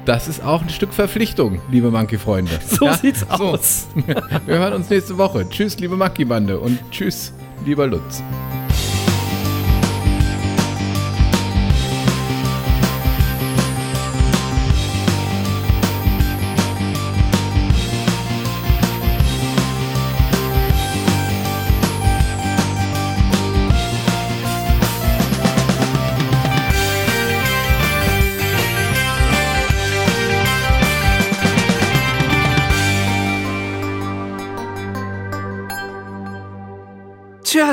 das 0.06 0.28
ist 0.28 0.44
auch 0.44 0.62
ein 0.62 0.70
Stück 0.70 0.94
Verpflichtung, 0.94 1.62
liebe 1.70 1.92
Monkey-Freunde. 1.92 2.52
So 2.68 2.86
ja? 2.86 2.94
sieht's 2.98 3.20
So. 3.22 3.28
aus. 3.28 3.88
Wir 4.46 4.60
hören 4.60 4.74
uns 4.74 4.90
nächste 4.90 5.18
Woche. 5.18 5.48
Tschüss, 5.50 5.78
liebe 5.80 5.98
Monkey-Bande 5.98 6.58
und 6.60 6.80
tschüss, 6.92 7.34
lieber 7.66 7.86
Lutz. 7.88 8.24